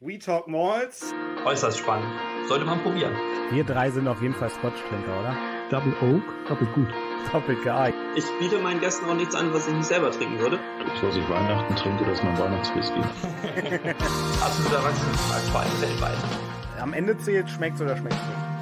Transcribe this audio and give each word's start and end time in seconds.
We 0.00 0.16
Talk 0.16 0.46
Malls. 0.46 1.12
Äußerst 1.44 1.76
spannend. 1.76 2.06
Sollte 2.46 2.64
man 2.64 2.80
probieren. 2.82 3.12
Wir 3.50 3.64
drei 3.64 3.90
sind 3.90 4.06
auf 4.06 4.22
jeden 4.22 4.32
Fall 4.34 4.48
Scotch-Trinker, 4.48 5.18
oder? 5.18 5.36
Double 5.70 5.92
Oak, 6.00 6.22
doppelt 6.48 6.72
gut. 6.72 6.86
Doppelt 7.32 7.64
geeignet. 7.64 8.00
Ich 8.14 8.24
biete 8.38 8.58
meinen 8.60 8.78
Gästen 8.78 9.06
auch 9.06 9.16
nichts 9.16 9.34
an, 9.34 9.52
was 9.52 9.66
ich 9.66 9.74
nicht 9.74 9.86
selber 9.86 10.12
trinken 10.12 10.38
würde. 10.38 10.60
Was 11.02 11.16
ich 11.16 11.28
Weihnachten 11.28 11.74
trinke, 11.74 12.04
das 12.04 12.18
ist 12.18 12.24
mein 12.24 12.38
Weihnachtswhisky. 12.38 13.00
Absoluter 14.40 14.84
Wachstumsmarkt, 14.84 15.48
vor 15.50 15.60
allem 15.62 15.80
weltweit. 15.80 16.16
Am 16.80 16.92
Ende 16.92 17.18
zählt, 17.18 17.50
schmeckt's 17.50 17.82
oder 17.82 17.96
schmeckt's 17.96 18.18
nicht. 18.18 18.57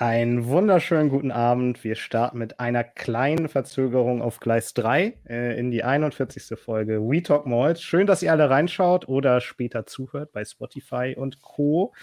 Einen 0.00 0.46
wunderschönen 0.46 1.08
guten 1.08 1.32
Abend. 1.32 1.82
Wir 1.82 1.96
starten 1.96 2.38
mit 2.38 2.60
einer 2.60 2.84
kleinen 2.84 3.48
Verzögerung 3.48 4.22
auf 4.22 4.38
Gleis 4.38 4.72
3 4.74 5.14
äh, 5.28 5.58
in 5.58 5.72
die 5.72 5.82
41. 5.82 6.56
Folge 6.56 7.00
We 7.00 7.20
Talk 7.20 7.46
Malls. 7.46 7.82
Schön, 7.82 8.06
dass 8.06 8.22
ihr 8.22 8.30
alle 8.30 8.48
reinschaut 8.48 9.08
oder 9.08 9.40
später 9.40 9.86
zuhört 9.86 10.30
bei 10.30 10.44
Spotify 10.44 11.16
und 11.18 11.42
Co. 11.42 11.94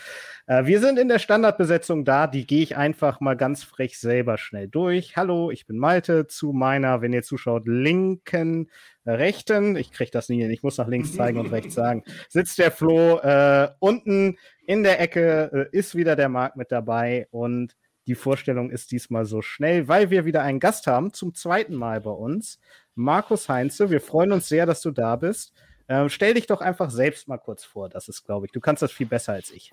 Äh, 0.46 0.66
wir 0.66 0.82
sind 0.82 1.00
in 1.00 1.08
der 1.08 1.20
Standardbesetzung 1.20 2.04
da. 2.04 2.28
Die 2.28 2.46
gehe 2.46 2.64
ich 2.64 2.76
einfach 2.76 3.22
mal 3.22 3.38
ganz 3.38 3.64
frech 3.64 3.98
selber 3.98 4.38
schnell 4.38 4.68
durch. 4.68 5.16
Hallo, 5.16 5.50
ich 5.50 5.66
bin 5.66 5.78
Malte. 5.78 6.28
Zu 6.28 6.52
meiner, 6.52 7.02
wenn 7.02 7.14
ihr 7.14 7.24
zuschaut, 7.24 7.66
linken 7.66 8.70
äh, 9.06 9.12
rechten, 9.12 9.78
ich 9.78 9.94
kriege 9.94 10.12
das 10.12 10.28
nie 10.28 10.42
hin, 10.42 10.52
ich 10.52 10.64
muss 10.64 10.78
nach 10.78 10.90
links 10.90 11.14
zeigen 11.16 11.40
und 11.40 11.50
rechts 11.54 11.76
sagen, 11.76 12.04
sitzt 12.28 12.60
der 12.60 12.72
Flo 12.72 13.20
äh, 13.20 13.70
unten 13.80 14.38
in 14.68 14.84
der 14.84 15.00
Ecke, 15.00 15.70
äh, 15.72 15.78
ist 15.78 15.96
wieder 15.96 16.18
der 16.18 16.28
Marc 16.28 16.58
mit 16.58 16.74
dabei 16.74 17.28
und 17.32 17.74
die 18.08 18.16
Vorstellung 18.16 18.70
ist 18.70 18.92
diesmal 18.92 19.26
so 19.26 19.42
schnell, 19.42 19.88
weil 19.88 20.10
wir 20.10 20.26
wieder 20.26 20.42
einen 20.42 20.60
Gast 20.60 20.88
haben, 20.88 21.14
zum 21.14 21.34
zweiten 21.34 21.76
Mal 21.76 22.02
bei 22.02 22.12
uns. 22.12 22.60
Markus 22.94 23.50
Heinze, 23.50 23.90
wir 23.90 24.02
freuen 24.02 24.32
uns 24.32 24.48
sehr, 24.48 24.66
dass 24.66 24.82
du 24.82 24.92
da 24.92 25.16
bist. 25.16 25.54
Ähm, 25.88 26.10
stell 26.10 26.34
dich 26.34 26.48
doch 26.48 26.62
einfach 26.62 26.90
selbst 26.90 27.28
mal 27.28 27.38
kurz 27.38 27.64
vor. 27.64 27.90
Das 27.90 28.08
ist, 28.08 28.24
glaube 28.24 28.46
ich, 28.46 28.52
du 28.52 28.60
kannst 28.60 28.82
das 28.82 28.92
viel 28.92 29.08
besser 29.08 29.34
als 29.34 29.52
ich. 29.52 29.72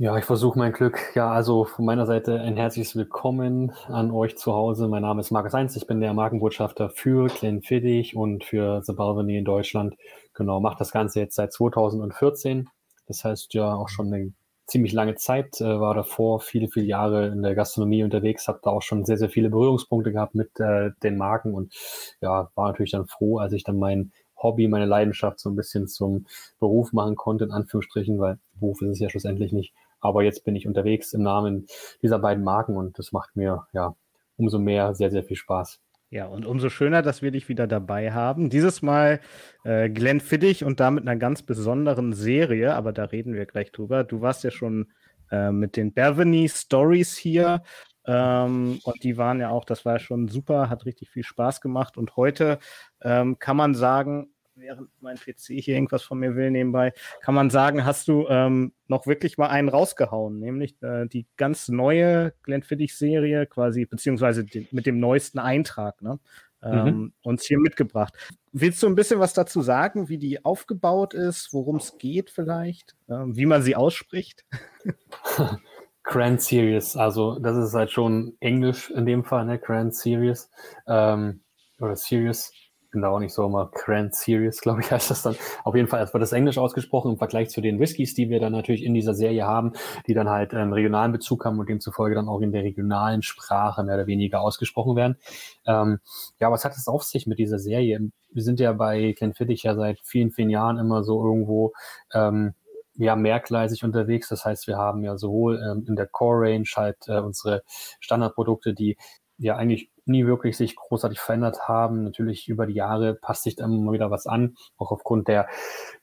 Ja, 0.00 0.16
ich 0.16 0.24
versuche 0.24 0.56
mein 0.56 0.72
Glück. 0.72 0.96
Ja, 1.16 1.32
also 1.32 1.64
von 1.64 1.84
meiner 1.84 2.06
Seite 2.06 2.40
ein 2.40 2.56
herzliches 2.56 2.94
Willkommen 2.94 3.72
an 3.88 4.12
euch 4.12 4.36
zu 4.36 4.52
Hause. 4.52 4.86
Mein 4.86 5.02
Name 5.02 5.20
ist 5.20 5.32
Markus 5.32 5.54
Heinz. 5.54 5.74
Ich 5.74 5.88
bin 5.88 6.00
der 6.00 6.14
Markenbotschafter 6.14 6.88
für 6.90 7.26
Glenfiddich 7.26 8.14
und 8.14 8.44
für 8.44 8.80
The 8.84 8.92
Balvenie 8.92 9.38
in 9.38 9.44
Deutschland. 9.44 9.96
Genau, 10.34 10.60
mache 10.60 10.78
das 10.78 10.92
Ganze 10.92 11.18
jetzt 11.18 11.34
seit 11.34 11.52
2014. 11.52 12.68
Das 13.08 13.24
heißt 13.24 13.54
ja 13.54 13.74
auch 13.74 13.88
schon 13.88 14.12
eine 14.12 14.32
ziemlich 14.68 14.92
lange 14.92 15.16
Zeit, 15.16 15.60
äh, 15.60 15.80
war 15.80 15.94
davor 15.94 16.40
viele, 16.40 16.68
viele 16.68 16.86
Jahre 16.86 17.28
in 17.28 17.42
der 17.42 17.54
Gastronomie 17.54 18.04
unterwegs, 18.04 18.46
habe 18.46 18.60
da 18.62 18.70
auch 18.70 18.82
schon 18.82 19.04
sehr, 19.04 19.16
sehr 19.16 19.30
viele 19.30 19.50
Berührungspunkte 19.50 20.12
gehabt 20.12 20.34
mit 20.34 20.60
äh, 20.60 20.90
den 21.02 21.16
Marken 21.16 21.54
und 21.54 21.74
ja, 22.20 22.50
war 22.54 22.68
natürlich 22.68 22.92
dann 22.92 23.06
froh, 23.06 23.38
als 23.38 23.52
ich 23.54 23.64
dann 23.64 23.78
mein 23.78 24.12
Hobby, 24.36 24.68
meine 24.68 24.86
Leidenschaft 24.86 25.40
so 25.40 25.50
ein 25.50 25.56
bisschen 25.56 25.88
zum 25.88 26.26
Beruf 26.60 26.92
machen 26.92 27.16
konnte, 27.16 27.44
in 27.44 27.50
Anführungsstrichen, 27.50 28.20
weil 28.20 28.38
Beruf 28.60 28.82
ist 28.82 28.90
es 28.90 28.98
ja 29.00 29.08
schlussendlich 29.08 29.52
nicht. 29.52 29.72
Aber 30.00 30.22
jetzt 30.22 30.44
bin 30.44 30.54
ich 30.54 30.68
unterwegs 30.68 31.12
im 31.12 31.22
Namen 31.22 31.66
dieser 32.02 32.20
beiden 32.20 32.44
Marken 32.44 32.76
und 32.76 32.98
das 32.98 33.10
macht 33.10 33.34
mir 33.34 33.66
ja 33.72 33.96
umso 34.36 34.60
mehr 34.60 34.94
sehr, 34.94 35.10
sehr 35.10 35.24
viel 35.24 35.36
Spaß. 35.36 35.80
Ja, 36.10 36.24
und 36.26 36.46
umso 36.46 36.70
schöner, 36.70 37.02
dass 37.02 37.20
wir 37.20 37.30
dich 37.30 37.50
wieder 37.50 37.66
dabei 37.66 38.12
haben. 38.12 38.48
Dieses 38.48 38.80
Mal 38.80 39.20
äh, 39.64 39.90
Glenn 39.90 40.20
Fiddich 40.20 40.64
und 40.64 40.80
damit 40.80 41.02
einer 41.02 41.16
ganz 41.16 41.42
besonderen 41.42 42.14
Serie, 42.14 42.74
aber 42.74 42.92
da 42.92 43.04
reden 43.04 43.34
wir 43.34 43.44
gleich 43.44 43.72
drüber. 43.72 44.04
Du 44.04 44.22
warst 44.22 44.42
ja 44.42 44.50
schon 44.50 44.90
äh, 45.30 45.50
mit 45.52 45.76
den 45.76 45.92
Bevany 45.92 46.48
Stories 46.48 47.14
hier 47.14 47.62
ähm, 48.06 48.80
und 48.84 49.04
die 49.04 49.18
waren 49.18 49.38
ja 49.38 49.50
auch, 49.50 49.66
das 49.66 49.84
war 49.84 49.94
ja 49.94 49.98
schon 49.98 50.28
super, 50.28 50.70
hat 50.70 50.86
richtig 50.86 51.10
viel 51.10 51.24
Spaß 51.24 51.60
gemacht 51.60 51.98
und 51.98 52.16
heute 52.16 52.58
ähm, 53.02 53.38
kann 53.38 53.58
man 53.58 53.74
sagen, 53.74 54.30
während 54.58 54.90
mein 55.00 55.16
PC 55.16 55.60
hier 55.60 55.74
irgendwas 55.74 56.02
von 56.02 56.18
mir 56.18 56.34
will 56.36 56.50
nebenbei, 56.50 56.92
kann 57.20 57.34
man 57.34 57.50
sagen, 57.50 57.84
hast 57.84 58.08
du 58.08 58.26
ähm, 58.28 58.72
noch 58.86 59.06
wirklich 59.06 59.38
mal 59.38 59.48
einen 59.48 59.68
rausgehauen, 59.68 60.38
nämlich 60.38 60.80
äh, 60.82 61.06
die 61.06 61.26
ganz 61.36 61.68
neue 61.68 62.32
Glenfiddich-Serie 62.42 63.46
quasi, 63.46 63.84
beziehungsweise 63.86 64.44
die, 64.44 64.68
mit 64.70 64.86
dem 64.86 65.00
neuesten 65.00 65.38
Eintrag, 65.38 66.02
ne? 66.02 66.18
Ähm, 66.60 66.84
mhm. 66.84 67.12
uns 67.22 67.44
hier 67.44 67.60
mitgebracht. 67.60 68.14
Willst 68.50 68.82
du 68.82 68.88
ein 68.88 68.96
bisschen 68.96 69.20
was 69.20 69.32
dazu 69.32 69.62
sagen, 69.62 70.08
wie 70.08 70.18
die 70.18 70.44
aufgebaut 70.44 71.14
ist, 71.14 71.52
worum 71.52 71.76
es 71.76 71.98
geht 71.98 72.30
vielleicht, 72.30 72.96
ähm, 73.08 73.36
wie 73.36 73.46
man 73.46 73.62
sie 73.62 73.76
ausspricht? 73.76 74.44
Grand 76.02 76.40
Series, 76.40 76.96
also 76.96 77.38
das 77.38 77.56
ist 77.56 77.74
halt 77.74 77.92
schon 77.92 78.36
Englisch 78.40 78.90
in 78.90 79.06
dem 79.06 79.24
Fall, 79.24 79.44
ne? 79.44 79.58
Grand 79.58 79.94
Series 79.94 80.50
ähm, 80.88 81.42
oder 81.78 81.94
Series 81.94 82.50
bin 82.98 83.02
da 83.02 83.10
auch 83.10 83.20
nicht 83.20 83.32
so 83.32 83.46
immer 83.46 83.70
Grand 83.72 84.12
Series, 84.12 84.60
glaube 84.60 84.80
ich, 84.80 84.90
heißt 84.90 85.10
das 85.10 85.22
dann. 85.22 85.36
Auf 85.62 85.76
jeden 85.76 85.86
Fall, 85.86 86.02
es 86.02 86.12
wird 86.12 86.22
das 86.22 86.32
Englisch 86.32 86.58
ausgesprochen 86.58 87.12
im 87.12 87.18
Vergleich 87.18 87.48
zu 87.48 87.60
den 87.60 87.78
Whiskys, 87.78 88.14
die 88.14 88.28
wir 88.28 88.40
dann 88.40 88.52
natürlich 88.52 88.84
in 88.84 88.92
dieser 88.92 89.14
Serie 89.14 89.46
haben, 89.46 89.72
die 90.08 90.14
dann 90.14 90.28
halt 90.28 90.52
ähm, 90.52 90.72
regionalen 90.72 91.12
Bezug 91.12 91.44
haben 91.44 91.58
und 91.60 91.68
demzufolge 91.68 92.16
dann 92.16 92.28
auch 92.28 92.40
in 92.40 92.50
der 92.50 92.64
regionalen 92.64 93.22
Sprache 93.22 93.84
mehr 93.84 93.94
oder 93.94 94.08
weniger 94.08 94.40
ausgesprochen 94.40 94.96
werden. 94.96 95.16
Ähm, 95.64 96.00
ja, 96.40 96.50
was 96.50 96.64
hat 96.64 96.72
es 96.72 96.88
auf 96.88 97.04
sich 97.04 97.28
mit 97.28 97.38
dieser 97.38 97.60
Serie? 97.60 98.10
Wir 98.32 98.42
sind 98.42 98.58
ja 98.58 98.72
bei 98.72 99.12
Glenfiddich 99.12 99.62
ja 99.62 99.76
seit 99.76 100.00
vielen, 100.02 100.32
vielen 100.32 100.50
Jahren 100.50 100.78
immer 100.78 101.04
so 101.04 101.24
irgendwo 101.24 101.72
ähm, 102.12 102.54
ja 102.96 103.14
mehrgleisig 103.14 103.84
unterwegs. 103.84 104.28
Das 104.28 104.44
heißt, 104.44 104.66
wir 104.66 104.76
haben 104.76 105.04
ja 105.04 105.16
sowohl 105.16 105.62
ähm, 105.62 105.84
in 105.86 105.94
der 105.94 106.06
Core 106.08 106.48
Range 106.48 106.68
halt 106.74 106.96
äh, 107.06 107.20
unsere 107.20 107.62
Standardprodukte, 108.00 108.74
die 108.74 108.96
ja 109.38 109.54
eigentlich 109.54 109.88
nie 110.08 110.26
wirklich 110.26 110.56
sich 110.56 110.76
großartig 110.76 111.20
verändert 111.20 111.68
haben. 111.68 112.04
Natürlich 112.04 112.48
über 112.48 112.66
die 112.66 112.74
Jahre 112.74 113.14
passt 113.14 113.44
sich 113.44 113.56
dann 113.56 113.72
immer 113.72 113.92
wieder 113.92 114.10
was 114.10 114.26
an, 114.26 114.56
auch 114.76 114.90
aufgrund 114.90 115.28
der 115.28 115.48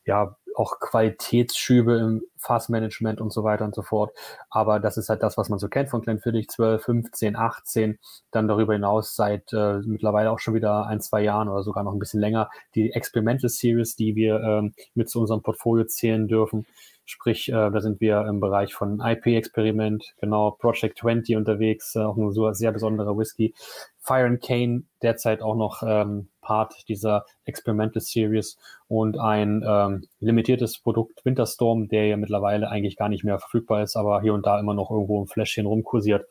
ja 0.06 0.36
auch 0.56 0.80
Qualitätsschübe 0.80 1.98
im 1.98 2.24
Fastmanagement 2.38 3.22
und 3.22 3.34
so 3.34 3.44
weiter 3.44 3.66
und 3.66 3.76
so 3.76 3.82
fort. 3.82 4.16
Aber 4.50 4.80
das 4.80 4.98
ist 4.98 5.10
halt 5.10 5.24
das, 5.24 5.38
was 5.38 5.50
man 5.50 5.60
so 5.60 5.68
kennt 5.68 5.90
von 5.90 6.02
Glenfiddich 6.02 6.48
12, 6.50 6.84
15, 6.84 7.36
18, 7.36 8.00
dann 8.32 8.48
darüber 8.48 8.74
hinaus 8.74 9.16
seit 9.16 9.52
äh, 9.54 9.80
mittlerweile 9.86 10.32
auch 10.32 10.40
schon 10.40 10.54
wieder 10.54 10.88
ein, 10.88 11.02
zwei 11.02 11.22
Jahren 11.22 11.50
oder 11.50 11.64
sogar 11.64 11.84
noch 11.84 11.94
ein 11.94 12.00
bisschen 12.00 12.22
länger 12.22 12.50
die 12.74 12.92
Experimental 12.92 13.50
Series, 13.50 13.96
die 13.96 14.16
wir 14.16 14.40
ähm, 14.42 14.74
mit 14.94 15.10
zu 15.10 15.20
unserem 15.20 15.42
Portfolio 15.42 15.86
zählen 15.86 16.28
dürfen. 16.28 16.66
Sprich, 17.06 17.50
äh, 17.50 17.52
da 17.52 17.82
sind 17.82 18.02
wir 18.02 18.26
im 18.28 18.40
Bereich 18.40 18.74
von 18.74 19.00
IP-Experiment, 19.00 20.16
genau, 20.20 20.52
Project 20.52 21.00
20 21.00 21.36
unterwegs, 21.36 21.96
äh, 21.96 22.00
auch 22.00 22.18
ein 22.18 22.54
sehr 22.54 22.72
besonderer 22.72 23.18
Whisky. 23.18 23.54
Fire 24.00 24.26
and 24.26 24.42
Cane 24.42 24.84
derzeit 25.02 25.42
auch 25.42 25.56
noch 25.56 25.84
ähm, 25.86 26.30
Part 26.46 26.88
dieser 26.88 27.26
Experimental 27.46 28.02
Series 28.02 28.58
und 28.88 29.20
ein 29.20 29.64
ähm, 29.68 30.04
limitiertes 30.20 30.80
Produkt 30.80 31.26
Winterstorm, 31.26 31.88
der 31.88 32.06
ja 32.06 32.18
mittlerweile 32.18 32.70
eigentlich 32.70 32.98
gar 32.98 33.10
nicht 33.10 33.24
mehr 33.24 33.40
verfügbar 33.40 33.82
ist, 33.82 33.96
aber 33.96 34.22
hier 34.22 34.34
und 34.34 34.46
da 34.46 34.60
immer 34.60 34.76
noch 34.76 34.92
irgendwo 34.92 35.22
im 35.22 35.28
Fläschchen 35.28 35.66
rumkursiert. 35.66 36.28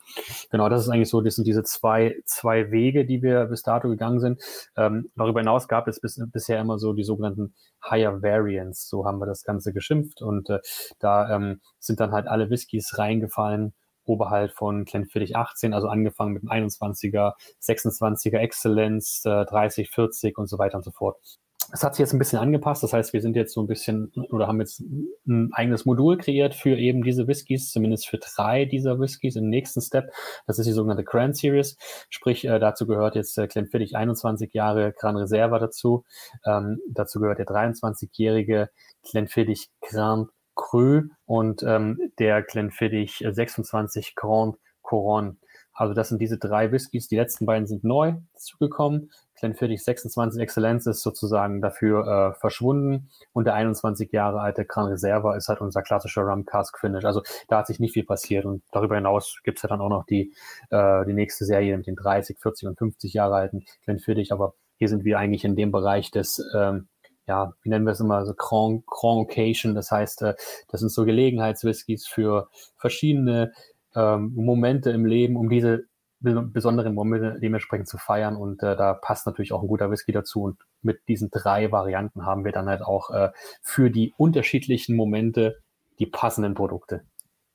Genau, 0.51 0.69
das 0.69 0.83
ist 0.83 0.89
eigentlich 0.89 1.09
so, 1.09 1.19
das 1.19 1.35
sind 1.35 1.45
diese 1.45 1.63
zwei, 1.63 2.15
zwei 2.25 2.71
Wege, 2.71 3.05
die 3.05 3.21
wir 3.21 3.45
bis 3.45 3.61
dato 3.61 3.89
gegangen 3.89 4.21
sind. 4.21 4.41
Ähm, 4.77 5.09
darüber 5.17 5.41
hinaus 5.41 5.67
gab 5.67 5.87
es 5.89 5.99
bis, 5.99 6.21
bisher 6.31 6.61
immer 6.61 6.79
so 6.79 6.93
die 6.93 7.03
sogenannten 7.03 7.53
Higher 7.87 8.23
Variants, 8.23 8.87
so 8.87 9.05
haben 9.05 9.19
wir 9.19 9.25
das 9.25 9.43
Ganze 9.43 9.73
geschimpft 9.73 10.21
und 10.21 10.49
äh, 10.49 10.59
da 10.99 11.35
ähm, 11.35 11.59
sind 11.79 11.99
dann 11.99 12.13
halt 12.13 12.27
alle 12.27 12.49
Whiskys 12.49 12.97
reingefallen, 12.97 13.73
oberhalb 14.05 14.51
von 14.51 14.85
Glenfiddich 14.85 15.35
18, 15.35 15.73
also 15.73 15.87
angefangen 15.87 16.33
mit 16.33 16.43
dem 16.43 16.49
21er, 16.49 17.33
26er 17.61 18.37
Excellence, 18.37 19.23
äh, 19.25 19.45
30, 19.45 19.89
40 19.89 20.37
und 20.37 20.47
so 20.47 20.57
weiter 20.57 20.77
und 20.77 20.83
so 20.83 20.91
fort. 20.91 21.17
Es 21.71 21.83
hat 21.83 21.95
sich 21.95 22.03
jetzt 22.03 22.13
ein 22.13 22.19
bisschen 22.19 22.39
angepasst, 22.39 22.83
das 22.83 22.93
heißt, 22.93 23.11
wir 23.13 23.21
sind 23.21 23.35
jetzt 23.35 23.53
so 23.53 23.61
ein 23.61 23.67
bisschen 23.67 24.11
oder 24.29 24.47
haben 24.47 24.59
jetzt 24.59 24.81
ein 25.27 25.49
eigenes 25.51 25.85
Modul 25.85 26.17
kreiert 26.17 26.53
für 26.53 26.77
eben 26.77 27.03
diese 27.03 27.27
Whiskys, 27.27 27.71
zumindest 27.71 28.07
für 28.07 28.19
drei 28.19 28.65
dieser 28.65 28.99
Whiskys 28.99 29.35
im 29.35 29.49
nächsten 29.49 29.81
Step. 29.81 30.11
Das 30.45 30.59
ist 30.59 30.67
die 30.67 30.73
sogenannte 30.73 31.03
Grand 31.03 31.35
Series, 31.35 31.75
sprich 32.09 32.45
äh, 32.45 32.59
dazu 32.59 32.85
gehört 32.85 33.15
jetzt 33.15 33.37
äh, 33.37 33.47
Glenfiddich 33.47 33.95
21 33.95 34.53
Jahre 34.53 34.93
Grand 34.93 35.17
Reserva 35.17 35.57
dazu. 35.57 36.05
Ähm, 36.45 36.79
dazu 36.87 37.19
gehört 37.19 37.39
der 37.39 37.47
23-jährige 37.47 38.69
Glenfiddich 39.09 39.69
Grand 39.81 40.29
Cru 40.55 41.03
und 41.25 41.63
ähm, 41.63 42.11
der 42.19 42.41
Glenfiddich 42.41 43.23
26 43.29 44.15
Grand 44.15 44.57
Coron. 44.81 45.37
Also 45.73 45.93
das 45.93 46.09
sind 46.09 46.21
diese 46.21 46.37
drei 46.37 46.71
Whiskys. 46.71 47.09
Die 47.09 47.17
letzten 47.17 47.45
beiden 47.45 47.67
sind 47.67 47.83
neu 47.83 48.13
zugekommen. 48.35 49.11
Glenfiddich 49.37 49.83
26 49.83 50.41
Exzellenz 50.41 50.85
ist 50.85 51.01
sozusagen 51.01 51.61
dafür 51.61 52.07
äh, 52.07 52.39
verschwunden 52.39 53.09
und 53.33 53.45
der 53.45 53.55
21 53.55 54.11
Jahre 54.13 54.39
alte 54.39 54.63
Gran 54.63 54.87
Reserva 54.87 55.35
ist 55.35 55.49
halt 55.49 55.59
unser 55.59 55.81
klassischer 55.81 56.21
Rum 56.21 56.45
Cask 56.45 56.79
Finish. 56.79 57.03
Also 57.03 57.21
da 57.49 57.57
hat 57.57 57.67
sich 57.67 57.81
nicht 57.81 57.93
viel 57.93 58.05
passiert 58.05 58.45
und 58.45 58.63
darüber 58.71 58.95
hinaus 58.95 59.41
gibt's 59.43 59.61
ja 59.61 59.69
dann 59.69 59.81
auch 59.81 59.89
noch 59.89 60.05
die, 60.05 60.33
äh, 60.69 61.05
die 61.05 61.13
nächste 61.13 61.43
Serie 61.43 61.75
mit 61.75 61.87
den 61.87 61.97
30, 61.97 62.39
40 62.39 62.69
und 62.69 62.77
50 62.77 63.13
Jahre 63.13 63.35
alten 63.35 63.65
Glenfiddich, 63.83 64.31
aber 64.31 64.53
hier 64.77 64.87
sind 64.87 65.03
wir 65.03 65.19
eigentlich 65.19 65.43
in 65.43 65.57
dem 65.57 65.71
Bereich 65.71 66.11
des 66.11 66.41
ähm, 66.55 66.87
ja, 67.27 67.53
wie 67.61 67.69
nennen 67.69 67.85
wir 67.85 67.91
es 67.91 67.99
immer, 67.99 68.25
so 68.25 68.33
Grand, 68.33 68.85
Grand 68.85 69.21
Occasion. 69.21 69.75
Das 69.75 69.91
heißt, 69.91 70.21
äh, 70.21 70.35
das 70.69 70.81
sind 70.81 70.89
so 70.89 71.05
Gelegenheitswhiskys 71.05 72.07
für 72.07 72.49
verschiedene 72.77 73.53
ähm, 73.95 74.33
Momente 74.35 74.91
im 74.91 75.05
Leben, 75.05 75.35
um 75.35 75.49
diese 75.49 75.85
besonderen 76.19 76.95
Momente 76.95 77.39
dementsprechend 77.39 77.87
zu 77.87 77.97
feiern. 77.97 78.35
Und 78.35 78.63
äh, 78.63 78.75
da 78.75 78.93
passt 78.93 79.25
natürlich 79.25 79.51
auch 79.51 79.61
ein 79.61 79.67
guter 79.67 79.91
Whisky 79.91 80.11
dazu. 80.11 80.43
Und 80.43 80.57
mit 80.81 81.07
diesen 81.07 81.29
drei 81.29 81.71
Varianten 81.71 82.25
haben 82.25 82.45
wir 82.45 82.51
dann 82.51 82.67
halt 82.67 82.81
auch 82.81 83.11
äh, 83.11 83.29
für 83.61 83.89
die 83.89 84.13
unterschiedlichen 84.17 84.95
Momente 84.95 85.59
die 85.99 86.07
passenden 86.07 86.53
Produkte. 86.53 87.03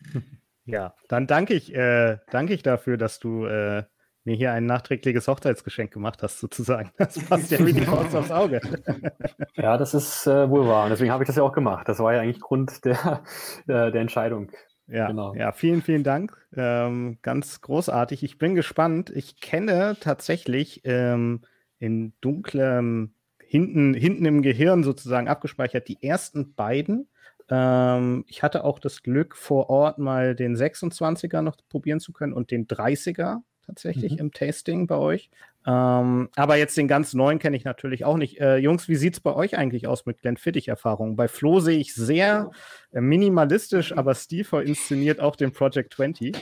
Ja, 0.67 0.95
dann 1.09 1.27
danke 1.27 1.55
ich, 1.55 1.75
äh, 1.75 2.19
danke 2.31 2.53
ich 2.53 2.63
dafür, 2.63 2.97
dass 2.97 3.19
du 3.19 3.45
äh, 3.47 3.83
mir 4.25 4.37
hier 4.37 4.53
ein 4.53 4.67
nachträgliches 4.67 5.29
Hochzeitsgeschenk 5.29 5.93
gemacht 5.93 6.23
hast, 6.23 6.41
sozusagen. 6.41 6.91
Das 6.99 7.19
passt 7.19 7.51
ja 7.51 7.65
wie 7.65 7.73
die 7.73 7.81
Faust 7.81 8.15
aufs 8.15 8.31
Auge. 8.31 8.61
Ja, 9.57 9.77
das 9.77 9.93
ist 9.93 10.27
äh, 10.27 10.49
wohl 10.49 10.67
wahr. 10.67 10.85
Und 10.85 10.91
deswegen 10.91 11.11
habe 11.11 11.23
ich 11.23 11.27
das 11.27 11.37
ja 11.37 11.43
auch 11.43 11.53
gemacht. 11.53 11.87
Das 11.87 11.99
war 11.99 12.15
ja 12.15 12.21
eigentlich 12.21 12.41
Grund 12.41 12.85
der, 12.85 13.23
äh, 13.67 13.91
der 13.91 13.97
Entscheidung. 13.97 14.51
Ja, 14.87 15.09
genau. 15.09 15.35
ja, 15.35 15.53
vielen, 15.53 15.83
vielen 15.83 16.03
Dank. 16.03 16.37
Ähm, 16.57 17.19
ganz 17.21 17.61
großartig. 17.61 18.23
Ich 18.23 18.39
bin 18.39 18.55
gespannt. 18.55 19.11
Ich 19.11 19.41
kenne 19.41 19.97
tatsächlich 20.01 20.81
ähm, 20.85 21.43
in 21.79 22.15
dunklem, 22.21 23.15
hinten, 23.39 23.93
hinten 23.95 24.25
im 24.25 24.43
Gehirn 24.43 24.83
sozusagen 24.83 25.29
abgespeichert 25.29 25.89
die 25.89 26.03
ersten 26.03 26.55
beiden. 26.55 27.09
Ähm, 27.51 28.25
ich 28.29 28.43
hatte 28.43 28.65
auch 28.65 28.79
das 28.79 29.03
Glück, 29.03 29.37
vor 29.37 29.69
Ort 29.69 29.99
mal 29.99 30.35
den 30.35 30.57
26er 30.57 31.43
noch 31.43 31.57
probieren 31.69 32.01
zu 32.01 32.13
können 32.13 32.33
und 32.33 32.51
den 32.51 32.67
30er 32.67 33.43
tatsächlich 33.67 34.13
mhm. 34.13 34.19
im 34.19 34.33
Tasting 34.33 34.87
bei 34.87 34.97
euch. 34.97 35.31
Ähm, 35.67 36.31
aber 36.37 36.57
jetzt 36.57 36.77
den 36.77 36.89
ganz 36.89 37.13
neuen 37.13 37.39
kenne 37.39 37.57
ich 37.57 37.65
natürlich 37.65 38.05
auch 38.05 38.17
nicht. 38.17 38.41
Äh, 38.41 38.57
Jungs, 38.57 38.89
wie 38.89 38.97
sieht 38.97 39.15
es 39.15 39.21
bei 39.21 39.35
euch 39.35 39.59
eigentlich 39.59 39.87
aus 39.87 40.07
mit 40.07 40.23
Glenfiddich-Erfahrungen? 40.23 41.17
Bei 41.17 41.29
Flo 41.29 41.61
sehe 41.61 41.79
ich 41.79 41.95
sehr 41.95 42.51
äh, 42.93 43.01
minimalistisch, 43.01 43.93
aber 43.97 44.15
Steve 44.15 44.63
inszeniert 44.63 45.21
auch 45.21 45.37
den 45.37 45.53
Project 45.53 45.95
20. 45.95 46.37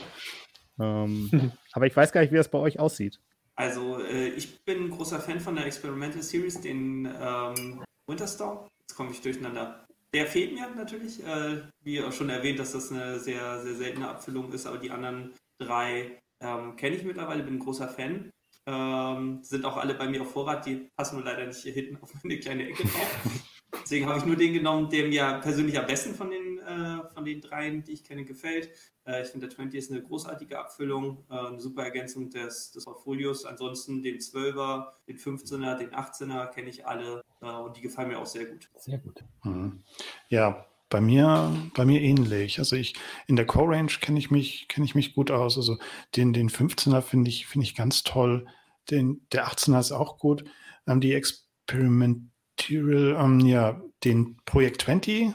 Ähm, 0.78 1.52
aber 1.72 1.86
ich 1.86 1.96
weiß 1.96 2.12
gar 2.12 2.20
nicht, 2.20 2.32
wie 2.32 2.36
das 2.36 2.48
bei 2.48 2.58
euch 2.58 2.78
aussieht. 2.78 3.18
Also, 3.56 4.00
äh, 4.00 4.28
ich 4.28 4.60
bin 4.64 4.84
ein 4.84 4.90
großer 4.90 5.18
Fan 5.18 5.40
von 5.40 5.56
der 5.56 5.66
Experimental 5.66 6.22
Series, 6.22 6.60
den 6.60 7.12
ähm, 7.20 7.82
Winterstorm. 8.06 8.68
Jetzt 8.80 8.96
komme 8.96 9.10
ich 9.10 9.20
durcheinander. 9.20 9.84
Der 10.14 10.26
fehlt 10.26 10.54
mir 10.54 10.70
natürlich, 10.76 11.24
äh, 11.24 11.62
wie 11.82 12.00
auch 12.02 12.12
schon 12.12 12.30
erwähnt, 12.30 12.60
dass 12.60 12.72
das 12.72 12.92
eine 12.92 13.18
sehr, 13.18 13.60
sehr 13.62 13.74
seltene 13.74 14.08
Abfüllung 14.08 14.52
ist, 14.52 14.66
aber 14.66 14.78
die 14.78 14.92
anderen 14.92 15.32
drei 15.60 16.20
ähm, 16.40 16.76
Kenne 16.76 16.96
ich 16.96 17.04
mittlerweile, 17.04 17.42
bin 17.42 17.54
ein 17.54 17.60
großer 17.60 17.88
Fan. 17.88 18.30
Ähm, 18.66 19.40
sind 19.42 19.64
auch 19.64 19.78
alle 19.78 19.94
bei 19.94 20.08
mir 20.08 20.20
auf 20.20 20.32
Vorrat, 20.32 20.66
die 20.66 20.90
passen 20.94 21.16
nur 21.16 21.24
leider 21.24 21.46
nicht 21.46 21.60
hier 21.60 21.72
hinten 21.72 21.96
auf 22.02 22.12
meine 22.22 22.38
kleine 22.38 22.68
Ecke 22.68 22.82
drauf. 22.82 23.20
Deswegen 23.82 24.06
habe 24.06 24.18
ich 24.18 24.24
nur 24.24 24.36
den 24.36 24.52
genommen, 24.52 24.90
der 24.90 25.08
mir 25.08 25.40
persönlich 25.42 25.78
am 25.78 25.86
besten 25.86 26.14
von 26.14 26.30
den, 26.30 26.58
äh, 26.58 27.08
von 27.14 27.24
den 27.24 27.40
dreien, 27.40 27.82
die 27.84 27.92
ich 27.92 28.04
kenne, 28.04 28.24
gefällt. 28.24 28.70
Äh, 29.06 29.22
ich 29.22 29.28
finde, 29.28 29.46
der 29.46 29.56
20 29.56 29.78
ist 29.78 29.90
eine 29.90 30.02
großartige 30.02 30.58
Abfüllung, 30.58 31.24
äh, 31.30 31.34
eine 31.34 31.60
super 31.60 31.84
Ergänzung 31.84 32.28
des, 32.28 32.72
des 32.72 32.84
Portfolios. 32.84 33.46
Ansonsten 33.46 34.02
den 34.02 34.18
12er, 34.18 34.88
den 35.06 35.16
15er, 35.16 35.76
den 35.76 35.90
18er 35.90 36.48
kenne 36.48 36.68
ich 36.68 36.86
alle 36.86 37.22
äh, 37.40 37.50
und 37.50 37.76
die 37.76 37.80
gefallen 37.80 38.08
mir 38.08 38.18
auch 38.18 38.26
sehr 38.26 38.44
gut. 38.44 38.68
Sehr 38.76 38.98
gut. 38.98 39.24
Mhm. 39.44 39.82
Ja, 40.28 40.66
bei 40.88 41.00
mir, 41.00 41.54
bei 41.74 41.84
mir 41.84 42.00
ähnlich. 42.00 42.58
Also 42.58 42.76
ich, 42.76 42.94
in 43.26 43.36
der 43.36 43.46
Core-Range 43.46 43.92
kenne 44.00 44.18
ich 44.18 44.30
mich, 44.30 44.68
kenne 44.68 44.84
ich 44.84 44.94
mich 44.94 45.14
gut 45.14 45.30
aus. 45.30 45.56
Also 45.56 45.78
den, 46.16 46.32
den 46.32 46.50
15er 46.50 47.02
finde 47.02 47.30
ich, 47.30 47.46
finde 47.46 47.66
ich 47.66 47.74
ganz 47.74 48.02
toll. 48.02 48.46
Den, 48.90 49.26
der 49.32 49.48
18er 49.48 49.80
ist 49.80 49.92
auch 49.92 50.18
gut. 50.18 50.44
Ähm, 50.86 51.00
die 51.00 51.14
Experimental, 51.14 52.30
ähm, 52.70 53.40
ja, 53.40 53.80
den 54.04 54.36
Projekt 54.44 54.82
20, 54.82 55.32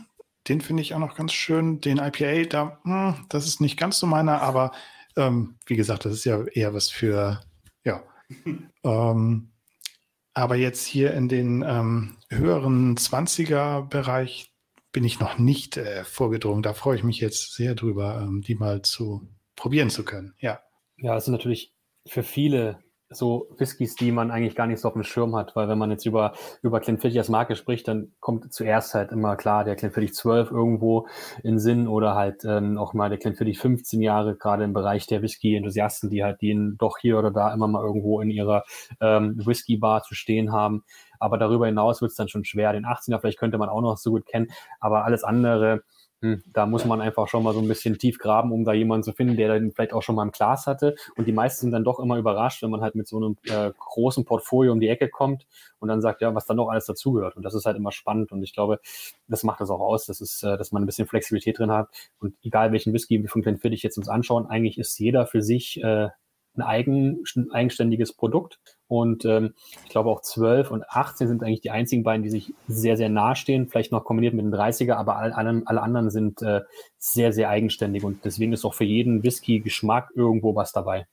den 0.48 0.62
finde 0.62 0.82
ich 0.82 0.94
auch 0.94 1.00
noch 1.00 1.16
ganz 1.16 1.34
schön. 1.34 1.82
Den 1.82 1.98
IPA, 1.98 2.50
da, 2.50 2.80
mh, 2.84 3.18
hm, 3.18 3.26
das 3.30 3.48
ist 3.48 3.62
nicht 3.62 3.78
ganz 3.78 4.00
so 4.00 4.08
meiner, 4.08 4.42
aber 4.42 4.72
ähm, 5.16 5.56
wie 5.66 5.76
gesagt, 5.76 6.06
das 6.06 6.14
ist 6.14 6.26
ja 6.26 6.44
eher 6.46 6.74
was 6.74 6.90
für, 6.90 7.42
ja. 7.84 8.04
ähm, 8.84 9.50
aber 10.34 10.56
jetzt 10.56 10.86
hier 10.86 11.14
in 11.14 11.30
den 11.30 11.64
ähm, 11.66 12.18
höheren 12.30 12.98
20er-Bereich, 12.98 14.53
bin 14.94 15.04
ich 15.04 15.20
noch 15.20 15.38
nicht 15.38 15.76
äh, 15.76 16.06
vorgedrungen. 16.06 16.64
Da 16.64 16.74
freue 16.74 16.96
ich 16.96 17.04
mich 17.04 17.20
jetzt 17.20 17.56
sehr 17.56 17.76
drüber, 17.76 18.22
ähm, 18.22 18.42
die 18.42 18.56
mal 18.56 18.82
zu 18.84 19.28
probieren 19.56 19.90
zu 19.90 20.06
können. 20.06 20.36
Ja. 20.40 20.62
Ja, 20.98 21.18
es 21.18 21.26
sind 21.26 21.34
natürlich 21.34 21.74
für 22.08 22.24
viele 22.24 22.80
so 23.16 23.48
Whiskys, 23.58 23.96
die 23.96 24.12
man 24.12 24.32
eigentlich 24.32 24.56
gar 24.56 24.68
nicht 24.68 24.80
so 24.80 24.88
auf 24.88 24.94
dem 24.94 25.04
Schirm 25.04 25.36
hat, 25.36 25.56
weil 25.56 25.68
wenn 25.68 25.78
man 25.78 25.92
jetzt 25.92 26.06
über, 26.06 26.34
über 26.62 26.80
Glenfiddich 26.80 27.18
als 27.18 27.30
Marke 27.30 27.56
spricht, 27.56 27.88
dann 27.88 28.14
kommt 28.20 28.52
zuerst 28.54 28.94
halt 28.94 29.12
immer 29.12 29.36
klar 29.36 29.64
der 29.64 29.76
Glenfiddich 29.76 30.14
12 30.14 30.52
irgendwo 30.52 31.08
in 31.44 31.60
Sinn 31.60 31.88
oder 31.88 32.16
halt 32.16 32.44
ähm, 32.46 32.78
auch 32.78 32.94
mal 32.94 33.10
der 33.10 33.20
Glenfiddich 33.20 33.60
15 33.60 34.02
Jahre, 34.02 34.36
gerade 34.36 34.64
im 34.64 34.74
Bereich 34.74 35.08
der 35.08 35.22
Whisky-Enthusiasten, 35.22 36.10
die 36.10 36.24
halt 36.24 36.42
den 36.42 36.76
doch 36.78 36.98
hier 36.98 37.20
oder 37.20 37.32
da 37.32 37.54
immer 37.54 37.68
mal 37.68 37.84
irgendwo 37.84 38.20
in 38.22 38.30
ihrer 38.30 38.64
ähm, 39.00 39.40
Whisky-Bar 39.44 40.04
zu 40.04 40.16
stehen 40.16 40.52
haben. 40.52 40.84
Aber 41.24 41.38
darüber 41.38 41.66
hinaus 41.66 42.02
wird 42.02 42.12
es 42.12 42.18
dann 42.18 42.28
schon 42.28 42.46
schwer. 42.46 42.74
Den 42.74 42.86
18er 42.86 43.20
vielleicht 43.20 43.40
könnte 43.40 43.58
man 43.58 43.70
auch 43.70 43.82
noch 43.82 43.98
so 43.98 44.12
gut 44.12 44.26
kennen, 44.26 44.52
aber 44.80 45.06
alles 45.06 45.24
andere, 45.24 45.84
hm, 46.24 46.42
da 46.46 46.66
muss 46.66 46.86
man 46.86 47.02
einfach 47.02 47.28
schon 47.28 47.44
mal 47.44 47.54
so 47.54 47.60
ein 47.60 47.68
bisschen 47.68 47.98
tief 47.98 48.18
graben, 48.18 48.54
um 48.54 48.64
da 48.64 48.72
jemanden 48.72 49.04
zu 49.04 49.12
finden, 49.12 49.36
der 49.36 49.60
den 49.60 49.74
vielleicht 49.74 49.92
auch 49.92 50.02
schon 50.02 50.16
mal 50.16 50.24
im 50.24 50.32
Glas 50.32 50.68
hatte. 50.68 50.96
Und 51.18 51.28
die 51.28 51.34
meisten 51.34 51.62
sind 51.62 51.72
dann 51.72 51.84
doch 51.84 52.00
immer 52.00 52.18
überrascht, 52.18 52.64
wenn 52.64 52.70
man 52.70 52.82
halt 52.82 52.96
mit 52.96 53.08
so 53.10 53.18
einem 53.18 53.38
äh, 53.44 53.72
großen 53.78 54.24
Portfolio 54.24 54.72
um 54.72 54.80
die 54.80 54.88
Ecke 54.88 55.10
kommt 55.10 55.46
und 55.80 55.90
dann 55.90 56.02
sagt, 56.02 56.22
ja, 56.22 56.34
was 56.34 56.46
dann 56.46 56.56
noch 56.56 56.70
alles 56.70 56.86
dazugehört. 56.86 57.36
Und 57.36 57.44
das 57.44 57.54
ist 57.54 57.66
halt 57.66 57.76
immer 57.76 57.92
spannend. 57.92 58.32
Und 58.32 58.42
ich 58.42 58.54
glaube, 58.54 58.80
das 59.28 59.44
macht 59.44 59.60
das 59.60 59.70
auch 59.70 59.82
aus, 59.82 60.06
das 60.06 60.22
ist, 60.22 60.44
äh, 60.44 60.58
dass 60.58 60.72
man 60.72 60.84
ein 60.84 60.86
bisschen 60.86 61.08
Flexibilität 61.08 61.60
drin 61.60 61.72
hat. 61.72 61.90
Und 62.20 62.36
egal 62.42 62.72
welchen 62.72 62.94
Whisky 62.94 63.22
wir 63.22 63.30
von 63.30 63.42
Glenfiddich 63.42 63.84
jetzt 63.84 63.98
uns 63.98 64.08
anschauen, 64.08 64.46
eigentlich 64.48 64.78
ist 64.78 64.98
jeder 65.00 65.28
für 65.28 65.42
sich 65.42 65.84
äh, 65.84 66.08
ein 66.56 66.62
eigen, 66.62 67.24
eigenständiges 67.52 68.14
Produkt. 68.14 68.60
Und 68.88 69.26
ähm, 69.26 69.54
ich 69.84 69.90
glaube 69.90 70.10
auch 70.10 70.22
12 70.22 70.70
und 70.72 70.88
18 70.90 71.28
sind 71.28 71.44
eigentlich 71.44 71.62
die 71.62 71.72
einzigen 71.72 72.04
beiden, 72.04 72.24
die 72.24 72.30
sich 72.30 72.54
sehr, 72.68 72.98
sehr 72.98 73.10
nahe 73.10 73.36
stehen. 73.36 73.68
Vielleicht 73.68 73.92
noch 73.92 74.04
kombiniert 74.04 74.34
mit 74.34 74.46
dem 74.46 74.54
30er, 74.54 74.94
aber 74.94 75.18
alle, 75.18 75.64
alle 75.66 75.82
anderen 75.82 76.10
sind 76.10 76.42
äh, 76.42 76.62
sehr, 76.98 77.34
sehr 77.34 77.50
eigenständig. 77.50 78.04
Und 78.04 78.26
deswegen 78.26 78.54
ist 78.54 78.66
auch 78.66 78.74
für 78.74 78.84
jeden 78.84 79.24
Whisky-Geschmack 79.24 80.12
irgendwo 80.16 80.56
was 80.56 80.72
dabei. 80.72 81.08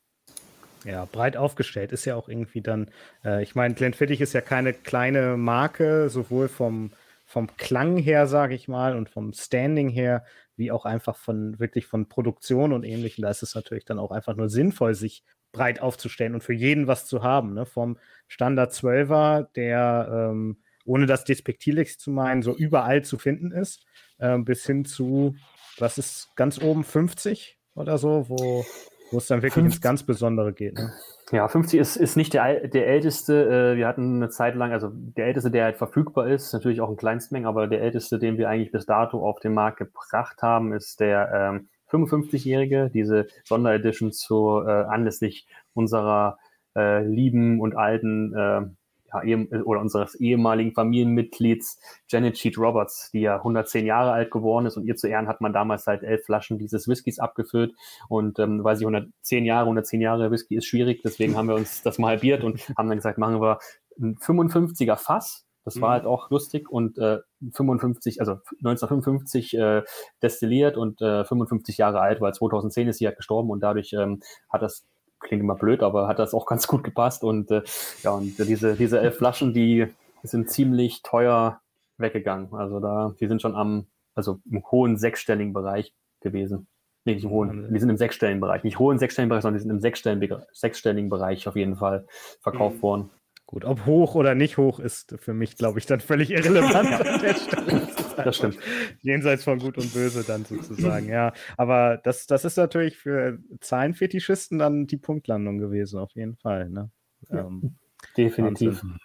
Ja, 0.84 1.06
breit 1.10 1.36
aufgestellt 1.36 1.92
ist 1.92 2.06
ja 2.06 2.16
auch 2.16 2.28
irgendwie 2.28 2.62
dann, 2.62 2.90
äh, 3.24 3.42
ich 3.42 3.54
meine, 3.54 3.74
Glenfiddich 3.74 4.20
ist 4.20 4.32
ja 4.32 4.40
keine 4.40 4.72
kleine 4.72 5.36
Marke, 5.36 6.08
sowohl 6.08 6.48
vom, 6.48 6.92
vom 7.26 7.54
Klang 7.56 7.98
her, 7.98 8.26
sage 8.26 8.54
ich 8.54 8.66
mal, 8.66 8.96
und 8.96 9.10
vom 9.10 9.32
Standing 9.32 9.90
her, 9.90 10.24
wie 10.56 10.72
auch 10.72 10.86
einfach 10.86 11.16
von 11.16 11.58
wirklich 11.58 11.86
von 11.86 12.08
Produktion 12.08 12.72
und 12.72 12.84
ähnlichem. 12.84 13.22
Da 13.22 13.30
ist 13.30 13.42
es 13.42 13.54
natürlich 13.54 13.84
dann 13.84 13.98
auch 13.98 14.10
einfach 14.10 14.36
nur 14.36 14.48
sinnvoll, 14.48 14.94
sich 14.94 15.22
breit 15.52 15.80
aufzustellen 15.80 16.34
und 16.34 16.42
für 16.42 16.52
jeden 16.52 16.86
was 16.86 17.06
zu 17.06 17.22
haben. 17.22 17.54
Ne? 17.54 17.66
Vom 17.66 17.98
Standard 18.28 18.72
12er, 18.72 19.48
der 19.54 20.30
ähm, 20.30 20.58
ohne 20.84 21.06
das 21.06 21.24
despektierlich 21.24 21.98
zu 21.98 22.10
meinen, 22.10 22.42
so 22.42 22.56
überall 22.56 23.02
zu 23.02 23.18
finden 23.18 23.52
ist, 23.52 23.84
äh, 24.18 24.38
bis 24.38 24.66
hin 24.66 24.84
zu, 24.84 25.36
was 25.78 25.98
ist 25.98 26.30
ganz 26.36 26.60
oben, 26.60 26.84
50 26.84 27.58
oder 27.74 27.98
so, 27.98 28.28
wo, 28.28 28.64
wo 29.10 29.18
es 29.18 29.26
dann 29.26 29.42
wirklich 29.42 29.54
50. 29.54 29.64
ins 29.64 29.80
ganz 29.80 30.02
Besondere 30.02 30.52
geht. 30.52 30.74
Ne? 30.74 30.92
Ja, 31.32 31.46
50 31.46 31.78
ist, 31.78 31.96
ist 31.96 32.16
nicht 32.16 32.34
der, 32.34 32.68
der 32.68 32.88
älteste. 32.88 33.72
Äh, 33.72 33.76
wir 33.76 33.86
hatten 33.86 34.16
eine 34.16 34.30
Zeit 34.30 34.56
lang, 34.56 34.72
also 34.72 34.90
der 34.92 35.26
älteste, 35.26 35.50
der 35.50 35.64
halt 35.64 35.76
verfügbar 35.76 36.28
ist, 36.28 36.52
natürlich 36.52 36.80
auch 36.80 36.90
in 36.90 36.96
Kleinstmengen, 36.96 37.46
aber 37.46 37.68
der 37.68 37.82
älteste, 37.82 38.18
den 38.18 38.36
wir 38.36 38.48
eigentlich 38.48 38.72
bis 38.72 38.86
dato 38.86 39.24
auf 39.24 39.38
den 39.38 39.54
Markt 39.54 39.78
gebracht 39.78 40.42
haben, 40.42 40.72
ist 40.72 40.98
der 41.00 41.30
ähm, 41.32 41.68
55-Jährige, 41.90 42.90
diese 42.92 43.26
Sonderedition 43.44 44.12
zu 44.12 44.62
äh, 44.66 44.70
anlässlich 44.70 45.46
unserer 45.74 46.38
äh, 46.76 47.04
lieben 47.04 47.60
und 47.60 47.76
alten 47.76 48.34
äh, 48.34 48.62
ja, 49.24 49.38
oder 49.64 49.80
unseres 49.80 50.14
ehemaligen 50.14 50.72
Familienmitglieds 50.72 51.80
Janet 52.08 52.34
Cheat 52.34 52.58
Roberts, 52.58 53.10
die 53.12 53.20
ja 53.20 53.36
110 53.36 53.86
Jahre 53.86 54.12
alt 54.12 54.30
geworden 54.30 54.66
ist. 54.66 54.76
Und 54.76 54.84
ihr 54.84 54.96
zu 54.96 55.08
Ehren 55.08 55.28
hat 55.28 55.40
man 55.40 55.52
damals 55.52 55.86
halt 55.86 56.02
elf 56.02 56.24
Flaschen 56.24 56.58
dieses 56.58 56.86
Whiskys 56.88 57.18
abgefüllt. 57.18 57.74
Und 58.08 58.38
ähm, 58.38 58.62
weil 58.62 58.76
sie 58.76 58.84
110 58.84 59.44
Jahre, 59.44 59.64
110 59.64 60.00
Jahre 60.00 60.30
Whisky 60.30 60.56
ist 60.56 60.66
schwierig, 60.66 61.02
deswegen 61.02 61.36
haben 61.36 61.48
wir 61.48 61.56
uns 61.56 61.82
das 61.82 61.98
mal 61.98 62.08
halbiert 62.08 62.44
und 62.44 62.68
haben 62.76 62.88
dann 62.88 62.98
gesagt, 62.98 63.18
machen 63.18 63.40
wir 63.40 63.58
ein 64.00 64.16
55er 64.16 64.96
Fass, 64.96 65.46
das 65.64 65.80
war 65.80 65.90
mhm. 65.90 65.92
halt 65.92 66.04
auch 66.06 66.30
lustig 66.30 66.70
und 66.70 66.98
äh, 66.98 67.18
55, 67.52 68.20
also 68.20 68.32
1955 68.64 69.54
äh, 69.56 69.82
destilliert 70.22 70.76
und 70.76 71.00
äh, 71.02 71.24
55 71.24 71.78
Jahre 71.78 72.00
alt, 72.00 72.20
weil 72.20 72.32
2010 72.32 72.88
ist 72.88 72.98
sie 72.98 73.06
halt 73.06 73.16
gestorben 73.16 73.50
und 73.50 73.60
dadurch 73.60 73.92
ähm, 73.92 74.20
hat 74.48 74.62
das 74.62 74.86
klingt 75.20 75.42
immer 75.42 75.54
blöd, 75.54 75.82
aber 75.82 76.08
hat 76.08 76.18
das 76.18 76.34
auch 76.34 76.46
ganz 76.46 76.66
gut 76.66 76.82
gepasst. 76.82 77.22
Und 77.22 77.50
äh, 77.50 77.62
ja, 78.02 78.10
und 78.12 78.38
diese, 78.38 78.74
diese 78.74 79.00
elf 79.00 79.16
Flaschen, 79.16 79.54
die 79.54 79.86
sind 80.22 80.50
ziemlich 80.50 81.02
teuer 81.02 81.60
weggegangen. 81.98 82.52
Also 82.54 82.80
da, 82.80 83.14
die 83.20 83.28
sind 83.28 83.42
schon 83.42 83.54
am, 83.54 83.86
also 84.14 84.40
im 84.50 84.64
hohen 84.70 84.96
sechsstelligen 84.96 85.52
Bereich 85.52 85.94
gewesen. 86.20 86.66
Nee, 87.04 87.14
nicht 87.14 87.24
im 87.24 87.30
hohen, 87.30 87.72
die 87.72 87.80
sind 87.80 87.88
im 87.88 87.96
sechsstelligen 87.96 88.40
Bereich. 88.40 88.62
Nicht 88.62 88.78
hohen 88.78 88.98
sechsstelligen 88.98 89.30
Bereich, 89.30 89.42
sondern 89.42 89.58
die 89.58 89.62
sind 89.62 89.70
im 89.70 89.80
sechsstelligen, 89.80 90.42
sechsstelligen 90.52 91.08
Bereich 91.08 91.48
auf 91.48 91.56
jeden 91.56 91.76
Fall 91.76 92.06
verkauft 92.42 92.76
mhm. 92.76 92.82
worden. 92.82 93.10
Gut, 93.50 93.64
ob 93.64 93.84
hoch 93.84 94.14
oder 94.14 94.36
nicht 94.36 94.58
hoch 94.58 94.78
ist 94.78 95.16
für 95.18 95.34
mich, 95.34 95.56
glaube 95.56 95.80
ich, 95.80 95.86
dann 95.86 95.98
völlig 95.98 96.30
irrelevant 96.30 96.92
an 97.04 97.20
der 97.20 97.34
Stelle. 97.34 97.88
Das 98.16 98.36
stimmt. 98.36 98.58
Jenseits 99.00 99.42
von 99.42 99.58
Gut 99.58 99.76
und 99.76 99.92
Böse 99.92 100.22
dann 100.22 100.44
sozusagen, 100.44 101.08
ja. 101.08 101.32
Aber 101.56 101.96
das, 101.96 102.28
das 102.28 102.44
ist 102.44 102.56
natürlich 102.58 102.96
für 102.96 103.40
Zahlenfetischisten 103.60 104.60
dann 104.60 104.86
die 104.86 104.98
Punktlandung 104.98 105.58
gewesen, 105.58 105.98
auf 105.98 106.12
jeden 106.14 106.36
Fall. 106.36 106.70
Ne? 106.70 106.92
Ja, 107.28 107.40
ähm, 107.40 107.74
definitiv. 108.16 108.84
Wahnsinn. 108.84 108.98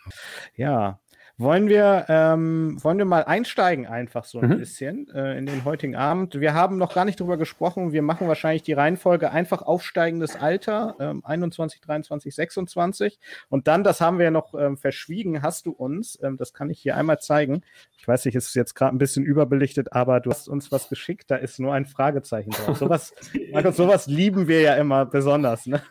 Ja. 0.56 1.00
Wollen 1.38 1.68
wir, 1.68 2.06
ähm, 2.08 2.78
wollen 2.82 2.98
wir 2.98 3.04
mal 3.04 3.26
einsteigen, 3.26 3.86
einfach 3.88 4.24
so 4.24 4.40
ein 4.40 4.52
Mhm. 4.52 4.58
bisschen 4.58 5.10
äh, 5.14 5.38
in 5.38 5.46
den 5.46 5.66
heutigen 5.66 5.98
Abend? 5.98 6.40
Wir 6.40 6.54
haben 6.54 6.78
noch 6.78 6.94
gar 6.96 7.04
nicht 7.04 7.20
drüber 7.20 7.36
gesprochen. 7.36 7.92
Wir 7.92 8.02
machen 8.04 8.30
wahrscheinlich 8.30 8.64
die 8.64 8.72
Reihenfolge 8.72 9.32
einfach 9.32 9.62
aufsteigendes 9.62 10.38
Alter, 10.38 10.96
ähm, 10.98 11.24
21, 11.26 11.82
23, 11.82 12.34
26. 12.34 13.20
Und 13.50 13.68
dann, 13.68 13.84
das 13.84 14.00
haben 14.00 14.18
wir 14.18 14.26
ja 14.26 14.32
noch 14.32 14.54
ähm, 14.54 14.78
verschwiegen, 14.78 15.42
hast 15.42 15.66
du 15.66 15.72
uns, 15.72 16.18
ähm, 16.24 16.38
das 16.38 16.54
kann 16.54 16.70
ich 16.70 16.80
hier 16.80 16.96
einmal 16.96 17.20
zeigen. 17.20 17.64
Ich 17.98 18.08
weiß 18.08 18.24
nicht, 18.24 18.36
es 18.36 18.48
ist 18.48 18.56
jetzt 18.56 18.74
gerade 18.74 18.96
ein 18.96 19.00
bisschen 19.00 19.26
überbelichtet, 19.26 19.92
aber 19.92 20.22
du 20.22 20.30
hast 20.32 20.48
uns 20.48 20.72
was 20.72 20.88
geschickt, 20.88 21.30
da 21.32 21.36
ist 21.36 21.60
nur 21.60 21.74
ein 21.74 21.86
Fragezeichen 21.86 22.52
drauf. 22.52 22.78
Sowas, 22.78 23.14
Markus, 23.52 23.76
sowas 23.76 24.08
lieben 24.08 24.48
wir 24.48 24.62
ja 24.62 24.76
immer 24.76 25.06
besonders. 25.06 25.66
Ne? 25.66 25.82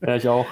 Ja, 0.00 0.16
ich 0.16 0.26
auch. 0.26 0.46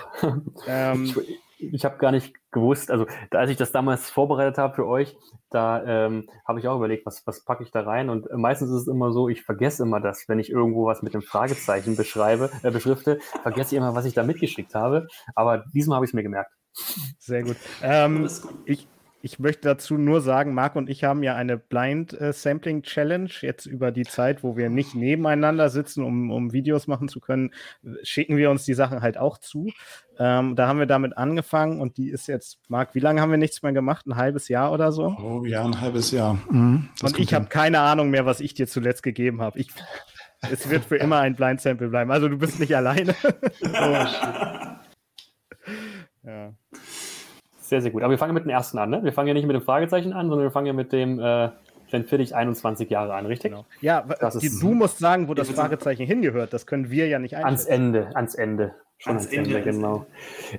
Ähm, 0.67 1.05
Ich, 1.05 1.39
ich 1.59 1.85
habe 1.85 1.99
gar 1.99 2.13
nicht 2.13 2.35
gewusst, 2.51 2.91
also 2.91 3.07
da, 3.31 3.39
als 3.39 3.51
ich 3.51 3.57
das 3.57 3.73
damals 3.73 4.11
vorbereitet 4.11 4.59
habe 4.59 4.75
für 4.75 4.87
euch, 4.87 5.17
da 5.51 5.83
ähm, 5.85 6.29
habe 6.47 6.61
ich 6.61 6.69
auch 6.69 6.77
überlegt, 6.77 7.07
was, 7.07 7.27
was 7.27 7.45
packe 7.45 7.63
ich 7.63 7.71
da 7.71 7.83
rein 7.83 8.11
und 8.11 8.27
meistens 8.33 8.71
ist 8.71 8.83
es 8.83 8.89
immer 8.89 9.13
so, 9.13 9.29
ich 9.29 9.43
vergesse 9.43 9.83
immer 9.83 10.01
das, 10.01 10.29
wenn 10.29 10.39
ich 10.39 10.51
irgendwo 10.51 10.87
was 10.87 11.03
mit 11.03 11.15
dem 11.15 11.23
Fragezeichen 11.23 11.97
beschreibe, 11.97 12.51
äh, 12.63 12.71
beschrifte, 12.71 13.19
vergesse 13.43 13.75
ich 13.75 13.79
immer, 13.79 13.95
was 13.95 14.05
ich 14.05 14.15
da 14.15 14.23
mitgeschickt 14.23 14.75
habe, 14.75 15.09
aber 15.35 15.65
diesmal 15.75 15.97
habe 15.97 16.05
ich 16.05 16.11
es 16.11 16.15
mir 16.15 16.23
gemerkt. 16.23 16.53
Sehr 17.19 17.43
gut. 17.43 17.57
Ähm, 17.83 18.29
ich, 18.65 18.87
ich 19.21 19.39
möchte 19.39 19.63
dazu 19.63 19.99
nur 19.99 20.21
sagen, 20.21 20.55
Marc 20.55 20.77
und 20.77 20.89
ich 20.89 21.03
haben 21.03 21.23
ja 21.23 21.35
eine 21.35 21.57
Blind 21.59 22.19
äh, 22.21 22.33
Sampling 22.33 22.83
Challenge 22.83 23.31
jetzt 23.41 23.67
über 23.67 23.91
die 23.91 24.05
Zeit, 24.05 24.45
wo 24.45 24.57
wir 24.57 24.71
nicht 24.71 24.95
nebeneinander 24.95 25.71
sitzen, 25.71 26.05
um, 26.05 26.31
um 26.31 26.53
Videos 26.53 26.87
machen 26.87 27.09
zu 27.09 27.21
können, 27.21 27.53
schicken 28.03 28.37
wir 28.37 28.51
uns 28.51 28.65
die 28.65 28.75
Sachen 28.75 29.03
halt 29.03 29.19
auch 29.19 29.39
zu. 29.39 29.71
Ähm, 30.19 30.55
da 30.57 30.69
haben 30.69 30.79
wir 30.79 30.87
damit 30.87 31.17
angefangen 31.17 31.81
und 31.81 31.97
die 31.97 32.11
ist 32.11 32.29
jetzt, 32.29 32.59
Marc, 32.69 32.95
wie 32.95 33.01
lange 33.01 33.21
haben 33.21 33.31
wir 33.31 33.39
nichts 33.39 33.63
mehr 33.63 33.73
gemacht? 33.73 34.07
Ein 34.07 34.17
halbes 34.17 34.49
Jahr 34.49 34.73
oder 34.73 34.93
so? 34.93 35.17
Oh 35.21 35.45
ja, 35.45 35.65
ein 35.65 35.81
halbes 35.81 36.11
Jahr. 36.13 36.39
Mhm, 36.51 36.89
und 37.03 37.19
ich 37.19 37.35
habe 37.35 37.47
keine 37.47 37.81
Ahnung 37.81 38.11
mehr, 38.11 38.25
was 38.27 38.41
ich 38.41 38.55
dir 38.55 38.69
zuletzt 38.69 39.03
gegeben 39.03 39.41
habe. 39.43 39.59
Ich, 39.59 39.69
es 40.51 40.71
wird 40.71 40.85
für 40.85 40.97
immer 40.97 41.19
ein 41.19 41.35
Blind 41.35 41.61
Sample 41.61 41.89
bleiben. 41.89 42.11
Also 42.11 42.29
du 42.29 42.39
bist 42.39 42.61
nicht 42.61 42.77
alleine. 42.77 43.15
ja. 46.25 46.55
Sehr, 47.69 47.83
sehr 47.83 47.91
gut. 47.91 48.03
Aber 48.03 48.11
wir 48.11 48.19
fangen 48.19 48.35
mit 48.35 48.45
dem 48.45 48.51
ersten 48.51 48.79
an, 48.79 48.91
ne? 48.91 49.05
Wir 49.05 49.13
fangen 49.13 49.29
ja 49.29 49.35
nicht 49.35 49.47
mit 49.47 49.55
dem 49.55 49.63
Fragezeichen 49.63 50.13
an, 50.13 50.29
sondern 50.29 50.47
wir 50.47 50.51
fangen 50.51 50.67
ja 50.67 50.73
mit 50.73 50.93
dem 50.93 51.21
äh, 51.21 51.51
Glenfiddich 51.91 52.35
21 52.35 52.89
Jahre 52.91 53.15
an, 53.15 53.27
richtig? 53.27 53.51
Genau. 53.51 53.65
Ja, 53.81 54.05
Das 54.21 54.39
die, 54.39 54.47
ist- 54.47 54.63
du 54.63 54.73
musst 54.75 54.99
sagen, 54.99 55.29
wo 55.29 55.35
das. 55.35 55.51
Fragezeichen 55.51 56.07
hingehört. 56.07 56.53
Das 56.53 56.67
können 56.67 56.91
wir 56.91 57.09
ja 57.09 57.19
nicht 57.19 57.37
Ans 57.37 57.67
einschätzen. 57.67 57.73
Ende, 57.97 58.17
ans 58.17 58.35
Ende. 58.35 58.75
Schon 59.01 59.13
Ans 59.13 59.27
ans, 59.27 59.37
Ende, 59.37 59.57
Ende, 59.59 59.71
ans 59.71 59.77
genau. 59.77 60.07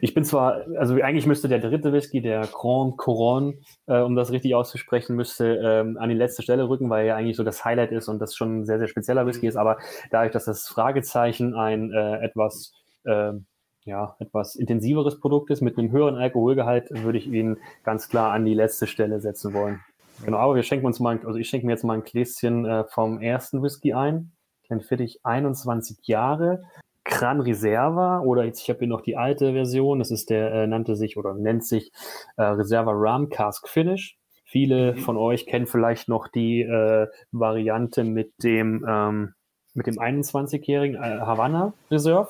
Ich 0.01 0.13
bin 0.13 0.23
zwar, 0.23 0.61
also 0.77 0.93
eigentlich 1.01 1.25
müsste 1.25 1.49
der 1.49 1.59
dritte 1.59 1.91
Whisky, 1.91 2.21
der 2.21 2.41
Grand 2.51 2.97
Couronne, 2.97 3.55
äh, 3.87 3.99
um 3.99 4.15
das 4.15 4.31
richtig 4.31 4.55
auszusprechen, 4.55 5.15
müsste 5.17 5.59
ähm, 5.61 5.97
an 5.99 6.07
die 6.09 6.15
letzte 6.15 6.41
Stelle 6.41 6.69
rücken, 6.69 6.89
weil 6.89 7.01
er 7.01 7.05
ja 7.07 7.15
eigentlich 7.17 7.35
so 7.35 7.43
das 7.43 7.65
Highlight 7.65 7.91
ist 7.91 8.07
und 8.07 8.19
das 8.19 8.35
schon 8.35 8.59
ein 8.61 8.65
sehr, 8.65 8.79
sehr 8.79 8.87
spezieller 8.87 9.25
Whisky 9.25 9.47
ist. 9.47 9.57
Aber 9.57 9.77
dadurch, 10.09 10.31
dass 10.31 10.45
das 10.45 10.67
Fragezeichen 10.69 11.53
ein 11.53 11.91
äh, 11.91 12.23
etwas, 12.23 12.71
ähm, 13.05 13.45
ja, 13.89 14.15
etwas 14.19 14.55
intensiveres 14.55 15.19
Produkt 15.19 15.49
ist 15.49 15.61
mit 15.61 15.77
einem 15.77 15.91
höheren 15.91 16.15
Alkoholgehalt, 16.15 16.89
würde 16.91 17.17
ich 17.17 17.27
ihn 17.27 17.57
ganz 17.83 18.07
klar 18.07 18.31
an 18.31 18.45
die 18.45 18.53
letzte 18.53 18.87
Stelle 18.87 19.19
setzen 19.19 19.53
wollen. 19.53 19.81
Genau, 20.23 20.37
aber 20.37 20.55
wir 20.55 20.63
schenken 20.63 20.85
uns 20.85 20.99
mal, 20.99 21.19
also 21.25 21.37
ich 21.37 21.49
schenke 21.49 21.65
mir 21.65 21.73
jetzt 21.73 21.83
mal 21.83 21.93
ein 21.93 22.03
Gläschen 22.03 22.65
äh, 22.65 22.83
vom 22.85 23.19
ersten 23.21 23.61
Whisky 23.63 23.93
ein. 23.93 24.31
Glenfiddich 24.67 25.19
21 25.23 25.99
Jahre. 26.03 26.63
Gran 27.03 27.41
Reserva 27.41 28.19
oder 28.19 28.43
jetzt, 28.43 28.61
ich 28.61 28.69
habe 28.69 28.79
hier 28.79 28.87
noch 28.87 29.01
die 29.01 29.17
alte 29.17 29.53
Version, 29.53 29.97
das 29.97 30.11
ist 30.11 30.29
der, 30.29 30.53
äh, 30.53 30.67
nannte 30.67 30.95
sich 30.95 31.17
oder 31.17 31.33
nennt 31.33 31.65
sich 31.65 31.91
äh, 32.37 32.43
Reserva 32.43 32.91
Rum 32.91 33.29
Cask 33.29 33.67
Finish. 33.67 34.17
Viele 34.45 34.95
von 34.95 35.17
euch 35.17 35.47
kennen 35.47 35.65
vielleicht 35.65 36.07
noch 36.07 36.27
die 36.27 36.61
äh, 36.61 37.07
Variante 37.31 38.03
mit 38.03 38.33
dem, 38.43 38.85
ähm, 38.87 39.33
mit 39.73 39.87
dem 39.87 39.95
21-jährigen 39.95 40.95
äh, 40.95 41.19
Havana 41.19 41.73
Reserve. 41.89 42.29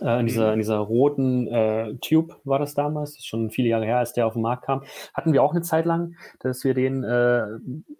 Äh, 0.00 0.20
in, 0.20 0.26
dieser, 0.26 0.52
in 0.52 0.58
dieser 0.58 0.78
roten 0.78 1.48
äh, 1.48 1.94
Tube 1.96 2.36
war 2.44 2.58
das 2.58 2.74
damals, 2.74 3.12
das 3.12 3.20
ist 3.20 3.26
schon 3.26 3.50
viele 3.50 3.68
Jahre 3.68 3.84
her, 3.84 3.98
als 3.98 4.12
der 4.12 4.26
auf 4.26 4.34
den 4.34 4.42
Markt 4.42 4.64
kam. 4.64 4.82
Hatten 5.14 5.32
wir 5.32 5.42
auch 5.42 5.52
eine 5.52 5.62
Zeit 5.62 5.84
lang, 5.84 6.16
dass 6.40 6.64
wir 6.64 6.74
den 6.74 7.04
äh, 7.04 7.46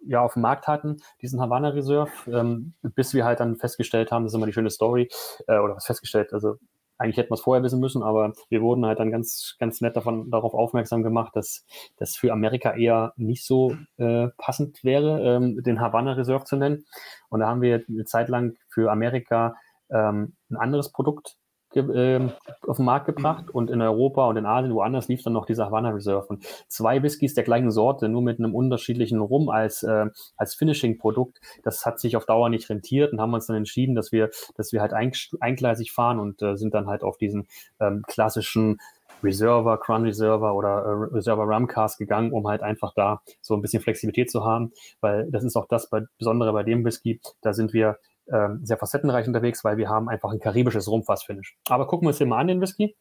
ja 0.05 0.21
auf 0.21 0.33
dem 0.33 0.41
Markt 0.41 0.67
hatten, 0.67 0.97
diesen 1.21 1.39
Havana 1.39 1.69
Reserve, 1.69 2.11
ähm, 2.27 2.73
bis 2.81 3.13
wir 3.13 3.25
halt 3.25 3.39
dann 3.39 3.57
festgestellt 3.57 4.11
haben, 4.11 4.23
das 4.23 4.33
ist 4.33 4.37
immer 4.37 4.45
die 4.45 4.53
schöne 4.53 4.69
Story, 4.69 5.09
äh, 5.47 5.57
oder 5.57 5.75
was 5.75 5.85
festgestellt, 5.85 6.33
also 6.33 6.57
eigentlich 6.97 7.17
hätten 7.17 7.31
wir 7.31 7.35
es 7.35 7.41
vorher 7.41 7.63
wissen 7.63 7.79
müssen, 7.79 8.03
aber 8.03 8.33
wir 8.49 8.61
wurden 8.61 8.85
halt 8.85 8.99
dann 8.99 9.11
ganz, 9.11 9.55
ganz 9.59 9.81
nett 9.81 9.95
davon, 9.95 10.29
darauf 10.29 10.53
aufmerksam 10.53 11.03
gemacht, 11.03 11.35
dass 11.35 11.65
das 11.97 12.15
für 12.15 12.31
Amerika 12.31 12.75
eher 12.75 13.13
nicht 13.17 13.45
so 13.45 13.75
äh, 13.97 14.27
passend 14.37 14.83
wäre, 14.83 15.21
ähm, 15.21 15.61
den 15.63 15.81
Havana 15.81 16.13
Reserve 16.13 16.45
zu 16.45 16.55
nennen. 16.55 16.85
Und 17.29 17.39
da 17.41 17.47
haben 17.47 17.61
wir 17.61 17.83
eine 17.87 18.05
Zeit 18.05 18.29
lang 18.29 18.55
für 18.69 18.91
Amerika 18.91 19.55
ähm, 19.89 20.35
ein 20.49 20.57
anderes 20.57 20.91
Produkt 20.91 21.35
ähm, 21.75 22.31
auf 22.67 22.77
den 22.77 22.85
Markt 22.85 23.05
gebracht 23.05 23.49
und 23.49 23.69
in 23.69 23.81
Europa 23.81 24.27
und 24.27 24.37
in 24.37 24.45
Asien, 24.45 24.73
woanders 24.73 25.07
lief 25.07 25.23
dann 25.23 25.33
noch 25.33 25.45
dieser 25.45 25.65
Havana 25.65 25.89
Reserve. 25.89 26.27
Und 26.27 26.45
zwei 26.67 27.01
Whiskys 27.03 27.33
der 27.33 27.43
gleichen 27.43 27.71
Sorte, 27.71 28.09
nur 28.09 28.21
mit 28.21 28.39
einem 28.39 28.55
unterschiedlichen 28.55 29.19
Rum 29.19 29.49
als, 29.49 29.83
äh, 29.83 30.05
als 30.37 30.55
Finishing-Produkt, 30.55 31.39
das 31.63 31.85
hat 31.85 31.99
sich 31.99 32.15
auf 32.15 32.25
Dauer 32.25 32.49
nicht 32.49 32.69
rentiert 32.69 33.13
und 33.13 33.21
haben 33.21 33.33
uns 33.33 33.47
dann 33.47 33.55
entschieden, 33.55 33.95
dass 33.95 34.11
wir, 34.11 34.29
dass 34.55 34.71
wir 34.71 34.81
halt 34.81 34.93
ein, 34.93 35.11
eingleisig 35.39 35.91
fahren 35.91 36.19
und 36.19 36.41
äh, 36.41 36.55
sind 36.55 36.73
dann 36.73 36.87
halt 36.87 37.03
auf 37.03 37.17
diesen 37.17 37.47
ähm, 37.79 38.03
klassischen 38.07 38.77
Reserver, 39.23 39.77
Crown 39.77 40.03
Reserver 40.03 40.53
oder 40.53 40.83
äh, 40.83 41.15
Reserver 41.15 41.43
Rum 41.43 41.67
Cast 41.67 41.97
gegangen, 41.97 42.31
um 42.31 42.47
halt 42.47 42.61
einfach 42.61 42.93
da 42.93 43.21
so 43.41 43.55
ein 43.55 43.61
bisschen 43.61 43.81
Flexibilität 43.81 44.29
zu 44.29 44.43
haben, 44.43 44.71
weil 45.01 45.29
das 45.31 45.43
ist 45.43 45.55
auch 45.55 45.67
das 45.67 45.89
Besondere 46.17 46.51
bei 46.53 46.63
dem 46.63 46.83
Whisky, 46.83 47.19
da 47.41 47.53
sind 47.53 47.73
wir 47.73 47.97
ähm, 48.31 48.61
sehr 48.63 48.77
facettenreich 48.77 49.27
unterwegs, 49.27 49.63
weil 49.63 49.77
wir 49.77 49.89
haben 49.89 50.09
einfach 50.09 50.31
ein 50.31 50.39
karibisches 50.39 50.87
Rumfassfinish. 50.87 51.57
Aber 51.69 51.87
gucken 51.87 52.05
wir 52.05 52.09
uns 52.09 52.17
den 52.17 52.29
mal 52.29 52.39
an, 52.39 52.47
den 52.47 52.61
Whisky. 52.61 52.95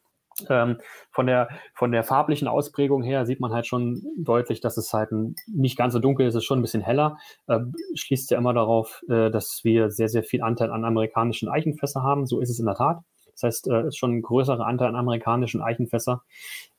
Ähm, 0.49 0.79
von, 1.11 1.27
der, 1.27 1.49
von 1.75 1.93
der 1.93 2.05
farblichen 2.05 2.49
Ausprägung 2.49 3.03
her 3.03 3.27
sieht 3.27 3.41
man 3.41 3.53
halt 3.53 3.67
schon 3.67 4.03
deutlich, 4.17 4.61
dass 4.61 4.77
es 4.77 4.93
halt 4.93 5.13
ein, 5.13 5.35
nicht 5.47 5.77
ganz 5.77 5.93
so 5.93 5.99
dunkel 5.99 6.27
ist, 6.27 6.35
es 6.35 6.39
ist 6.39 6.47
schon 6.47 6.59
ein 6.59 6.63
bisschen 6.63 6.83
heller. 6.83 7.19
Äh, 7.47 7.61
schließt 7.95 8.31
ja 8.31 8.39
immer 8.39 8.55
darauf, 8.55 9.03
äh, 9.09 9.31
dass 9.31 9.61
wir 9.63 9.91
sehr, 9.91 10.09
sehr 10.09 10.23
viel 10.23 10.43
Anteil 10.43 10.71
an 10.71 10.85
amerikanischen 10.85 11.49
Eichenfässer 11.49 12.03
haben. 12.03 12.27
So 12.27 12.41
ist 12.41 12.51
es 12.51 12.59
in 12.59 12.67
der 12.67 12.77
Tat. 12.77 13.03
Das 13.33 13.43
heißt, 13.43 13.67
es 13.67 13.73
äh, 13.73 13.89
ist 13.89 13.99
schon 13.99 14.13
ein 14.17 14.23
größerer 14.23 14.67
Anteil 14.67 14.89
an 14.89 14.97
amerikanischen 14.97 15.63
Eichenfässer, 15.63 16.23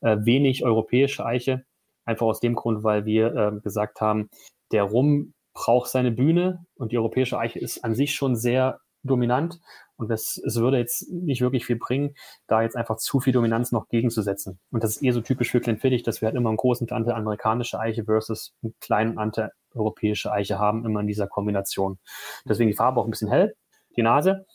äh, 0.01 0.17
wenig 0.21 0.65
europäische 0.65 1.25
Eiche. 1.25 1.63
Einfach 2.05 2.25
aus 2.25 2.39
dem 2.39 2.55
Grund, 2.55 2.83
weil 2.83 3.05
wir 3.05 3.33
äh, 3.35 3.59
gesagt 3.61 4.01
haben, 4.01 4.29
der 4.71 4.83
Rum 4.83 5.32
braucht 5.53 5.89
seine 5.89 6.11
Bühne 6.11 6.65
und 6.75 6.91
die 6.91 6.97
europäische 6.97 7.37
Eiche 7.37 7.59
ist 7.59 7.83
an 7.83 7.95
sich 7.95 8.15
schon 8.15 8.35
sehr 8.35 8.79
dominant 9.03 9.59
und 9.97 10.09
das, 10.09 10.41
es 10.45 10.59
würde 10.59 10.77
jetzt 10.77 11.09
nicht 11.11 11.41
wirklich 11.41 11.65
viel 11.65 11.75
bringen, 11.77 12.15
da 12.47 12.61
jetzt 12.61 12.75
einfach 12.75 12.97
zu 12.97 13.19
viel 13.19 13.33
Dominanz 13.33 13.71
noch 13.71 13.87
gegenzusetzen. 13.89 14.59
Und 14.71 14.83
das 14.83 14.95
ist 14.95 15.01
eher 15.03 15.13
so 15.13 15.21
typisch 15.21 15.51
für 15.51 15.59
Glenfiddich, 15.59 16.03
dass 16.03 16.21
wir 16.21 16.27
halt 16.27 16.35
immer 16.35 16.49
einen 16.49 16.57
großen 16.57 16.89
Anteil 16.89 17.13
amerikanische 17.13 17.79
Eiche 17.79 18.05
versus 18.05 18.53
einen 18.63 18.73
kleinen 18.79 19.17
Anteil 19.17 19.51
europäische 19.73 20.31
Eiche 20.31 20.59
haben, 20.59 20.85
immer 20.85 21.01
in 21.01 21.07
dieser 21.07 21.27
Kombination. 21.27 21.99
Deswegen 22.45 22.69
die 22.69 22.75
Farbe 22.75 22.99
auch 22.99 23.05
ein 23.05 23.11
bisschen 23.11 23.29
hell. 23.29 23.55
Die 23.95 24.03
Nase 24.03 24.45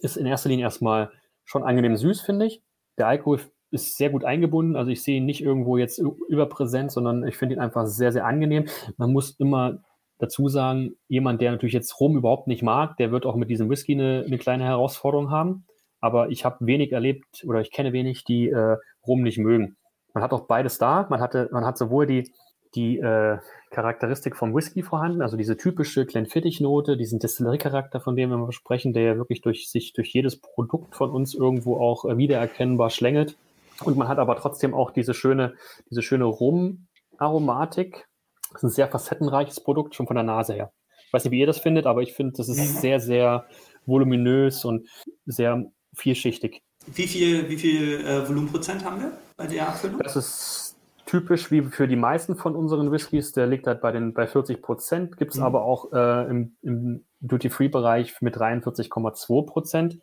ist 0.00 0.16
in 0.16 0.26
erster 0.26 0.48
Linie 0.48 0.64
erstmal 0.64 1.10
schon 1.44 1.62
angenehm 1.62 1.96
süß, 1.96 2.20
finde 2.22 2.46
ich. 2.46 2.62
Der 2.98 3.08
Alkohol 3.08 3.40
ist 3.70 3.96
sehr 3.96 4.10
gut 4.10 4.24
eingebunden. 4.24 4.76
Also 4.76 4.90
ich 4.90 5.02
sehe 5.02 5.18
ihn 5.18 5.26
nicht 5.26 5.42
irgendwo 5.42 5.76
jetzt 5.76 5.98
überpräsent, 6.28 6.92
sondern 6.92 7.26
ich 7.26 7.36
finde 7.36 7.56
ihn 7.56 7.60
einfach 7.60 7.86
sehr, 7.86 8.12
sehr 8.12 8.24
angenehm. 8.24 8.66
Man 8.96 9.12
muss 9.12 9.32
immer 9.38 9.82
dazu 10.18 10.48
sagen, 10.48 10.96
jemand, 11.08 11.40
der 11.40 11.52
natürlich 11.52 11.74
jetzt 11.74 12.00
Rum 12.00 12.16
überhaupt 12.16 12.46
nicht 12.46 12.62
mag, 12.62 12.96
der 12.96 13.10
wird 13.10 13.26
auch 13.26 13.36
mit 13.36 13.50
diesem 13.50 13.68
Whisky 13.68 13.92
eine, 13.92 14.24
eine 14.26 14.38
kleine 14.38 14.64
Herausforderung 14.64 15.30
haben. 15.30 15.66
Aber 16.00 16.30
ich 16.30 16.44
habe 16.44 16.66
wenig 16.66 16.92
erlebt 16.92 17.44
oder 17.46 17.60
ich 17.60 17.70
kenne 17.70 17.92
wenig, 17.92 18.24
die 18.24 18.48
äh, 18.48 18.76
Rum 19.06 19.22
nicht 19.22 19.38
mögen. 19.38 19.76
Man 20.12 20.22
hat 20.22 20.32
auch 20.32 20.46
beides 20.46 20.78
da. 20.78 21.06
Man, 21.10 21.20
hatte, 21.20 21.48
man 21.50 21.64
hat 21.64 21.78
sowohl 21.78 22.06
die, 22.06 22.30
die 22.74 22.98
äh, 22.98 23.38
Charakteristik 23.70 24.36
vom 24.36 24.54
Whisky 24.54 24.82
vorhanden, 24.82 25.22
also 25.22 25.36
diese 25.36 25.56
typische 25.56 26.06
Glenfiddich-Note, 26.06 26.96
diesen 26.96 27.18
Destillerie-Charakter, 27.18 28.00
von 28.00 28.16
dem 28.16 28.30
wir 28.30 28.52
sprechen, 28.52 28.92
der 28.92 29.02
ja 29.02 29.16
wirklich 29.16 29.40
durch 29.40 29.68
sich 29.68 29.92
durch 29.92 30.12
jedes 30.12 30.40
Produkt 30.40 30.94
von 30.94 31.10
uns 31.10 31.34
irgendwo 31.34 31.78
auch 31.78 32.04
äh, 32.04 32.16
wiedererkennbar 32.16 32.90
schlängelt. 32.90 33.36
Und 33.82 33.96
man 33.96 34.08
hat 34.08 34.18
aber 34.18 34.36
trotzdem 34.36 34.74
auch 34.74 34.90
diese 34.90 35.14
schöne, 35.14 35.54
diese 35.90 36.02
schöne 36.02 36.24
Rum-Aromatik. 36.24 38.06
Das 38.54 38.62
ist 38.62 38.70
ein 38.70 38.74
sehr 38.74 38.88
facettenreiches 38.88 39.60
Produkt, 39.62 39.94
schon 39.94 40.06
von 40.06 40.16
der 40.16 40.24
Nase 40.24 40.54
her. 40.54 40.72
Ich 41.06 41.12
weiß 41.12 41.24
nicht, 41.24 41.32
wie 41.32 41.40
ihr 41.40 41.46
das 41.46 41.58
findet, 41.58 41.86
aber 41.86 42.02
ich 42.02 42.14
finde, 42.14 42.34
das 42.36 42.48
ist 42.48 42.80
sehr, 42.80 42.98
sehr 43.00 43.44
voluminös 43.86 44.64
und 44.64 44.88
sehr 45.26 45.64
vielschichtig. 45.94 46.62
Wie 46.86 47.06
viel, 47.06 47.48
wie 47.48 47.56
viel 47.56 48.00
äh, 48.04 48.26
Volumenprozent 48.28 48.84
haben 48.84 49.00
wir 49.00 49.12
bei 49.36 49.46
der 49.46 49.68
Abfüllung? 49.68 49.98
Das 50.02 50.16
ist 50.16 50.76
typisch 51.06 51.50
wie 51.50 51.62
für 51.62 51.86
die 51.86 51.96
meisten 51.96 52.34
von 52.36 52.56
unseren 52.56 52.90
Whiskys. 52.90 53.32
Der 53.32 53.46
liegt 53.46 53.66
halt 53.66 53.80
bei, 53.80 53.92
den, 53.92 54.12
bei 54.14 54.26
40 54.26 54.60
Prozent, 54.62 55.16
gibt 55.16 55.32
es 55.32 55.38
Mhm. 55.38 55.44
aber 55.44 55.62
auch 55.64 55.92
äh, 55.92 56.28
im, 56.30 56.56
im 56.62 57.04
Duty-Free-Bereich 57.20 58.20
mit 58.20 58.36
43,2 58.36 59.46
Prozent. 59.46 59.98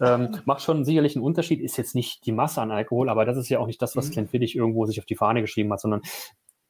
Ähm, 0.00 0.38
macht 0.44 0.62
schon 0.62 0.84
sicherlich 0.84 1.16
einen 1.16 1.24
Unterschied, 1.24 1.60
ist 1.60 1.76
jetzt 1.76 1.94
nicht 1.94 2.24
die 2.26 2.32
Masse 2.32 2.60
an 2.62 2.70
Alkohol, 2.70 3.08
aber 3.08 3.24
das 3.24 3.36
ist 3.36 3.48
ja 3.48 3.58
auch 3.58 3.66
nicht 3.66 3.82
das, 3.82 3.96
was 3.96 4.08
Mhm. 4.08 4.12
Glenfiddich 4.12 4.56
irgendwo 4.56 4.86
sich 4.86 4.98
auf 5.00 5.06
die 5.06 5.16
Fahne 5.16 5.40
geschrieben 5.40 5.72
hat, 5.72 5.80
sondern 5.80 6.02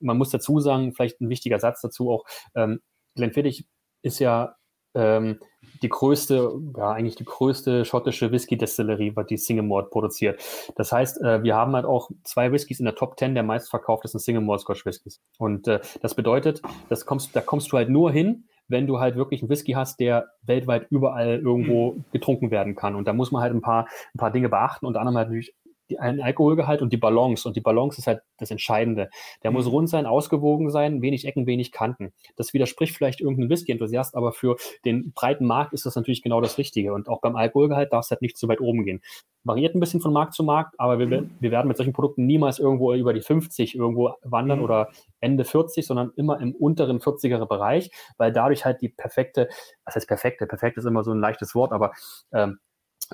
man 0.00 0.18
muss 0.18 0.30
dazu 0.30 0.60
sagen, 0.60 0.92
vielleicht 0.94 1.20
ein 1.20 1.28
wichtiger 1.28 1.58
Satz 1.58 1.80
dazu 1.80 2.10
auch, 2.10 2.24
ähm, 2.54 2.80
Glenfiddich 3.14 3.66
ist 4.02 4.18
ja 4.20 4.54
ähm, 4.94 5.38
die 5.82 5.88
größte, 5.88 6.52
ja, 6.76 6.90
eigentlich 6.92 7.16
die 7.16 7.24
größte 7.24 7.84
schottische 7.84 8.32
Whisky-Destillerie, 8.32 9.14
was 9.14 9.26
die 9.26 9.36
Single 9.36 9.64
Malt 9.64 9.90
produziert. 9.90 10.40
Das 10.76 10.92
heißt, 10.92 11.20
äh, 11.22 11.42
wir 11.42 11.54
haben 11.54 11.74
halt 11.74 11.84
auch 11.84 12.10
zwei 12.24 12.52
Whiskys 12.52 12.80
in 12.80 12.84
der 12.84 12.94
Top 12.94 13.18
10 13.18 13.34
der 13.34 13.42
meistverkauftesten 13.42 14.20
Single 14.20 14.42
Malt 14.42 14.60
Scotch 14.60 14.86
Whiskys. 14.86 15.20
Und 15.38 15.68
äh, 15.68 15.80
das 16.00 16.14
bedeutet, 16.14 16.62
das 16.88 17.06
kommst, 17.06 17.34
da 17.36 17.40
kommst 17.40 17.72
du 17.72 17.76
halt 17.76 17.90
nur 17.90 18.10
hin, 18.10 18.48
wenn 18.68 18.86
du 18.86 19.00
halt 19.00 19.16
wirklich 19.16 19.42
einen 19.42 19.50
Whisky 19.50 19.72
hast, 19.72 19.98
der 19.98 20.28
weltweit 20.42 20.86
überall 20.90 21.38
irgendwo 21.38 21.92
mhm. 21.92 22.04
getrunken 22.12 22.50
werden 22.50 22.74
kann. 22.74 22.94
Und 22.94 23.06
da 23.08 23.12
muss 23.12 23.32
man 23.32 23.42
halt 23.42 23.54
ein 23.54 23.62
paar, 23.62 23.88
ein 24.14 24.18
paar 24.18 24.30
Dinge 24.30 24.48
beachten. 24.48 24.86
Unter 24.86 25.00
anderem 25.00 25.16
halt 25.16 25.28
natürlich 25.28 25.54
die, 25.90 25.98
einen 25.98 26.20
Alkoholgehalt 26.20 26.82
und 26.82 26.92
die 26.92 26.96
Balance. 26.96 27.46
Und 27.46 27.56
die 27.56 27.60
Balance 27.60 27.98
ist 27.98 28.06
halt 28.06 28.22
das 28.38 28.50
Entscheidende. 28.50 29.10
Der 29.42 29.50
mhm. 29.50 29.56
muss 29.56 29.70
rund 29.70 29.88
sein, 29.88 30.06
ausgewogen 30.06 30.70
sein, 30.70 31.02
wenig 31.02 31.26
Ecken, 31.26 31.46
wenig 31.46 31.72
Kanten. 31.72 32.12
Das 32.36 32.54
widerspricht 32.54 32.96
vielleicht 32.96 33.20
irgendeinem 33.20 33.50
Whisky-Enthusiast, 33.50 34.14
aber 34.14 34.32
für 34.32 34.56
den 34.84 35.12
breiten 35.12 35.46
Markt 35.46 35.72
ist 35.72 35.86
das 35.86 35.96
natürlich 35.96 36.22
genau 36.22 36.40
das 36.40 36.58
Richtige. 36.58 36.92
Und 36.92 37.08
auch 37.08 37.20
beim 37.20 37.36
Alkoholgehalt 37.36 37.92
darf 37.92 38.04
es 38.04 38.10
halt 38.10 38.22
nicht 38.22 38.36
zu 38.36 38.48
weit 38.48 38.60
oben 38.60 38.84
gehen. 38.84 39.00
Variiert 39.44 39.74
ein 39.74 39.80
bisschen 39.80 40.00
von 40.00 40.12
Markt 40.12 40.34
zu 40.34 40.42
Markt, 40.42 40.74
aber 40.78 40.98
wir, 40.98 41.06
mhm. 41.06 41.30
wir 41.40 41.50
werden 41.50 41.68
mit 41.68 41.76
solchen 41.76 41.92
Produkten 41.92 42.26
niemals 42.26 42.58
irgendwo 42.58 42.92
über 42.92 43.14
die 43.14 43.22
50 43.22 43.76
irgendwo 43.76 44.14
wandern 44.22 44.58
mhm. 44.58 44.64
oder 44.64 44.90
Ende 45.20 45.44
40, 45.44 45.86
sondern 45.86 46.12
immer 46.16 46.40
im 46.40 46.54
unteren 46.54 46.98
40er 46.98 47.46
Bereich, 47.46 47.90
weil 48.16 48.32
dadurch 48.32 48.64
halt 48.64 48.82
die 48.82 48.88
perfekte, 48.88 49.48
was 49.84 49.96
heißt 49.96 50.08
perfekte? 50.08 50.46
Perfekt 50.46 50.76
ist 50.76 50.84
immer 50.84 51.04
so 51.04 51.12
ein 51.12 51.20
leichtes 51.20 51.54
Wort, 51.54 51.72
aber 51.72 51.92
ähm, 52.32 52.58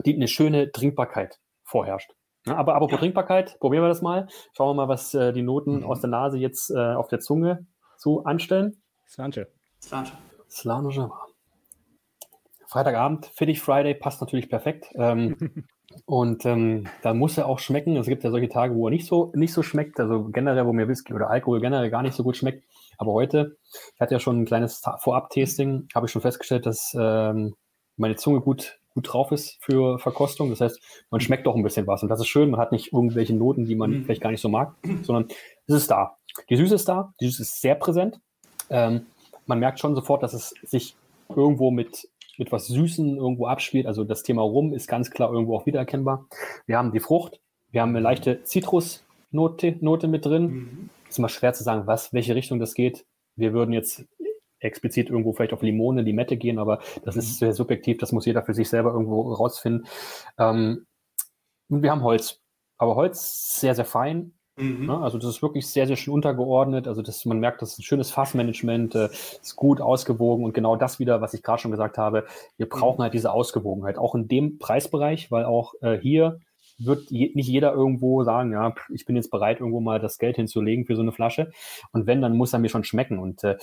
die 0.04 0.14
eine 0.14 0.28
schöne 0.28 0.72
Trinkbarkeit 0.72 1.38
vorherrscht. 1.62 2.12
Ja, 2.46 2.56
aber 2.56 2.74
apropos 2.74 2.92
ja. 2.92 2.98
Trinkbarkeit, 2.98 3.58
probieren 3.58 3.84
wir 3.84 3.88
das 3.88 4.02
mal. 4.02 4.28
Schauen 4.52 4.68
wir 4.68 4.74
mal, 4.84 4.88
was 4.88 5.14
äh, 5.14 5.32
die 5.32 5.42
Noten 5.42 5.78
mhm. 5.78 5.84
aus 5.84 6.00
der 6.00 6.10
Nase 6.10 6.38
jetzt 6.38 6.70
äh, 6.70 6.94
auf 6.94 7.08
der 7.08 7.20
Zunge 7.20 7.66
so 7.96 8.24
anstellen. 8.24 8.82
Slanche. 9.08 9.48
Slanche. 9.80 10.12
Slanche. 10.50 11.10
Freitagabend, 12.66 13.26
Fittig 13.26 13.60
Friday 13.60 13.94
passt 13.94 14.20
natürlich 14.20 14.48
perfekt. 14.50 14.88
Ähm, 14.96 15.36
und 16.06 16.44
ähm, 16.44 16.88
da 17.02 17.14
muss 17.14 17.38
er 17.38 17.46
auch 17.46 17.60
schmecken. 17.60 17.96
Es 17.96 18.06
gibt 18.06 18.24
ja 18.24 18.30
solche 18.30 18.48
Tage, 18.48 18.74
wo 18.74 18.88
er 18.88 18.90
nicht 18.90 19.06
so, 19.06 19.32
nicht 19.34 19.52
so 19.52 19.62
schmeckt. 19.62 20.00
Also 20.00 20.24
generell, 20.24 20.66
wo 20.66 20.72
mir 20.72 20.88
Whisky 20.88 21.14
oder 21.14 21.30
Alkohol 21.30 21.60
generell 21.60 21.90
gar 21.90 22.02
nicht 22.02 22.14
so 22.14 22.24
gut 22.24 22.36
schmeckt. 22.36 22.64
Aber 22.98 23.12
heute, 23.12 23.56
ich 23.94 24.00
hatte 24.00 24.14
ja 24.14 24.20
schon 24.20 24.42
ein 24.42 24.44
kleines 24.44 24.82
Vorab-Tasting, 24.98 25.88
habe 25.94 26.06
ich 26.06 26.12
schon 26.12 26.22
festgestellt, 26.22 26.66
dass 26.66 26.94
ähm, 26.98 27.54
meine 27.96 28.16
Zunge 28.16 28.40
gut 28.40 28.78
gut 28.94 29.12
drauf 29.12 29.32
ist 29.32 29.58
für 29.60 29.98
Verkostung. 29.98 30.50
Das 30.50 30.60
heißt, 30.60 30.80
man 31.10 31.20
schmeckt 31.20 31.46
doch 31.46 31.56
ein 31.56 31.62
bisschen 31.62 31.86
was. 31.86 32.02
Und 32.02 32.08
das 32.08 32.20
ist 32.20 32.28
schön. 32.28 32.50
Man 32.50 32.60
hat 32.60 32.72
nicht 32.72 32.92
irgendwelche 32.92 33.34
Noten, 33.34 33.66
die 33.66 33.74
man 33.74 33.90
mhm. 33.90 34.04
vielleicht 34.04 34.22
gar 34.22 34.30
nicht 34.30 34.40
so 34.40 34.48
mag, 34.48 34.74
sondern 35.02 35.28
es 35.66 35.74
ist 35.74 35.90
da. 35.90 36.16
Die 36.48 36.56
Süße 36.56 36.74
ist 36.74 36.88
da. 36.88 37.12
Die 37.20 37.26
Süße 37.26 37.42
ist 37.42 37.60
sehr 37.60 37.74
präsent. 37.74 38.20
Ähm, 38.70 39.06
man 39.46 39.58
merkt 39.58 39.80
schon 39.80 39.94
sofort, 39.94 40.22
dass 40.22 40.32
es 40.32 40.54
sich 40.62 40.96
irgendwo 41.28 41.70
mit, 41.70 42.08
mit 42.38 42.52
was 42.52 42.66
Süßen 42.68 43.16
irgendwo 43.16 43.46
abspielt. 43.46 43.86
Also 43.86 44.04
das 44.04 44.22
Thema 44.22 44.42
Rum 44.42 44.72
ist 44.72 44.86
ganz 44.86 45.10
klar 45.10 45.32
irgendwo 45.32 45.56
auch 45.56 45.66
wiedererkennbar. 45.66 46.26
Wir 46.66 46.78
haben 46.78 46.92
die 46.92 47.00
Frucht. 47.00 47.40
Wir 47.70 47.82
haben 47.82 47.90
eine 47.90 48.00
leichte 48.00 48.42
Zitrusnote 48.44 49.76
Note 49.80 50.08
mit 50.08 50.24
drin. 50.24 50.42
Mhm. 50.44 50.90
Ist 51.08 51.18
immer 51.18 51.28
schwer 51.28 51.52
zu 51.52 51.64
sagen, 51.64 51.86
was, 51.86 52.12
welche 52.12 52.34
Richtung 52.34 52.58
das 52.60 52.74
geht. 52.74 53.04
Wir 53.36 53.52
würden 53.52 53.72
jetzt 53.72 54.04
explizit 54.64 55.10
irgendwo 55.10 55.32
vielleicht 55.32 55.52
auf 55.52 55.62
Limone, 55.62 56.02
Limette 56.02 56.36
gehen, 56.36 56.58
aber 56.58 56.80
das 57.04 57.16
ist 57.16 57.32
mhm. 57.32 57.46
sehr 57.46 57.52
subjektiv, 57.52 57.98
das 57.98 58.12
muss 58.12 58.26
jeder 58.26 58.42
für 58.42 58.54
sich 58.54 58.68
selber 58.68 58.92
irgendwo 58.92 59.32
rausfinden. 59.32 59.86
Ähm, 60.38 60.86
und 61.68 61.82
wir 61.82 61.90
haben 61.90 62.02
Holz, 62.02 62.40
aber 62.78 62.96
Holz 62.96 63.60
sehr, 63.60 63.74
sehr 63.74 63.84
fein. 63.84 64.32
Mhm. 64.56 64.86
Ne? 64.86 64.98
Also 64.98 65.18
das 65.18 65.30
ist 65.30 65.42
wirklich 65.42 65.66
sehr, 65.66 65.86
sehr 65.86 65.96
schön 65.96 66.14
untergeordnet. 66.14 66.86
Also 66.86 67.02
das, 67.02 67.24
man 67.24 67.40
merkt, 67.40 67.62
das 67.62 67.72
ist 67.72 67.78
ein 67.80 67.82
schönes 67.82 68.10
Fassmanagement, 68.10 68.94
äh, 68.94 69.08
ist 69.10 69.56
gut 69.56 69.80
ausgewogen 69.80 70.44
und 70.44 70.54
genau 70.54 70.76
das 70.76 70.98
wieder, 70.98 71.20
was 71.20 71.34
ich 71.34 71.42
gerade 71.42 71.60
schon 71.60 71.70
gesagt 71.70 71.98
habe. 71.98 72.26
Wir 72.56 72.68
brauchen 72.68 72.98
mhm. 72.98 73.04
halt 73.04 73.14
diese 73.14 73.32
Ausgewogenheit, 73.32 73.98
auch 73.98 74.14
in 74.14 74.28
dem 74.28 74.58
Preisbereich, 74.58 75.30
weil 75.30 75.44
auch 75.44 75.74
äh, 75.80 75.98
hier 75.98 76.38
wird 76.78 77.10
je, 77.10 77.32
nicht 77.34 77.48
jeder 77.48 77.72
irgendwo 77.72 78.24
sagen, 78.24 78.52
ja, 78.52 78.74
ich 78.92 79.04
bin 79.04 79.16
jetzt 79.16 79.30
bereit, 79.30 79.60
irgendwo 79.60 79.80
mal 79.80 80.00
das 80.00 80.18
Geld 80.18 80.36
hinzulegen 80.36 80.86
für 80.86 80.96
so 80.96 81.02
eine 81.02 81.12
Flasche. 81.12 81.50
Und 81.92 82.06
wenn, 82.06 82.20
dann 82.20 82.36
muss 82.36 82.52
er 82.52 82.58
mir 82.58 82.68
schon 82.68 82.84
schmecken. 82.84 83.18
Und 83.18 83.44
äh, 83.44 83.56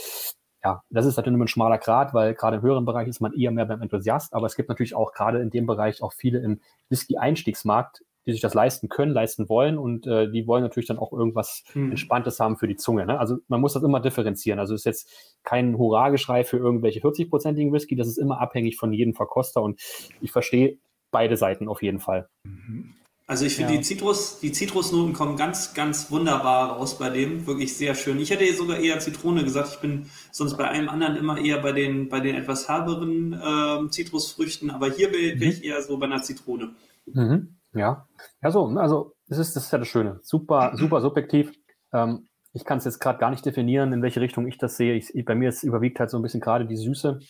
ja, 0.63 0.84
das 0.89 1.06
ist 1.06 1.17
natürlich 1.17 1.36
immer 1.36 1.45
ein 1.45 1.50
schmaler 1.50 1.78
Grad, 1.78 2.13
weil 2.13 2.34
gerade 2.36 2.58
im 2.58 2.62
höheren 2.62 2.86
Bereich 2.86 3.08
ist 3.08 3.19
man 3.19 3.34
eher 3.34 3.52
mehr 3.52 3.65
beim 3.65 3.82
Enthusiast, 3.82 4.34
aber 4.34 4.45
es 4.45 4.56
gibt 4.56 4.69
natürlich 4.69 4.95
auch 4.95 5.12
gerade 5.12 5.39
in 5.39 5.50
dem 5.50 5.65
Bereich 5.65 6.02
auch 6.04 6.13
viele 6.13 6.39
im 6.39 6.62
Whisky-Einstiegsmarkt, 6.89 8.04
die 8.28 8.32
sich 8.32 8.41
das 8.41 8.54
leisten 8.54 8.88
können, 8.88 9.12
leisten 9.12 9.50
wollen 9.50 9.80
und 9.80 10.06
äh, 10.06 10.30
die 10.30 10.45
wollen 10.45 10.62
natürlich 10.62 10.88
dann 10.88 11.00
auch 11.00 11.12
irgendwas 11.12 11.63
hm. 11.71 11.89
Entspanntes 11.89 12.39
haben 12.39 12.58
für 12.58 12.67
die 12.67 12.76
Zunge. 12.76 13.08
Ne? 13.08 13.19
Also 13.19 13.38
man 13.47 13.60
muss 13.60 13.74
das 13.74 13.82
immer 13.82 14.00
differenzieren. 14.00 14.60
Also 14.60 14.76
es 14.76 14.82
ist 14.82 14.86
jetzt 14.86 15.38
kein 15.43 15.78
Hurra-Geschrei 15.78 16.43
für 16.43 16.58
irgendwelche 16.58 17.00
40-prozentigen 17.00 17.74
Whisky, 17.74 17.95
das 17.95 18.08
ist 18.08 18.17
immer 18.17 18.39
abhängig 18.39 18.78
von 18.78 18.93
jedem 18.93 19.15
Verkoster 19.15 19.63
und 19.63 19.82
ich 20.21 20.32
verstehe 20.32 20.78
beide 21.10 21.38
Seiten 21.38 21.67
auf 21.67 21.82
jeden 21.82 22.00
Fall. 22.00 22.30
Mhm. 22.43 22.93
Also 23.32 23.46
ich 23.46 23.56
finde 23.56 23.72
ja. 23.72 23.80
die 23.80 23.86
Zitrus, 23.86 24.41
die 24.41 24.52
Zitrusnoten 24.52 25.13
kommen 25.13 25.38
ganz, 25.38 25.74
ganz 25.74 26.12
wunderbar 26.12 26.72
raus 26.74 26.98
bei 26.98 27.10
dem. 27.10 27.48
Wirklich 27.48 27.78
sehr 27.78 27.96
schön. 27.96 28.20
Ich 28.20 28.30
hätte 28.30 28.44
sogar 28.54 28.78
eher 28.78 29.00
Zitrone 29.00 29.46
gesagt. 29.46 29.70
Ich 29.72 29.80
bin 29.80 30.08
sonst 30.34 30.58
bei 30.58 30.67
allem 30.67 30.89
anderen 30.89 31.15
immer 31.15 31.38
eher 31.38 31.62
bei 31.62 31.72
den, 31.72 32.10
bei 32.10 32.20
den 32.20 32.36
etwas 32.36 32.67
herberen 32.67 33.32
äh, 33.32 33.89
Zitrusfrüchten, 33.89 34.70
aber 34.70 34.89
hier 34.89 35.10
bin, 35.10 35.39
bin, 35.39 35.50
ich 35.50 35.60
mhm. 35.60 35.63
eher 35.63 35.82
so 35.82 35.98
bei 35.98 36.08
einer 36.08 36.22
Zitrone. 36.22 36.76
Mhm. 37.06 37.56
Ja. 37.74 38.06
Ja, 38.44 38.52
so, 38.52 38.65
also 38.65 39.13
das 39.30 39.38
ist, 39.38 39.56
das 39.56 39.63
ist 39.63 39.72
ja 39.72 39.78
das 39.78 39.88
Schöne. 39.88 40.20
Super, 40.24 40.74
super 40.76 41.00
subjektiv. 41.00 41.54
Ähm, 41.94 42.28
ich 42.52 42.65
kann 42.65 42.80
es 42.80 42.84
jetzt 42.84 43.00
gerade 43.00 43.17
gar 43.17 43.30
nicht 43.30 43.46
definieren, 43.46 43.94
in 43.94 44.02
welche 44.02 44.20
Richtung 44.20 44.46
ich 44.46 44.58
das 44.58 44.76
sehe. 44.76 44.96
Ich, 44.96 45.10
bei 45.24 45.36
mir 45.36 45.48
ist 45.48 45.63
überwiegt 45.63 46.02
halt 46.02 46.10
so 46.10 46.17
ein 46.17 46.22
bisschen 46.22 46.41
gerade 46.41 46.65
die 46.65 46.76
Süße. 46.76 47.22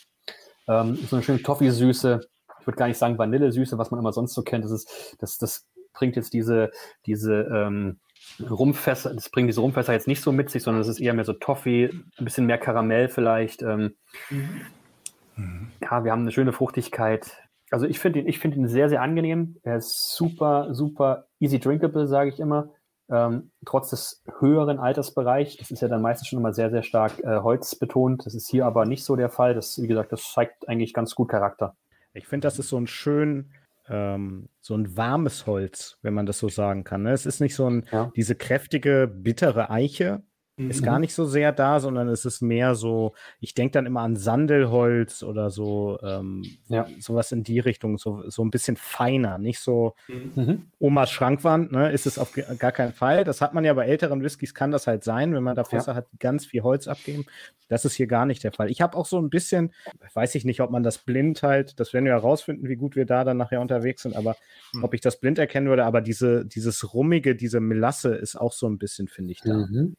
Ähm, 0.68 0.96
so 0.96 1.16
eine 1.16 1.22
schöne 1.22 1.44
Toffee-Süße. 1.44 2.22
Ich 2.62 2.68
würde 2.68 2.78
gar 2.78 2.88
nicht 2.88 2.98
sagen 2.98 3.18
Vanillesüße, 3.18 3.80
was 3.80 3.90
man 3.90 4.00
immer 4.00 4.14
sonst 4.14 4.34
so 4.36 4.44
kennt. 4.44 4.64
Das 4.64 4.72
ist, 4.72 5.16
das, 5.20 5.38
das 5.38 5.68
bringt 5.94 6.16
jetzt 6.16 6.34
diese, 6.34 6.72
diese 7.06 7.34
ähm, 7.34 8.00
Rumfässer, 8.40 9.14
das 9.14 9.30
bringt 9.30 9.50
diese 9.50 9.62
Rumfässer 9.62 9.94
jetzt 9.94 10.08
nicht 10.08 10.22
so 10.22 10.32
mit 10.32 10.50
sich, 10.50 10.64
sondern 10.64 10.82
es 10.82 10.88
ist 10.88 11.00
eher 11.00 11.14
mehr 11.14 11.26
so 11.26 11.34
Toffee, 11.34 11.90
ein 12.18 12.26
bisschen 12.26 12.46
mehr 12.46 12.58
Karamell 12.58 13.10
vielleicht. 13.10 13.62
Ähm, 13.62 13.96
mhm. 14.30 15.72
Ja, 15.82 16.04
wir 16.04 16.12
haben 16.12 16.22
eine 16.22 16.32
schöne 16.32 16.54
Fruchtigkeit. 16.54 17.36
Also 17.72 17.86
ich 17.86 18.00
finde 18.00 18.20
ihn, 18.20 18.28
ich 18.28 18.40
finde 18.40 18.58
ihn 18.58 18.68
sehr, 18.68 18.90
sehr 18.90 19.02
angenehm. 19.02 19.58
Er 19.64 19.78
ist 19.78 20.16
super, 20.16 20.74
super 20.74 21.26
easy 21.40 21.60
drinkable, 21.60 22.08
sage 22.08 22.30
ich 22.30 22.40
immer. 22.40 22.70
Ähm, 23.10 23.52
trotz 23.66 23.90
des 23.90 24.24
höheren 24.40 24.80
Altersbereichs, 24.80 25.58
das 25.58 25.72
ist 25.72 25.82
ja 25.82 25.88
dann 25.88 26.02
meistens 26.02 26.28
schon 26.28 26.40
immer 26.40 26.54
sehr, 26.54 26.70
sehr 26.70 26.84
stark 26.84 27.20
äh, 27.24 27.40
Holz 27.40 27.76
betont. 27.76 28.26
Das 28.26 28.36
ist 28.36 28.50
hier 28.50 28.66
aber 28.66 28.86
nicht 28.86 29.04
so 29.04 29.16
der 29.16 29.30
Fall. 29.30 29.54
Das, 29.54 29.82
wie 29.82 29.88
gesagt, 29.88 30.12
das 30.12 30.32
zeigt 30.32 30.68
eigentlich 30.70 30.94
ganz 30.94 31.16
gut 31.16 31.30
Charakter. 31.30 31.76
Ich 32.14 32.28
finde, 32.28 32.48
das 32.48 32.60
ist 32.60 32.70
so 32.70 32.78
ein 32.78 32.88
schön 32.88 33.52
ähm, 33.92 34.50
so 34.62 34.76
ein 34.76 34.96
warmes 34.96 35.46
Holz, 35.46 35.98
wenn 36.02 36.14
man 36.14 36.26
das 36.26 36.40
so 36.40 36.50
sagen 36.50 36.84
kann. 36.84 37.04
Ne? 37.04 37.12
Es 37.12 37.26
ist 37.26 37.42
nicht 37.42 37.56
so 37.56 37.70
ein, 37.70 37.86
ja. 37.92 38.12
diese 38.16 38.36
kräftige, 38.36 39.08
bittere 39.08 39.70
Eiche, 39.70 40.24
ist 40.70 40.84
gar 40.84 40.96
mhm. 40.96 41.02
nicht 41.02 41.14
so 41.14 41.26
sehr 41.26 41.52
da, 41.52 41.80
sondern 41.80 42.08
es 42.10 42.26
ist 42.26 42.42
mehr 42.42 42.76
so, 42.76 43.14
ich 43.40 43.54
denke 43.54 43.74
dann 43.74 43.86
immer 43.86 44.02
an 44.02 44.16
Sandelholz 44.16 45.24
oder 45.24 45.50
so, 45.50 46.00
ähm, 46.04 46.44
ja. 46.68 46.88
sowas 47.00 47.32
in 47.32 47.44
die 47.44 47.60
Richtung, 47.60 47.98
so, 47.98 48.30
so 48.30 48.44
ein 48.44 48.52
bisschen 48.52 48.76
feiner, 48.76 49.38
nicht 49.38 49.60
so 49.60 49.96
mhm. 50.08 50.68
Omas 50.80 51.12
Schrankwand, 51.12 51.72
ne, 51.72 51.92
ist 51.92 52.06
es 52.06 52.18
auf 52.18 52.34
gar 52.60 52.72
keinen 52.72 52.94
Fall. 52.94 53.24
Das 53.24 53.42
hat 53.42 53.54
man 53.54 53.64
ja 53.64 53.74
bei 53.74 53.86
älteren 53.86 54.22
Whiskys, 54.24 54.54
kann 54.54 54.72
das 54.72 54.88
halt 54.88 55.04
sein, 55.04 55.34
wenn 55.34 55.44
man 55.44 55.56
da 55.56 55.64
Fässer 55.64 55.92
ja. 55.92 55.98
hat, 55.98 56.08
die 56.12 56.20
ganz 56.20 56.46
viel 56.46 56.62
Holz 56.62 56.88
abgeben. 56.88 57.26
Das 57.68 57.86
ist 57.86 57.94
hier 57.94 58.08
gar 58.08 58.26
nicht 58.26 58.44
der 58.44 58.52
Fall. 58.52 58.70
Ich 58.70 58.82
habe 58.82 58.98
auch 58.98 59.06
so 59.06 59.18
ein 59.18 59.30
bisschen, 59.30 59.72
weiß 60.14 60.36
ich 60.36 60.44
nicht, 60.44 60.62
ob 60.62 60.72
man 60.72 60.84
das 60.84 60.98
blind 60.98 61.42
halt, 61.44 61.80
das 61.80 61.94
werden 61.94 62.06
wir 62.06 62.12
herausfinden, 62.12 62.68
wie 62.68 62.76
gut 62.76 62.96
wir 62.96 63.06
da 63.06 63.24
dann 63.24 63.38
nachher 63.38 63.62
unterwegs 63.62 64.02
sind, 64.02 64.16
aber 64.16 64.36
mhm. 64.74 64.84
ob 64.84 64.94
ich 64.94 65.02
das 65.02 65.20
blind 65.20 65.40
erkennen 65.40 65.68
würde, 65.68 65.86
aber 65.86 66.02
diese, 66.02 66.46
dieses 66.46 66.94
Rummige, 66.94 67.36
diese 67.36 67.60
Melasse 67.60 68.14
ist 68.14 68.36
auch 68.36 68.52
so 68.52 68.68
ein 68.68 68.78
bisschen, 68.78 69.08
finde 69.08 69.32
ich, 69.32 69.42
da. 69.42 69.54
Mhm. 69.54 69.96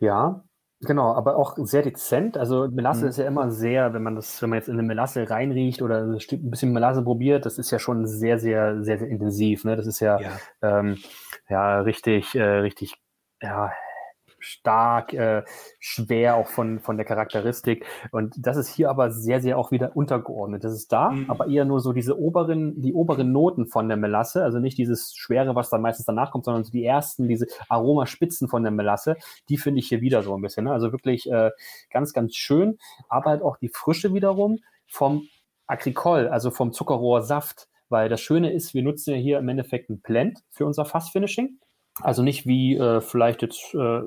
Ja, 0.00 0.44
genau, 0.80 1.12
aber 1.14 1.36
auch 1.36 1.56
sehr 1.58 1.82
dezent. 1.82 2.36
Also 2.36 2.68
Melasse 2.68 3.02
mhm. 3.02 3.08
ist 3.08 3.18
ja 3.18 3.26
immer 3.26 3.50
sehr, 3.50 3.92
wenn 3.94 4.02
man 4.02 4.16
das, 4.16 4.40
wenn 4.42 4.50
man 4.50 4.58
jetzt 4.58 4.68
in 4.68 4.74
eine 4.74 4.82
Melasse 4.82 5.28
reinriecht 5.28 5.82
oder 5.82 6.02
ein 6.02 6.18
bisschen 6.50 6.72
Melasse 6.72 7.02
probiert, 7.02 7.46
das 7.46 7.58
ist 7.58 7.70
ja 7.70 7.78
schon 7.78 8.06
sehr, 8.06 8.38
sehr, 8.38 8.82
sehr, 8.82 8.98
sehr 8.98 9.08
intensiv. 9.08 9.64
Ne? 9.64 9.76
Das 9.76 9.86
ist 9.86 10.00
ja, 10.00 10.20
ja, 10.20 10.30
ähm, 10.62 10.96
ja 11.48 11.80
richtig, 11.80 12.34
äh, 12.34 12.42
richtig, 12.42 12.94
ja, 13.42 13.72
stark, 14.40 15.12
äh, 15.12 15.42
schwer 15.78 16.36
auch 16.36 16.48
von, 16.48 16.80
von 16.80 16.96
der 16.96 17.06
Charakteristik. 17.06 17.84
Und 18.10 18.34
das 18.38 18.56
ist 18.56 18.68
hier 18.68 18.90
aber 18.90 19.10
sehr, 19.10 19.40
sehr 19.40 19.58
auch 19.58 19.70
wieder 19.70 19.96
untergeordnet. 19.96 20.64
Das 20.64 20.72
ist 20.72 20.92
da, 20.92 21.10
mhm. 21.10 21.30
aber 21.30 21.48
eher 21.48 21.64
nur 21.64 21.80
so 21.80 21.92
diese 21.92 22.18
oberen, 22.18 22.80
die 22.80 22.92
oberen 22.92 23.32
Noten 23.32 23.66
von 23.66 23.88
der 23.88 23.96
Melasse, 23.96 24.42
also 24.42 24.58
nicht 24.58 24.78
dieses 24.78 25.14
Schwere, 25.14 25.54
was 25.54 25.70
dann 25.70 25.82
meistens 25.82 26.06
danach 26.06 26.30
kommt, 26.30 26.44
sondern 26.44 26.64
so 26.64 26.72
die 26.72 26.84
ersten, 26.84 27.28
diese 27.28 27.46
Aromaspitzen 27.68 28.48
von 28.48 28.62
der 28.62 28.72
Melasse, 28.72 29.16
die 29.48 29.58
finde 29.58 29.80
ich 29.80 29.88
hier 29.88 30.00
wieder 30.00 30.22
so 30.22 30.34
ein 30.34 30.42
bisschen. 30.42 30.64
Ne? 30.64 30.72
Also 30.72 30.92
wirklich 30.92 31.30
äh, 31.30 31.50
ganz, 31.90 32.12
ganz 32.12 32.34
schön, 32.34 32.78
aber 33.08 33.30
halt 33.30 33.42
auch 33.42 33.56
die 33.56 33.68
Frische 33.68 34.14
wiederum 34.14 34.58
vom 34.86 35.26
Agricol, 35.66 36.28
also 36.28 36.50
vom 36.50 36.72
Zuckerrohrsaft. 36.72 37.68
Weil 37.88 38.08
das 38.08 38.20
Schöne 38.20 38.52
ist, 38.52 38.72
wir 38.72 38.84
nutzen 38.84 39.14
ja 39.14 39.16
hier 39.16 39.38
im 39.38 39.48
Endeffekt 39.48 39.90
ein 39.90 40.00
Blend 40.00 40.38
für 40.50 40.64
unser 40.64 40.84
Fassfinishing. 40.84 41.58
Also 42.00 42.22
nicht 42.22 42.46
wie 42.46 42.76
äh, 42.76 43.00
vielleicht 43.00 43.42
jetzt 43.42 43.74
äh, 43.74 44.02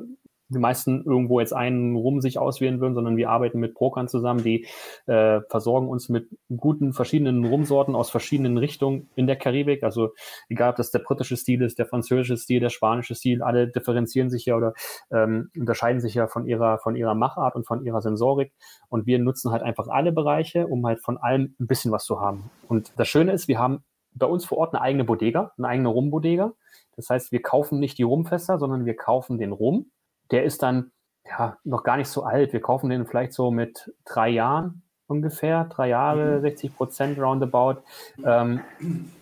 die 0.49 0.60
meisten 0.60 1.03
irgendwo 1.06 1.39
jetzt 1.39 1.53
einen 1.53 1.95
Rum 1.95 2.21
sich 2.21 2.38
auswählen 2.38 2.79
würden, 2.79 2.93
sondern 2.93 3.17
wir 3.17 3.29
arbeiten 3.29 3.60
mit 3.60 3.73
Brokern 3.73 4.08
zusammen, 4.08 4.43
die 4.43 4.67
äh, 5.06 5.41
versorgen 5.49 5.88
uns 5.88 6.10
mit 6.10 6.29
guten 6.56 6.93
verschiedenen 6.93 7.45
Rumsorten 7.45 7.95
aus 7.95 8.10
verschiedenen 8.10 8.58
Richtungen 8.58 9.10
in 9.15 9.27
der 9.27 9.36
Karibik. 9.36 9.84
Also 9.84 10.13
egal, 10.49 10.71
ob 10.71 10.75
das 10.75 10.91
der 10.91 10.99
britische 10.99 11.38
Stil 11.38 11.62
ist, 11.62 11.79
der 11.79 11.86
französische 11.86 12.38
Stil, 12.38 12.60
der 12.60 12.69
spanische 12.69 13.15
Stil, 13.15 13.41
alle 13.41 13.67
differenzieren 13.67 14.29
sich 14.29 14.45
ja 14.45 14.56
oder 14.56 14.73
ähm, 15.12 15.49
unterscheiden 15.58 16.01
sich 16.01 16.13
ja 16.13 16.27
von 16.27 16.45
ihrer, 16.45 16.79
von 16.79 16.95
ihrer 16.95 17.15
Machart 17.15 17.56
und 17.56 17.65
von 17.65 17.86
ihrer 17.86 18.01
Sensorik. 18.01 18.53
Und 18.89 19.08
wir 19.08 19.19
nutzen 19.19 19.51
halt 19.51 19.63
einfach 19.63 19.88
alle 19.88 20.12
Bereiche, 20.12 20.67
um 20.67 20.86
halt 20.86 21.01
von 21.01 21.17
allem 21.17 21.56
ein 21.60 21.67
bisschen 21.67 21.91
was 21.91 22.06
zu 22.06 22.19
haben. 22.19 22.49
Und 22.67 22.93
das 22.97 23.08
Schöne 23.08 23.32
ist, 23.32 23.47
wir 23.47 23.60
haben 23.60 23.84
bei 24.15 24.25
uns 24.25 24.45
vor 24.45 24.60
Ort 24.60 24.73
eine 24.73 24.82
eigene 24.82 25.03
Bodega, 25.03 25.51
eine 25.58 25.67
eigene 25.67 25.89
Rumbodega. 25.89 26.53
Das 26.95 27.10
heißt, 27.10 27.32
wir 27.32 27.41
kaufen 27.41 27.79
nicht 27.79 27.97
die 27.97 28.03
Rumfässer, 28.03 28.60
sondern 28.60 28.86
wir 28.86 28.95
kaufen 28.95 29.39
den 29.39 29.51
Rum 29.51 29.88
der 30.31 30.43
ist 30.43 30.63
dann 30.63 30.91
ja 31.25 31.57
noch 31.63 31.83
gar 31.83 31.97
nicht 31.97 32.09
so 32.09 32.23
alt. 32.23 32.53
Wir 32.53 32.62
kaufen 32.62 32.89
den 32.89 33.05
vielleicht 33.05 33.33
so 33.33 33.51
mit 33.51 33.93
drei 34.05 34.29
Jahren 34.29 34.83
ungefähr, 35.07 35.65
drei 35.65 35.89
Jahre, 35.89 36.38
mhm. 36.38 36.41
60 36.41 36.75
Prozent 36.75 37.19
roundabout. 37.19 37.81
Ähm, 38.23 38.62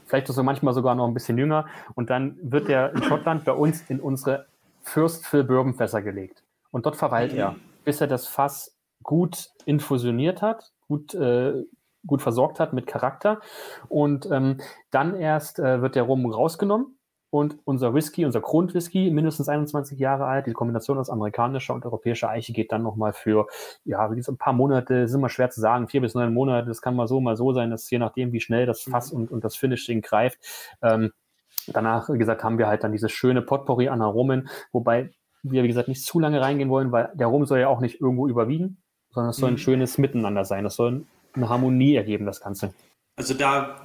vielleicht 0.06 0.30
ist 0.30 0.38
er 0.38 0.44
manchmal 0.44 0.74
sogar 0.74 0.96
noch 0.96 1.08
ein 1.08 1.14
bisschen 1.14 1.38
jünger. 1.38 1.66
Und 1.96 2.10
dann 2.10 2.38
wird 2.42 2.68
der 2.68 2.94
in 2.94 3.04
Schottland 3.04 3.46
bei 3.46 3.54
uns 3.54 3.90
in 3.90 4.00
unsere 4.00 4.46
First 4.84 5.28
Fill 5.28 5.44
Bourbon 5.44 5.74
Fässer 5.74 6.02
gelegt. 6.02 6.44
Und 6.72 6.86
dort 6.86 6.96
verweilt 6.96 7.34
mhm. 7.34 7.40
er, 7.40 7.56
bis 7.84 8.02
er 8.02 8.08
das 8.08 8.28
Fass 8.28 8.76
gut 9.04 9.50
infusioniert 9.66 10.42
hat, 10.42 10.72
gut, 10.88 11.14
äh, 11.14 11.64
gut 12.06 12.22
versorgt 12.22 12.60
hat 12.60 12.74
mit 12.74 12.88
Charakter. 12.88 13.42
Und 13.90 14.30
ähm, 14.32 14.58
dann 14.92 15.16
erst 15.16 15.60
äh, 15.60 15.82
wird 15.82 15.96
der 15.96 16.04
Rum 16.04 16.26
rausgenommen 16.26 16.96
und 17.32 17.58
unser 17.64 17.94
Whisky, 17.94 18.26
unser 18.26 18.42
Grundwhisky, 18.42 19.10
mindestens 19.10 19.48
21 19.48 19.98
Jahre 19.98 20.26
alt. 20.26 20.48
Die 20.48 20.54
Kombination 20.54 20.98
aus 20.98 21.10
amerikanischer 21.10 21.74
und 21.74 21.86
europäischer 21.86 22.30
Eiche 22.30 22.52
geht 22.52 22.74
dann 22.74 22.84
nochmal 22.84 23.14
für, 23.14 23.48
ja, 23.86 24.12
wie 24.12 24.18
gesagt, 24.18 24.36
ein 24.36 24.38
paar 24.38 24.54
Monate, 24.54 24.96
ist 24.96 25.14
immer 25.14 25.30
schwer 25.30 25.50
zu 25.50 25.62
sagen, 25.62 25.88
vier 25.88 26.02
bis 26.02 26.14
neun 26.14 26.34
Monate. 26.34 26.68
Das 26.68 26.82
kann 26.82 26.94
mal 26.94 27.08
so, 27.08 27.22
mal 27.22 27.38
so 27.38 27.54
sein, 27.54 27.72
dass 27.72 27.90
je 27.90 28.00
nachdem, 28.00 28.34
wie 28.34 28.42
schnell 28.42 28.66
das 28.66 28.82
Fass 28.82 29.14
mhm. 29.14 29.22
und, 29.22 29.32
und 29.32 29.44
das 29.46 29.56
Finishing 29.56 30.02
greift. 30.02 30.40
Ähm, 30.82 31.14
danach, 31.68 32.10
wie 32.10 32.18
gesagt, 32.18 32.44
haben 32.44 32.58
wir 32.58 32.68
halt 32.68 32.84
dann 32.84 32.92
dieses 32.92 33.14
schöne 33.14 33.42
Potpourri 33.42 33.88
an 33.88 34.02
Aromen, 34.02 34.50
wobei 34.74 35.12
wir, 35.42 35.64
wie 35.64 35.70
gesagt, 35.70 35.88
nicht 35.88 36.04
zu 36.04 36.20
lange 36.20 36.42
reingehen 36.42 36.70
wollen, 36.70 36.92
weil 36.92 37.12
der 37.14 37.28
Rum 37.28 37.46
soll 37.46 37.60
ja 37.60 37.70
auch 37.70 37.80
nicht 37.80 38.02
irgendwo 38.02 38.28
überwiegen, 38.28 38.84
sondern 39.10 39.32
es 39.32 39.38
soll 39.38 39.52
ein 39.52 39.54
mhm. 39.54 39.60
schönes 39.60 39.98
Miteinander 39.98 40.44
sein. 40.44 40.66
Das 40.66 40.76
soll 40.76 41.06
eine 41.34 41.48
Harmonie 41.48 41.96
ergeben, 41.96 42.26
das 42.26 42.42
Ganze. 42.42 42.74
Also 43.16 43.34
da 43.34 43.78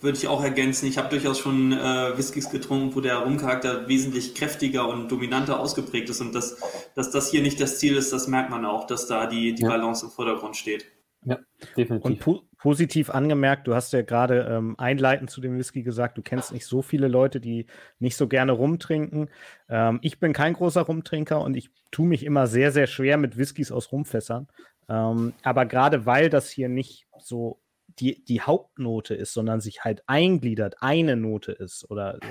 würde 0.00 0.18
ich 0.18 0.28
auch 0.28 0.42
ergänzen. 0.42 0.86
Ich 0.86 0.98
habe 0.98 1.08
durchaus 1.08 1.38
schon 1.38 1.72
äh, 1.72 2.16
Whiskys 2.16 2.50
getrunken, 2.50 2.94
wo 2.94 3.00
der 3.00 3.18
Rumcharakter 3.18 3.88
wesentlich 3.88 4.34
kräftiger 4.34 4.88
und 4.88 5.08
dominanter 5.10 5.58
ausgeprägt 5.58 6.10
ist. 6.10 6.20
Und 6.20 6.34
das, 6.34 6.58
dass 6.94 7.10
das 7.10 7.30
hier 7.30 7.42
nicht 7.42 7.60
das 7.60 7.78
Ziel 7.78 7.96
ist, 7.96 8.12
das 8.12 8.28
merkt 8.28 8.50
man 8.50 8.64
auch, 8.64 8.86
dass 8.86 9.06
da 9.06 9.26
die, 9.26 9.54
die 9.54 9.62
ja. 9.62 9.68
Balance 9.68 10.06
im 10.06 10.12
Vordergrund 10.12 10.56
steht. 10.56 10.86
Ja, 11.24 11.38
definitiv. 11.76 12.04
Und 12.04 12.20
po 12.20 12.42
positiv 12.58 13.10
angemerkt, 13.10 13.68
du 13.68 13.74
hast 13.74 13.92
ja 13.92 14.02
gerade 14.02 14.48
ähm, 14.50 14.74
einleitend 14.78 15.30
zu 15.30 15.40
dem 15.40 15.56
Whisky 15.56 15.82
gesagt, 15.82 16.18
du 16.18 16.22
kennst 16.22 16.52
nicht 16.52 16.66
so 16.66 16.82
viele 16.82 17.06
Leute, 17.06 17.38
die 17.38 17.66
nicht 18.00 18.16
so 18.16 18.26
gerne 18.26 18.52
rumtrinken. 18.52 19.28
Ähm, 19.68 20.00
ich 20.02 20.18
bin 20.18 20.32
kein 20.32 20.54
großer 20.54 20.82
Rumtrinker 20.82 21.40
und 21.42 21.56
ich 21.56 21.70
tue 21.92 22.06
mich 22.06 22.24
immer 22.24 22.46
sehr, 22.46 22.72
sehr 22.72 22.86
schwer 22.86 23.18
mit 23.18 23.36
Whiskys 23.36 23.70
aus 23.70 23.92
Rumfässern. 23.92 24.48
Ähm, 24.88 25.34
aber 25.42 25.66
gerade 25.66 26.06
weil 26.06 26.28
das 26.28 26.50
hier 26.50 26.68
nicht 26.68 27.06
so 27.18 27.60
die, 27.98 28.24
die 28.24 28.40
Hauptnote 28.40 29.14
ist, 29.14 29.32
sondern 29.32 29.60
sich 29.60 29.84
halt 29.84 30.02
eingliedert, 30.06 30.76
eine 30.80 31.16
Note 31.16 31.52
ist 31.52 31.90
oder 31.90 32.16
äh, 32.16 32.26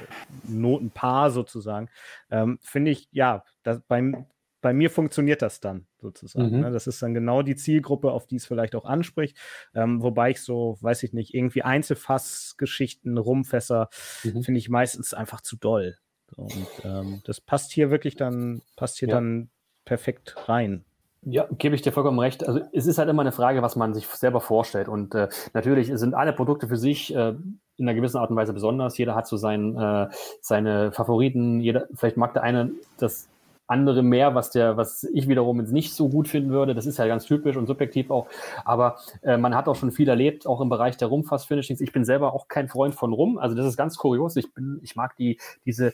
Notenpaar 0.47 1.31
sozusagen, 1.31 1.89
ähm, 2.29 2.59
finde 2.61 2.91
ich, 2.91 3.07
ja, 3.11 3.43
das, 3.63 3.81
beim, 3.87 4.27
bei 4.61 4.73
mir 4.73 4.89
funktioniert 4.89 5.41
das 5.41 5.59
dann 5.59 5.85
sozusagen. 5.99 6.55
Mhm. 6.55 6.61
Ne? 6.61 6.71
Das 6.71 6.87
ist 6.87 7.01
dann 7.01 7.13
genau 7.13 7.41
die 7.41 7.55
Zielgruppe, 7.55 8.11
auf 8.11 8.25
die 8.25 8.37
es 8.37 8.45
vielleicht 8.45 8.75
auch 8.75 8.85
anspricht. 8.85 9.37
Ähm, 9.75 10.01
wobei 10.01 10.31
ich 10.31 10.41
so, 10.41 10.77
weiß 10.81 11.03
ich 11.03 11.13
nicht, 11.13 11.35
irgendwie 11.35 11.61
Einzelfassgeschichten, 11.61 13.17
Rumfässer, 13.17 13.89
mhm. 14.23 14.41
finde 14.41 14.57
ich 14.57 14.69
meistens 14.69 15.13
einfach 15.13 15.41
zu 15.41 15.57
doll. 15.57 15.97
Und 16.35 16.67
ähm, 16.83 17.21
das 17.25 17.41
passt 17.41 17.71
hier 17.71 17.91
wirklich 17.91 18.15
dann, 18.15 18.61
passt 18.75 18.97
hier 18.97 19.09
ja. 19.09 19.15
dann 19.15 19.51
perfekt 19.85 20.35
rein. 20.49 20.83
Ja, 21.27 21.47
gebe 21.57 21.75
ich 21.75 21.81
dir 21.81 21.91
vollkommen 21.91 22.19
recht. 22.19 22.47
Also 22.47 22.61
es 22.71 22.85
ist 22.85 22.99
halt 22.99 23.09
immer 23.09 23.21
eine 23.21 23.31
Frage, 23.31 23.63
was 23.63 23.75
man 23.75 23.95
sich 23.95 24.05
selber 24.05 24.41
vorstellt. 24.41 24.87
Und 24.87 25.15
äh, 25.15 25.27
natürlich 25.53 25.91
sind 25.95 26.13
alle 26.13 26.33
Produkte 26.33 26.67
für 26.67 26.77
sich 26.77 27.13
äh, 27.15 27.29
in 27.77 27.87
einer 27.87 27.95
gewissen 27.95 28.17
Art 28.17 28.29
und 28.29 28.35
Weise 28.35 28.53
besonders. 28.53 28.97
Jeder 28.97 29.15
hat 29.15 29.27
so 29.27 29.35
sein, 29.35 29.75
äh, 29.75 30.07
seine 30.41 30.91
Favoriten. 30.91 31.59
Jeder, 31.61 31.87
vielleicht 31.95 32.17
mag 32.17 32.33
der 32.33 32.43
eine 32.43 32.71
das 32.97 33.27
andere 33.67 34.03
mehr, 34.03 34.35
was 34.35 34.51
der, 34.51 34.77
was 34.77 35.03
ich 35.03 35.27
wiederum 35.27 35.59
jetzt 35.59 35.71
nicht 35.71 35.93
so 35.93 36.09
gut 36.09 36.27
finden 36.27 36.51
würde. 36.51 36.75
Das 36.75 36.85
ist 36.85 36.97
ja 36.97 37.07
ganz 37.07 37.25
typisch 37.25 37.55
und 37.57 37.65
subjektiv 37.65 38.11
auch. 38.11 38.27
Aber 38.63 38.97
äh, 39.23 39.37
man 39.37 39.55
hat 39.55 39.67
auch 39.67 39.75
schon 39.75 39.91
viel 39.91 40.07
erlebt, 40.07 40.45
auch 40.45 40.61
im 40.61 40.69
Bereich 40.69 40.97
der 40.97 41.07
Rumfass-Finishings. 41.07 41.81
Ich 41.81 41.91
bin 41.91 42.05
selber 42.05 42.33
auch 42.33 42.47
kein 42.47 42.67
Freund 42.67 42.93
von 42.93 43.13
Rum. 43.13 43.37
Also 43.37 43.55
das 43.55 43.65
ist 43.65 43.77
ganz 43.77 43.97
kurios. 43.97 44.35
Ich 44.35 44.53
bin, 44.53 44.79
ich 44.83 44.95
mag 44.95 45.15
die, 45.17 45.39
diese, 45.65 45.93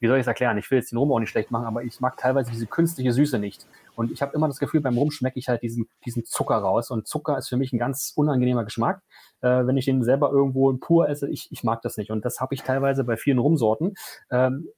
wie 0.00 0.06
soll 0.06 0.18
ich 0.18 0.22
es 0.22 0.26
erklären? 0.26 0.56
Ich 0.58 0.70
will 0.70 0.78
jetzt 0.78 0.92
den 0.92 0.98
Rum 0.98 1.10
auch 1.12 1.18
nicht 1.18 1.30
schlecht 1.30 1.50
machen, 1.50 1.66
aber 1.66 1.82
ich 1.82 2.00
mag 2.00 2.16
teilweise 2.16 2.50
diese 2.50 2.66
künstliche 2.66 3.12
Süße 3.12 3.38
nicht. 3.38 3.66
Und 3.96 4.12
ich 4.12 4.22
habe 4.22 4.34
immer 4.34 4.48
das 4.48 4.58
Gefühl, 4.58 4.80
beim 4.80 4.96
Rum 4.96 5.10
schmecke 5.10 5.38
ich 5.38 5.48
halt 5.48 5.62
diesen, 5.62 5.88
diesen 6.06 6.24
Zucker 6.24 6.56
raus. 6.56 6.90
Und 6.90 7.06
Zucker 7.06 7.36
ist 7.36 7.48
für 7.48 7.56
mich 7.56 7.72
ein 7.72 7.78
ganz 7.78 8.12
unangenehmer 8.14 8.64
Geschmack. 8.64 9.02
Äh, 9.42 9.66
wenn 9.66 9.76
ich 9.76 9.84
den 9.84 10.04
selber 10.04 10.30
irgendwo 10.30 10.72
pur 10.74 11.08
esse, 11.08 11.28
ich, 11.28 11.48
ich 11.50 11.64
mag 11.64 11.82
das 11.82 11.96
nicht. 11.96 12.10
Und 12.10 12.24
das 12.24 12.40
habe 12.40 12.54
ich 12.54 12.62
teilweise 12.62 13.04
bei 13.04 13.16
vielen 13.16 13.38
Rumsorten. 13.38 13.94
Ähm, 14.30 14.68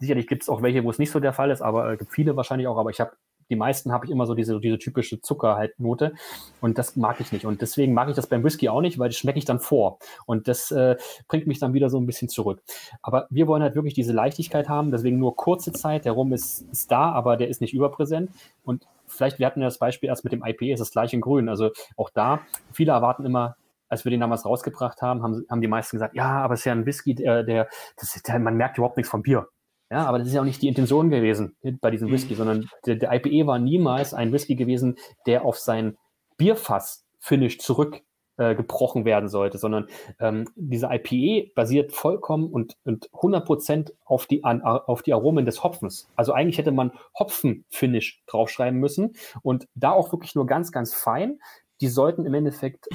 sicherlich 0.00 0.26
gibt 0.26 0.42
es 0.42 0.48
auch 0.48 0.62
welche, 0.62 0.84
wo 0.84 0.90
es 0.90 0.98
nicht 0.98 1.10
so 1.10 1.20
der 1.20 1.32
Fall 1.32 1.50
ist, 1.50 1.62
aber 1.62 1.92
äh, 1.92 1.96
gibt 1.96 2.12
viele 2.12 2.36
wahrscheinlich 2.36 2.68
auch, 2.68 2.78
aber 2.78 2.90
ich 2.90 3.00
habe 3.00 3.12
die 3.50 3.56
meisten 3.56 3.92
habe 3.92 4.06
ich 4.06 4.10
immer 4.10 4.26
so 4.26 4.34
diese, 4.34 4.58
diese 4.60 4.78
typische 4.78 5.20
Zuckerhaltnote 5.20 6.14
und 6.60 6.78
das 6.78 6.96
mag 6.96 7.20
ich 7.20 7.32
nicht. 7.32 7.44
Und 7.44 7.60
deswegen 7.60 7.92
mag 7.92 8.08
ich 8.08 8.16
das 8.16 8.26
beim 8.26 8.42
Whisky 8.42 8.68
auch 8.68 8.80
nicht, 8.80 8.98
weil 8.98 9.08
das 9.08 9.18
schmecke 9.18 9.38
ich 9.38 9.44
dann 9.44 9.60
vor. 9.60 9.98
Und 10.26 10.48
das 10.48 10.70
äh, 10.70 10.96
bringt 11.28 11.46
mich 11.46 11.58
dann 11.58 11.74
wieder 11.74 11.90
so 11.90 11.98
ein 11.98 12.06
bisschen 12.06 12.28
zurück. 12.28 12.62
Aber 13.02 13.26
wir 13.30 13.46
wollen 13.46 13.62
halt 13.62 13.74
wirklich 13.74 13.94
diese 13.94 14.12
Leichtigkeit 14.12 14.68
haben, 14.68 14.90
deswegen 14.90 15.18
nur 15.18 15.36
kurze 15.36 15.72
Zeit. 15.72 16.04
Der 16.04 16.12
Rum 16.12 16.32
ist, 16.32 16.62
ist 16.72 16.90
da, 16.90 17.12
aber 17.12 17.36
der 17.36 17.48
ist 17.48 17.60
nicht 17.60 17.74
überpräsent. 17.74 18.30
Und 18.64 18.86
vielleicht, 19.06 19.38
wir 19.38 19.46
hatten 19.46 19.60
ja 19.60 19.66
das 19.66 19.78
Beispiel 19.78 20.08
erst 20.08 20.24
mit 20.24 20.32
dem 20.32 20.44
IP, 20.44 20.62
ist 20.62 20.80
das 20.80 20.90
gleich 20.90 21.12
in 21.12 21.20
grün. 21.20 21.48
Also 21.48 21.70
auch 21.96 22.10
da, 22.10 22.40
viele 22.72 22.92
erwarten 22.92 23.24
immer, 23.24 23.56
als 23.88 24.04
wir 24.04 24.10
den 24.10 24.20
damals 24.20 24.44
rausgebracht 24.44 25.02
haben, 25.02 25.22
haben, 25.22 25.44
haben 25.50 25.60
die 25.60 25.68
meisten 25.68 25.96
gesagt, 25.96 26.16
ja, 26.16 26.42
aber 26.42 26.54
es 26.54 26.60
ist 26.60 26.64
ja 26.64 26.72
ein 26.72 26.86
Whisky, 26.86 27.14
der, 27.14 27.42
der, 27.42 27.68
das, 27.98 28.20
der 28.22 28.38
man 28.38 28.56
merkt 28.56 28.78
überhaupt 28.78 28.96
nichts 28.96 29.10
vom 29.10 29.22
Bier. 29.22 29.48
Ja, 29.90 30.06
aber 30.06 30.18
das 30.18 30.28
ist 30.28 30.34
ja 30.34 30.40
auch 30.40 30.46
nicht 30.46 30.62
die 30.62 30.68
Intention 30.68 31.10
gewesen 31.10 31.56
bei 31.80 31.90
diesem 31.90 32.10
Whisky, 32.10 32.34
mhm. 32.34 32.38
sondern 32.38 32.70
der, 32.86 32.96
der 32.96 33.12
IPA 33.12 33.46
war 33.46 33.58
niemals 33.58 34.14
ein 34.14 34.32
Whisky 34.32 34.56
gewesen, 34.56 34.96
der 35.26 35.44
auf 35.44 35.58
sein 35.58 35.96
Bierfass-Finish 36.36 37.58
zurückgebrochen 37.58 39.02
äh, 39.02 39.04
werden 39.04 39.28
sollte, 39.28 39.58
sondern 39.58 39.86
ähm, 40.18 40.48
dieser 40.56 40.90
IPA 40.90 41.50
basiert 41.54 41.92
vollkommen 41.92 42.50
und, 42.50 42.76
und 42.84 43.10
100% 43.10 43.92
auf 44.04 44.26
die, 44.26 44.42
an, 44.42 44.62
auf 44.62 45.02
die 45.02 45.12
Aromen 45.12 45.44
des 45.44 45.62
Hopfens. 45.62 46.08
Also 46.16 46.32
eigentlich 46.32 46.58
hätte 46.58 46.72
man 46.72 46.92
Hopfen-Finish 47.18 48.22
draufschreiben 48.26 48.80
müssen 48.80 49.14
und 49.42 49.68
da 49.74 49.92
auch 49.92 50.12
wirklich 50.12 50.34
nur 50.34 50.46
ganz, 50.46 50.72
ganz 50.72 50.94
fein. 50.94 51.38
Die 51.80 51.88
sollten 51.88 52.24
im 52.24 52.34
Endeffekt 52.34 52.88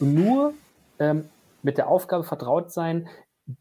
nur 0.00 0.54
ähm, 0.98 1.28
mit 1.62 1.78
der 1.78 1.88
Aufgabe 1.88 2.24
vertraut 2.24 2.72
sein, 2.72 3.08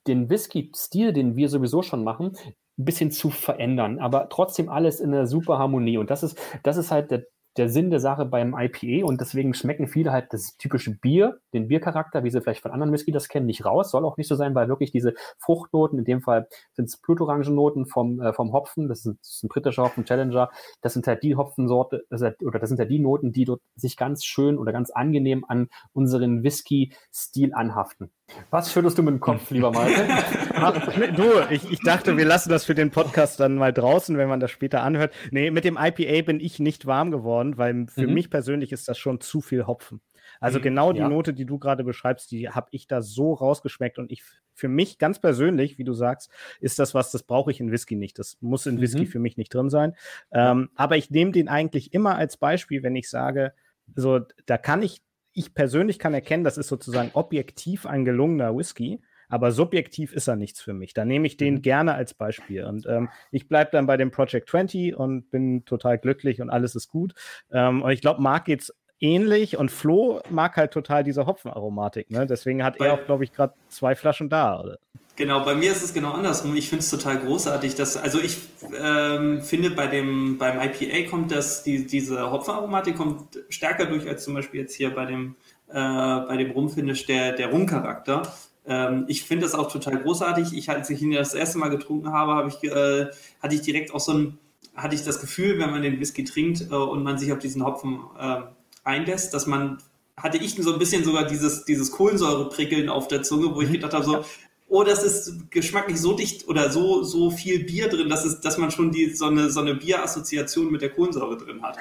den 0.08 0.30
Whisky-Stil, 0.30 1.14
den 1.14 1.36
wir 1.36 1.50
sowieso 1.50 1.82
schon 1.82 2.04
machen, 2.04 2.38
ein 2.78 2.86
bisschen 2.86 3.12
zu 3.12 3.30
verändern, 3.30 4.00
aber 4.00 4.30
trotzdem 4.30 4.70
alles 4.70 5.00
in 5.00 5.14
einer 5.14 5.28
super 5.28 5.60
Harmonie. 5.60 5.98
Und 5.98 6.10
das 6.10 6.24
ist, 6.24 6.40
das 6.64 6.78
ist 6.78 6.92
halt 6.92 7.12
der, 7.12 7.26
der 7.58 7.70
Sinn 7.70 7.90
der 7.90 8.00
Sache 8.00 8.26
beim 8.26 8.56
IPA 8.58 9.06
und 9.06 9.20
deswegen 9.20 9.54
schmecken 9.54 9.88
viele 9.88 10.12
halt 10.12 10.32
das 10.32 10.56
typische 10.58 10.98
Bier, 10.98 11.40
den 11.54 11.68
Biercharakter, 11.68 12.24
wie 12.24 12.30
sie 12.30 12.40
vielleicht 12.40 12.62
von 12.62 12.72
anderen 12.72 12.94
Whisky 12.94 13.12
das 13.12 13.28
kennen, 13.28 13.46
nicht 13.46 13.66
raus. 13.66 13.92
Soll 13.92 14.06
auch 14.06 14.16
nicht 14.16 14.30
so 14.30 14.36
sein, 14.36 14.56
weil 14.56 14.70
wirklich 14.70 14.92
diese 14.92 15.14
Fruchtnoten, 15.38 16.00
in 16.00 16.06
dem 16.06 16.22
Fall 16.22 16.48
sind 16.74 16.86
es 16.86 16.98
Blutorangennoten 16.98 17.86
vom, 17.88 18.22
äh, 18.22 18.32
vom 18.32 18.54
Hopfen, 18.54 18.88
das 18.88 19.06
ist, 19.06 19.18
das 19.20 19.30
ist, 19.30 19.44
ein 19.44 19.50
britischer 19.50 19.84
Hopfen 19.84 20.06
Challenger, 20.06 20.50
das 20.82 20.94
sind 20.94 21.08
halt 21.08 21.24
die 21.24 21.36
Hopfensorte, 21.36 22.06
das 22.10 22.22
halt, 22.22 22.42
oder 22.42 22.60
das 22.60 22.70
sind 22.70 22.80
halt 22.80 22.90
die 22.90 23.00
Noten, 23.00 23.34
die 23.34 23.46
dort 23.46 23.62
sich 23.76 23.98
ganz 23.98 24.24
schön 24.24 24.58
oder 24.58 24.72
ganz 24.72 24.90
angenehm 24.90 25.44
an 25.46 25.68
unseren 25.92 26.44
Whisky-Stil 26.44 27.54
anhaften. 27.54 28.12
Was 28.50 28.72
schüttelst 28.72 28.98
du 28.98 29.04
mit 29.04 29.14
dem 29.14 29.20
Kopf, 29.20 29.50
lieber 29.52 29.72
Malte? 29.72 30.06
du, 31.16 31.24
ich, 31.50 31.72
ich 31.72 31.80
dachte, 31.80 32.18
wir 32.18 32.26
lassen 32.26 32.50
das 32.50 32.66
für 32.66 32.76
den 32.76 32.92
Podcast 32.92 33.40
dann 33.40 33.56
mal 33.56 33.74
draußen, 33.74 34.18
wenn 34.18 34.30
man 34.30 34.40
das 34.40 34.52
später 34.52 34.84
anhört. 34.84 35.14
Nee, 35.32 35.52
mit 35.52 35.64
dem 35.64 35.78
IPA 35.78 36.24
bin 36.24 36.40
ich 36.40 36.60
nicht 36.60 36.86
warm 36.86 37.12
geworden, 37.12 37.58
weil 37.58 37.88
für 37.88 38.08
mhm. 38.08 38.14
mich 38.14 38.30
persönlich 38.30 38.72
ist 38.72 38.88
das 38.88 38.98
schon 38.98 39.22
zu 39.22 39.42
viel 39.42 39.68
Hopfen. 39.68 40.02
Also 40.40 40.60
mhm, 40.60 40.64
genau 40.64 40.94
die 40.94 41.00
ja. 41.00 41.10
Note, 41.10 41.34
die 41.34 41.46
du 41.46 41.60
gerade 41.60 41.84
beschreibst, 41.84 42.32
die 42.32 42.50
habe 42.50 42.68
ich 42.72 42.88
da 42.88 43.02
so 43.02 43.34
rausgeschmeckt 43.34 44.00
und 44.00 44.12
ich 44.12 44.24
für 44.54 44.68
mich 44.68 44.98
ganz 44.98 45.20
persönlich, 45.20 45.78
wie 45.78 45.84
du 45.84 45.94
sagst, 45.94 46.30
ist 46.60 46.80
das 46.80 46.94
was, 46.94 47.12
das 47.12 47.24
brauche 47.24 47.52
ich 47.52 47.60
in 47.60 47.72
Whisky 47.72 47.96
nicht. 47.96 48.20
Das 48.20 48.38
muss 48.42 48.66
in 48.66 48.82
Whisky 48.82 49.02
mhm. 49.02 49.08
für 49.08 49.20
mich 49.20 49.38
nicht 49.38 49.54
drin 49.54 49.70
sein. 49.70 49.96
Ähm, 50.32 50.70
aber 50.76 50.98
ich 50.98 51.10
nehme 51.10 51.32
den 51.32 51.48
eigentlich 51.48 51.94
immer 51.94 52.16
als 52.16 52.38
Beispiel, 52.38 52.84
wenn 52.84 52.96
ich 52.96 53.10
sage, 53.10 53.54
so, 53.96 54.20
da 54.46 54.58
kann 54.58 54.82
ich 54.84 55.02
ich 55.34 55.54
persönlich 55.54 56.00
kann 56.00 56.14
erkennen, 56.14 56.44
das 56.44 56.58
ist 56.58 56.68
sozusagen 56.68 57.12
objektiv 57.14 57.86
ein 57.86 58.06
gelungener 58.06 58.56
Whisky, 58.56 59.02
aber 59.30 59.52
subjektiv 59.52 60.14
ist 60.14 60.28
er 60.28 60.36
nichts 60.36 60.62
für 60.62 60.74
mich. 60.74 60.94
Da 60.94 61.06
nehme 61.06 61.26
ich 61.26 61.38
den 61.38 61.56
mhm. 61.56 61.62
gerne 61.62 61.94
als 61.94 62.14
Beispiel. 62.14 62.66
Und 62.66 62.86
ähm, 62.86 63.10
ich 63.32 63.48
bleibe 63.48 63.72
dann 63.72 63.88
bei 63.88 63.96
dem 63.96 64.12
Project 64.12 64.50
20 64.50 64.96
und 64.96 65.32
bin 65.32 65.64
total 65.64 65.98
glücklich 65.98 66.42
und 66.42 66.50
alles 66.50 66.76
ist 66.76 66.90
gut. 66.90 67.14
Ähm, 67.52 67.82
und 67.82 67.92
ich 67.92 68.02
glaube, 68.02 68.22
Marc 68.22 68.46
geht's 68.46 68.74
ähnlich 69.00 69.58
und 69.58 69.72
Flo 69.72 70.22
mag 70.30 70.58
halt 70.58 70.72
total 70.72 71.04
diese 71.04 71.26
Hopfenaromatik. 71.26 72.12
Ne? 72.12 72.28
Deswegen 72.28 72.64
hat 72.64 72.80
er 72.80 72.94
auch, 72.94 73.06
glaube 73.06 73.24
ich, 73.24 73.32
gerade 73.32 73.54
zwei 73.70 73.96
Flaschen 73.96 74.30
da. 74.30 74.62
Oder? 74.62 74.78
Genau, 75.22 75.46
bei 75.46 75.54
mir 75.54 75.72
ist 75.72 75.84
es 75.84 75.94
genau 75.94 76.14
andersrum. 76.14 76.56
Ich 76.56 76.68
finde 76.68 76.84
es 76.84 76.90
total 76.90 77.20
großartig, 77.20 77.76
dass, 77.76 77.96
also 77.96 78.20
ich 78.20 78.40
ähm, 78.76 79.44
finde 79.44 79.70
bei 79.70 79.86
dem, 79.86 80.40
beim 80.40 80.60
IPA 80.60 81.12
kommt 81.12 81.32
das, 81.32 81.62
die, 81.62 81.86
diese 81.86 82.32
Hopfenaromatik 82.32 82.98
kommt 82.98 83.38
stärker 83.50 83.86
durch 83.86 84.08
als 84.08 84.24
zum 84.24 84.34
Beispiel 84.34 84.62
jetzt 84.62 84.74
hier 84.74 84.90
bei 84.90 85.06
dem, 85.06 85.36
äh, 85.68 85.74
bei 85.74 86.38
dem 86.38 86.50
Rumfinish 86.50 87.06
der, 87.06 87.34
der 87.34 87.52
Rumcharakter. 87.52 88.34
Ähm, 88.66 89.06
ich 89.08 89.22
finde 89.22 89.44
das 89.44 89.54
auch 89.54 89.72
total 89.72 90.02
großartig. 90.02 90.54
Ich, 90.54 90.72
als 90.72 90.90
ich 90.90 91.04
ihn 91.04 91.12
das 91.12 91.36
erste 91.36 91.60
Mal 91.60 91.70
getrunken 91.70 92.12
habe, 92.12 92.34
habe 92.34 92.50
ich, 92.50 92.64
äh, 92.64 93.06
hatte 93.44 93.54
ich 93.54 93.62
direkt 93.62 93.94
auch 93.94 94.00
so 94.00 94.14
ein, 94.14 94.40
hatte 94.76 94.96
ich 94.96 95.04
das 95.04 95.22
Gefühl, 95.22 95.60
wenn 95.60 95.70
man 95.70 95.84
den 95.84 96.00
Whisky 96.00 96.24
trinkt 96.24 96.62
äh, 96.72 96.74
und 96.74 97.04
man 97.04 97.20
sich 97.20 97.32
auf 97.32 97.38
diesen 97.38 97.64
Hopfen 97.64 98.00
äh, 98.20 98.38
einlässt, 98.84 99.36
dass 99.36 99.46
man 99.46 99.78
hatte 100.18 100.38
ich 100.38 100.56
so 100.56 100.74
ein 100.74 100.80
bisschen 100.80 101.04
sogar 101.04 101.26
dieses, 101.26 101.66
dieses 101.66 101.92
Kohlensäureprickeln 101.92 102.90
auf 102.90 103.08
der 103.08 103.24
Zunge, 103.24 103.56
wo 103.56 103.62
ich 103.62 103.70
mhm. 103.70 103.74
gedacht 103.74 103.94
habe, 103.94 104.04
so, 104.04 104.26
oh, 104.72 104.84
das 104.86 105.04
ist 105.04 105.52
geschmacklich 105.52 106.00
so 106.00 106.16
dicht 106.16 106.48
oder 106.48 106.72
so, 106.72 107.04
so 107.04 107.30
viel 107.30 107.66
Bier 107.66 107.90
drin, 107.90 108.08
dass, 108.08 108.24
es, 108.24 108.40
dass 108.40 108.58
man 108.58 108.72
schon 108.72 108.90
die, 108.90 109.14
so 109.14 109.26
eine, 109.26 109.50
so 109.50 109.60
eine 109.60 109.76
Bierassoziation 109.76 110.72
mit 110.72 110.82
der 110.82 110.92
Kohlensäure 110.92 111.36
drin 111.38 111.62
hat. 111.62 111.78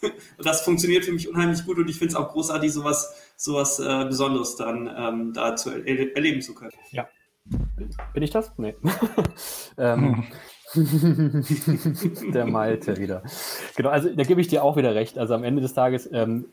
und 0.00 0.12
das 0.46 0.62
funktioniert 0.62 1.04
für 1.04 1.12
mich 1.12 1.28
unheimlich 1.28 1.66
gut 1.66 1.76
und 1.76 1.88
ich 1.90 1.98
finde 1.98 2.12
es 2.12 2.16
auch 2.16 2.32
großartig, 2.32 2.72
sowas, 2.72 3.14
sowas 3.36 3.78
äh, 3.78 4.06
Besonderes 4.06 4.56
dann 4.56 4.90
ähm, 4.96 5.32
da 5.34 5.54
zu 5.54 5.70
er 5.70 6.16
erleben 6.16 6.40
zu 6.40 6.54
können. 6.54 6.72
Ja. 6.92 7.06
Bin 8.14 8.22
ich 8.22 8.30
das? 8.30 8.52
Nee. 8.56 8.74
ähm, 9.76 10.24
der 12.32 12.46
Malte 12.46 12.96
wieder. 12.96 13.22
Genau, 13.76 13.90
also 13.90 14.08
da 14.08 14.22
gebe 14.22 14.40
ich 14.40 14.48
dir 14.48 14.64
auch 14.64 14.78
wieder 14.78 14.94
recht. 14.94 15.18
Also 15.18 15.34
am 15.34 15.44
Ende 15.44 15.60
des 15.60 15.74
Tages, 15.74 16.08
ähm, 16.10 16.46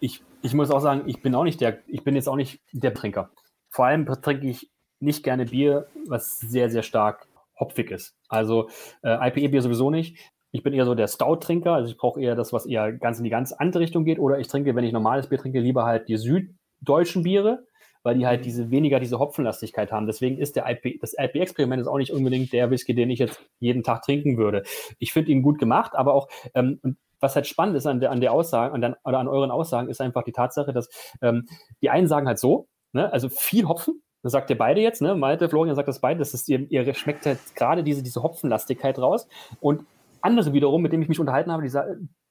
ich, 0.00 0.22
ich 0.40 0.54
muss 0.54 0.70
auch 0.70 0.80
sagen, 0.80 1.02
ich 1.06 1.20
bin 1.20 1.34
auch 1.34 1.44
nicht 1.44 1.60
der, 1.60 1.80
ich 1.88 2.04
bin 2.04 2.14
jetzt 2.14 2.28
auch 2.28 2.36
nicht 2.36 2.62
der 2.72 2.94
Trinker. 2.94 3.28
Vor 3.68 3.86
allem 3.86 4.06
trinke 4.06 4.48
ich 4.48 4.70
nicht 5.00 5.22
gerne 5.22 5.46
Bier, 5.46 5.86
was 6.06 6.38
sehr, 6.38 6.70
sehr 6.70 6.82
stark 6.82 7.26
hopfig 7.58 7.90
ist. 7.90 8.16
Also 8.28 8.68
äh, 9.02 9.28
IPA-Bier 9.28 9.62
sowieso 9.62 9.90
nicht. 9.90 10.18
Ich 10.50 10.62
bin 10.62 10.72
eher 10.72 10.84
so 10.84 10.94
der 10.94 11.08
Stout-Trinker, 11.08 11.72
also 11.72 11.90
ich 11.90 11.96
brauche 11.96 12.20
eher 12.20 12.36
das, 12.36 12.52
was 12.52 12.66
eher 12.66 12.92
ganz 12.92 13.18
in 13.18 13.24
die 13.24 13.30
ganz 13.30 13.52
andere 13.52 13.82
Richtung 13.82 14.04
geht. 14.04 14.18
Oder 14.18 14.38
ich 14.38 14.48
trinke, 14.48 14.74
wenn 14.74 14.84
ich 14.84 14.92
normales 14.92 15.28
Bier 15.28 15.38
trinke, 15.38 15.60
lieber 15.60 15.84
halt 15.84 16.08
die 16.08 16.16
süddeutschen 16.16 17.22
Biere 17.22 17.66
weil 18.04 18.16
die 18.16 18.26
halt 18.26 18.40
mhm. 18.40 18.44
diese 18.44 18.70
weniger 18.70 19.00
diese 19.00 19.18
Hopfenlastigkeit 19.18 19.90
haben. 19.90 20.06
Deswegen 20.06 20.38
ist 20.38 20.54
der 20.54 20.70
IP, 20.70 21.00
das 21.00 21.14
IP-Experiment 21.18 21.88
auch 21.88 21.98
nicht 21.98 22.12
unbedingt 22.12 22.52
der 22.52 22.70
Whisky, 22.70 22.94
den 22.94 23.10
ich 23.10 23.18
jetzt 23.18 23.40
jeden 23.58 23.82
Tag 23.82 24.02
trinken 24.02 24.36
würde. 24.36 24.62
Ich 24.98 25.12
finde 25.12 25.32
ihn 25.32 25.42
gut 25.42 25.58
gemacht, 25.58 25.96
aber 25.96 26.14
auch 26.14 26.28
ähm, 26.54 26.80
was 27.18 27.34
halt 27.34 27.46
spannend 27.46 27.76
ist 27.76 27.86
an 27.86 28.00
der, 28.00 28.10
an 28.10 28.20
der 28.20 28.32
Aussage, 28.32 28.74
an 28.74 28.82
der, 28.82 28.98
oder 29.04 29.18
an 29.18 29.28
euren 29.28 29.50
Aussagen, 29.50 29.88
ist 29.88 30.00
einfach 30.02 30.22
die 30.22 30.32
Tatsache, 30.32 30.72
dass 30.72 30.88
ähm, 31.22 31.46
die 31.80 31.88
einen 31.88 32.06
sagen 32.06 32.26
halt 32.26 32.38
so, 32.38 32.68
ne, 32.92 33.10
also 33.10 33.30
viel 33.30 33.66
Hopfen, 33.66 34.02
das 34.24 34.32
sagt 34.32 34.48
ihr 34.48 34.56
beide 34.56 34.80
jetzt, 34.80 35.02
ne? 35.02 35.14
Malte, 35.14 35.50
Florian 35.50 35.76
sagt 35.76 35.86
das 35.86 36.00
beide, 36.00 36.18
das 36.18 36.32
ist, 36.32 36.48
ihr, 36.48 36.66
ihr 36.70 36.94
schmeckt 36.94 37.26
halt 37.26 37.38
gerade 37.54 37.84
diese, 37.84 38.02
diese 38.02 38.22
Hopfenlastigkeit 38.22 38.98
raus. 38.98 39.28
Und 39.60 39.84
andere 40.22 40.54
wiederum, 40.54 40.80
mit 40.80 40.92
denen 40.92 41.02
ich 41.02 41.10
mich 41.10 41.20
unterhalten 41.20 41.52
habe, 41.52 41.62
die, 41.62 41.70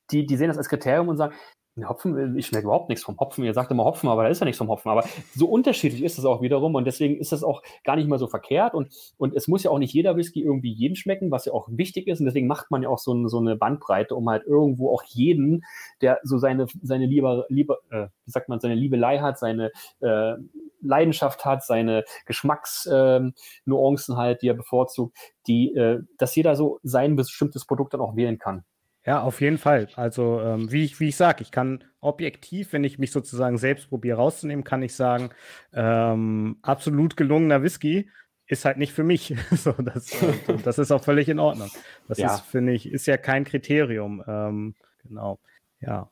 die, 0.09 0.25
die 0.25 0.35
sehen 0.35 0.47
das 0.47 0.57
als 0.57 0.69
Kriterium 0.69 1.07
und 1.07 1.17
sagen, 1.17 1.35
Hopfen, 1.81 2.37
ich 2.37 2.45
schmecke 2.45 2.65
überhaupt 2.65 2.89
nichts 2.89 3.03
vom 3.03 3.17
Hopfen. 3.19 3.43
Ihr 3.43 3.53
sagt 3.53 3.71
immer 3.71 3.83
Hopfen, 3.83 4.07
aber 4.07 4.23
da 4.23 4.29
ist 4.29 4.39
ja 4.39 4.45
nichts 4.45 4.59
vom 4.59 4.69
Hopfen. 4.69 4.91
Aber 4.91 5.03
so 5.33 5.47
unterschiedlich 5.47 6.03
ist 6.03 6.19
es 6.19 6.25
auch 6.25 6.41
wiederum 6.41 6.75
und 6.75 6.85
deswegen 6.85 7.17
ist 7.17 7.31
das 7.31 7.43
auch 7.43 7.63
gar 7.83 7.95
nicht 7.95 8.07
mal 8.07 8.19
so 8.19 8.27
verkehrt. 8.27 8.75
Und, 8.75 8.93
und 9.17 9.33
es 9.33 9.47
muss 9.47 9.63
ja 9.63 9.71
auch 9.71 9.79
nicht 9.79 9.93
jeder 9.93 10.15
Whisky 10.15 10.43
irgendwie 10.43 10.71
jedem 10.71 10.95
schmecken, 10.95 11.31
was 11.31 11.45
ja 11.45 11.53
auch 11.53 11.67
wichtig 11.71 12.07
ist. 12.07 12.19
Und 12.19 12.27
deswegen 12.27 12.45
macht 12.45 12.69
man 12.69 12.83
ja 12.83 12.89
auch 12.89 12.99
so, 12.99 13.27
so 13.27 13.39
eine 13.39 13.55
Bandbreite, 13.55 14.13
um 14.15 14.29
halt 14.29 14.43
irgendwo 14.45 14.93
auch 14.93 15.03
jeden, 15.03 15.63
der 16.01 16.19
so 16.23 16.37
seine, 16.37 16.67
seine 16.83 17.07
Liebe, 17.07 17.45
Liebe 17.49 17.79
äh, 17.89 18.07
wie 18.25 18.31
sagt 18.31 18.49
man, 18.49 18.59
seine 18.59 18.75
Liebelei 18.75 19.19
hat, 19.19 19.39
seine 19.39 19.71
äh, 20.01 20.33
Leidenschaft 20.81 21.43
hat, 21.43 21.63
seine 21.63 22.03
Geschmacksnuancen 22.25 24.15
äh, 24.15 24.17
halt, 24.17 24.41
die 24.43 24.49
er 24.49 24.53
bevorzugt, 24.53 25.17
die, 25.47 25.73
äh, 25.73 26.01
dass 26.17 26.35
jeder 26.35 26.55
so 26.55 26.79
sein 26.83 27.15
bestimmtes 27.15 27.65
Produkt 27.65 27.93
dann 27.93 28.01
auch 28.01 28.15
wählen 28.15 28.37
kann. 28.37 28.63
Ja, 29.05 29.21
auf 29.21 29.41
jeden 29.41 29.57
Fall. 29.57 29.89
Also, 29.95 30.39
ähm, 30.39 30.71
wie 30.71 30.85
ich, 30.85 30.99
wie 30.99 31.09
ich 31.09 31.17
sage, 31.17 31.43
ich 31.43 31.51
kann 31.51 31.83
objektiv, 31.99 32.71
wenn 32.71 32.83
ich 32.83 32.99
mich 32.99 33.11
sozusagen 33.11 33.57
selbst 33.57 33.89
probiere 33.89 34.17
rauszunehmen, 34.17 34.63
kann 34.63 34.81
ich 34.81 34.95
sagen, 34.95 35.29
ähm, 35.73 36.57
absolut 36.61 37.17
gelungener 37.17 37.63
Whisky 37.63 38.09
ist 38.47 38.65
halt 38.65 38.77
nicht 38.77 38.93
für 38.93 39.03
mich. 39.03 39.35
so, 39.51 39.73
das, 39.73 40.21
äh, 40.21 40.57
das 40.63 40.79
ist 40.79 40.91
auch 40.91 41.03
völlig 41.03 41.27
in 41.27 41.39
Ordnung. 41.39 41.69
Das 42.07 42.17
ja. 42.17 42.33
ist, 42.33 42.41
finde 42.41 42.73
ich, 42.73 42.89
ist 42.89 43.05
ja 43.05 43.17
kein 43.17 43.43
Kriterium. 43.43 44.23
Ähm, 44.25 44.75
genau. 45.03 45.39
Ja. 45.81 46.09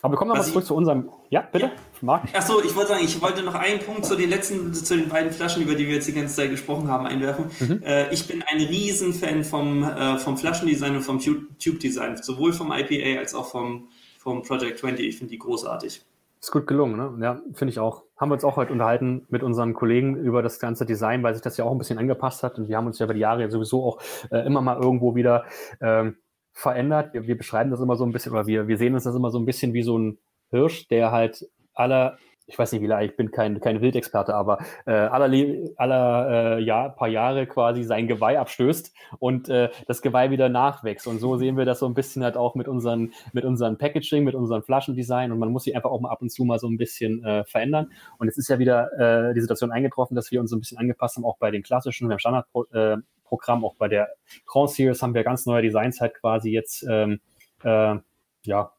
Aber 0.00 0.12
wir 0.12 0.18
kommen 0.18 0.28
nochmal 0.28 0.46
zurück 0.46 0.64
zu 0.64 0.76
unserem. 0.76 1.10
Ja, 1.28 1.40
bitte, 1.40 1.66
ja. 1.66 1.72
Marc. 2.02 2.32
Achso, 2.32 2.60
ich 2.62 2.74
wollte 2.76 2.90
sagen, 2.90 3.04
ich 3.04 3.20
wollte 3.20 3.42
noch 3.42 3.56
einen 3.56 3.80
Punkt 3.80 4.04
zu 4.04 4.14
den 4.14 4.30
letzten, 4.30 4.72
zu 4.72 4.96
den 4.96 5.08
beiden 5.08 5.32
Flaschen, 5.32 5.62
über 5.62 5.74
die 5.74 5.88
wir 5.88 5.94
jetzt 5.94 6.06
die 6.06 6.12
ganze 6.12 6.36
Zeit 6.36 6.50
gesprochen 6.50 6.88
haben, 6.88 7.06
einwerfen. 7.06 7.46
Mhm. 7.58 7.82
Äh, 7.82 8.12
ich 8.14 8.28
bin 8.28 8.44
ein 8.46 8.58
Riesenfan 8.58 9.42
vom, 9.42 9.82
äh, 9.82 10.18
vom 10.18 10.36
Flaschendesign 10.36 10.94
und 10.94 11.02
vom 11.02 11.18
Tube-Design, 11.18 12.16
sowohl 12.18 12.52
vom 12.52 12.70
IPA 12.70 13.18
als 13.18 13.34
auch 13.34 13.46
vom, 13.46 13.88
vom 14.18 14.42
Project 14.42 14.78
20. 14.78 15.04
Ich 15.06 15.18
finde 15.18 15.32
die 15.32 15.38
großartig. 15.38 16.04
Ist 16.40 16.52
gut 16.52 16.68
gelungen, 16.68 16.96
ne? 16.96 17.18
Ja, 17.20 17.42
finde 17.52 17.72
ich 17.72 17.80
auch. 17.80 18.04
Haben 18.16 18.30
wir 18.30 18.34
uns 18.34 18.44
auch 18.44 18.56
heute 18.56 18.72
unterhalten 18.72 19.26
mit 19.28 19.42
unseren 19.42 19.74
Kollegen 19.74 20.14
über 20.14 20.40
das 20.40 20.60
ganze 20.60 20.86
Design, 20.86 21.24
weil 21.24 21.34
sich 21.34 21.42
das 21.42 21.56
ja 21.56 21.64
auch 21.64 21.72
ein 21.72 21.78
bisschen 21.78 21.98
angepasst 21.98 22.44
hat. 22.44 22.58
Und 22.58 22.68
wir 22.68 22.76
haben 22.76 22.86
uns 22.86 23.00
ja 23.00 23.06
über 23.06 23.14
die 23.14 23.20
Jahre 23.20 23.50
sowieso 23.50 23.84
auch 23.84 24.00
äh, 24.30 24.46
immer 24.46 24.60
mal 24.60 24.80
irgendwo 24.80 25.16
wieder 25.16 25.44
ähm, 25.80 26.16
verändert. 26.58 27.14
Wir, 27.14 27.26
wir, 27.26 27.38
beschreiben 27.38 27.70
das 27.70 27.80
immer 27.80 27.96
so 27.96 28.04
ein 28.04 28.12
bisschen, 28.12 28.32
oder 28.32 28.46
wir, 28.46 28.66
wir 28.66 28.78
sehen 28.78 28.94
uns 28.94 29.04
das 29.04 29.14
immer 29.14 29.30
so 29.30 29.38
ein 29.38 29.46
bisschen 29.46 29.74
wie 29.74 29.82
so 29.82 29.96
ein 29.96 30.18
Hirsch, 30.50 30.88
der 30.88 31.12
halt 31.12 31.46
aller, 31.72 32.18
ich 32.46 32.58
weiß 32.58 32.72
nicht 32.72 32.82
wie 32.82 32.86
lange, 32.86 33.04
ich 33.04 33.16
bin 33.16 33.30
kein, 33.30 33.60
kein 33.60 33.80
Wildexperte, 33.80 34.34
aber 34.34 34.58
äh, 34.84 34.90
aller, 34.90 35.30
aller 35.76 36.56
äh, 36.56 36.60
Jahr, 36.60 36.96
paar 36.96 37.06
Jahre 37.06 37.46
quasi 37.46 37.84
sein 37.84 38.08
Geweih 38.08 38.40
abstößt 38.40 38.92
und 39.20 39.48
äh, 39.48 39.68
das 39.86 40.02
Geweih 40.02 40.30
wieder 40.30 40.48
nachwächst. 40.48 41.06
Und 41.06 41.20
so 41.20 41.36
sehen 41.36 41.56
wir 41.56 41.64
das 41.64 41.78
so 41.78 41.86
ein 41.86 41.94
bisschen 41.94 42.24
halt 42.24 42.36
auch 42.36 42.56
mit 42.56 42.66
unseren, 42.66 43.12
mit 43.32 43.44
unseren 43.44 43.78
Packaging, 43.78 44.24
mit 44.24 44.34
unseren 44.34 44.64
Flaschendesign 44.64 45.30
und 45.30 45.38
man 45.38 45.52
muss 45.52 45.62
sie 45.62 45.76
einfach 45.76 45.90
auch 45.90 46.00
mal 46.00 46.10
ab 46.10 46.22
und 46.22 46.30
zu 46.30 46.44
mal 46.44 46.58
so 46.58 46.66
ein 46.66 46.76
bisschen 46.76 47.22
äh, 47.24 47.44
verändern. 47.44 47.92
Und 48.18 48.26
jetzt 48.26 48.38
ist 48.38 48.48
ja 48.48 48.58
wieder 48.58 49.28
äh, 49.28 49.34
die 49.34 49.40
Situation 49.40 49.70
eingetroffen, 49.70 50.16
dass 50.16 50.32
wir 50.32 50.40
uns 50.40 50.50
so 50.50 50.56
ein 50.56 50.60
bisschen 50.60 50.78
angepasst 50.78 51.16
haben, 51.16 51.24
auch 51.24 51.38
bei 51.38 51.52
den 51.52 51.62
klassischen, 51.62 52.08
beim 52.08 52.18
Standard 52.18 52.46
äh, 52.72 52.96
Programm. 53.28 53.64
Auch 53.64 53.76
bei 53.76 53.88
der 53.88 54.08
Grand 54.46 54.70
Series 54.70 55.02
haben 55.02 55.14
wir 55.14 55.24
ganz 55.24 55.46
neue 55.46 55.62
Designs 55.62 56.00
halt 56.00 56.14
quasi 56.14 56.50
jetzt 56.50 56.84
ähm, 56.88 57.20
äh, 57.62 57.96
ja, 58.44 58.72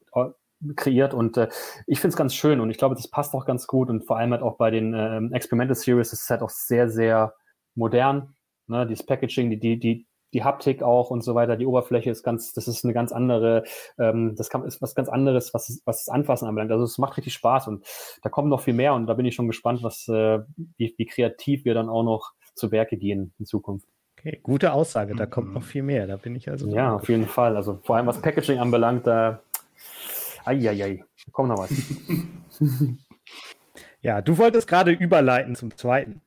kreiert 0.75 1.13
und 1.13 1.37
äh, 1.37 1.47
ich 1.87 1.99
finde 1.99 2.13
es 2.13 2.17
ganz 2.17 2.35
schön 2.35 2.59
und 2.59 2.69
ich 2.69 2.77
glaube, 2.77 2.95
das 2.95 3.07
passt 3.07 3.33
auch 3.33 3.45
ganz 3.45 3.67
gut 3.67 3.89
und 3.89 4.05
vor 4.05 4.17
allem 4.17 4.31
halt 4.31 4.41
auch 4.41 4.57
bei 4.57 4.71
den 4.71 4.93
äh, 4.93 5.35
Experimental 5.35 5.75
Series 5.75 6.11
ist 6.11 6.23
es 6.23 6.29
halt 6.29 6.41
auch 6.41 6.49
sehr, 6.49 6.89
sehr 6.89 7.33
modern. 7.75 8.35
Ne? 8.67 8.85
Dieses 8.85 9.05
Packaging, 9.05 9.49
die, 9.49 9.59
die, 9.59 9.79
die, 9.79 10.07
die 10.33 10.43
Haptik 10.43 10.83
auch 10.83 11.11
und 11.11 11.21
so 11.23 11.33
weiter, 11.33 11.55
die 11.55 11.65
Oberfläche 11.65 12.11
ist 12.11 12.23
ganz, 12.23 12.53
das 12.53 12.67
ist 12.67 12.83
eine 12.83 12.93
ganz 12.93 13.11
andere, 13.11 13.63
ähm, 13.97 14.35
das 14.35 14.49
kann, 14.49 14.63
ist 14.65 14.81
was 14.81 14.95
ganz 14.95 15.07
anderes, 15.07 15.53
was, 15.53 15.81
was 15.85 16.05
das 16.05 16.13
Anfassen 16.13 16.47
anbelangt. 16.47 16.71
Also 16.71 16.83
es 16.83 16.97
macht 16.97 17.17
richtig 17.17 17.33
Spaß 17.33 17.67
und 17.69 17.85
da 18.21 18.29
kommt 18.29 18.49
noch 18.49 18.61
viel 18.61 18.73
mehr 18.73 18.93
und 18.93 19.07
da 19.07 19.13
bin 19.13 19.25
ich 19.25 19.35
schon 19.35 19.47
gespannt, 19.47 19.81
was, 19.81 20.07
äh, 20.09 20.39
wie, 20.77 20.93
wie 20.97 21.05
kreativ 21.05 21.63
wir 21.65 21.73
dann 21.73 21.89
auch 21.89 22.03
noch 22.03 22.33
zu 22.53 22.71
Werke 22.71 22.97
gehen 22.97 23.33
in 23.39 23.45
Zukunft. 23.45 23.87
Okay, 24.19 24.39
gute 24.43 24.73
Aussage, 24.73 25.15
da 25.15 25.25
kommt 25.25 25.53
noch 25.53 25.63
viel 25.63 25.81
mehr. 25.81 26.05
Da 26.05 26.17
bin 26.17 26.35
ich 26.35 26.49
also. 26.49 26.67
Ja, 26.67 26.95
auf 26.95 27.07
jeden 27.07 27.25
Fall. 27.25 27.55
Also 27.55 27.79
vor 27.83 27.95
allem 27.95 28.07
was 28.07 28.21
Packaging 28.21 28.59
anbelangt, 28.59 29.07
da. 29.07 29.39
Eieiei, 30.45 31.03
da 31.25 31.31
kommt 31.31 31.49
noch 31.49 31.59
was. 31.59 31.71
ja, 34.01 34.21
du 34.21 34.37
wolltest 34.37 34.67
gerade 34.67 34.91
überleiten 34.91 35.55
zum 35.55 35.75
zweiten. 35.75 36.21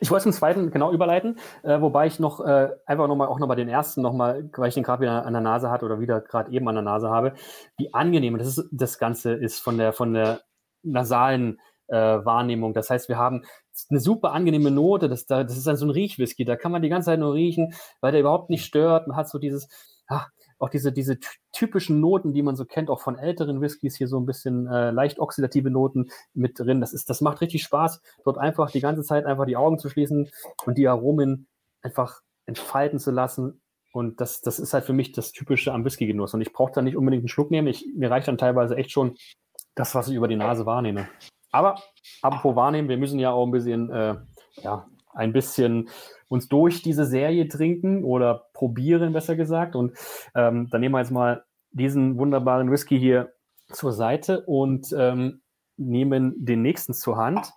Ich 0.00 0.10
wollte 0.10 0.24
zum 0.24 0.32
zweiten 0.32 0.70
genau 0.70 0.92
überleiten, 0.92 1.38
äh, 1.62 1.80
wobei 1.80 2.06
ich 2.06 2.18
noch 2.18 2.40
äh, 2.40 2.70
einfach 2.86 3.08
nochmal 3.08 3.28
auch 3.28 3.38
nochmal 3.38 3.56
den 3.56 3.68
ersten 3.68 4.02
nochmal, 4.02 4.48
weil 4.56 4.68
ich 4.68 4.74
den 4.74 4.82
gerade 4.82 5.02
wieder 5.02 5.24
an 5.24 5.32
der 5.32 5.42
Nase 5.42 5.70
hatte 5.70 5.86
oder 5.86 6.00
wieder 6.00 6.20
gerade 6.20 6.50
eben 6.50 6.68
an 6.68 6.74
der 6.74 6.82
Nase 6.82 7.08
habe, 7.08 7.34
wie 7.76 7.92
angenehm 7.94 8.36
das, 8.38 8.58
ist, 8.58 8.68
das 8.72 8.98
Ganze 8.98 9.32
ist 9.32 9.60
von 9.60 9.78
der, 9.78 9.92
von 9.92 10.12
der 10.12 10.40
nasalen 10.82 11.60
äh, 11.88 11.96
Wahrnehmung. 11.96 12.74
Das 12.74 12.90
heißt, 12.90 13.08
wir 13.08 13.18
haben 13.18 13.44
eine 13.90 14.00
super 14.00 14.32
angenehme 14.32 14.70
Note. 14.70 15.08
Das, 15.08 15.26
das 15.26 15.56
ist 15.56 15.66
dann 15.66 15.76
so 15.76 15.86
ein 15.86 15.90
Riechwhisky. 15.90 16.44
Da 16.44 16.56
kann 16.56 16.72
man 16.72 16.82
die 16.82 16.88
ganze 16.88 17.06
Zeit 17.06 17.20
nur 17.20 17.34
riechen, 17.34 17.74
weil 18.00 18.12
der 18.12 18.20
überhaupt 18.20 18.50
nicht 18.50 18.64
stört. 18.64 19.08
Man 19.08 19.16
hat 19.16 19.28
so 19.28 19.38
dieses, 19.38 19.68
ach, 20.06 20.28
auch 20.58 20.68
diese, 20.68 20.92
diese 20.92 21.18
typischen 21.50 22.00
Noten, 22.00 22.32
die 22.32 22.42
man 22.42 22.54
so 22.54 22.64
kennt, 22.64 22.88
auch 22.88 23.00
von 23.00 23.18
älteren 23.18 23.60
Whiskys, 23.60 23.96
hier 23.96 24.06
so 24.06 24.20
ein 24.20 24.26
bisschen 24.26 24.68
äh, 24.68 24.92
leicht 24.92 25.18
oxidative 25.18 25.70
Noten 25.70 26.08
mit 26.34 26.58
drin. 26.58 26.80
Das, 26.80 26.92
ist, 26.92 27.10
das 27.10 27.20
macht 27.20 27.40
richtig 27.40 27.64
Spaß, 27.64 28.00
dort 28.24 28.38
einfach 28.38 28.70
die 28.70 28.80
ganze 28.80 29.02
Zeit 29.02 29.26
einfach 29.26 29.46
die 29.46 29.56
Augen 29.56 29.78
zu 29.78 29.88
schließen 29.88 30.30
und 30.64 30.78
die 30.78 30.86
Aromen 30.86 31.48
einfach 31.82 32.20
entfalten 32.46 33.00
zu 33.00 33.10
lassen. 33.10 33.60
Und 33.92 34.20
das, 34.20 34.40
das 34.40 34.58
ist 34.58 34.72
halt 34.72 34.84
für 34.84 34.92
mich 34.92 35.12
das 35.12 35.32
Typische 35.32 35.72
am 35.72 35.84
Whisky-Genuss. 35.84 36.32
Und 36.32 36.40
ich 36.40 36.52
brauche 36.52 36.72
da 36.72 36.80
nicht 36.80 36.96
unbedingt 36.96 37.22
einen 37.22 37.28
Schluck 37.28 37.50
nehmen. 37.50 37.66
Ich, 37.66 37.86
mir 37.94 38.10
reicht 38.10 38.28
dann 38.28 38.38
teilweise 38.38 38.76
echt 38.76 38.92
schon 38.92 39.16
das, 39.74 39.94
was 39.94 40.08
ich 40.08 40.14
über 40.14 40.28
die 40.28 40.36
Nase 40.36 40.64
wahrnehme. 40.64 41.08
Aber 41.52 41.80
apropos 42.22 42.56
wahrnehmen, 42.56 42.88
wir 42.88 42.96
müssen 42.96 43.18
ja 43.18 43.30
auch 43.30 43.46
ein 43.46 43.52
bisschen 43.52 43.90
äh, 43.90 44.16
ja, 44.56 44.86
ein 45.14 45.32
bisschen 45.32 45.88
uns 46.28 46.48
durch 46.48 46.82
diese 46.82 47.04
Serie 47.04 47.46
trinken 47.48 48.04
oder 48.04 48.46
probieren, 48.54 49.12
besser 49.12 49.36
gesagt. 49.36 49.76
Und 49.76 49.92
ähm, 50.34 50.68
dann 50.70 50.80
nehmen 50.80 50.94
wir 50.94 51.00
jetzt 51.00 51.10
mal 51.10 51.44
diesen 51.72 52.18
wunderbaren 52.18 52.70
Whisky 52.70 52.98
hier 52.98 53.32
zur 53.70 53.92
Seite 53.92 54.42
und 54.42 54.94
ähm, 54.96 55.42
nehmen 55.76 56.34
den 56.38 56.62
nächsten 56.62 56.94
zur 56.94 57.16
Hand. 57.16 57.52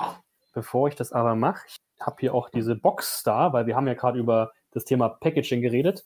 Bevor 0.54 0.88
ich 0.88 0.96
das 0.96 1.12
aber 1.12 1.36
mache, 1.36 1.66
ich 1.68 1.78
habe 2.00 2.18
hier 2.20 2.34
auch 2.34 2.50
diese 2.50 2.76
Box 2.76 3.24
da, 3.24 3.54
weil 3.54 3.66
wir 3.66 3.76
haben 3.76 3.88
ja 3.88 3.94
gerade 3.94 4.20
über 4.20 4.52
das 4.72 4.86
Thema 4.86 5.10
Packaging 5.10 5.62
geredet. 5.62 6.06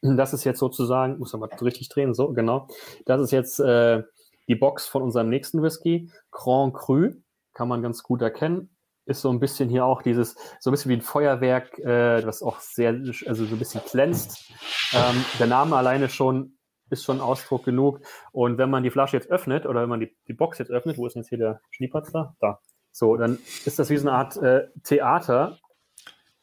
Das 0.00 0.32
ist 0.32 0.44
jetzt 0.44 0.60
sozusagen, 0.60 1.18
muss 1.18 1.32
man 1.32 1.40
mal 1.40 1.50
richtig 1.60 1.88
drehen, 1.88 2.14
so 2.14 2.32
genau. 2.32 2.68
Das 3.04 3.20
ist 3.20 3.32
jetzt 3.32 3.58
äh, 3.58 4.04
die 4.48 4.54
Box 4.54 4.86
von 4.86 5.02
unserem 5.02 5.28
nächsten 5.28 5.62
Whisky, 5.62 6.10
Grand 6.30 6.74
Cru, 6.74 7.10
kann 7.54 7.68
man 7.68 7.82
ganz 7.82 8.02
gut 8.02 8.22
erkennen. 8.22 8.70
Ist 9.06 9.22
so 9.22 9.30
ein 9.30 9.38
bisschen 9.38 9.68
hier 9.68 9.84
auch 9.84 10.02
dieses, 10.02 10.36
so 10.58 10.70
ein 10.70 10.72
bisschen 10.72 10.90
wie 10.90 10.96
ein 10.96 11.02
Feuerwerk, 11.02 11.78
äh, 11.78 12.20
das 12.22 12.42
auch 12.42 12.58
sehr, 12.60 12.90
also 13.26 13.44
so 13.44 13.54
ein 13.54 13.58
bisschen 13.58 13.80
glänzt. 13.88 14.52
Ähm, 14.92 15.24
der 15.38 15.46
Name 15.46 15.76
alleine 15.76 16.08
schon 16.08 16.56
ist 16.90 17.04
schon 17.04 17.20
Ausdruck 17.20 17.64
genug. 17.64 18.00
Und 18.32 18.58
wenn 18.58 18.70
man 18.70 18.82
die 18.82 18.90
Flasche 18.90 19.16
jetzt 19.16 19.30
öffnet 19.30 19.66
oder 19.66 19.82
wenn 19.82 19.88
man 19.88 20.00
die, 20.00 20.16
die 20.28 20.32
Box 20.32 20.58
jetzt 20.58 20.70
öffnet, 20.70 20.98
wo 20.98 21.06
ist 21.06 21.14
denn 21.14 21.22
jetzt 21.22 21.28
hier 21.28 21.38
der 21.38 21.60
Schniepatz 21.70 22.12
da? 22.12 22.34
Da. 22.40 22.60
So, 22.92 23.16
dann 23.16 23.38
ist 23.64 23.78
das 23.78 23.90
wie 23.90 23.96
so 23.96 24.08
eine 24.08 24.16
Art 24.16 24.36
äh, 24.38 24.68
Theater. 24.82 25.58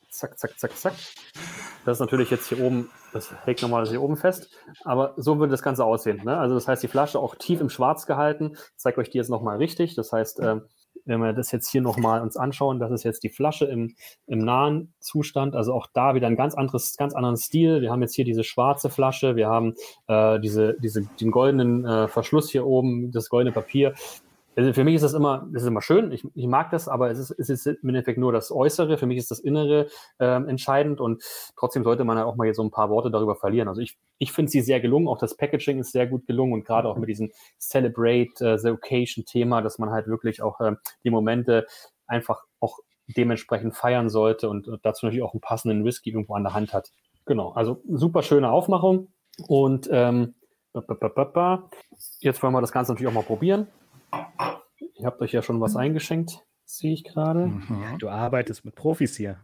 Zack, 0.09 0.37
zack, 0.37 0.59
zack, 0.59 0.77
zack. 0.77 0.93
Das 1.85 1.97
ist 1.97 2.01
natürlich 2.01 2.29
jetzt 2.29 2.47
hier 2.47 2.61
oben, 2.61 2.89
das 3.11 3.31
hält 3.45 3.61
nochmal 3.61 3.85
hier 3.87 4.01
oben 4.01 4.17
fest. 4.17 4.49
Aber 4.83 5.13
so 5.17 5.39
würde 5.39 5.51
das 5.51 5.61
Ganze 5.61 5.85
aussehen. 5.85 6.21
Ne? 6.23 6.37
Also 6.37 6.55
das 6.55 6.67
heißt, 6.67 6.81
die 6.81 6.87
Flasche 6.87 7.19
auch 7.19 7.35
tief 7.35 7.61
im 7.61 7.69
Schwarz 7.69 8.05
gehalten. 8.05 8.51
Ich 8.53 8.77
zeige 8.77 9.01
euch 9.01 9.09
die 9.09 9.17
jetzt 9.17 9.29
nochmal 9.29 9.57
richtig. 9.57 9.95
Das 9.95 10.11
heißt, 10.11 10.39
äh, 10.39 10.61
wenn 11.05 11.19
wir 11.19 11.33
das 11.33 11.51
jetzt 11.51 11.69
hier 11.69 11.81
nochmal 11.81 12.21
uns 12.21 12.37
anschauen, 12.37 12.79
das 12.79 12.91
ist 12.91 13.03
jetzt 13.03 13.23
die 13.23 13.29
Flasche 13.29 13.65
im, 13.65 13.95
im 14.27 14.39
nahen 14.39 14.93
Zustand, 14.99 15.55
also 15.55 15.73
auch 15.73 15.87
da 15.93 16.15
wieder 16.15 16.27
ein 16.27 16.35
ganz 16.35 16.55
anderes, 16.55 16.95
ganz 16.97 17.13
anderen 17.13 17.37
Stil. 17.37 17.81
Wir 17.81 17.91
haben 17.91 18.01
jetzt 18.01 18.15
hier 18.15 18.25
diese 18.25 18.43
schwarze 18.43 18.89
Flasche, 18.89 19.35
wir 19.35 19.47
haben 19.47 19.73
äh, 20.07 20.39
diese, 20.39 20.75
diese, 20.79 21.03
den 21.19 21.31
goldenen 21.31 21.85
äh, 21.85 22.07
Verschluss 22.07 22.49
hier 22.49 22.65
oben, 22.65 23.11
das 23.11 23.29
goldene 23.29 23.51
Papier. 23.51 23.93
Also 24.55 24.73
für 24.73 24.83
mich 24.83 24.95
ist 24.95 25.03
das 25.03 25.13
immer, 25.13 25.47
das 25.51 25.63
ist 25.63 25.67
immer 25.67 25.81
schön, 25.81 26.11
ich, 26.11 26.23
ich 26.35 26.47
mag 26.47 26.69
das, 26.71 26.87
aber 26.87 27.09
es 27.09 27.17
ist, 27.17 27.31
es 27.31 27.49
ist 27.49 27.65
im 27.65 27.89
Endeffekt 27.89 28.19
nur 28.19 28.31
das 28.31 28.51
Äußere, 28.51 28.97
für 28.97 29.07
mich 29.07 29.17
ist 29.17 29.31
das 29.31 29.39
Innere 29.39 29.87
ähm, 30.19 30.47
entscheidend 30.47 31.01
und 31.01 31.23
trotzdem 31.57 31.83
sollte 31.83 32.03
man 32.03 32.17
ja 32.17 32.25
auch 32.25 32.35
mal 32.35 32.45
hier 32.45 32.53
so 32.53 32.63
ein 32.63 32.71
paar 32.71 32.89
Worte 32.89 33.09
darüber 33.09 33.35
verlieren. 33.35 33.67
Also 33.67 33.81
ich, 33.81 33.97
ich 34.19 34.31
finde 34.31 34.51
sie 34.51 34.61
sehr 34.61 34.79
gelungen, 34.79 35.07
auch 35.07 35.17
das 35.17 35.35
Packaging 35.35 35.79
ist 35.79 35.91
sehr 35.91 36.07
gut 36.07 36.27
gelungen 36.27 36.53
und 36.53 36.65
gerade 36.65 36.87
auch 36.87 36.97
mit 36.97 37.09
diesem 37.09 37.31
Celebrate 37.59 38.31
uh, 38.41 38.57
the 38.57 38.69
Occasion 38.69 39.25
Thema, 39.25 39.61
dass 39.61 39.79
man 39.79 39.89
halt 39.89 40.07
wirklich 40.07 40.41
auch 40.41 40.61
ähm, 40.61 40.77
die 41.03 41.09
Momente 41.09 41.65
einfach 42.05 42.43
auch 42.59 42.79
dementsprechend 43.07 43.75
feiern 43.75 44.09
sollte 44.09 44.49
und, 44.49 44.67
und 44.67 44.85
dazu 44.85 45.05
natürlich 45.05 45.23
auch 45.23 45.33
einen 45.33 45.41
passenden 45.41 45.83
Whisky 45.83 46.11
irgendwo 46.11 46.35
an 46.35 46.43
der 46.43 46.53
Hand 46.53 46.73
hat. 46.73 46.91
Genau, 47.25 47.51
also 47.53 47.81
super 47.89 48.21
schöne 48.21 48.51
Aufmachung 48.51 49.07
und 49.47 49.89
ähm, 49.91 50.35
Jetzt 52.19 52.41
wollen 52.41 52.53
wir 52.53 52.61
das 52.61 52.71
Ganze 52.71 52.91
natürlich 52.91 53.09
auch 53.09 53.15
mal 53.15 53.23
probieren. 53.23 53.67
Ihr 54.95 55.05
habt 55.05 55.21
euch 55.21 55.31
ja 55.31 55.41
schon 55.41 55.59
was 55.59 55.75
eingeschenkt, 55.75 56.45
sehe 56.65 56.93
ich 56.93 57.03
gerade. 57.03 57.47
Mhm. 57.47 57.97
Du 57.99 58.09
arbeitest 58.09 58.63
mit 58.65 58.75
Profis 58.75 59.17
hier. 59.17 59.39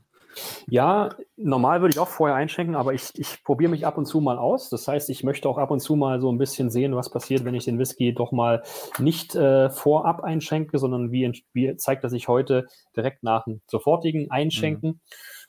Ja, 0.68 1.10
normal 1.38 1.82
würde 1.82 1.92
ich 1.92 2.00
auch 2.00 2.08
vorher 2.08 2.36
einschenken, 2.36 2.76
aber 2.76 2.94
ich, 2.94 3.12
ich 3.16 3.44
probiere 3.44 3.72
mich 3.72 3.86
ab 3.86 3.98
und 3.98 4.06
zu 4.06 4.22
mal 4.22 4.38
aus. 4.38 4.70
Das 4.70 4.88
heißt, 4.88 5.10
ich 5.10 5.24
möchte 5.24 5.50
auch 5.50 5.58
ab 5.58 5.72
und 5.72 5.80
zu 5.80 5.96
mal 5.96 6.22
so 6.22 6.32
ein 6.32 6.38
bisschen 6.38 6.70
sehen, 6.70 6.96
was 6.96 7.10
passiert, 7.10 7.46
wenn 7.46 7.56
ich 7.56 7.66
den 7.66 7.80
Whisky 7.80 8.14
doch 8.14 8.32
mal 8.32 8.64
nicht 9.00 9.36
äh, 9.36 9.70
vorab 9.70 10.24
einschenke, 10.24 10.78
sondern 10.78 11.12
wie, 11.12 11.44
wie 11.54 11.76
zeigt 11.78 12.04
das 12.04 12.12
sich 12.12 12.28
heute 12.28 12.68
direkt 12.96 13.24
nach 13.24 13.46
dem 13.46 13.62
sofortigen 13.68 14.30
Einschenken. 14.30 14.90
Mhm. 14.90 15.00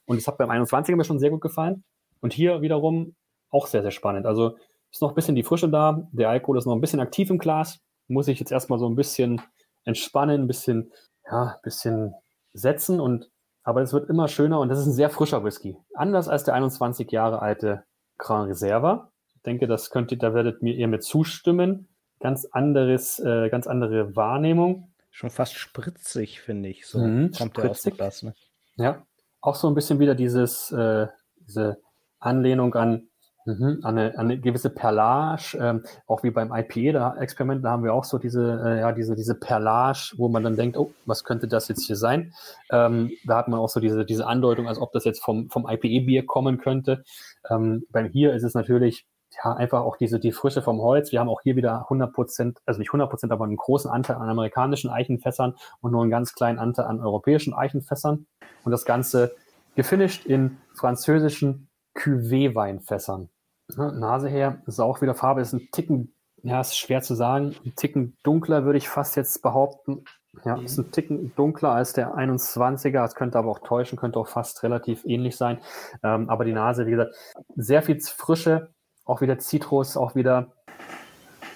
Und 0.07 0.17
das 0.17 0.27
hat 0.27 0.39
beim 0.39 0.51
21er 0.51 0.97
mir 0.97 1.05
schon 1.05 1.19
sehr 1.19 1.31
gut 1.31 1.43
gefallen. 1.43 1.85
Und 2.21 2.33
hier 2.33 2.63
wiederum 2.63 3.15
auch 3.51 3.67
sehr, 3.67 3.83
sehr 3.83 3.91
spannend. 3.91 4.27
Also 4.27 4.57
ist 4.91 5.03
noch 5.03 5.11
ein 5.11 5.15
bisschen 5.15 5.37
die 5.37 5.45
Frische 5.45 5.69
da. 5.69 6.09
Der 6.13 6.31
Alkohol 6.31 6.59
ist 6.59 6.67
noch 6.67 6.75
ein 6.75 6.81
bisschen 6.81 7.01
aktiv 7.01 7.31
im 7.31 7.39
Glas 7.39 7.81
muss 8.11 8.29
ich 8.29 8.39
jetzt 8.39 8.53
erstmal 8.53 8.79
so 8.79 8.89
ein 8.89 8.97
bisschen 8.97 9.41
entspannen, 9.85 10.43
ein 10.43 10.47
bisschen, 10.47 10.93
ja, 11.31 11.55
ein 11.55 11.63
bisschen 11.63 12.15
setzen 12.53 13.01
und 13.01 13.31
aber 13.63 13.83
es 13.83 13.93
wird 13.93 14.09
immer 14.09 14.29
schöner 14.29 14.59
und 14.61 14.69
das 14.69 14.79
ist 14.79 14.87
ein 14.87 14.93
sehr 14.93 15.11
frischer 15.11 15.45
Whisky. 15.45 15.77
Anders 15.95 16.29
als 16.29 16.45
der 16.45 16.55
21 16.55 17.11
Jahre 17.13 17.43
alte 17.43 17.85
Grand 18.19 18.49
Reserva. 18.49 19.13
Ich 19.37 19.43
denke, 19.43 19.67
das 19.67 19.91
könnt 19.91 20.13
ihr, 20.13 20.19
da 20.19 20.35
werdet 20.35 20.63
mir 20.63 20.75
ihr 20.75 20.89
mit 20.89 21.05
zustimmen. 21.05 21.89
Ganz 22.21 22.47
anderes, 22.47 23.19
äh, 23.19 23.49
ganz 23.49 23.67
andere 23.67 24.17
Wahrnehmung. 24.17 24.93
Schon 25.11 25.31
fast 25.31 25.55
spritzig, 25.55 26.41
finde 26.41 26.69
ich. 26.69 26.87
So 26.87 26.99
mhm, 26.99 27.33
kommt 27.33 27.57
der 27.57 27.71
aus 27.71 27.83
dem 27.83 27.95
Glas, 27.95 28.23
ne? 28.23 28.35
Ja. 28.77 29.07
Auch 29.41 29.55
so 29.55 29.69
ein 29.69 29.75
bisschen 29.75 29.99
wieder 29.99 30.15
dieses, 30.15 30.71
äh, 30.73 31.09
diese 31.37 31.81
Anlehnung 32.19 32.75
an 32.75 33.10
Mhm, 33.47 33.81
eine, 33.85 34.19
eine 34.19 34.39
gewisse 34.39 34.69
Perlage, 34.69 35.57
ähm, 35.59 35.83
auch 36.07 36.23
wie 36.23 36.31
beim 36.31 36.53
IPA-Experiment, 36.53 37.65
da 37.65 37.71
haben 37.71 37.85
wir 37.85 37.95
auch 37.95 38.05
so 38.05 38.19
diese, 38.19 38.63
äh, 38.63 38.81
ja, 38.81 38.93
diese, 38.93 39.17
diese 39.17 39.35
Perlage, 39.35 40.13
wo 40.19 40.29
man 40.29 40.45
dann 40.45 40.57
denkt, 40.57 40.77
oh, 40.77 40.93
was 41.07 41.25
könnte 41.25 41.49
das 41.49 41.69
jetzt 41.69 41.87
hier 41.87 41.97
sein? 41.97 42.35
Ähm, 42.71 43.13
da 43.25 43.39
hat 43.39 43.49
man 43.49 43.59
auch 43.59 43.71
so 43.71 43.81
diese, 43.81 44.05
diese 44.05 44.27
Andeutung, 44.27 44.69
als 44.69 44.79
ob 44.79 44.93
das 44.93 45.05
jetzt 45.05 45.23
vom, 45.23 45.49
vom 45.49 45.67
IPA-Bier 45.67 46.27
kommen 46.27 46.59
könnte. 46.59 47.03
Ähm, 47.49 47.87
beim 47.91 48.07
hier 48.07 48.35
ist 48.35 48.43
es 48.43 48.53
natürlich 48.53 49.07
ja, 49.43 49.55
einfach 49.55 49.83
auch 49.83 49.97
diese, 49.97 50.21
die 50.21 50.33
Frische 50.33 50.61
vom 50.61 50.81
Holz. 50.81 51.11
Wir 51.11 51.21
haben 51.21 51.31
auch 51.31 51.41
hier 51.41 51.57
wieder 51.57 51.83
100 51.85 52.13
Prozent, 52.13 52.59
also 52.67 52.79
nicht 52.79 52.91
100 52.91 53.09
Prozent, 53.09 53.33
aber 53.33 53.45
einen 53.45 53.57
großen 53.57 53.91
Anteil 53.91 54.17
an 54.17 54.29
amerikanischen 54.29 54.91
Eichenfässern 54.91 55.55
und 55.81 55.93
nur 55.93 56.03
einen 56.03 56.11
ganz 56.11 56.35
kleinen 56.35 56.59
Anteil 56.59 56.85
an 56.87 57.01
europäischen 57.01 57.55
Eichenfässern. 57.55 58.27
Und 58.65 58.73
das 58.73 58.85
Ganze 58.85 59.35
gefinisht 59.77 60.27
in 60.27 60.59
französischen 60.75 61.70
Cuvée-Weinfässern. 62.01 63.29
Nase 63.77 64.29
her 64.29 64.63
ist 64.67 64.81
auch 64.81 65.01
wieder 65.01 65.15
Farbe, 65.15 65.41
ist 65.41 65.53
ein 65.53 65.69
Ticken, 65.71 66.13
ja, 66.43 66.61
ist 66.61 66.77
schwer 66.77 67.03
zu 67.03 67.15
sagen, 67.15 67.55
ein 67.65 67.75
Ticken 67.77 68.17
dunkler 68.23 68.65
würde 68.65 68.79
ich 68.79 68.89
fast 68.89 69.17
jetzt 69.17 69.43
behaupten. 69.43 70.05
Ja, 70.45 70.61
ist 70.61 70.79
ein 70.79 70.93
Ticken 70.93 71.35
dunkler 71.35 71.73
als 71.73 71.93
der 71.93 72.15
21er, 72.15 73.05
es 73.05 73.17
könnte 73.17 73.37
aber 73.37 73.51
auch 73.51 73.59
täuschen, 73.59 73.99
könnte 73.99 74.19
auch 74.19 74.29
fast 74.29 74.63
relativ 74.63 75.05
ähnlich 75.05 75.37
sein. 75.37 75.59
Ähm, 76.05 76.31
aber 76.31 76.45
die 76.45 76.53
Nase, 76.53 76.87
wie 76.87 76.93
gesagt, 76.93 77.15
sehr 77.57 77.83
viel 77.83 78.01
Frische, 78.01 78.71
auch 79.05 79.21
wieder 79.21 79.39
Zitrus, 79.39 79.97
auch 79.97 80.15
wieder, 80.15 80.53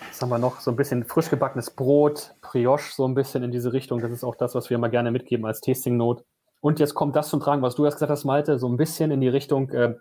was 0.09 0.21
haben 0.21 0.29
wir 0.29 0.39
noch, 0.39 0.59
so 0.61 0.73
ein 0.73 0.77
bisschen 0.77 1.05
frisch 1.05 1.31
gebackenes 1.31 1.71
Brot, 1.71 2.35
Brioche, 2.43 2.93
so 2.93 3.07
ein 3.07 3.15
bisschen 3.15 3.45
in 3.45 3.53
diese 3.53 3.73
Richtung. 3.73 4.01
Das 4.01 4.11
ist 4.11 4.25
auch 4.25 4.35
das, 4.35 4.57
was 4.57 4.69
wir 4.71 4.77
immer 4.77 4.89
gerne 4.89 5.13
mitgeben 5.13 5.47
als 5.47 5.61
Tasting-Note. 5.61 6.25
Und 6.65 6.81
jetzt 6.81 6.95
kommt 6.95 7.15
das 7.15 7.29
zum 7.29 7.41
Tragen, 7.41 7.61
was 7.61 7.75
du 7.75 7.85
erst 7.85 7.97
gesagt 7.97 8.11
hast, 8.11 8.25
Malte, 8.25 8.59
so 8.59 8.67
ein 8.71 8.79
bisschen 8.79 9.11
in 9.11 9.21
die 9.21 9.29
Richtung, 9.29 9.69
äh, 9.69 9.97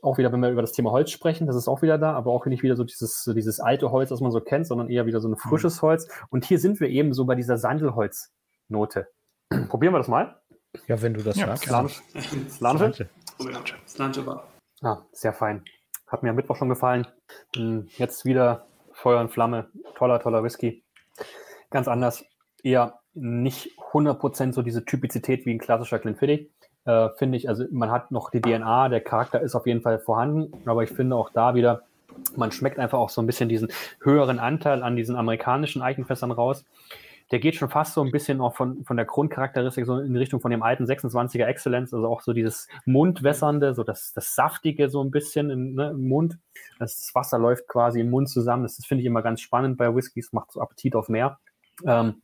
auch 0.00 0.16
wieder, 0.16 0.30
wenn 0.30 0.40
wir 0.42 0.48
über 0.48 0.60
das 0.60 0.70
Thema 0.70 0.92
Holz 0.92 1.10
sprechen, 1.10 1.48
das 1.48 1.56
ist 1.56 1.66
auch 1.66 1.82
wieder 1.82 1.98
da, 1.98 2.12
aber 2.12 2.30
auch 2.30 2.46
nicht 2.46 2.62
wieder 2.62 2.76
so 2.76 2.84
dieses, 2.84 3.24
so 3.24 3.34
dieses 3.34 3.58
alte 3.58 3.90
Holz, 3.90 4.10
das 4.10 4.20
man 4.20 4.30
so 4.30 4.40
kennt, 4.40 4.68
sondern 4.68 4.88
eher 4.88 5.06
wieder 5.06 5.20
so 5.20 5.26
ein 5.26 5.32
mhm. 5.32 5.38
frisches 5.38 5.82
Holz. 5.82 6.06
Und 6.30 6.44
hier 6.44 6.60
sind 6.60 6.78
wir 6.78 6.88
eben 6.88 7.12
so 7.14 7.24
bei 7.24 7.34
dieser 7.34 7.58
Sandelholznote. 7.58 9.08
Probieren 9.68 9.92
wir 9.92 9.98
das 9.98 10.06
mal. 10.06 10.40
Ja, 10.86 11.02
wenn 11.02 11.14
du 11.14 11.22
das 11.24 11.34
ja, 11.34 11.48
sagst. 11.48 11.64
Slange. 11.64 11.90
Slange. 12.48 13.08
Slange 13.84 14.24
war. 14.24 14.46
Ah, 14.82 15.02
sehr 15.10 15.32
fein. 15.32 15.64
Hat 16.06 16.22
mir 16.22 16.30
am 16.30 16.36
Mittwoch 16.36 16.54
schon 16.54 16.68
gefallen. 16.68 17.08
Hm, 17.56 17.88
jetzt 17.96 18.24
wieder 18.24 18.68
Feuer 18.92 19.20
und 19.20 19.32
Flamme. 19.32 19.68
Toller, 19.96 20.20
toller 20.20 20.44
Whisky. 20.44 20.84
Ganz 21.70 21.88
anders. 21.88 22.24
Eher 22.62 23.00
nicht 23.14 23.76
100% 23.94 24.52
so 24.52 24.62
diese 24.62 24.84
Typizität 24.84 25.46
wie 25.46 25.54
ein 25.54 25.58
klassischer 25.58 25.98
Glenfiddich. 25.98 26.50
Äh, 26.84 27.08
finde 27.16 27.38
ich, 27.38 27.48
also 27.48 27.64
man 27.70 27.90
hat 27.90 28.10
noch 28.10 28.30
die 28.30 28.42
DNA, 28.42 28.90
der 28.90 29.00
Charakter 29.00 29.40
ist 29.40 29.54
auf 29.54 29.66
jeden 29.66 29.80
Fall 29.80 29.98
vorhanden, 29.98 30.52
aber 30.66 30.82
ich 30.82 30.90
finde 30.90 31.16
auch 31.16 31.30
da 31.30 31.54
wieder, 31.54 31.82
man 32.36 32.52
schmeckt 32.52 32.78
einfach 32.78 32.98
auch 32.98 33.08
so 33.08 33.22
ein 33.22 33.26
bisschen 33.26 33.48
diesen 33.48 33.68
höheren 34.02 34.38
Anteil 34.38 34.82
an 34.82 34.96
diesen 34.96 35.16
amerikanischen 35.16 35.80
Eichenfässern 35.80 36.30
raus. 36.30 36.64
Der 37.30 37.38
geht 37.38 37.54
schon 37.54 37.70
fast 37.70 37.94
so 37.94 38.02
ein 38.02 38.10
bisschen 38.10 38.42
auch 38.42 38.54
von, 38.54 38.84
von 38.84 38.98
der 38.98 39.06
Grundcharakteristik 39.06 39.86
so 39.86 39.98
in 39.98 40.14
Richtung 40.14 40.40
von 40.40 40.50
dem 40.50 40.62
alten 40.62 40.84
26er 40.84 41.46
Excellence, 41.46 41.94
also 41.94 42.06
auch 42.06 42.20
so 42.20 42.34
dieses 42.34 42.68
Mundwässernde, 42.84 43.74
so 43.74 43.82
das, 43.82 44.12
das 44.12 44.34
Saftige 44.34 44.90
so 44.90 45.02
ein 45.02 45.10
bisschen 45.10 45.48
im, 45.48 45.74
ne, 45.74 45.90
im 45.90 46.06
Mund. 46.06 46.38
Das 46.78 47.10
Wasser 47.14 47.38
läuft 47.38 47.66
quasi 47.66 48.00
im 48.00 48.10
Mund 48.10 48.28
zusammen. 48.28 48.64
Das, 48.64 48.76
finde 48.84 49.00
ich 49.00 49.06
immer 49.06 49.22
ganz 49.22 49.40
spannend 49.40 49.78
bei 49.78 49.94
Whiskys, 49.94 50.34
macht 50.34 50.52
so 50.52 50.60
Appetit 50.60 50.94
auf 50.94 51.08
mehr. 51.08 51.38
Ähm, 51.86 52.22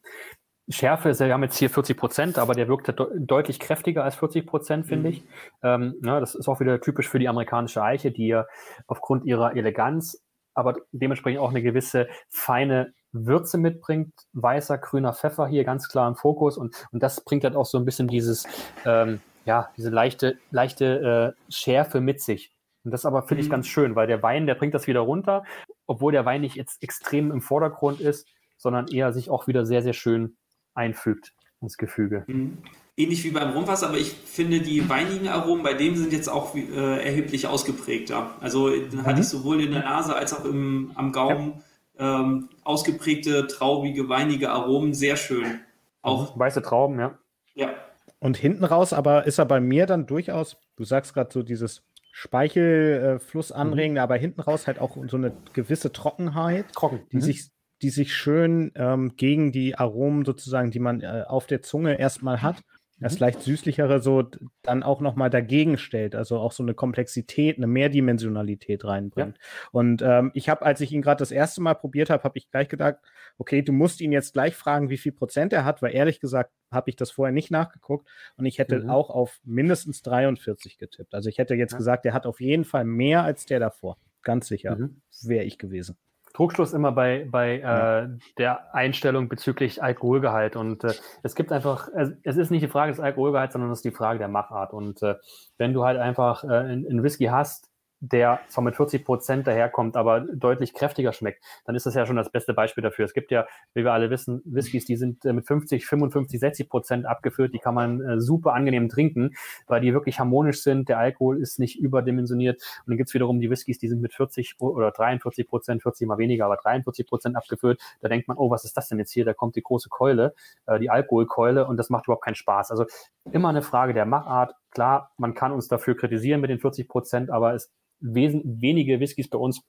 Schärfe 0.71 1.11
ist, 1.11 1.21
wir 1.21 1.33
haben 1.33 1.43
jetzt 1.43 1.59
hier 1.59 1.71
40 1.71 1.97
Prozent, 1.97 2.39
aber 2.39 2.55
der 2.55 2.69
wirkt 2.69 2.89
de 2.89 2.95
deutlich 3.19 3.59
kräftiger 3.59 4.05
als 4.05 4.15
40 4.17 4.47
Prozent, 4.47 4.87
finde 4.87 5.09
mhm. 5.09 5.15
ich. 5.15 5.25
Ähm, 5.63 5.95
ja, 6.03 6.21
das 6.21 6.35
ist 6.35 6.49
auch 6.49 6.61
wieder 6.61 6.81
typisch 6.81 7.09
für 7.09 7.19
die 7.19 7.29
amerikanische 7.29 7.83
Eiche, 7.83 8.11
die 8.11 8.29
ja 8.29 8.47
aufgrund 8.87 9.25
ihrer 9.25 9.57
Eleganz, 9.57 10.23
aber 10.55 10.77
dementsprechend 10.93 11.41
auch 11.41 11.51
eine 11.51 11.63
gewisse 11.63 12.09
feine 12.29 12.93
Würze 13.13 13.59
mitbringt. 13.59 14.13
Weißer, 14.33 14.79
grüner 14.79 15.13
Pfeffer 15.13 15.49
hier 15.49 15.65
ganz 15.65 15.89
klar 15.89 16.09
im 16.09 16.15
Fokus 16.15 16.57
und, 16.57 16.75
und 16.93 17.03
das 17.03 17.25
bringt 17.25 17.45
halt 17.45 17.57
auch 17.57 17.67
so 17.67 17.79
ein 17.79 17.85
bisschen 17.85 18.09
dieses, 18.09 18.47
ähm, 18.87 19.21
ja, 19.45 19.71
diese 19.77 19.91
leichte, 19.91 20.39
leichte 20.51 21.35
äh, 21.37 21.53
Schärfe 21.53 22.01
mit 22.01 22.21
sich. 22.21 22.53
Und 22.85 22.93
das 22.93 23.05
aber 23.05 23.23
finde 23.23 23.43
ich 23.43 23.49
mhm. 23.49 23.53
ganz 23.53 23.67
schön, 23.67 23.97
weil 23.97 24.07
der 24.07 24.23
Wein, 24.23 24.47
der 24.47 24.55
bringt 24.55 24.75
das 24.75 24.87
wieder 24.87 25.01
runter, 25.01 25.45
obwohl 25.87 26.13
der 26.13 26.25
Wein 26.25 26.43
nicht 26.43 26.55
jetzt 26.55 26.83
extrem 26.83 27.33
im 27.33 27.43
Vordergrund 27.43 28.01
ist, 28.01 28.29
sondern 28.57 28.89
eher 28.89 29.13
sich 29.13 29.31
auch 29.31 29.47
wieder 29.47 29.67
sehr, 29.67 29.83
sehr 29.83 29.93
schön 29.93 30.37
einfügt. 30.75 31.33
ins 31.61 31.77
Gefüge. 31.77 32.25
Mhm. 32.27 32.59
Ähnlich 32.97 33.25
wie 33.25 33.31
beim 33.31 33.51
Rumfass, 33.51 33.83
aber 33.83 33.97
ich 33.97 34.13
finde, 34.13 34.61
die 34.61 34.89
weinigen 34.89 35.29
Aromen 35.29 35.63
bei 35.63 35.75
dem 35.75 35.97
sind 35.97 36.13
jetzt 36.13 36.29
auch 36.29 36.55
äh, 36.55 37.03
erheblich 37.03 37.47
ausgeprägter. 37.47 38.35
Also 38.41 38.69
mhm. 38.69 39.07
hatte 39.07 39.21
ich 39.21 39.29
sowohl 39.29 39.63
in 39.63 39.73
der 39.73 39.83
Nase 39.83 40.15
als 40.15 40.35
auch 40.35 40.45
im, 40.45 40.91
am 40.95 41.13
Gaumen 41.13 41.63
ja. 41.99 42.21
ähm, 42.21 42.49
ausgeprägte, 42.65 43.47
traubige, 43.47 44.09
weinige 44.09 44.51
Aromen. 44.51 44.93
Sehr 44.93 45.17
schön. 45.17 45.61
Auch 46.03 46.39
weiße 46.39 46.63
Trauben, 46.63 46.99
ja. 46.99 47.19
Ja. 47.55 47.71
Und 48.19 48.37
hinten 48.37 48.65
raus 48.65 48.93
aber 48.93 49.27
ist 49.27 49.39
er 49.39 49.47
bei 49.47 49.61
mir 49.61 49.87
dann 49.87 50.07
durchaus, 50.07 50.57
du 50.77 50.85
sagst 50.85 51.15
gerade 51.15 51.33
so 51.33 51.43
dieses 51.43 51.83
Speichelfluss 52.13 53.53
anregen, 53.53 53.95
mhm. 53.95 54.01
aber 54.01 54.17
hinten 54.17 54.41
raus 54.43 54.67
halt 54.67 54.79
auch 54.79 54.97
so 55.09 55.17
eine 55.17 55.33
gewisse 55.53 55.93
Trockenheit, 55.93 56.73
Trocken. 56.73 57.01
die 57.13 57.17
mhm. 57.17 57.23
sich 57.23 57.51
die 57.83 57.91
sich 57.91 58.15
schön 58.15 58.73
ähm, 58.75 59.17
gegen 59.17 59.53
die 59.53 59.77
Aromen 59.77 60.25
sozusagen, 60.25 60.71
die 60.71 60.81
man 60.81 61.01
äh, 61.01 61.25
auf 61.27 61.47
der 61.47 61.63
Zunge 61.63 61.99
erstmal 61.99 62.43
hat, 62.43 62.63
das 63.01 63.15
mhm. 63.15 63.21
leicht 63.21 63.43
süßlichere 63.43 64.01
so 64.01 64.29
dann 64.63 64.83
auch 64.83 65.01
nochmal 65.01 65.31
dagegen 65.31 65.79
stellt, 65.79 66.15
also 66.15 66.39
auch 66.39 66.53
so 66.53 66.63
eine 66.63 66.75
Komplexität, 66.75 67.57
eine 67.57 67.67
Mehrdimensionalität 67.67 68.85
reinbringt. 68.85 69.39
Ja. 69.39 69.69
Und 69.73 70.03
ähm, 70.03 70.31
ich 70.35 70.49
habe, 70.49 70.65
als 70.65 70.81
ich 70.83 70.93
ihn 70.93 71.03
gerade 71.03 71.19
das 71.19 71.33
erste 71.33 71.63
Mal 71.63 71.75
probiert 71.75 72.11
habe, 72.11 72.23
habe 72.23 72.39
ich 72.39 72.51
gleich 72.51 72.69
gedacht, 72.69 72.97
okay, 73.39 73.63
du 73.63 73.73
musst 73.73 74.01
ihn 74.03 74.13
jetzt 74.13 74.35
gleich 74.35 74.55
fragen, 74.55 74.91
wie 74.91 74.99
viel 74.99 75.13
Prozent 75.13 75.53
er 75.53 75.65
hat, 75.65 75.81
weil 75.81 75.95
ehrlich 75.95 76.21
gesagt 76.21 76.53
habe 76.71 76.91
ich 76.91 76.97
das 76.97 77.11
vorher 77.11 77.33
nicht 77.33 77.51
nachgeguckt 77.51 78.07
und 78.37 78.45
ich 78.45 78.59
hätte 78.59 78.81
mhm. 78.81 78.91
auch 78.91 79.11
auf 79.11 79.41
mindestens 79.45 80.03
43 80.03 80.77
getippt. 80.79 81.15
Also 81.15 81.31
ich 81.31 81.39
hätte 81.39 81.55
jetzt 81.55 81.73
ja. 81.73 81.79
gesagt, 81.79 82.05
er 82.05 82.13
hat 82.13 82.27
auf 82.27 82.41
jeden 82.41 82.65
Fall 82.65 82.85
mehr 82.85 83.25
als 83.25 83.47
der 83.47 83.61
davor. 83.61 83.97
Ganz 84.23 84.49
sicher 84.49 84.77
mhm. 84.77 85.01
wäre 85.23 85.45
ich 85.45 85.57
gewesen. 85.57 85.97
Trugschluss 86.35 86.73
immer 86.73 86.93
bei, 86.93 87.27
bei 87.31 87.59
ja. 87.59 88.01
äh, 88.01 88.09
der 88.39 88.75
Einstellung 88.75 89.29
bezüglich 89.29 89.83
Alkoholgehalt. 89.83 90.57
Und 90.57 90.85
äh, 90.85 90.95
es 91.23 91.35
gibt 91.35 91.53
einfach, 91.53 91.89
es, 91.97 92.13
es, 92.23 92.37
ist 92.37 92.51
nicht 92.51 92.63
die 92.63 92.69
Frage 92.69 92.93
des 92.93 93.01
Alkoholgehalts, 93.01 93.53
sondern 93.53 93.71
es 93.71 93.79
ist 93.79 93.85
die 93.85 93.91
Frage 93.91 94.19
der 94.19 94.29
Machart. 94.29 94.73
Und 94.73 95.03
äh, 95.03 95.17
wenn 95.59 95.73
du 95.73 95.85
halt 95.85 95.99
einfach 95.99 96.45
äh, 96.45 96.49
einen 96.49 97.03
Whisky 97.03 97.27
hast, 97.27 97.70
der 98.01 98.41
zwar 98.49 98.65
mit 98.65 98.77
40 98.77 99.05
Prozent 99.05 99.47
daherkommt, 99.47 99.97
aber 99.97 100.21
deutlich 100.21 100.73
kräftiger 100.75 101.13
schmeckt, 101.13 101.45
dann 101.67 101.75
ist 101.75 101.87
das 101.87 101.95
ja 101.95 102.07
schon 102.07 102.17
das 102.17 102.31
beste 102.31 102.55
Beispiel 102.55 102.83
dafür. 102.83 103.05
Es 103.05 103.13
gibt 103.13 103.31
ja, 103.31 103.47
wie 103.75 103.85
wir 103.85 103.93
alle 103.93 104.11
wissen, 104.11 104.43
Whiskys, 104.47 104.87
die 104.87 104.97
sind 104.97 105.25
äh, 105.25 105.33
mit 105.33 105.47
50, 105.47 105.87
55, 105.87 106.41
60 106.41 106.69
Prozent 106.69 107.07
abgefüllt, 107.07 107.53
die 107.53 107.59
kann 107.59 107.75
man 107.75 108.01
äh, 108.01 108.21
super 108.21 108.55
angenehm 108.55 108.89
trinken, 108.89 109.35
weil 109.67 109.81
die 109.81 109.93
wirklich 109.93 110.19
harmonisch 110.19 110.63
sind, 110.63 110.89
der 110.89 110.99
Alkohol 110.99 111.41
ist 111.41 111.59
nicht 111.59 111.79
überdimensioniert 111.79 112.63
und 112.81 112.93
dann 112.93 112.97
gibt's 112.97 113.15
wiederum 113.15 113.41
die 113.41 113.51
Whiskys, 113.51 113.79
die 113.79 113.89
sind 113.89 114.01
mit 114.01 114.15
40 114.15 114.57
oder 114.61 114.91
43 114.91 115.47
Prozent, 115.47 115.83
40 115.83 116.09
mal 116.09 116.19
weniger, 116.19 116.47
aber 116.47 116.57
43 116.57 117.07
Prozent 117.07 117.37
abgefüllt. 117.37 117.81
Da 118.01 118.09
denkt 118.09 118.29
man, 118.29 118.37
oh, 118.37 118.51
was 118.51 118.65
ist 118.65 118.77
das 118.77 118.89
denn 118.89 118.99
jetzt 118.99 119.13
hier? 119.13 119.25
Da 119.25 119.35
kommt 119.35 119.57
die 119.57 119.63
große 119.63 119.89
Keule, 119.91 120.35
äh, 120.67 120.79
die 120.79 120.91
Alkoholkeule 120.91 121.67
und 121.67 121.77
das 121.77 121.91
macht 121.91 122.07
überhaupt 122.07 122.25
keinen 122.25 122.35
Spaß. 122.35 122.71
Also 122.71 122.87
immer 123.31 123.51
eine 123.51 123.63
Frage 123.63 123.93
der 123.93 124.07
Machart. 124.07 124.55
Klar, 124.71 125.13
man 125.17 125.35
kann 125.35 125.53
uns 125.53 125.69
dafür 125.69 125.97
kritisieren 125.97 126.41
mit 126.41 126.51
den 126.51 126.61
40 126.61 126.89
Prozent, 126.89 127.31
aber 127.31 127.55
es 127.55 127.71
wesen, 128.01 128.61
wenige 128.61 129.01
Whiskys 129.01 129.29
bei 129.29 129.39
uns 129.39 129.63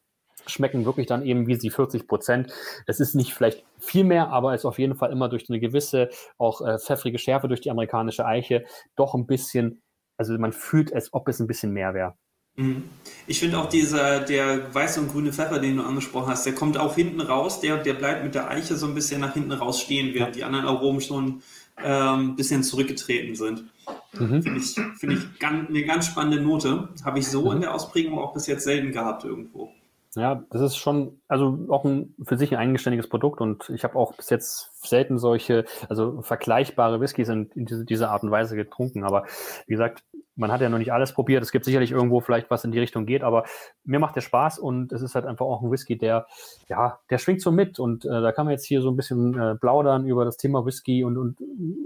schmecken 0.48 0.86
wirklich 0.86 1.08
dann 1.08 1.26
eben 1.26 1.48
wie 1.48 1.56
sie 1.56 1.70
40 1.70 2.08
Prozent. 2.08 2.52
Es 2.88 3.00
ist 3.00 3.16
nicht 3.16 3.34
vielleicht 3.34 3.64
viel 3.80 4.04
mehr, 4.04 4.30
aber 4.30 4.54
es 4.54 4.62
ist 4.62 4.66
auf 4.66 4.80
jeden 4.80 4.96
Fall 4.96 5.12
immer 5.12 5.30
durch 5.30 5.50
eine 5.50 5.60
gewisse, 5.60 6.10
auch 6.38 6.62
äh, 6.62 6.80
pfeffrige 6.80 7.20
Schärfe 7.20 7.48
durch 7.48 7.62
die 7.62 7.72
amerikanische 7.72 8.26
Eiche 8.26 8.66
doch 8.96 9.14
ein 9.14 9.28
bisschen, 9.28 9.82
also 10.18 10.38
man 10.38 10.54
fühlt, 10.54 10.94
als 10.94 11.14
ob 11.14 11.28
es 11.28 11.40
ein 11.40 11.48
bisschen 11.48 11.72
mehr 11.72 11.94
wäre. 11.94 12.16
Mhm. 12.56 12.84
Ich 13.28 13.40
finde 13.40 13.60
auch 13.60 13.70
dieser, 13.70 14.20
der 14.20 14.74
weiße 14.74 15.00
und 15.00 15.12
grüne 15.12 15.32
Pfeffer, 15.32 15.60
den 15.60 15.78
du 15.78 15.84
angesprochen 15.84 16.30
hast, 16.30 16.46
der 16.46 16.54
kommt 16.54 16.78
auch 16.78 16.96
hinten 16.96 17.22
raus, 17.22 17.62
der, 17.62 17.78
der 17.78 17.94
bleibt 17.94 18.24
mit 18.24 18.36
der 18.36 18.50
Eiche 18.50 18.76
so 18.76 18.88
ein 18.88 18.96
bisschen 18.96 19.22
nach 19.22 19.34
hinten 19.34 19.54
raus 19.54 19.82
stehen, 19.82 20.14
während 20.14 20.36
die 20.36 20.44
anderen 20.44 20.66
Aromen 20.66 21.02
schon 21.02 21.42
ähm, 21.84 22.36
bisschen 22.36 22.64
zurückgetreten 22.64 23.36
sind. 23.36 23.66
Mhm. 24.14 24.44
Finde 24.44 24.60
ich, 24.60 24.76
find 25.00 25.14
ich 25.14 25.40
ganz, 25.40 25.70
eine 25.70 25.84
ganz 25.84 26.08
spannende 26.08 26.42
Note. 26.42 26.90
Habe 27.04 27.20
ich 27.20 27.28
so 27.28 27.46
mhm. 27.46 27.58
in 27.58 27.62
der 27.62 27.74
Ausprägung 27.74 28.20
auch 28.20 28.34
bis 28.34 28.48
jetzt 28.48 28.64
selten 28.64 28.92
gehabt 28.92 29.24
irgendwo. 29.24 29.72
Ja, 30.16 30.44
das 30.50 30.62
ist 30.62 30.78
schon, 30.78 31.22
also 31.28 31.58
auch 31.70 31.86
ein, 31.86 32.14
für 32.22 32.38
sich 32.38 32.52
ein 32.52 32.60
eigenständiges 32.60 33.08
Produkt 33.08 33.40
und 33.40 33.70
ich 33.70 33.84
habe 33.84 33.96
auch 33.96 34.14
bis 34.16 34.30
jetzt 34.30 34.71
selten 34.82 35.18
solche, 35.18 35.66
also 35.90 36.22
vergleichbare 36.22 37.00
Whiskys 37.00 37.30
in, 37.30 37.50
in 37.56 37.66
diese, 37.66 37.86
diese 37.86 38.10
Art 38.10 38.24
und 38.24 38.32
Weise 38.32 38.56
getrunken. 38.56 39.04
Aber 39.04 39.26
wie 39.68 39.74
gesagt, 39.74 40.04
man 40.36 40.52
hat 40.52 40.62
ja 40.62 40.70
noch 40.70 40.78
nicht 40.78 40.94
alles 40.94 41.14
probiert. 41.14 41.44
Es 41.44 41.52
gibt 41.52 41.66
sicherlich 41.66 41.92
irgendwo 41.92 42.20
vielleicht 42.22 42.50
was 42.50 42.64
in 42.64 42.72
die 42.72 42.80
Richtung 42.80 43.06
geht, 43.06 43.24
aber 43.24 43.44
mir 43.84 44.00
macht 44.00 44.16
der 44.16 44.22
Spaß 44.22 44.60
und 44.60 44.92
es 44.92 45.02
ist 45.02 45.14
halt 45.14 45.26
einfach 45.26 45.46
auch 45.46 45.62
ein 45.62 45.72
Whisky, 45.72 45.98
der, 45.98 46.26
ja, 46.68 47.00
der 47.10 47.18
schwingt 47.18 47.42
so 47.42 47.52
mit 47.52 47.80
und 47.80 48.06
äh, 48.06 48.22
da 48.22 48.32
kann 48.32 48.46
man 48.46 48.54
jetzt 48.54 48.66
hier 48.66 48.82
so 48.82 48.90
ein 48.90 48.96
bisschen 48.96 49.38
äh, 49.40 49.56
plaudern 49.56 50.06
über 50.06 50.26
das 50.26 50.38
Thema 50.38 50.66
Whisky 50.66 51.04
und, 51.04 51.18
und 51.18 51.40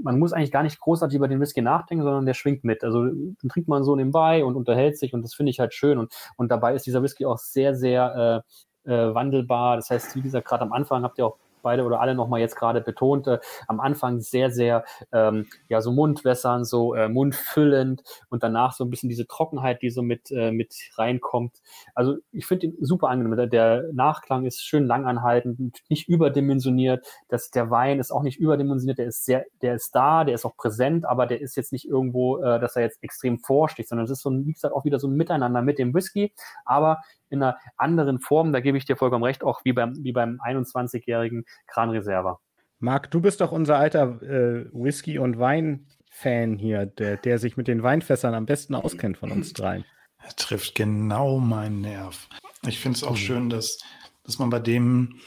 man 0.03 0.19
muss 0.19 0.31
eigentlich 0.31 0.51
gar 0.51 0.63
nicht 0.63 0.79
großartig 0.79 1.17
über 1.17 1.27
den 1.27 1.41
Whisky 1.41 1.61
nachdenken, 1.61 2.03
sondern 2.03 2.25
der 2.25 2.33
schwingt 2.33 2.63
mit. 2.63 2.83
Also 2.83 3.03
dann 3.03 3.49
trinkt 3.49 3.67
man 3.67 3.83
so 3.83 3.95
nebenbei 3.95 4.45
und 4.45 4.55
unterhält 4.55 4.97
sich 4.97 5.13
und 5.13 5.23
das 5.23 5.33
finde 5.33 5.49
ich 5.49 5.59
halt 5.59 5.73
schön 5.73 5.97
und, 5.97 6.13
und 6.37 6.49
dabei 6.49 6.75
ist 6.75 6.85
dieser 6.85 7.03
Whisky 7.03 7.25
auch 7.25 7.39
sehr, 7.39 7.75
sehr 7.75 8.43
äh, 8.85 8.91
äh, 8.91 9.13
wandelbar. 9.13 9.75
Das 9.75 9.89
heißt, 9.89 10.15
wie 10.15 10.21
gesagt, 10.21 10.47
gerade 10.47 10.63
am 10.63 10.71
Anfang 10.71 11.03
habt 11.03 11.17
ihr 11.17 11.25
auch 11.25 11.37
beide 11.65 11.83
oder 11.83 11.99
alle 11.99 12.15
nochmal 12.15 12.39
jetzt 12.39 12.55
gerade 12.55 12.79
betonte, 12.79 13.41
am 13.67 13.79
Anfang 13.79 14.21
sehr, 14.21 14.51
sehr, 14.51 14.85
ähm, 15.11 15.47
ja, 15.67 15.81
so 15.81 15.91
Mundwässern, 15.91 16.63
so 16.63 16.93
äh, 16.93 17.09
mundfüllend 17.09 18.03
und 18.29 18.43
danach 18.43 18.71
so 18.73 18.85
ein 18.85 18.91
bisschen 18.91 19.09
diese 19.09 19.25
Trockenheit, 19.27 19.81
die 19.81 19.89
so 19.89 20.03
mit, 20.03 20.31
äh, 20.31 20.51
mit 20.51 20.73
reinkommt. 20.95 21.57
Also 21.95 22.17
ich 22.31 22.45
finde 22.45 22.67
ihn 22.67 22.77
super 22.79 23.09
angenehm. 23.09 23.49
Der 23.49 23.89
Nachklang 23.93 24.45
ist 24.45 24.61
schön 24.61 24.85
langanhaltend, 24.85 25.79
nicht 25.89 26.07
überdimensioniert. 26.07 27.05
Das, 27.29 27.49
der 27.49 27.71
Wein 27.71 27.99
ist 27.99 28.11
auch 28.11 28.21
nicht 28.21 28.39
überdimensioniert, 28.39 28.99
der 28.99 29.07
ist 29.07 29.25
sehr, 29.25 29.45
der 29.63 29.73
ist 29.75 29.95
da, 29.95 30.23
der 30.23 30.35
ist 30.35 30.45
auch 30.45 30.55
präsent, 30.55 31.05
aber 31.05 31.25
der 31.25 31.41
ist 31.41 31.57
jetzt 31.57 31.73
nicht 31.73 31.87
irgendwo, 31.87 32.37
äh, 32.37 32.59
dass 32.59 32.75
er 32.75 32.83
jetzt 32.83 33.01
extrem 33.01 33.39
vorsticht, 33.39 33.89
sondern 33.89 34.05
es 34.05 34.11
ist 34.11 34.21
so 34.21 34.29
ein, 34.29 34.45
wie 34.45 34.53
gesagt, 34.53 34.75
auch 34.75 34.85
wieder 34.85 34.99
so 34.99 35.07
ein 35.07 35.15
Miteinander 35.15 35.63
mit 35.63 35.79
dem 35.79 35.95
Whisky, 35.95 36.31
aber 36.63 36.99
in 37.29 37.41
einer 37.41 37.57
anderen 37.77 38.19
Form. 38.19 38.53
Da 38.53 38.59
gebe 38.59 38.77
ich 38.77 38.85
dir 38.85 38.95
vollkommen 38.95 39.23
recht, 39.23 39.43
auch 39.43 39.61
wie 39.63 39.73
beim, 39.73 39.93
wie 40.03 40.11
beim 40.11 40.39
21-jährigen 40.43 41.45
Gran 41.67 41.89
Reserva. 41.89 42.39
Marc, 42.79 43.09
du 43.11 43.21
bist 43.21 43.41
doch 43.41 43.51
unser 43.51 43.77
alter 43.77 44.21
äh, 44.21 44.65
Whisky- 44.71 45.17
und 45.17 45.39
Wein-Fan 45.39 46.57
hier, 46.57 46.85
der, 46.85 47.17
der 47.17 47.39
sich 47.39 47.57
mit 47.57 47.67
den 47.67 47.83
Weinfässern 47.83 48.33
am 48.33 48.45
besten 48.45 48.75
auskennt 48.75 49.17
von 49.17 49.31
uns 49.31 49.53
dreien. 49.53 49.85
Er 50.17 50.35
trifft 50.35 50.75
genau 50.75 51.39
meinen 51.39 51.81
Nerv. 51.81 52.27
Ich 52.65 52.79
finde 52.79 52.97
es 52.97 53.03
auch 53.03 53.11
mhm. 53.11 53.17
schön, 53.17 53.49
dass, 53.49 53.79
dass 54.23 54.39
man 54.39 54.49
bei 54.49 54.59
dem 54.59 55.19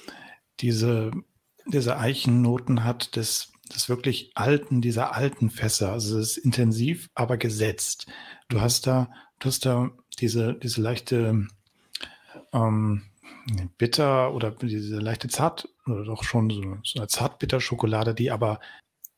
diese, 0.60 1.12
diese 1.66 1.98
Eichennoten 1.98 2.84
hat 2.84 3.16
des, 3.16 3.52
des 3.74 3.88
wirklich 3.88 4.32
alten, 4.34 4.80
dieser 4.80 5.14
alten 5.14 5.50
Fässer. 5.50 5.92
Also 5.92 6.18
es 6.18 6.36
ist 6.36 6.44
intensiv, 6.44 7.08
aber 7.14 7.36
gesetzt. 7.36 8.06
Du 8.48 8.60
hast 8.60 8.86
da, 8.86 9.08
du 9.38 9.46
hast 9.46 9.66
da 9.66 9.90
diese, 10.18 10.54
diese 10.54 10.80
leichte 10.80 11.46
ähm, 12.52 13.02
bitter 13.76 14.34
oder 14.34 14.50
diese 14.50 14.98
leichte 14.98 15.28
Zart 15.28 15.68
oder 15.86 16.04
doch 16.04 16.24
schon 16.24 16.50
so, 16.50 16.62
so 16.82 16.98
eine 16.98 17.08
Zartbitter-Schokolade, 17.08 18.14
die 18.14 18.30
aber, 18.30 18.60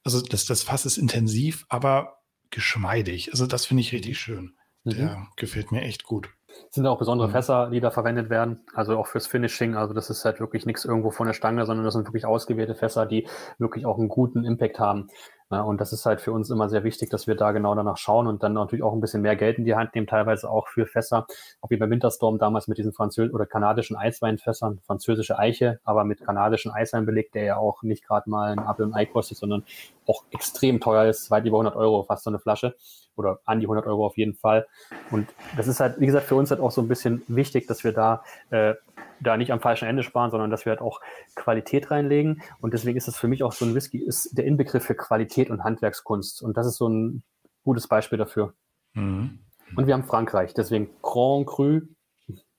also 0.05 0.20
das, 0.20 0.45
das 0.45 0.62
Fass 0.62 0.87
ist 0.87 0.99
intensiv, 0.99 1.66
aber 1.68 2.20
geschmeidig. 2.51 3.31
Also 3.33 3.47
das 3.47 3.66
finde 3.66 3.83
ich 3.83 3.93
richtig 3.93 4.18
schön. 4.18 4.57
Mhm. 4.85 4.91
Der 4.91 5.26
gefällt 5.37 5.72
mir 5.72 5.83
echt 5.83 6.05
gut. 6.05 6.31
sind 6.70 6.87
auch 6.87 6.99
besondere 6.99 7.28
mhm. 7.28 7.33
Fässer, 7.33 7.70
die 7.70 7.81
da 7.81 7.91
verwendet 7.91 8.31
werden, 8.31 8.61
also 8.74 8.99
auch 8.99 9.07
fürs 9.07 9.26
Finishing. 9.26 9.76
Also 9.76 9.95
das 9.95 10.11
ist 10.11 10.24
halt 10.24 10.41
wirklich 10.41 10.66
nichts 10.66 10.85
irgendwo 10.85 11.11
von 11.11 11.26
der 11.26 11.35
Stange, 11.35 11.66
sondern 11.66 11.85
das 11.85 11.95
sind 11.95 12.07
wirklich 12.07 12.24
ausgewählte 12.24 12.74
Fässer, 12.74 13.07
die 13.07 13.28
wirklich 13.59 13.87
auch 13.87 13.99
einen 13.99 14.09
guten 14.09 14.45
Impact 14.45 14.78
haben. 14.78 15.09
Ja, 15.53 15.62
und 15.62 15.80
das 15.80 15.92
ist 15.92 16.07
halt 16.07 16.20
für 16.20 16.30
uns 16.30 16.48
immer 16.48 16.68
sehr 16.68 16.84
wichtig, 16.84 17.11
dass 17.11 17.26
wir 17.26 17.34
da 17.34 17.51
genau 17.51 17.74
danach 17.74 17.96
schauen 17.96 18.28
und 18.28 18.44
dann 18.44 18.53
natürlich 18.53 18.84
auch 18.84 18.92
ein 18.92 19.01
bisschen 19.01 19.20
mehr 19.22 19.34
Geld 19.34 19.59
in 19.59 19.64
die 19.64 19.74
Hand 19.74 19.96
nehmen, 19.96 20.07
teilweise 20.07 20.48
auch 20.48 20.68
für 20.68 20.86
Fässer, 20.86 21.26
auch 21.61 21.70
wie 21.70 21.76
bei 21.76 21.90
Winterstorm 21.90 22.38
damals 22.38 22.68
mit 22.68 22.78
diesen 22.78 22.92
französischen 22.92 23.34
oder 23.34 23.46
kanadischen 23.46 23.96
Eisweinfässern, 23.96 24.78
französische 24.86 25.40
Eiche, 25.40 25.80
aber 25.82 26.05
mit 26.05 26.24
kanadischen 26.24 26.70
Eiswein 26.70 27.05
belegt, 27.05 27.34
der 27.34 27.42
ja 27.42 27.57
auch 27.57 27.82
nicht 27.82 28.07
gerade 28.07 28.30
mal 28.30 28.53
ein 28.53 28.61
Apfel 28.61 28.86
und 28.86 28.94
Ei 28.94 29.07
kostet, 29.07 29.38
sondern 29.38 29.64
auch 30.07 30.24
extrem 30.30 30.80
teuer 30.80 31.09
ist, 31.09 31.30
weit 31.30 31.44
über 31.44 31.59
100 31.59 31.76
Euro 31.76 32.05
fast 32.05 32.24
so 32.24 32.30
eine 32.30 32.38
Flasche 32.38 32.76
oder 33.16 33.40
an 33.44 33.61
die 33.61 33.66
100 33.66 33.86
Euro 33.86 34.07
auf 34.07 34.16
jeden 34.16 34.34
Fall. 34.34 34.66
Und 35.11 35.28
das 35.57 35.66
ist 35.66 35.80
halt, 35.80 36.01
wie 36.01 36.07
gesagt, 36.07 36.26
für 36.26 36.34
uns 36.34 36.51
halt 36.51 36.61
auch 36.61 36.70
so 36.70 36.80
ein 36.80 36.88
bisschen 36.88 37.22
wichtig, 37.28 37.66
dass 37.66 37.84
wir 37.84 37.92
da 37.92 38.22
äh, 38.51 38.74
da 39.20 39.36
nicht 39.36 39.53
am 39.53 39.61
falschen 39.61 39.86
Ende 39.86 40.03
sparen, 40.03 40.30
sondern 40.30 40.51
dass 40.51 40.64
wir 40.64 40.70
halt 40.70 40.80
auch 40.80 41.01
Qualität 41.34 41.90
reinlegen. 41.90 42.42
Und 42.61 42.74
deswegen 42.74 42.96
ist 42.96 43.09
es 43.09 43.16
für 43.16 43.28
mich 43.28 43.42
auch 43.42 43.53
so 43.53 43.64
ein 43.64 43.74
Whisky, 43.74 43.98
ist 43.98 44.36
der 44.36 44.46
Inbegriff 44.46 44.84
für 44.84 44.94
Qualität 44.94 45.51
und 45.51 45.62
Handwerkskunst. 45.62 46.42
Und 46.42 46.57
das 46.57 46.66
ist 46.66 46.76
so 46.76 46.88
ein 46.88 47.22
gutes 47.62 47.86
Beispiel 47.86 48.18
dafür. 48.18 48.55
Mhm. 48.94 49.40
Und 49.76 49.86
wir 49.86 49.94
haben 49.94 50.05
Frankreich, 50.05 50.55
deswegen 50.55 50.90
Grand 51.03 51.46
Cru. 51.46 51.80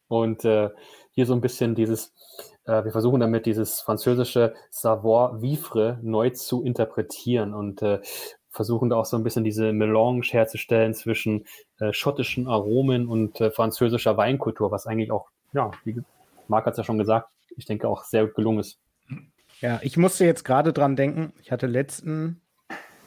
Und 0.07 0.45
äh, 0.45 0.69
hier 1.11 1.25
so 1.25 1.33
ein 1.33 1.41
bisschen 1.41 1.73
dieses, 1.73 2.13
äh, 2.65 2.83
wir 2.83 2.91
versuchen 2.91 3.19
damit 3.19 3.45
dieses 3.45 3.81
französische 3.81 4.53
Savoir-vivre 4.69 5.99
neu 6.01 6.29
zu 6.31 6.63
interpretieren 6.63 7.53
und 7.53 7.81
äh, 7.81 7.99
versuchen 8.49 8.89
da 8.89 8.97
auch 8.97 9.05
so 9.05 9.17
ein 9.17 9.23
bisschen 9.23 9.43
diese 9.43 9.71
Melange 9.71 10.23
herzustellen 10.23 10.93
zwischen 10.93 11.45
äh, 11.79 11.93
schottischen 11.93 12.47
Aromen 12.47 13.07
und 13.07 13.39
äh, 13.39 13.49
französischer 13.49 14.17
Weinkultur, 14.17 14.71
was 14.71 14.87
eigentlich 14.87 15.11
auch, 15.11 15.29
ja, 15.53 15.71
wie 15.85 16.01
Marc 16.47 16.65
hat 16.65 16.73
es 16.73 16.77
ja 16.77 16.83
schon 16.83 16.97
gesagt, 16.97 17.29
ich 17.55 17.65
denke 17.65 17.87
auch 17.87 18.03
sehr 18.03 18.27
gelungen 18.27 18.59
ist. 18.59 18.77
Ja, 19.61 19.79
ich 19.83 19.95
musste 19.95 20.25
jetzt 20.25 20.43
gerade 20.43 20.73
dran 20.73 20.95
denken, 20.95 21.33
ich 21.41 21.51
hatte 21.51 21.67
letzten 21.67 22.41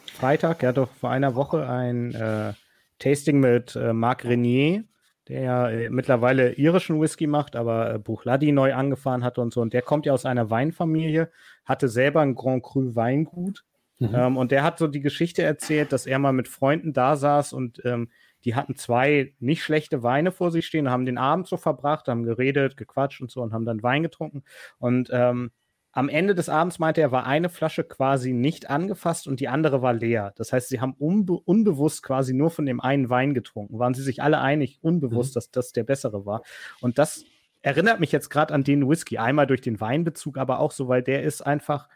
Freitag, 0.06 0.62
hat 0.62 0.76
doch 0.76 0.90
vor 0.90 1.10
einer 1.10 1.34
Woche 1.34 1.68
ein 1.68 2.14
äh, 2.14 2.52
Tasting 2.98 3.40
mit 3.40 3.76
äh, 3.76 3.92
Marc 3.92 4.24
Renier, 4.24 4.84
der 5.28 5.40
ja 5.42 5.68
äh, 5.70 5.90
mittlerweile 5.90 6.52
irischen 6.52 7.00
Whisky 7.00 7.26
macht, 7.26 7.56
aber 7.56 7.94
äh, 7.94 7.98
Buchladi 7.98 8.52
neu 8.52 8.74
angefahren 8.74 9.24
hat 9.24 9.38
und 9.38 9.52
so. 9.52 9.60
Und 9.60 9.72
der 9.72 9.82
kommt 9.82 10.06
ja 10.06 10.12
aus 10.12 10.26
einer 10.26 10.50
Weinfamilie, 10.50 11.30
hatte 11.64 11.88
selber 11.88 12.20
ein 12.20 12.34
Grand 12.34 12.62
Cru 12.62 12.94
Weingut. 12.94 13.64
Mhm. 13.98 14.14
Ähm, 14.14 14.36
und 14.36 14.50
der 14.50 14.62
hat 14.62 14.78
so 14.78 14.86
die 14.86 15.00
Geschichte 15.00 15.42
erzählt, 15.42 15.92
dass 15.92 16.06
er 16.06 16.18
mal 16.18 16.32
mit 16.32 16.48
Freunden 16.48 16.92
da 16.92 17.16
saß 17.16 17.52
und 17.52 17.80
ähm, 17.84 18.10
die 18.44 18.54
hatten 18.54 18.76
zwei 18.76 19.32
nicht 19.38 19.62
schlechte 19.62 20.02
Weine 20.02 20.30
vor 20.30 20.50
sich 20.50 20.66
stehen, 20.66 20.90
haben 20.90 21.06
den 21.06 21.16
Abend 21.16 21.46
so 21.46 21.56
verbracht, 21.56 22.08
haben 22.08 22.24
geredet, 22.24 22.76
gequatscht 22.76 23.22
und 23.22 23.30
so 23.30 23.40
und 23.40 23.54
haben 23.54 23.64
dann 23.64 23.82
Wein 23.82 24.02
getrunken. 24.02 24.44
Und 24.78 25.08
ähm, 25.12 25.50
am 25.94 26.08
Ende 26.08 26.34
des 26.34 26.48
Abends 26.48 26.80
meinte 26.80 27.00
er, 27.00 27.12
war 27.12 27.24
eine 27.24 27.48
Flasche 27.48 27.84
quasi 27.84 28.32
nicht 28.32 28.68
angefasst 28.68 29.28
und 29.28 29.38
die 29.38 29.46
andere 29.46 29.80
war 29.80 29.92
leer. 29.92 30.32
Das 30.36 30.52
heißt, 30.52 30.68
sie 30.68 30.80
haben 30.80 30.94
unbe 30.98 31.34
unbewusst 31.34 32.02
quasi 32.02 32.34
nur 32.34 32.50
von 32.50 32.66
dem 32.66 32.80
einen 32.80 33.10
Wein 33.10 33.32
getrunken. 33.32 33.78
Waren 33.78 33.94
sie 33.94 34.02
sich 34.02 34.20
alle 34.20 34.40
einig, 34.40 34.80
unbewusst, 34.82 35.32
mhm. 35.32 35.34
dass 35.34 35.50
das 35.52 35.72
der 35.72 35.84
bessere 35.84 36.26
war. 36.26 36.42
Und 36.80 36.98
das 36.98 37.24
erinnert 37.62 38.00
mich 38.00 38.10
jetzt 38.10 38.28
gerade 38.28 38.52
an 38.52 38.64
den 38.64 38.88
Whisky. 38.88 39.18
Einmal 39.18 39.46
durch 39.46 39.60
den 39.60 39.80
Weinbezug, 39.80 40.36
aber 40.36 40.58
auch 40.58 40.72
so, 40.72 40.88
weil 40.88 41.02
der 41.02 41.22
ist 41.22 41.42
einfach, 41.42 41.88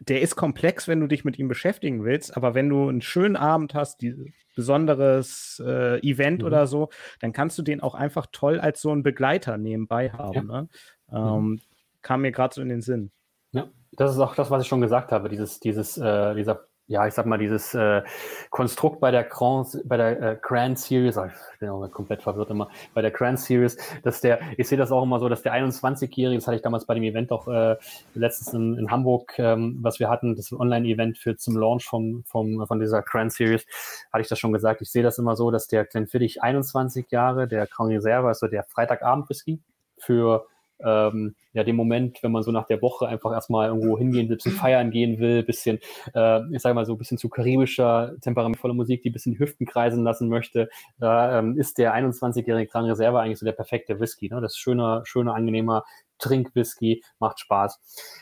der 0.00 0.20
ist 0.20 0.34
komplex, 0.34 0.88
wenn 0.88 0.98
du 0.98 1.06
dich 1.06 1.24
mit 1.24 1.38
ihm 1.38 1.46
beschäftigen 1.46 2.04
willst. 2.04 2.36
Aber 2.36 2.56
wenn 2.56 2.68
du 2.68 2.88
einen 2.88 3.02
schönen 3.02 3.36
Abend 3.36 3.72
hast, 3.74 4.02
die 4.02 4.34
besonderes 4.56 5.62
äh, 5.64 6.00
Event 6.00 6.40
mhm. 6.40 6.46
oder 6.46 6.66
so, 6.66 6.88
dann 7.20 7.32
kannst 7.32 7.56
du 7.56 7.62
den 7.62 7.80
auch 7.80 7.94
einfach 7.94 8.26
toll 8.32 8.58
als 8.58 8.80
so 8.80 8.90
einen 8.90 9.04
Begleiter 9.04 9.58
nebenbei 9.58 10.10
haben. 10.10 10.34
Ja. 10.34 10.42
Ne? 10.42 10.68
Ähm, 11.12 11.50
mhm. 11.50 11.60
Kam 12.02 12.22
mir 12.22 12.32
gerade 12.32 12.52
so 12.52 12.60
in 12.60 12.68
den 12.68 12.82
Sinn. 12.82 13.12
Ja, 13.54 13.68
das 13.92 14.10
ist 14.10 14.18
auch 14.18 14.34
das, 14.34 14.50
was 14.50 14.62
ich 14.62 14.68
schon 14.68 14.80
gesagt 14.80 15.12
habe, 15.12 15.28
dieses, 15.28 15.60
dieses, 15.60 15.96
äh, 15.96 16.34
dieser, 16.34 16.64
ja, 16.88 17.06
ich 17.06 17.14
sag 17.14 17.24
mal, 17.24 17.38
dieses 17.38 17.72
äh, 17.72 18.02
Konstrukt 18.50 18.98
bei 18.98 19.12
der 19.12 19.22
Grand, 19.22 19.80
bei 19.84 19.96
der 19.96 20.20
äh, 20.20 20.38
Grand 20.42 20.76
Series, 20.76 21.16
ich 21.16 21.60
bin 21.60 21.68
auch 21.68 21.88
komplett 21.92 22.20
verwirrt 22.20 22.50
immer, 22.50 22.68
bei 22.94 23.00
der 23.00 23.12
Grand 23.12 23.38
Series, 23.38 23.76
dass 24.02 24.20
der, 24.20 24.40
ich 24.58 24.66
sehe 24.66 24.76
das 24.76 24.90
auch 24.90 25.04
immer 25.04 25.20
so, 25.20 25.28
dass 25.28 25.42
der 25.42 25.54
21-Jährige, 25.54 26.36
das 26.36 26.48
hatte 26.48 26.56
ich 26.56 26.62
damals 26.62 26.84
bei 26.84 26.94
dem 26.94 27.04
Event 27.04 27.30
auch 27.30 27.46
äh, 27.46 27.76
letztens 28.14 28.52
in, 28.54 28.76
in 28.76 28.90
Hamburg, 28.90 29.38
ähm, 29.38 29.78
was 29.82 30.00
wir 30.00 30.08
hatten, 30.10 30.34
das 30.34 30.52
Online-Event 30.52 31.16
für 31.16 31.36
zum 31.36 31.56
Launch 31.56 31.84
vom, 31.84 32.24
vom, 32.26 32.66
von 32.66 32.80
dieser 32.80 33.02
Grand 33.02 33.32
Series, 33.32 33.64
hatte 34.12 34.22
ich 34.22 34.28
das 34.28 34.40
schon 34.40 34.52
gesagt. 34.52 34.82
Ich 34.82 34.90
sehe 34.90 35.04
das 35.04 35.16
immer 35.18 35.36
so, 35.36 35.52
dass 35.52 35.68
der 35.68 35.84
Glenfiddich 35.84 36.42
21 36.42 37.08
Jahre, 37.12 37.46
der 37.46 37.68
Crown 37.68 37.92
Reserve, 37.92 38.26
also 38.26 38.48
der 38.48 38.64
Freitagabend-Whisky 38.64 39.60
für 39.96 40.48
ähm, 40.84 41.34
ja, 41.52 41.64
dem 41.64 41.76
Moment, 41.76 42.22
wenn 42.22 42.32
man 42.32 42.42
so 42.42 42.50
nach 42.50 42.66
der 42.66 42.82
Woche 42.82 43.06
einfach 43.06 43.32
erstmal 43.32 43.68
irgendwo 43.68 43.98
hingehen 43.98 44.28
will, 44.28 44.36
bisschen 44.36 44.52
feiern 44.52 44.90
gehen 44.90 45.18
will, 45.18 45.42
bisschen, 45.42 45.78
äh, 46.14 46.40
ich 46.52 46.62
sage 46.62 46.74
mal 46.74 46.84
so 46.84 46.94
ein 46.94 46.98
bisschen 46.98 47.18
zu 47.18 47.28
karibischer, 47.28 48.12
temperamentvoller 48.20 48.74
Musik, 48.74 49.02
die 49.02 49.10
ein 49.10 49.12
bisschen 49.12 49.38
Hüften 49.38 49.66
kreisen 49.66 50.04
lassen 50.04 50.28
möchte, 50.28 50.68
da 50.98 51.38
ähm, 51.38 51.58
ist 51.58 51.78
der 51.78 51.94
21-jährige 51.94 52.70
Gran 52.70 52.86
Reserve 52.86 53.20
eigentlich 53.20 53.38
so 53.38 53.46
der 53.46 53.52
perfekte 53.52 54.00
Whisky. 54.00 54.28
Ne? 54.28 54.40
Das 54.40 54.52
ist 54.52 54.58
schöner, 54.58 55.02
schöner, 55.04 55.34
angenehmer 55.34 55.84
Trinkwhisky, 56.18 57.02
macht 57.18 57.40
Spaß. 57.40 57.80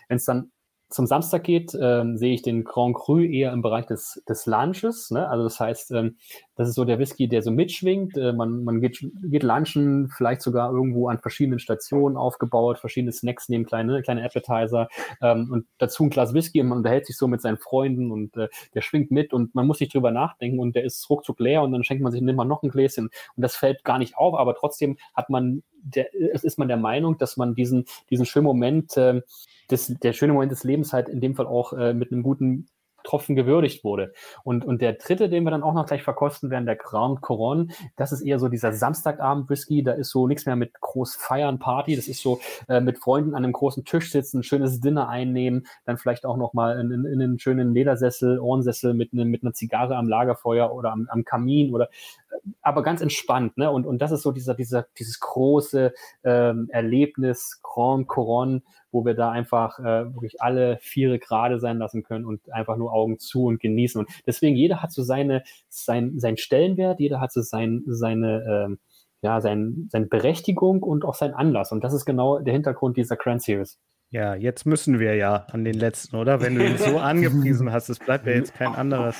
Wenn 0.08 0.16
es 0.16 0.24
dann 0.24 0.50
zum 0.92 1.06
Samstag 1.06 1.44
geht, 1.44 1.72
ähm, 1.80 2.18
sehe 2.18 2.34
ich 2.34 2.42
den 2.42 2.64
Grand 2.64 2.94
Cru 2.94 3.20
eher 3.20 3.52
im 3.52 3.62
Bereich 3.62 3.86
des, 3.86 4.22
des 4.28 4.46
Lunches. 4.46 5.10
Ne? 5.10 5.28
Also 5.28 5.44
das 5.44 5.58
heißt, 5.58 5.90
ähm, 5.92 6.18
das 6.56 6.68
ist 6.68 6.74
so 6.74 6.84
der 6.84 6.98
Whisky, 6.98 7.28
der 7.28 7.42
so 7.42 7.50
mitschwingt. 7.50 8.16
Äh, 8.16 8.32
man 8.32 8.64
man 8.64 8.80
geht, 8.80 9.04
geht 9.22 9.42
lunchen, 9.42 10.08
vielleicht 10.08 10.42
sogar 10.42 10.72
irgendwo 10.72 11.08
an 11.08 11.18
verschiedenen 11.18 11.58
Stationen 11.58 12.16
aufgebaut, 12.16 12.78
verschiedene 12.78 13.12
Snacks 13.12 13.48
nehmen, 13.48 13.64
kleine, 13.64 14.02
kleine 14.02 14.24
Appetizer 14.24 14.88
ähm, 15.20 15.50
und 15.50 15.66
dazu 15.78 16.04
ein 16.04 16.10
Glas 16.10 16.34
Whisky 16.34 16.60
und 16.60 16.68
man 16.68 16.78
unterhält 16.78 17.06
sich 17.06 17.16
so 17.16 17.26
mit 17.26 17.40
seinen 17.40 17.58
Freunden 17.58 18.10
und 18.10 18.36
äh, 18.36 18.48
der 18.74 18.82
schwingt 18.82 19.10
mit 19.10 19.32
und 19.32 19.54
man 19.54 19.66
muss 19.66 19.80
nicht 19.80 19.94
drüber 19.94 20.10
nachdenken 20.10 20.58
und 20.58 20.76
der 20.76 20.84
ist 20.84 21.08
ruckzuck 21.08 21.40
leer 21.40 21.62
und 21.62 21.72
dann 21.72 21.84
schenkt 21.84 22.02
man 22.02 22.12
sich, 22.12 22.20
nimmt 22.20 22.42
noch 22.42 22.62
ein 22.62 22.70
Gläschen 22.70 23.06
und 23.36 23.42
das 23.42 23.56
fällt 23.56 23.84
gar 23.84 23.98
nicht 23.98 24.16
auf, 24.16 24.34
aber 24.34 24.54
trotzdem 24.54 24.96
hat 25.14 25.30
man, 25.30 25.62
der, 25.82 26.12
ist 26.14 26.58
man 26.58 26.68
der 26.68 26.76
Meinung, 26.76 27.18
dass 27.18 27.36
man 27.36 27.54
diesen, 27.54 27.84
diesen 28.10 28.26
schönen 28.26 28.46
Moment 28.46 28.96
äh, 28.96 29.22
das, 29.68 29.86
der 29.86 30.12
schöne 30.12 30.32
Moment 30.32 30.52
des 30.52 30.64
Lebens 30.64 30.92
halt 30.92 31.08
in 31.08 31.20
dem 31.20 31.34
Fall 31.34 31.46
auch 31.46 31.72
äh, 31.72 31.94
mit 31.94 32.12
einem 32.12 32.22
guten 32.22 32.68
Tropfen 33.04 33.36
gewürdigt 33.36 33.84
wurde. 33.84 34.12
Und, 34.44 34.64
und 34.64 34.80
der 34.82 34.94
dritte, 34.94 35.28
den 35.28 35.44
wir 35.44 35.50
dann 35.50 35.62
auch 35.62 35.74
noch 35.74 35.86
gleich 35.86 36.02
verkosten 36.02 36.50
werden, 36.50 36.66
der 36.66 36.76
Grand 36.76 37.20
Coron, 37.20 37.72
das 37.96 38.12
ist 38.12 38.22
eher 38.22 38.38
so 38.38 38.48
dieser 38.48 38.72
Samstagabend-Whisky, 38.72 39.82
da 39.82 39.92
ist 39.92 40.10
so 40.10 40.26
nichts 40.26 40.46
mehr 40.46 40.56
mit 40.56 40.80
groß 40.80 41.16
Feiern, 41.16 41.58
Party, 41.58 41.96
das 41.96 42.08
ist 42.08 42.22
so 42.22 42.40
äh, 42.68 42.80
mit 42.80 42.98
Freunden 42.98 43.34
an 43.34 43.44
einem 43.44 43.52
großen 43.52 43.84
Tisch 43.84 44.10
sitzen, 44.10 44.40
ein 44.40 44.42
schönes 44.42 44.80
Dinner 44.80 45.08
einnehmen, 45.08 45.66
dann 45.84 45.98
vielleicht 45.98 46.24
auch 46.24 46.36
nochmal 46.36 46.78
in, 46.80 46.90
in, 46.90 47.04
in 47.04 47.22
einen 47.22 47.38
schönen 47.38 47.74
Ledersessel, 47.74 48.38
Ohrensessel 48.38 48.94
mit, 48.94 49.12
ne, 49.12 49.24
mit 49.24 49.42
einer 49.42 49.52
Zigarre 49.52 49.96
am 49.96 50.08
Lagerfeuer 50.08 50.72
oder 50.72 50.92
am, 50.92 51.08
am 51.10 51.24
Kamin 51.24 51.74
oder 51.74 51.88
äh, 52.30 52.50
aber 52.62 52.82
ganz 52.82 53.00
entspannt, 53.00 53.56
ne? 53.56 53.70
Und, 53.70 53.86
und 53.86 54.00
das 54.00 54.12
ist 54.12 54.22
so 54.22 54.32
dieser, 54.32 54.54
dieser, 54.54 54.86
dieses 54.98 55.20
große 55.20 55.92
ähm, 56.24 56.68
Erlebnis, 56.70 57.60
Grand 57.62 58.08
Coron, 58.08 58.62
wo 58.92 59.04
wir 59.04 59.14
da 59.14 59.30
einfach 59.30 59.78
äh, 59.80 60.14
wirklich 60.14 60.40
alle 60.40 60.78
Viere 60.80 61.18
gerade 61.18 61.58
sein 61.58 61.78
lassen 61.78 62.02
können 62.02 62.24
und 62.24 62.52
einfach 62.52 62.76
nur 62.76 62.92
Augen 62.92 63.18
zu 63.18 63.46
und 63.46 63.60
genießen. 63.60 63.98
Und 63.98 64.10
deswegen 64.26 64.54
jeder 64.54 64.82
hat 64.82 64.92
so 64.92 65.02
seine, 65.02 65.42
sein, 65.68 66.18
sein 66.18 66.36
Stellenwert, 66.36 67.00
jeder 67.00 67.20
hat 67.20 67.32
so 67.32 67.40
sein, 67.40 67.82
seine, 67.86 68.66
ähm, 68.68 68.78
ja, 69.22 69.40
sein, 69.40 69.88
seine 69.90 70.06
Berechtigung 70.06 70.82
und 70.82 71.04
auch 71.04 71.14
seinen 71.14 71.34
Anlass. 71.34 71.72
Und 71.72 71.82
das 71.82 71.94
ist 71.94 72.04
genau 72.04 72.38
der 72.38 72.52
Hintergrund 72.52 72.96
dieser 72.96 73.16
Grand 73.16 73.42
Series. 73.42 73.78
Ja, 74.10 74.34
jetzt 74.34 74.66
müssen 74.66 75.00
wir 75.00 75.14
ja 75.14 75.46
an 75.50 75.64
den 75.64 75.74
letzten, 75.74 76.16
oder? 76.16 76.42
Wenn 76.42 76.54
du 76.54 76.66
ihn 76.66 76.76
so 76.76 76.98
angepriesen 76.98 77.72
hast, 77.72 77.88
es 77.88 77.98
bleibt 77.98 78.26
ja 78.26 78.34
jetzt 78.34 78.54
kein 78.54 78.74
anderes. 78.74 79.16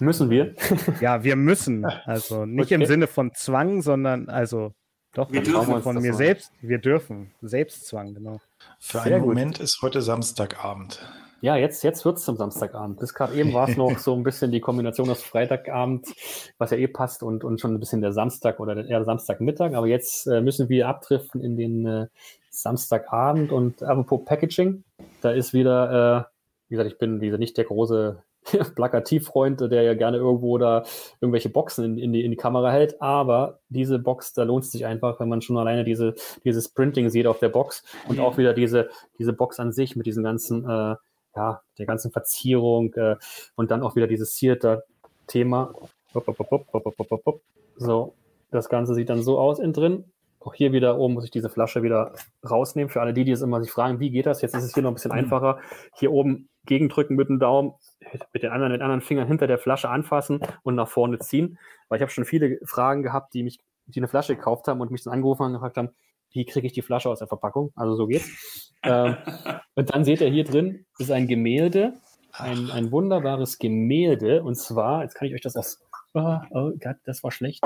Müssen 0.00 0.30
wir? 0.30 0.54
ja, 1.00 1.22
wir 1.22 1.36
müssen. 1.36 1.84
Also 1.84 2.44
nicht 2.44 2.66
okay. 2.66 2.74
im 2.74 2.86
Sinne 2.86 3.06
von 3.06 3.32
Zwang, 3.34 3.82
sondern 3.82 4.28
also 4.28 4.74
doch 5.14 5.30
wir 5.30 5.42
dürfen 5.42 5.82
von 5.82 5.96
mir 6.00 6.14
selbst. 6.14 6.52
Wir 6.60 6.78
dürfen. 6.78 7.30
Selbstzwang, 7.42 8.14
genau. 8.14 8.40
Für 8.78 9.00
Sehr 9.00 9.16
einen 9.16 9.24
gut. 9.24 9.34
Moment 9.34 9.60
ist 9.60 9.80
heute 9.82 10.00
Samstagabend. 10.00 11.00
Ja, 11.42 11.56
jetzt, 11.56 11.82
jetzt 11.82 12.04
wird 12.04 12.18
es 12.18 12.24
zum 12.24 12.36
Samstagabend. 12.36 13.00
Bis 13.00 13.12
gerade 13.12 13.34
eben 13.34 13.52
war 13.52 13.68
es 13.68 13.76
noch 13.76 13.98
so 13.98 14.14
ein 14.14 14.22
bisschen 14.22 14.52
die 14.52 14.60
Kombination 14.60 15.10
aus 15.10 15.22
Freitagabend, 15.22 16.06
was 16.56 16.70
ja 16.70 16.76
eh 16.76 16.86
passt, 16.86 17.22
und, 17.22 17.44
und 17.44 17.60
schon 17.60 17.74
ein 17.74 17.80
bisschen 17.80 18.00
der 18.00 18.12
Samstag 18.12 18.60
oder 18.60 18.76
eher 18.76 18.98
der 18.98 19.04
Samstagmittag. 19.04 19.74
Aber 19.74 19.86
jetzt 19.86 20.26
äh, 20.28 20.40
müssen 20.40 20.68
wir 20.68 20.88
abdriften 20.88 21.42
in 21.42 21.56
den 21.56 21.86
äh, 21.86 22.06
Samstagabend. 22.50 23.52
Und 23.52 23.82
apropos 23.82 24.24
Packaging, 24.24 24.84
da 25.20 25.32
ist 25.32 25.52
wieder, 25.52 26.28
äh, 26.28 26.32
wie 26.68 26.76
gesagt, 26.76 26.92
ich 26.92 26.98
bin 26.98 27.20
wie 27.20 27.26
gesagt, 27.26 27.40
nicht 27.40 27.56
der 27.58 27.64
große 27.64 28.22
Plakativfreund, 28.74 29.60
der 29.60 29.82
ja 29.82 29.94
gerne 29.94 30.18
irgendwo 30.18 30.58
da 30.58 30.84
irgendwelche 31.20 31.48
Boxen 31.48 31.84
in, 31.84 31.98
in, 31.98 32.12
die, 32.12 32.24
in 32.24 32.30
die 32.30 32.36
Kamera 32.36 32.70
hält. 32.70 33.00
Aber 33.00 33.60
diese 33.68 33.98
Box, 33.98 34.32
da 34.32 34.42
lohnt 34.42 34.64
es 34.64 34.72
sich 34.72 34.86
einfach, 34.86 35.20
wenn 35.20 35.28
man 35.28 35.42
schon 35.42 35.58
alleine 35.58 35.84
diese, 35.84 36.14
dieses 36.44 36.68
Printing 36.68 37.10
sieht 37.10 37.26
auf 37.26 37.38
der 37.38 37.48
Box 37.48 37.84
und 38.08 38.20
auch 38.20 38.38
wieder 38.38 38.54
diese, 38.54 38.88
diese 39.18 39.32
Box 39.32 39.60
an 39.60 39.72
sich 39.72 39.96
mit 39.96 40.06
diesen 40.06 40.24
ganzen, 40.24 40.64
äh, 40.64 40.96
ja, 41.34 41.62
der 41.78 41.86
ganzen 41.86 42.10
Verzierung 42.10 42.92
äh, 42.94 43.16
und 43.54 43.70
dann 43.70 43.82
auch 43.82 43.96
wieder 43.96 44.06
dieses 44.06 44.34
Theater-Thema. 44.34 45.74
So, 47.76 48.14
das 48.50 48.68
Ganze 48.68 48.94
sieht 48.94 49.08
dann 49.08 49.22
so 49.22 49.38
aus 49.38 49.58
innen 49.58 49.72
drin. 49.72 50.11
Auch 50.44 50.54
hier 50.54 50.72
wieder 50.72 50.98
oben 50.98 51.14
muss 51.14 51.24
ich 51.24 51.30
diese 51.30 51.48
Flasche 51.48 51.82
wieder 51.82 52.14
rausnehmen. 52.48 52.90
Für 52.90 53.00
alle 53.00 53.14
die, 53.14 53.24
die 53.24 53.32
es 53.32 53.42
immer 53.42 53.62
sich 53.62 53.70
fragen, 53.70 54.00
wie 54.00 54.10
geht 54.10 54.26
das? 54.26 54.42
Jetzt 54.42 54.54
ist 54.54 54.64
es 54.64 54.74
hier 54.74 54.82
noch 54.82 54.90
ein 54.90 54.94
bisschen 54.94 55.12
mhm. 55.12 55.18
einfacher. 55.18 55.58
Hier 55.94 56.12
oben 56.12 56.48
gegendrücken 56.66 57.16
mit 57.16 57.28
dem 57.28 57.38
Daumen, 57.38 57.74
mit 58.32 58.42
den 58.42 58.50
anderen, 58.50 58.72
den 58.72 58.82
anderen 58.82 59.00
Fingern 59.00 59.28
hinter 59.28 59.46
der 59.46 59.58
Flasche 59.58 59.88
anfassen 59.88 60.40
und 60.62 60.74
nach 60.74 60.88
vorne 60.88 61.18
ziehen. 61.18 61.58
Weil 61.88 61.98
ich 61.98 62.02
habe 62.02 62.10
schon 62.10 62.24
viele 62.24 62.58
Fragen 62.64 63.02
gehabt, 63.02 63.34
die 63.34 63.42
mich, 63.42 63.58
die 63.86 64.00
eine 64.00 64.08
Flasche 64.08 64.34
gekauft 64.34 64.68
haben 64.68 64.80
und 64.80 64.90
mich 64.90 65.04
dann 65.04 65.12
angerufen 65.12 65.40
haben 65.40 65.52
und 65.52 65.54
gefragt 65.54 65.76
haben, 65.76 65.90
wie 66.32 66.44
kriege 66.44 66.66
ich 66.66 66.72
die 66.72 66.82
Flasche 66.82 67.10
aus 67.10 67.18
der 67.18 67.28
Verpackung? 67.28 67.72
Also 67.76 67.94
so 67.94 68.06
geht's. 68.06 68.72
ähm, 68.82 69.16
und 69.74 69.94
dann 69.94 70.04
seht 70.04 70.20
ihr 70.20 70.30
hier 70.30 70.44
drin, 70.44 70.86
ist 70.98 71.12
ein 71.12 71.28
Gemälde, 71.28 71.94
ein, 72.32 72.70
ein 72.70 72.90
wunderbares 72.90 73.58
Gemälde. 73.58 74.42
Und 74.42 74.56
zwar, 74.56 75.02
jetzt 75.02 75.14
kann 75.14 75.28
ich 75.28 75.34
euch 75.34 75.40
das 75.40 75.56
aus. 75.56 75.80
Oh, 76.14 76.38
oh 76.50 76.72
Gott, 76.78 76.96
das 77.04 77.22
war 77.22 77.30
schlecht. 77.30 77.62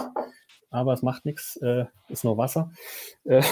Aber 0.71 0.93
es 0.93 1.03
macht 1.03 1.25
nichts, 1.25 1.57
äh, 1.57 1.87
ist 2.09 2.25
nur 2.25 2.37
Wasser. 2.37 2.71
Äh, 3.25 3.43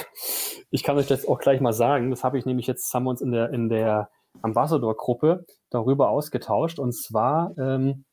ich 0.70 0.82
kann 0.82 0.96
euch 0.96 1.06
das 1.06 1.26
auch 1.26 1.38
gleich 1.38 1.60
mal 1.60 1.72
sagen. 1.72 2.10
Das 2.10 2.24
habe 2.24 2.38
ich 2.38 2.46
nämlich 2.46 2.66
jetzt, 2.66 2.92
haben 2.92 3.04
wir 3.04 3.10
uns 3.10 3.20
in 3.20 3.32
der, 3.32 3.50
in 3.50 3.68
der 3.68 4.10
Ambassador-Gruppe 4.42 5.44
darüber 5.70 6.10
ausgetauscht. 6.10 6.78
Und 6.78 6.92
zwar 6.92 7.56
ähm, 7.58 8.04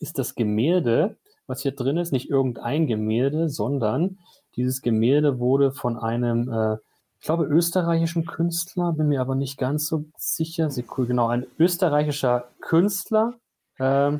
ist 0.00 0.18
das 0.18 0.34
Gemälde, 0.34 1.16
was 1.46 1.62
hier 1.62 1.72
drin 1.72 1.96
ist, 1.96 2.12
nicht 2.12 2.30
irgendein 2.30 2.86
Gemälde, 2.86 3.48
sondern 3.48 4.18
dieses 4.56 4.82
Gemälde 4.82 5.38
wurde 5.38 5.72
von 5.72 5.96
einem, 5.96 6.52
äh, 6.52 6.76
ich 7.20 7.24
glaube, 7.24 7.44
österreichischen 7.44 8.26
Künstler, 8.26 8.92
bin 8.92 9.08
mir 9.08 9.20
aber 9.20 9.34
nicht 9.34 9.56
ganz 9.56 9.86
so 9.86 10.04
sicher. 10.16 10.68
Genau, 10.68 11.28
ein 11.28 11.46
österreichischer 11.58 12.48
Künstler, 12.60 13.34
äh, 13.78 14.12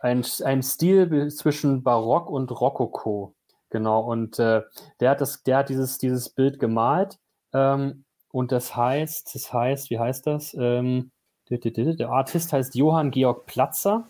ein, 0.00 0.24
ein 0.44 0.62
Stil 0.62 1.28
zwischen 1.30 1.82
Barock 1.82 2.28
und 2.28 2.50
Rokoko. 2.50 3.34
Genau, 3.74 4.02
und 4.02 4.38
äh, 4.38 4.62
der 5.00 5.10
hat 5.10 5.20
das, 5.20 5.42
der 5.42 5.56
hat 5.56 5.68
dieses, 5.68 5.98
dieses 5.98 6.28
Bild 6.28 6.60
gemalt. 6.60 7.18
Ähm, 7.52 8.04
und 8.30 8.52
das 8.52 8.76
heißt, 8.76 9.34
das 9.34 9.52
heißt, 9.52 9.90
wie 9.90 9.98
heißt 9.98 10.28
das? 10.28 10.54
Ähm, 10.54 11.10
der 11.50 12.08
Artist 12.08 12.52
heißt 12.52 12.76
Johann 12.76 13.10
Georg 13.10 13.46
Platzer 13.46 14.04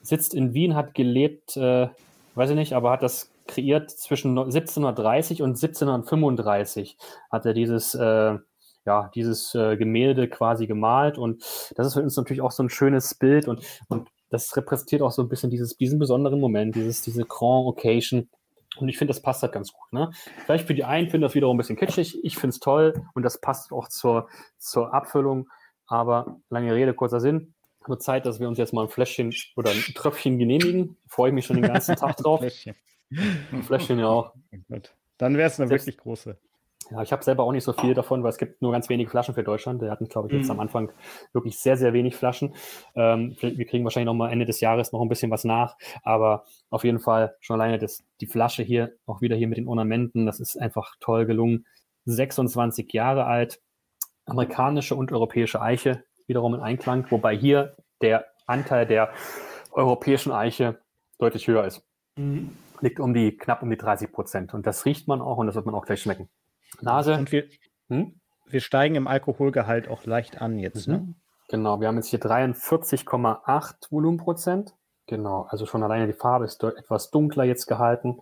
sitzt 0.00 0.32
in 0.32 0.54
Wien, 0.54 0.74
hat 0.74 0.94
gelebt, 0.94 1.54
äh, 1.58 1.88
weiß 2.34 2.48
ich 2.48 2.56
nicht, 2.56 2.72
aber 2.72 2.92
hat 2.92 3.02
das 3.02 3.30
kreiert 3.46 3.90
zwischen 3.90 4.38
1730 4.38 5.42
und 5.42 5.50
1735. 5.50 6.96
Hat 7.30 7.44
er 7.44 7.52
dieses, 7.52 7.94
äh, 7.94 8.38
ja, 8.86 9.10
dieses 9.14 9.54
äh, 9.54 9.76
Gemälde 9.76 10.28
quasi 10.28 10.66
gemalt 10.66 11.18
und 11.18 11.42
das 11.76 11.88
ist 11.88 11.92
für 11.92 12.02
uns 12.02 12.16
natürlich 12.16 12.40
auch 12.40 12.52
so 12.52 12.62
ein 12.62 12.70
schönes 12.70 13.14
Bild 13.14 13.48
und, 13.48 13.60
und 13.88 14.08
das 14.30 14.56
repräsentiert 14.56 15.02
auch 15.02 15.12
so 15.12 15.20
ein 15.20 15.28
bisschen 15.28 15.50
dieses, 15.50 15.76
diesen 15.76 15.98
besonderen 15.98 16.40
Moment, 16.40 16.74
dieses, 16.74 17.02
diese 17.02 17.26
Grand 17.26 17.66
Occasion. 17.66 18.30
Und 18.76 18.88
ich 18.88 18.98
finde, 18.98 19.12
das 19.12 19.22
passt 19.22 19.42
halt 19.42 19.52
ganz 19.52 19.72
gut. 19.72 19.92
Ne? 19.92 20.10
Vielleicht 20.44 20.66
für 20.66 20.74
die 20.74 20.84
einen 20.84 21.08
finden 21.08 21.22
das 21.22 21.34
wiederum 21.34 21.56
ein 21.56 21.58
bisschen 21.58 21.76
kitschig. 21.76 22.22
Ich 22.24 22.36
finde 22.36 22.50
es 22.50 22.60
toll 22.60 23.04
und 23.14 23.22
das 23.22 23.40
passt 23.40 23.72
auch 23.72 23.88
zur, 23.88 24.28
zur 24.58 24.94
Abfüllung. 24.94 25.48
Aber 25.86 26.40
lange 26.50 26.74
Rede, 26.74 26.94
kurzer 26.94 27.20
Sinn. 27.20 27.54
Wird 27.86 28.02
Zeit, 28.02 28.26
dass 28.26 28.38
wir 28.38 28.46
uns 28.46 28.58
jetzt 28.58 28.72
mal 28.72 28.82
ein 28.82 28.88
Fläschchen 28.88 29.34
oder 29.56 29.70
ein 29.70 29.80
Tröpfchen 29.94 30.38
genehmigen. 30.38 30.96
Freue 31.08 31.30
ich 31.30 31.34
mich 31.34 31.46
schon 31.46 31.56
den 31.56 31.66
ganzen 31.66 31.96
Tag 31.96 32.16
drauf. 32.18 32.40
Fläschchen. 32.40 32.76
Ein 33.10 33.62
Fläschchen 33.64 33.98
ja 33.98 34.06
auch. 34.06 34.34
Gut. 34.68 34.94
Dann 35.18 35.36
wäre 35.36 35.48
es 35.48 35.58
eine 35.58 35.68
Selbst, 35.68 35.86
wirklich 35.86 35.98
große. 35.98 36.38
Ja, 36.90 37.02
ich 37.02 37.12
habe 37.12 37.22
selber 37.22 37.44
auch 37.44 37.52
nicht 37.52 37.62
so 37.62 37.72
viel 37.72 37.94
davon, 37.94 38.22
weil 38.22 38.30
es 38.30 38.38
gibt 38.38 38.62
nur 38.62 38.72
ganz 38.72 38.88
wenige 38.88 39.08
Flaschen 39.08 39.34
für 39.34 39.44
Deutschland. 39.44 39.80
Wir 39.80 39.90
hatten, 39.90 40.08
glaube 40.08 40.28
ich, 40.28 40.34
jetzt 40.34 40.46
mhm. 40.46 40.52
am 40.52 40.60
Anfang 40.60 40.92
wirklich 41.32 41.58
sehr, 41.58 41.76
sehr 41.76 41.92
wenig 41.92 42.16
Flaschen. 42.16 42.54
Ähm, 42.96 43.36
wir 43.40 43.64
kriegen 43.66 43.84
wahrscheinlich 43.84 44.06
noch 44.06 44.14
mal 44.14 44.30
Ende 44.30 44.44
des 44.44 44.60
Jahres 44.60 44.92
noch 44.92 45.00
ein 45.00 45.08
bisschen 45.08 45.30
was 45.30 45.44
nach, 45.44 45.76
aber 46.02 46.44
auf 46.68 46.82
jeden 46.82 46.98
Fall 46.98 47.36
schon 47.40 47.60
alleine 47.60 47.78
das, 47.78 48.02
die 48.20 48.26
Flasche 48.26 48.62
hier, 48.62 48.92
auch 49.06 49.20
wieder 49.20 49.36
hier 49.36 49.46
mit 49.46 49.58
den 49.58 49.68
Ornamenten, 49.68 50.26
das 50.26 50.40
ist 50.40 50.60
einfach 50.60 50.96
toll 51.00 51.26
gelungen. 51.26 51.64
26 52.06 52.92
Jahre 52.92 53.26
alt, 53.26 53.60
amerikanische 54.26 54.94
und 54.96 55.12
europäische 55.12 55.60
Eiche 55.60 56.04
wiederum 56.26 56.54
in 56.54 56.60
Einklang, 56.60 57.06
wobei 57.10 57.36
hier 57.36 57.76
der 58.00 58.26
Anteil 58.46 58.86
der 58.86 59.12
europäischen 59.72 60.32
Eiche 60.32 60.80
deutlich 61.18 61.46
höher 61.46 61.64
ist. 61.64 61.82
Mhm. 62.16 62.56
Liegt 62.80 62.98
um 62.98 63.12
die, 63.14 63.36
knapp 63.36 63.62
um 63.62 63.70
die 63.70 63.76
30 63.76 64.10
Prozent. 64.10 64.54
Und 64.54 64.66
das 64.66 64.86
riecht 64.86 65.06
man 65.06 65.20
auch 65.20 65.36
und 65.36 65.46
das 65.46 65.54
wird 65.54 65.66
man 65.66 65.74
auch 65.74 65.84
gleich 65.84 66.00
schmecken. 66.00 66.28
Nase. 66.80 67.14
Und 67.14 67.32
wir, 67.32 67.44
hm? 67.88 68.20
wir 68.46 68.60
steigen 68.60 68.94
im 68.94 69.06
Alkoholgehalt 69.06 69.88
auch 69.88 70.04
leicht 70.04 70.40
an 70.40 70.58
jetzt, 70.58 70.88
ne? 70.88 70.98
mhm. 70.98 71.06
ne? 71.06 71.14
Genau, 71.48 71.80
wir 71.80 71.88
haben 71.88 71.96
jetzt 71.96 72.08
hier 72.08 72.20
43,8 72.20 73.90
Volumenprozent. 73.90 74.74
Genau, 75.08 75.46
also 75.48 75.66
schon 75.66 75.82
alleine 75.82 76.06
die 76.06 76.12
Farbe 76.12 76.44
ist 76.44 76.62
etwas 76.62 77.10
dunkler 77.10 77.42
jetzt 77.42 77.66
gehalten. 77.66 78.20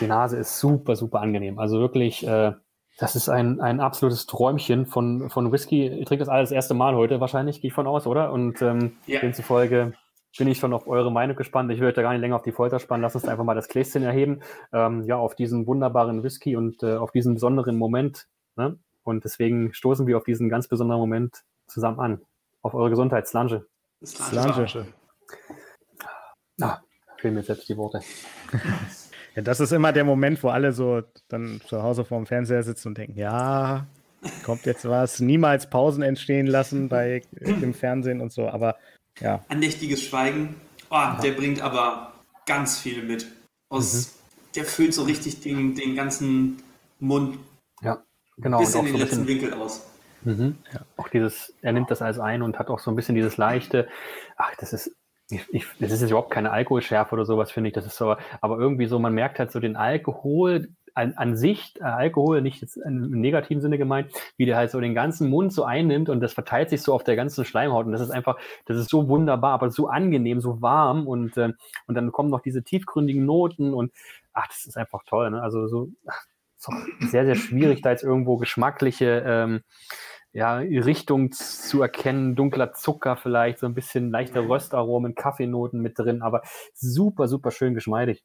Die 0.00 0.06
Nase 0.06 0.36
ist 0.36 0.60
super, 0.60 0.94
super 0.94 1.20
angenehm. 1.20 1.58
Also 1.58 1.80
wirklich, 1.80 2.24
äh, 2.24 2.52
das 2.98 3.16
ist 3.16 3.28
ein, 3.28 3.60
ein 3.60 3.80
absolutes 3.80 4.26
Träumchen 4.26 4.86
von, 4.86 5.28
von 5.30 5.50
Whisky. 5.50 5.88
Ich 5.88 6.06
trinke 6.06 6.24
das 6.24 6.28
alles 6.28 6.50
das 6.50 6.54
erste 6.54 6.74
Mal 6.74 6.94
heute 6.94 7.20
wahrscheinlich, 7.20 7.60
gehe 7.60 7.68
ich 7.68 7.74
von 7.74 7.88
aus, 7.88 8.06
oder? 8.06 8.32
Und 8.32 8.62
ähm, 8.62 8.96
ja. 9.06 9.18
demzufolge 9.18 9.94
bin 10.38 10.48
ich 10.48 10.58
schon 10.58 10.72
auf 10.72 10.86
eure 10.86 11.12
Meinung 11.12 11.36
gespannt. 11.36 11.70
Ich 11.72 11.80
würde 11.80 11.94
da 11.94 12.02
gar 12.02 12.12
nicht 12.12 12.20
länger 12.20 12.36
auf 12.36 12.42
die 12.42 12.52
Folter 12.52 12.78
spannen. 12.78 13.02
Lass 13.02 13.14
uns 13.14 13.26
einfach 13.26 13.44
mal 13.44 13.54
das 13.54 13.68
Gläschen 13.68 14.02
erheben. 14.02 14.40
Ähm, 14.72 15.02
ja, 15.04 15.16
auf 15.16 15.34
diesen 15.34 15.66
wunderbaren 15.66 16.22
Whisky 16.22 16.56
und 16.56 16.82
äh, 16.82 16.96
auf 16.96 17.10
diesen 17.12 17.34
besonderen 17.34 17.76
Moment. 17.76 18.28
Ne? 18.56 18.78
Und 19.02 19.24
deswegen 19.24 19.74
stoßen 19.74 20.06
wir 20.06 20.16
auf 20.16 20.24
diesen 20.24 20.48
ganz 20.48 20.68
besonderen 20.68 21.00
Moment 21.00 21.44
zusammen 21.66 22.00
an. 22.00 22.22
Auf 22.62 22.74
eure 22.74 22.90
Gesundheit. 22.90 23.26
Slange. 23.26 23.66
Slange. 24.04 24.86
Ah, 26.60 26.78
fehlen 27.18 27.34
mir 27.34 27.42
selbst 27.42 27.68
die 27.68 27.76
Worte. 27.76 28.00
ja, 29.34 29.42
das 29.42 29.60
ist 29.60 29.72
immer 29.72 29.92
der 29.92 30.04
Moment, 30.04 30.42
wo 30.42 30.48
alle 30.48 30.72
so 30.72 31.02
dann 31.28 31.60
zu 31.66 31.82
Hause 31.82 32.04
vorm 32.04 32.26
Fernseher 32.26 32.62
sitzen 32.62 32.88
und 32.88 32.98
denken, 32.98 33.18
ja, 33.18 33.86
kommt 34.44 34.66
jetzt 34.66 34.88
was. 34.88 35.20
Niemals 35.20 35.68
Pausen 35.70 36.02
entstehen 36.02 36.46
lassen 36.46 36.88
bei 36.88 37.22
im 37.40 37.74
Fernsehen 37.74 38.20
und 38.20 38.32
so. 38.32 38.48
Aber 38.48 38.76
ja. 39.20 39.44
Andächtiges 39.48 40.02
Schweigen. 40.02 40.56
Oh, 40.90 41.20
der 41.22 41.32
bringt 41.32 41.60
aber 41.60 42.14
ganz 42.46 42.78
viel 42.78 43.02
mit. 43.02 43.26
Aus, 43.68 43.94
mhm. 43.94 44.10
Der 44.54 44.64
füllt 44.64 44.94
so 44.94 45.02
richtig 45.02 45.40
den, 45.40 45.74
den 45.74 45.94
ganzen 45.94 46.62
Mund 46.98 47.38
ja, 47.82 48.02
genau. 48.38 48.58
bis 48.58 48.74
in 48.74 48.86
den 48.86 48.92
so 48.94 48.98
letzten 48.98 49.26
Winkel 49.26 49.52
aus. 49.54 49.86
Mhm. 50.22 50.56
Ja. 50.72 50.80
Auch 50.96 51.08
dieses, 51.08 51.54
er 51.62 51.72
nimmt 51.72 51.90
das 51.90 52.02
alles 52.02 52.18
ein 52.18 52.42
und 52.42 52.58
hat 52.58 52.68
auch 52.68 52.78
so 52.78 52.90
ein 52.90 52.96
bisschen 52.96 53.14
dieses 53.14 53.36
leichte, 53.36 53.88
ach, 54.36 54.52
das 54.58 54.72
ist, 54.72 54.96
ich, 55.30 55.46
ich, 55.50 55.66
das 55.78 55.92
ist 55.92 56.00
jetzt 56.00 56.10
überhaupt 56.10 56.32
keine 56.32 56.50
Alkoholschärfe 56.50 57.14
oder 57.14 57.26
sowas, 57.26 57.52
finde 57.52 57.68
ich. 57.68 57.74
Das 57.74 57.86
ist 57.86 57.96
so, 57.96 58.16
aber 58.40 58.58
irgendwie 58.58 58.86
so, 58.86 58.98
man 58.98 59.12
merkt 59.12 59.38
halt 59.38 59.52
so 59.52 59.60
den 59.60 59.76
Alkohol, 59.76 60.68
an, 60.94 61.14
an 61.16 61.36
sich, 61.36 61.74
äh, 61.80 61.84
Alkohol, 61.84 62.42
nicht 62.42 62.60
jetzt 62.60 62.76
im 62.76 63.10
negativen 63.20 63.60
Sinne 63.60 63.78
gemeint, 63.78 64.12
wie 64.36 64.46
der 64.46 64.56
halt 64.56 64.70
so 64.70 64.80
den 64.80 64.94
ganzen 64.94 65.28
Mund 65.30 65.52
so 65.52 65.64
einnimmt 65.64 66.08
und 66.08 66.20
das 66.20 66.32
verteilt 66.32 66.70
sich 66.70 66.82
so 66.82 66.94
auf 66.94 67.04
der 67.04 67.16
ganzen 67.16 67.44
Schleimhaut 67.44 67.86
und 67.86 67.92
das 67.92 68.00
ist 68.00 68.10
einfach, 68.10 68.36
das 68.66 68.76
ist 68.78 68.90
so 68.90 69.08
wunderbar, 69.08 69.52
aber 69.52 69.70
so 69.70 69.88
angenehm, 69.88 70.40
so 70.40 70.62
warm 70.62 71.06
und, 71.06 71.36
äh, 71.36 71.52
und 71.86 71.94
dann 71.94 72.12
kommen 72.12 72.30
noch 72.30 72.40
diese 72.40 72.62
tiefgründigen 72.62 73.24
Noten 73.24 73.74
und 73.74 73.92
ach, 74.32 74.48
das 74.48 74.66
ist 74.66 74.76
einfach 74.76 75.02
toll, 75.04 75.30
ne? 75.30 75.42
Also 75.42 75.66
so, 75.66 75.88
ach, 76.06 76.24
sehr, 77.00 77.24
sehr 77.24 77.36
schwierig, 77.36 77.82
da 77.82 77.90
jetzt 77.90 78.02
irgendwo 78.02 78.36
geschmackliche 78.36 79.22
ähm, 79.26 79.60
ja, 80.32 80.58
Richtung 80.58 81.32
zu 81.32 81.82
erkennen, 81.82 82.36
dunkler 82.36 82.72
Zucker 82.72 83.16
vielleicht, 83.16 83.58
so 83.58 83.66
ein 83.66 83.74
bisschen 83.74 84.10
leichte 84.10 84.40
Röstaromen, 84.48 85.14
Kaffeenoten 85.14 85.80
mit 85.80 85.98
drin, 85.98 86.22
aber 86.22 86.42
super, 86.74 87.28
super 87.28 87.50
schön 87.50 87.74
geschmeidig 87.74 88.24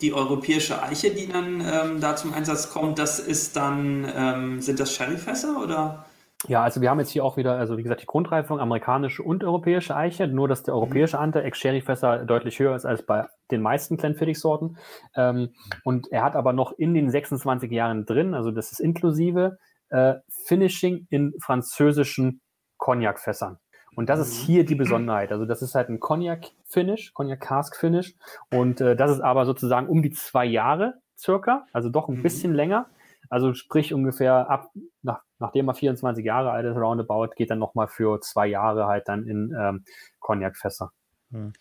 die 0.00 0.14
europäische 0.14 0.82
Eiche, 0.82 1.10
die 1.10 1.28
dann 1.28 1.60
ähm, 1.60 2.00
da 2.00 2.16
zum 2.16 2.32
Einsatz 2.32 2.70
kommt, 2.70 2.98
das 2.98 3.18
ist 3.18 3.56
dann, 3.56 4.10
ähm, 4.14 4.60
sind 4.60 4.80
das 4.80 4.92
Sherryfässer 4.92 5.62
oder? 5.62 6.06
Ja, 6.48 6.62
also 6.62 6.80
wir 6.80 6.88
haben 6.88 7.00
jetzt 7.00 7.10
hier 7.10 7.22
auch 7.22 7.36
wieder, 7.36 7.58
also 7.58 7.76
wie 7.76 7.82
gesagt, 7.82 8.00
die 8.00 8.06
Grundreifung, 8.06 8.60
amerikanische 8.60 9.22
und 9.22 9.44
europäische 9.44 9.94
Eiche, 9.94 10.26
nur 10.26 10.48
dass 10.48 10.62
der 10.62 10.74
europäische 10.74 11.18
mhm. 11.18 11.24
Anteil 11.24 11.44
Ex-Sherry-Fässer 11.44 12.24
deutlich 12.24 12.58
höher 12.58 12.74
ist 12.74 12.86
als 12.86 13.04
bei 13.04 13.26
den 13.50 13.60
meisten 13.60 13.98
Glenfiddich-Sorten. 13.98 14.78
Ähm, 15.16 15.50
und 15.84 16.10
er 16.10 16.22
hat 16.22 16.36
aber 16.36 16.54
noch 16.54 16.72
in 16.72 16.94
den 16.94 17.10
26 17.10 17.70
Jahren 17.70 18.06
drin, 18.06 18.32
also 18.32 18.50
das 18.50 18.72
ist 18.72 18.80
inklusive, 18.80 19.58
äh, 19.90 20.14
Finishing 20.46 21.06
in 21.10 21.34
französischen 21.42 22.40
Cognac-Fässern. 22.78 23.58
Und 23.94 24.08
das 24.08 24.20
ist 24.20 24.42
mhm. 24.42 24.46
hier 24.46 24.64
die 24.64 24.74
Besonderheit. 24.74 25.32
Also 25.32 25.46
das 25.46 25.62
ist 25.62 25.74
halt 25.74 25.88
ein 25.88 26.00
Cognac-Finish, 26.00 27.12
Cognac-Cask-Finish. 27.14 28.14
Und 28.52 28.80
äh, 28.80 28.96
das 28.96 29.10
ist 29.10 29.20
aber 29.20 29.46
sozusagen 29.46 29.88
um 29.88 30.02
die 30.02 30.10
zwei 30.10 30.44
Jahre 30.44 30.94
circa, 31.18 31.66
also 31.72 31.88
doch 31.88 32.08
ein 32.08 32.16
mhm. 32.16 32.22
bisschen 32.22 32.54
länger. 32.54 32.86
Also 33.28 33.54
sprich 33.54 33.94
ungefähr 33.94 34.50
ab, 34.50 34.70
nach, 35.02 35.22
nachdem 35.38 35.68
er 35.68 35.74
24 35.74 36.24
Jahre 36.24 36.50
alt 36.50 36.66
ist, 36.66 36.76
roundabout, 36.76 37.28
geht 37.36 37.50
dann 37.50 37.58
nochmal 37.58 37.86
für 37.86 38.20
zwei 38.20 38.46
Jahre 38.46 38.86
halt 38.86 39.08
dann 39.08 39.26
in 39.26 39.54
ähm, 39.58 39.84
Cognac-Fässer. 40.18 40.90
Mhm. 41.30 41.52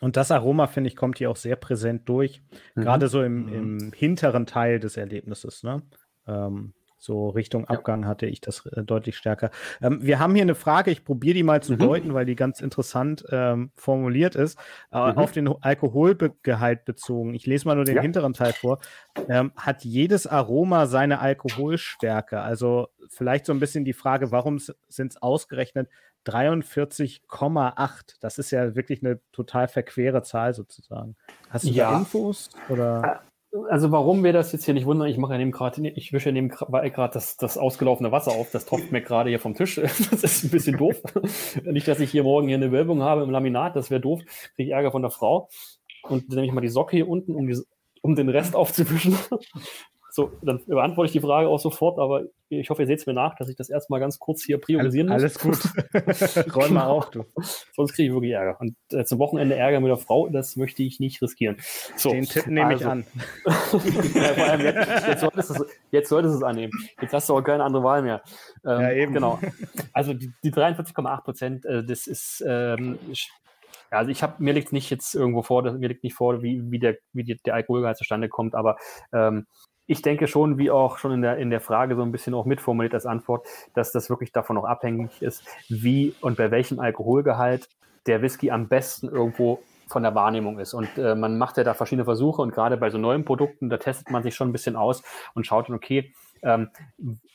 Und 0.00 0.16
das 0.16 0.30
Aroma, 0.30 0.68
finde 0.68 0.88
ich, 0.88 0.96
kommt 0.96 1.18
hier 1.18 1.30
auch 1.30 1.36
sehr 1.36 1.56
präsent 1.56 2.08
durch. 2.08 2.40
Mhm. 2.74 2.82
Gerade 2.82 3.08
so 3.08 3.22
im, 3.22 3.48
im, 3.48 3.92
hinteren 3.92 4.46
Teil 4.46 4.78
des 4.78 4.96
Erlebnisses. 4.96 5.64
Ne? 5.64 5.82
Ähm, 6.26 6.72
so 6.98 7.28
Richtung 7.28 7.66
Abgang 7.66 8.06
hatte 8.06 8.26
ich 8.26 8.40
das 8.40 8.66
äh, 8.66 8.82
deutlich 8.82 9.16
stärker. 9.16 9.50
Ähm, 9.80 10.00
wir 10.02 10.18
haben 10.18 10.34
hier 10.34 10.42
eine 10.42 10.54
Frage, 10.54 10.90
ich 10.90 11.04
probiere 11.04 11.34
die 11.34 11.42
mal 11.42 11.62
zu 11.62 11.74
mhm. 11.74 11.78
deuten, 11.78 12.14
weil 12.14 12.26
die 12.26 12.34
ganz 12.34 12.60
interessant 12.60 13.24
ähm, 13.30 13.70
formuliert 13.76 14.34
ist, 14.34 14.58
äh, 14.92 15.12
mhm. 15.12 15.18
auf 15.18 15.32
den 15.32 15.48
Alkoholgehalt 15.48 16.84
bezogen. 16.84 17.34
Ich 17.34 17.46
lese 17.46 17.66
mal 17.66 17.76
nur 17.76 17.84
den 17.84 17.96
ja. 17.96 18.02
hinteren 18.02 18.32
Teil 18.32 18.52
vor. 18.52 18.78
Ähm, 19.28 19.52
hat 19.56 19.84
jedes 19.84 20.26
Aroma 20.26 20.86
seine 20.86 21.20
Alkoholstärke? 21.20 22.40
Also 22.40 22.88
vielleicht 23.08 23.46
so 23.46 23.52
ein 23.52 23.60
bisschen 23.60 23.84
die 23.84 23.92
Frage, 23.92 24.32
warum 24.32 24.58
sind 24.58 25.12
es 25.12 25.22
ausgerechnet 25.22 25.88
43,8? 26.26 28.16
Das 28.20 28.38
ist 28.38 28.50
ja 28.50 28.74
wirklich 28.74 29.02
eine 29.02 29.20
total 29.32 29.68
verquere 29.68 30.22
Zahl 30.22 30.52
sozusagen. 30.54 31.16
Hast 31.48 31.64
du 31.64 31.70
ja. 31.70 31.92
da 31.92 31.98
Infos? 31.98 32.50
Oder? 32.68 33.22
Also 33.70 33.90
warum 33.90 34.24
wir 34.24 34.34
das 34.34 34.52
jetzt 34.52 34.66
hier 34.66 34.74
nicht 34.74 34.84
wundern, 34.84 35.08
ich 35.08 35.16
mache 35.16 35.32
ja 35.32 35.38
neben 35.38 35.52
gerade, 35.52 35.88
ich 35.88 36.12
wische 36.12 36.30
neben 36.32 36.50
gerade 36.50 37.12
das, 37.14 37.38
das 37.38 37.56
ausgelaufene 37.56 38.12
Wasser 38.12 38.32
auf, 38.32 38.50
das 38.50 38.66
tropft 38.66 38.92
mir 38.92 39.00
gerade 39.00 39.30
hier 39.30 39.40
vom 39.40 39.54
Tisch. 39.54 39.76
Das 40.10 40.22
ist 40.22 40.44
ein 40.44 40.50
bisschen 40.50 40.76
doof. 40.76 41.00
nicht, 41.64 41.88
dass 41.88 42.00
ich 42.00 42.10
hier 42.10 42.24
morgen 42.24 42.48
hier 42.48 42.58
eine 42.58 42.72
Wölbung 42.72 43.02
habe 43.02 43.22
im 43.22 43.30
Laminat, 43.30 43.74
das 43.74 43.90
wäre 43.90 44.00
doof. 44.00 44.20
Kriege 44.54 44.68
ich 44.68 44.74
Ärger 44.74 44.92
von 44.92 45.02
der 45.02 45.10
Frau. 45.10 45.48
Und 46.02 46.28
nehme 46.28 46.46
ich 46.46 46.52
mal 46.52 46.60
die 46.60 46.68
Socke 46.68 46.96
hier 46.96 47.08
unten, 47.08 47.34
um, 47.34 47.46
die, 47.46 47.58
um 48.02 48.14
den 48.14 48.28
Rest 48.28 48.54
aufzuwischen. 48.54 49.16
So, 50.10 50.32
dann 50.42 50.60
beantworte 50.66 51.06
ich 51.06 51.12
die 51.12 51.20
Frage 51.20 51.48
auch 51.48 51.58
sofort, 51.58 51.98
aber 51.98 52.24
ich 52.48 52.70
hoffe, 52.70 52.82
ihr 52.82 52.86
seht 52.86 53.00
es 53.00 53.06
mir 53.06 53.12
nach, 53.12 53.34
dass 53.36 53.48
ich 53.48 53.56
das 53.56 53.68
erstmal 53.68 54.00
ganz 54.00 54.18
kurz 54.18 54.42
hier 54.42 54.58
priorisieren 54.58 55.10
alles, 55.10 55.44
muss. 55.44 55.70
Alles 55.92 56.46
gut. 56.46 56.54
Räum 56.56 56.74
mal 56.74 56.86
auf, 56.86 57.10
du. 57.10 57.24
Sonst 57.74 57.92
kriege 57.92 58.08
ich 58.08 58.14
wirklich 58.14 58.32
Ärger. 58.32 58.58
Und 58.58 58.74
äh, 58.90 59.04
zum 59.04 59.18
Wochenende 59.18 59.54
Ärger 59.54 59.80
mit 59.80 59.90
der 59.90 59.98
Frau, 59.98 60.28
das 60.28 60.56
möchte 60.56 60.82
ich 60.82 60.98
nicht 60.98 61.20
riskieren. 61.20 61.56
So, 61.96 62.10
Den 62.10 62.24
Tipp 62.24 62.46
nehme 62.46 62.68
also. 62.68 62.84
ich 62.84 62.90
an. 62.90 63.06
ja, 63.44 63.50
vor 63.50 64.44
allem 64.44 64.60
jetzt, 64.62 65.08
jetzt, 65.08 65.20
solltest 65.20 65.50
du, 65.50 65.64
jetzt 65.90 66.08
solltest 66.08 66.34
du 66.34 66.38
es 66.38 66.44
annehmen. 66.44 66.72
Jetzt 67.02 67.12
hast 67.12 67.28
du 67.28 67.34
auch 67.36 67.42
keine 67.42 67.64
andere 67.64 67.84
Wahl 67.84 68.02
mehr. 68.02 68.22
Ähm, 68.64 68.80
ja, 68.80 68.92
eben. 68.92 69.12
Genau. 69.12 69.38
Also 69.92 70.14
die, 70.14 70.32
die 70.42 70.52
43,8 70.52 71.22
Prozent, 71.22 71.66
äh, 71.66 71.84
das 71.84 72.06
ist 72.06 72.42
ähm, 72.46 72.98
also 73.90 74.10
ich 74.10 74.22
habe 74.22 74.42
mir 74.42 74.52
liegt 74.52 74.72
nicht 74.72 74.90
jetzt 74.90 75.14
irgendwo 75.14 75.42
vor, 75.42 75.62
mir 75.62 75.88
liegt 75.88 76.04
nicht 76.04 76.14
vor, 76.14 76.42
wie, 76.42 76.70
wie 76.70 76.78
der, 76.78 76.96
wie 77.12 77.24
die, 77.24 77.36
der 77.36 77.54
Alkoholgehalt 77.54 77.96
zustande 77.96 78.28
kommt, 78.28 78.54
aber 78.54 78.76
ähm, 79.12 79.46
ich 79.88 80.02
denke 80.02 80.28
schon, 80.28 80.58
wie 80.58 80.70
auch 80.70 80.98
schon 80.98 81.12
in 81.12 81.22
der, 81.22 81.38
in 81.38 81.50
der 81.50 81.60
Frage 81.60 81.96
so 81.96 82.02
ein 82.02 82.12
bisschen 82.12 82.34
auch 82.34 82.44
mitformuliert 82.44 82.92
als 82.94 83.06
Antwort, 83.06 83.46
dass 83.74 83.90
das 83.90 84.10
wirklich 84.10 84.32
davon 84.32 84.58
auch 84.58 84.64
abhängig 84.64 85.22
ist, 85.22 85.44
wie 85.68 86.14
und 86.20 86.36
bei 86.36 86.50
welchem 86.50 86.78
Alkoholgehalt 86.78 87.68
der 88.06 88.20
Whisky 88.20 88.50
am 88.50 88.68
besten 88.68 89.08
irgendwo 89.08 89.60
von 89.88 90.02
der 90.02 90.14
Wahrnehmung 90.14 90.58
ist. 90.58 90.74
Und 90.74 90.98
äh, 90.98 91.14
man 91.14 91.38
macht 91.38 91.56
ja 91.56 91.64
da 91.64 91.72
verschiedene 91.72 92.04
Versuche 92.04 92.42
und 92.42 92.52
gerade 92.52 92.76
bei 92.76 92.90
so 92.90 92.98
neuen 92.98 93.24
Produkten, 93.24 93.70
da 93.70 93.78
testet 93.78 94.10
man 94.10 94.22
sich 94.22 94.34
schon 94.34 94.50
ein 94.50 94.52
bisschen 94.52 94.76
aus 94.76 95.02
und 95.34 95.46
schaut 95.46 95.68
dann, 95.70 95.76
okay, 95.76 96.12
ähm, 96.42 96.68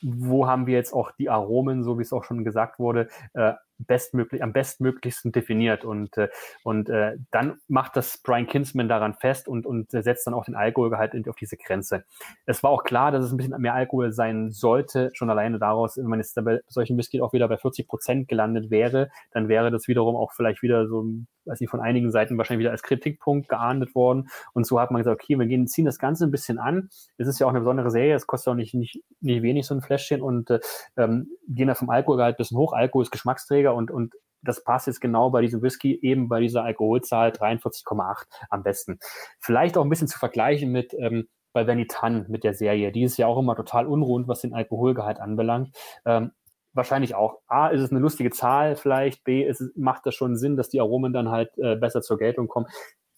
wo 0.04 0.48
haben 0.48 0.68
wir 0.68 0.76
jetzt 0.76 0.94
auch 0.94 1.12
die 1.12 1.32
Aromen, 1.32 1.84
so 1.84 1.98
wie 1.98 2.04
es 2.04 2.14
auch 2.14 2.24
schon 2.24 2.44
gesagt 2.44 2.78
wurde, 2.78 3.10
äh, 3.34 3.54
bestmöglich, 3.86 4.44
am 4.44 4.54
bestmöglichsten 4.54 5.32
definiert. 5.32 5.86
Und, 5.86 6.18
äh, 6.18 6.30
und 6.64 6.90
äh, 6.90 7.18
dann 7.32 7.60
macht 7.68 7.96
das 7.96 8.18
Brian 8.18 8.48
Kinsman 8.48 8.88
daran 8.88 9.14
fest 9.14 9.48
und, 9.48 9.66
und 9.66 9.92
setzt 9.92 10.28
dann 10.28 10.34
auch 10.34 10.46
den 10.46 10.56
Alkoholgehalt 10.56 11.14
auf 11.28 11.36
diese 11.36 11.58
Grenze. 11.58 12.06
Es 12.46 12.64
war 12.64 12.72
auch 12.72 12.84
klar, 12.84 13.12
dass 13.12 13.26
es 13.26 13.32
ein 13.32 13.38
bisschen 13.38 13.60
mehr 13.62 13.74
Alkohol 13.74 14.12
sein 14.12 14.52
sollte, 14.52 15.12
schon 15.14 15.30
alleine 15.30 15.60
daraus, 15.60 15.98
wenn 15.98 16.06
man 16.06 16.20
jetzt 16.20 16.36
bei 16.44 16.60
solchen 16.68 16.98
Whisky 16.98 17.22
auch 17.22 17.34
wieder 17.34 17.48
bei 17.48 17.58
40 17.58 17.88
Prozent 17.88 18.28
gelandet 18.28 18.70
wäre, 18.70 19.10
dann 19.32 19.48
wäre 19.48 19.72
das 19.72 19.88
wiederum 19.88 20.16
auch 20.16 20.34
vielleicht 20.34 20.62
wieder 20.62 20.88
so, 20.88 21.06
weiß 21.46 21.62
ich, 21.62 21.70
von 21.70 21.80
einigen 21.80 22.12
Seiten 22.12 22.38
wahrscheinlich 22.38 22.64
wieder 22.64 22.72
als 22.72 22.84
Kritikpunkt 22.84 23.50
geahndet 23.50 23.96
worden. 23.96 24.30
Und 24.54 24.66
so 24.66 24.80
hat 24.80 24.92
man 24.92 25.02
gesagt, 25.02 25.22
okay, 25.22 25.38
wir 25.38 25.46
gehen, 25.46 25.68
ziehen 25.68 25.86
das 25.86 26.00
Ganze 26.00 26.26
ein 26.26 26.32
bisschen 26.32 26.60
an. 26.60 26.90
Es 27.18 27.28
ist 27.28 27.40
ja 27.40 27.48
auch 27.48 27.52
eine 27.52 27.60
besondere 27.60 27.92
Serie, 27.92 28.16
es 28.16 28.28
kostet 28.28 28.52
auch 28.52 28.56
nicht, 28.56 28.74
nicht, 28.74 29.02
nicht 29.22 29.44
wenig 29.44 29.66
so 29.66 29.76
ein 29.76 29.82
Fläschchen 29.82 30.22
und 30.22 30.50
äh, 30.50 30.60
ähm, 30.98 31.28
gehen 31.48 31.68
da 31.68 31.76
vom 31.76 31.90
Alkoholgehalt 31.90 32.36
ein 32.36 32.38
bisschen 32.38 32.58
hoch. 32.58 32.74
Alkohol 32.74 33.04
ist 33.04 33.12
Geschmacksträger 33.12 33.74
und, 33.74 33.92
und 33.92 34.14
das 34.42 34.64
passt 34.64 34.88
jetzt 34.88 35.00
genau 35.00 35.30
bei 35.30 35.42
diesem 35.42 35.62
Whisky, 35.62 35.98
eben 36.02 36.28
bei 36.28 36.42
dieser 36.42 36.64
Alkoholzahl 36.64 37.30
43,8 37.30 38.26
am 38.50 38.64
besten. 38.64 39.00
Vielleicht 39.40 39.78
auch 39.78 39.84
ein 39.84 39.90
bisschen 39.90 40.08
zu 40.08 40.20
vergleichen 40.20 40.72
mit 40.72 40.94
ähm, 41.00 41.28
bei 41.54 41.68
Venitan 41.68 42.26
mit 42.30 42.44
der 42.44 42.54
Serie. 42.56 42.92
Die 42.92 43.04
ist 43.04 43.18
ja 43.18 43.28
auch 43.28 43.38
immer 43.38 43.56
total 43.56 43.86
unrund, 43.86 44.28
was 44.28 44.42
den 44.42 44.54
Alkoholgehalt 44.54 45.20
anbelangt. 45.20 45.76
Ähm, 46.04 46.32
wahrscheinlich 46.74 47.16
auch. 47.16 47.40
A, 47.48 47.68
ist 47.68 47.82
es 47.82 47.92
eine 47.92 48.00
lustige 48.00 48.32
Zahl 48.32 48.76
vielleicht. 48.76 49.24
B, 49.24 49.44
ist, 49.44 49.64
macht 49.76 50.06
das 50.06 50.16
schon 50.16 50.36
Sinn, 50.36 50.58
dass 50.58 50.70
die 50.70 50.82
Aromen 50.82 51.14
dann 51.14 51.30
halt 51.30 51.58
äh, 51.58 51.76
besser 51.76 52.02
zur 52.02 52.18
Geltung 52.18 52.48
kommen. 52.48 52.68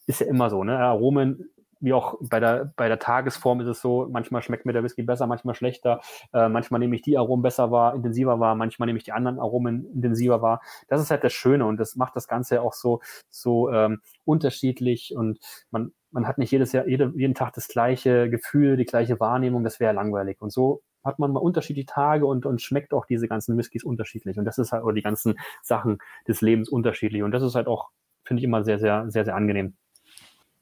Ist 0.08 0.22
ja 0.22 0.28
immer 0.28 0.50
so, 0.50 0.64
ne? 0.64 0.78
Aromen 0.78 1.50
wie 1.80 1.94
auch 1.94 2.18
bei 2.20 2.40
der, 2.40 2.74
bei 2.76 2.88
der 2.88 3.00
Tagesform 3.00 3.62
ist 3.62 3.68
es 3.68 3.82
so, 3.82 4.08
manchmal 4.10 4.42
schmeckt 4.42 4.66
mir 4.66 4.74
der 4.74 4.84
Whisky 4.84 5.04
besser, 5.04 5.28
manchmal 5.28 5.56
schlechter, 5.56 6.02
äh, 6.34 6.50
manchmal 6.50 6.80
nehme 6.80 6.96
ich 6.96 7.02
die 7.02 7.18
Aromen 7.18 7.44
besser 7.44 7.72
wahr, 7.72 7.96
intensiver 7.96 8.40
wahr, 8.40 8.56
manchmal 8.56 8.88
nehme 8.88 8.98
ich 8.98 9.04
die 9.04 9.12
anderen 9.12 9.40
Aromen 9.40 9.86
intensiver 9.94 10.42
wahr. 10.42 10.62
Das 10.88 11.02
ist 11.02 11.12
halt 11.12 11.24
das 11.24 11.34
Schöne 11.34 11.66
und 11.66 11.78
das 11.78 11.96
macht 11.96 12.16
das 12.16 12.28
Ganze 12.28 12.62
auch 12.62 12.74
so, 12.74 13.02
so 13.30 13.72
ähm, 13.72 14.02
unterschiedlich 14.26 15.14
und 15.16 15.40
man, 15.70 15.92
man 16.12 16.28
hat 16.28 16.38
nicht 16.38 16.52
jedes 16.52 16.72
Jahr, 16.72 16.88
jede, 16.88 17.14
jeden 17.16 17.36
Tag 17.36 17.54
das 17.54 17.68
gleiche 17.68 18.30
Gefühl, 18.30 18.78
die 18.78 18.86
gleiche 18.86 19.20
Wahrnehmung, 19.20 19.64
das 19.64 19.80
wäre 19.80 19.94
langweilig. 19.94 20.42
Und 20.42 20.52
so 20.52 20.82
hat 21.06 21.20
man 21.20 21.32
mal 21.32 21.40
unterschiedliche 21.40 21.86
Tage 21.86 22.26
und, 22.26 22.46
und 22.46 22.62
schmeckt 22.62 22.94
auch 22.94 23.06
diese 23.06 23.28
ganzen 23.28 23.58
Whiskys 23.58 23.84
unterschiedlich. 23.84 24.38
Und 24.38 24.46
das 24.46 24.58
ist 24.58 24.72
halt, 24.72 24.84
oder 24.84 24.96
die 24.96 25.02
ganzen 25.02 25.40
Sachen 25.62 26.00
des 26.28 26.42
Lebens 26.42 26.68
unterschiedlich. 26.68 27.24
Und 27.24 27.32
das 27.32 27.44
ist 27.44 27.56
halt 27.56 27.68
auch, 27.68 27.90
finde 28.24 28.42
ich 28.42 28.44
immer 28.46 28.64
sehr, 28.64 28.80
sehr, 28.80 29.10
sehr, 29.10 29.24
sehr 29.24 29.36
angenehm. 29.36 29.76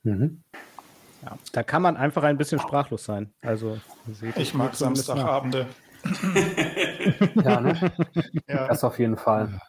Mhm. 0.04 0.44
Ja, 1.24 1.38
da 1.54 1.64
kann 1.64 1.82
man 1.82 1.96
einfach 1.96 2.24
ein 2.24 2.38
bisschen 2.38 2.60
sprachlos 2.60 3.06
sein. 3.06 3.34
Also, 3.42 3.80
ich 4.36 4.54
mag 4.54 4.76
Samstagabende. 4.76 5.68
ja, 7.36 7.62
ne? 7.62 7.92
ja, 8.48 8.68
das 8.68 8.84
auf 8.84 9.00
jeden 9.00 9.16
Fall. 9.16 9.62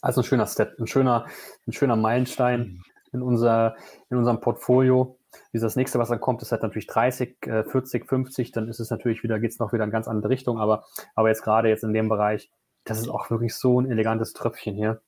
Also 0.00 0.22
ein 0.22 0.24
schöner 0.24 0.46
Step, 0.46 0.78
ein 0.80 0.86
schöner, 0.86 1.26
ein 1.66 1.72
schöner 1.72 1.96
Meilenstein 1.96 2.82
in, 3.12 3.22
unser, 3.22 3.76
in 4.10 4.16
unserem 4.16 4.40
Portfolio. 4.40 5.18
Wie 5.52 5.58
das 5.58 5.76
nächste, 5.76 5.98
was 5.98 6.08
dann 6.08 6.20
kommt, 6.20 6.42
ist 6.42 6.52
halt 6.52 6.62
natürlich 6.62 6.86
30, 6.86 7.36
40, 7.42 8.06
50, 8.06 8.52
dann 8.52 8.68
ist 8.68 8.80
es 8.80 8.90
natürlich 8.90 9.22
wieder, 9.22 9.38
geht 9.38 9.52
es 9.52 9.58
noch 9.58 9.72
wieder 9.72 9.84
in 9.84 9.90
ganz 9.90 10.08
andere 10.08 10.30
Richtung, 10.30 10.58
aber, 10.58 10.84
aber 11.14 11.28
jetzt 11.28 11.42
gerade 11.42 11.68
jetzt 11.68 11.84
in 11.84 11.92
dem 11.92 12.08
Bereich, 12.08 12.50
das 12.84 12.98
ist 12.98 13.08
auch 13.08 13.30
wirklich 13.30 13.54
so 13.54 13.80
ein 13.80 13.90
elegantes 13.90 14.32
Tröpfchen 14.32 14.74
hier. 14.74 15.00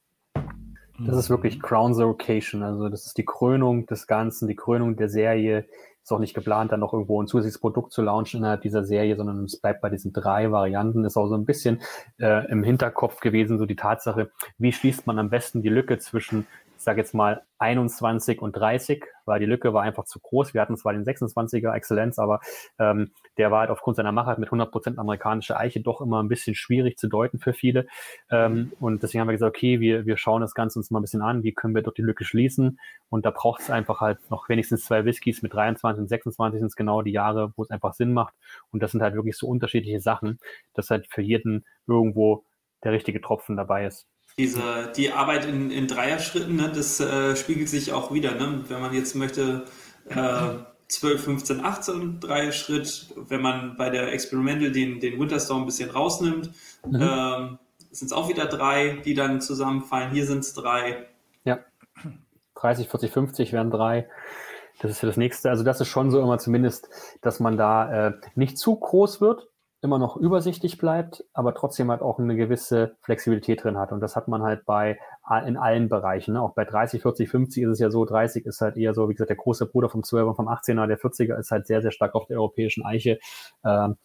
Das 0.99 1.17
ist 1.17 1.29
wirklich 1.29 1.61
Crown 1.61 1.95
the 1.95 2.05
Occasion, 2.05 2.63
also 2.63 2.89
das 2.89 3.07
ist 3.07 3.19
die 3.19 3.25
Krönung 3.25 3.87
des 3.87 4.07
Ganzen, 4.07 4.47
die 4.47 4.55
Krönung 4.55 4.97
der 4.97 5.09
Serie, 5.09 5.67
ist 6.05 6.13
auch 6.13 6.19
nicht 6.19 6.35
geplant, 6.35 6.71
dann 6.71 6.81
noch 6.81 6.93
irgendwo 6.93 7.21
ein 7.21 7.27
zusätzliches 7.27 7.61
Produkt 7.61 7.93
zu 7.93 8.03
launchen 8.03 8.41
innerhalb 8.41 8.61
dieser 8.61 8.85
Serie, 8.85 9.17
sondern 9.17 9.45
es 9.45 9.57
bleibt 9.57 9.81
bei 9.81 9.89
diesen 9.89 10.13
drei 10.13 10.53
Varianten. 10.53 11.03
Ist 11.05 11.17
auch 11.17 11.29
so 11.29 11.35
ein 11.35 11.47
bisschen 11.47 11.81
äh, 12.21 12.47
im 12.51 12.63
Hinterkopf 12.63 13.21
gewesen, 13.21 13.59
so 13.59 13.65
die 13.65 13.75
Tatsache, 13.75 14.31
wie 14.59 14.73
schließt 14.73 15.07
man 15.07 15.19
am 15.19 15.31
besten 15.31 15.63
die 15.63 15.71
Lücke 15.71 15.97
zwischen 15.99 16.47
sage 16.85 17.01
jetzt 17.01 17.15
mal 17.15 17.43
21 17.59 18.41
und 18.41 18.53
30, 18.53 19.05
weil 19.25 19.41
die 19.41 19.47
Lücke 19.47 19.73
war 19.73 19.83
einfach 19.83 20.05
zu 20.05 20.21
groß. 20.21 20.55
Wir 20.55 20.61
hatten 20.61 20.77
zwar 20.77 20.93
den 20.93 21.05
26er 21.05 21.73
Exzellenz, 21.73 22.19
aber 22.19 22.41
ähm, 22.79 23.13
der 23.39 23.51
war 23.51 23.61
halt 23.61 23.71
aufgrund 23.71 23.97
seiner 23.97 24.13
Machart 24.13 24.39
mit 24.39 24.51
100% 24.51 24.99
amerikanische 24.99 25.57
Eiche 25.57 25.81
doch 25.81 26.01
immer 26.01 26.23
ein 26.23 26.29
bisschen 26.29 26.55
schwierig 26.55 26.99
zu 26.99 27.09
deuten 27.09 27.39
für 27.39 27.53
viele. 27.53 27.87
Ähm, 28.31 28.73
und 28.81 29.03
deswegen 29.03 29.21
haben 29.21 29.29
wir 29.29 29.33
gesagt, 29.33 29.57
okay, 29.57 29.81
wir, 29.81 30.07
wir 30.07 30.17
schauen 30.17 30.41
das 30.41 30.55
Ganze 30.55 30.79
uns 30.79 30.91
mal 30.91 31.01
ein 31.01 31.03
bisschen 31.03 31.23
an, 31.23 31.43
wie 31.43 31.53
können 31.53 31.75
wir 31.75 31.83
dort 31.83 31.99
die 31.99 32.03
Lücke 32.03 32.25
schließen. 32.25 32.79
Und 33.09 33.25
da 33.25 33.31
braucht 33.31 33.63
es 33.63 33.71
einfach 33.71 34.01
halt 34.01 34.19
noch 34.31 34.49
wenigstens 34.49 34.85
zwei 34.85 35.05
Whiskys 35.05 35.43
mit 35.43 35.55
23 35.55 36.01
und 36.03 36.09
26 36.09 36.61
sind 36.61 36.67
es 36.67 36.77
genau 36.77 37.03
die 37.03 37.13
Jahre, 37.13 37.53
wo 37.57 37.63
es 37.63 37.71
einfach 37.71 37.95
Sinn 37.95 38.13
macht. 38.13 38.35
Und 38.71 38.83
das 38.83 38.93
sind 38.93 39.03
halt 39.03 39.15
wirklich 39.15 39.37
so 39.37 39.49
unterschiedliche 39.49 40.01
Sachen, 40.01 40.39
dass 40.75 40.91
halt 40.91 41.07
für 41.11 41.23
jeden 41.23 41.65
irgendwo 41.87 42.45
der 42.83 42.93
richtige 42.93 43.21
Tropfen 43.21 43.57
dabei 43.57 43.87
ist 43.87 44.07
diese, 44.39 44.93
die 44.97 45.13
Arbeit 45.13 45.47
in, 45.47 45.71
in 45.71 45.87
Dreierschritten, 45.87 46.57
ne, 46.57 46.73
das 46.75 46.99
äh, 47.01 47.37
spiegelt 47.37 47.69
sich 47.69 47.93
auch 47.93 48.13
wieder. 48.13 48.35
Ne? 48.35 48.65
Wenn 48.69 48.81
man 48.81 48.93
jetzt 48.93 49.15
möchte, 49.15 49.65
äh, 50.09 50.55
12, 50.89 51.25
15, 51.25 51.65
18 51.65 52.21
Dreier-Schritt, 52.21 53.15
wenn 53.17 53.41
man 53.41 53.77
bei 53.77 53.91
der 53.91 54.13
Experimental 54.13 54.71
den, 54.71 55.01
den 55.01 55.19
Winterstorm 55.19 55.63
ein 55.63 55.67
bisschen 55.67 55.91
rausnimmt, 55.91 56.51
mhm. 56.87 57.01
ähm, 57.01 57.59
sind 57.91 58.07
es 58.07 58.13
auch 58.13 58.29
wieder 58.29 58.47
drei, 58.47 59.01
die 59.05 59.15
dann 59.15 59.41
zusammenfallen. 59.41 60.11
Hier 60.13 60.27
sind 60.27 60.41
es 60.41 60.53
drei. 60.53 61.07
Ja, 61.45 61.61
30, 62.57 62.89
40, 62.89 63.13
50 63.13 63.53
wären 63.53 63.71
drei. 63.71 64.09
Das 64.81 64.91
ist 64.91 64.99
für 64.99 65.07
das 65.07 65.17
nächste. 65.17 65.51
Also 65.51 65.63
das 65.63 65.81
ist 65.81 65.89
schon 65.89 66.11
so 66.11 66.21
immer 66.21 66.39
zumindest, 66.39 66.89
dass 67.23 67.41
man 67.41 67.57
da 67.57 68.09
äh, 68.09 68.13
nicht 68.35 68.59
zu 68.59 68.75
groß 68.75 69.21
wird, 69.21 69.49
immer 69.85 69.99
noch 69.99 70.17
übersichtlich 70.17 70.79
bleibt, 70.79 71.25
aber 71.35 71.55
trotzdem 71.55 71.91
halt 71.91 72.01
auch 72.01 72.19
eine 72.19 72.35
gewisse 72.35 72.97
Flexibilität 73.03 73.63
drin 73.63 73.79
hat. 73.79 73.93
Und 73.93 74.01
das 74.01 74.17
hat 74.17 74.27
man 74.27 74.43
halt 74.43 74.65
bei 74.65 74.99
in 75.47 75.57
allen 75.57 75.89
Bereichen. 75.89 76.35
Ne? 76.35 76.43
Auch 76.43 76.55
bei 76.55 76.65
30, 76.65 77.03
40, 77.03 77.29
50 77.29 77.63
ist 77.63 77.71
es 77.71 77.79
ja 77.79 77.91
so, 77.91 78.05
30 78.05 78.47
ist 78.47 78.61
halt 78.61 78.77
eher 78.77 78.95
so, 78.95 79.09
wie 79.09 79.15
gesagt, 79.15 79.31
der 79.31 79.37
große 79.37 79.67
Bruder 79.67 79.89
vom 79.89 80.01
12er 80.01 80.25
und 80.25 80.37
vom 80.37 80.49
18er, 80.49 80.87
der 80.87 80.99
40er 80.99 81.39
ist 81.39 81.51
halt 81.51 81.67
sehr, 81.67 81.83
sehr 81.83 81.93
stark 81.93 82.15
auf 82.15 82.27
der 82.27 82.39
europäischen 82.39 82.85
Eiche. 82.85 83.19
Ähm, 83.65 83.97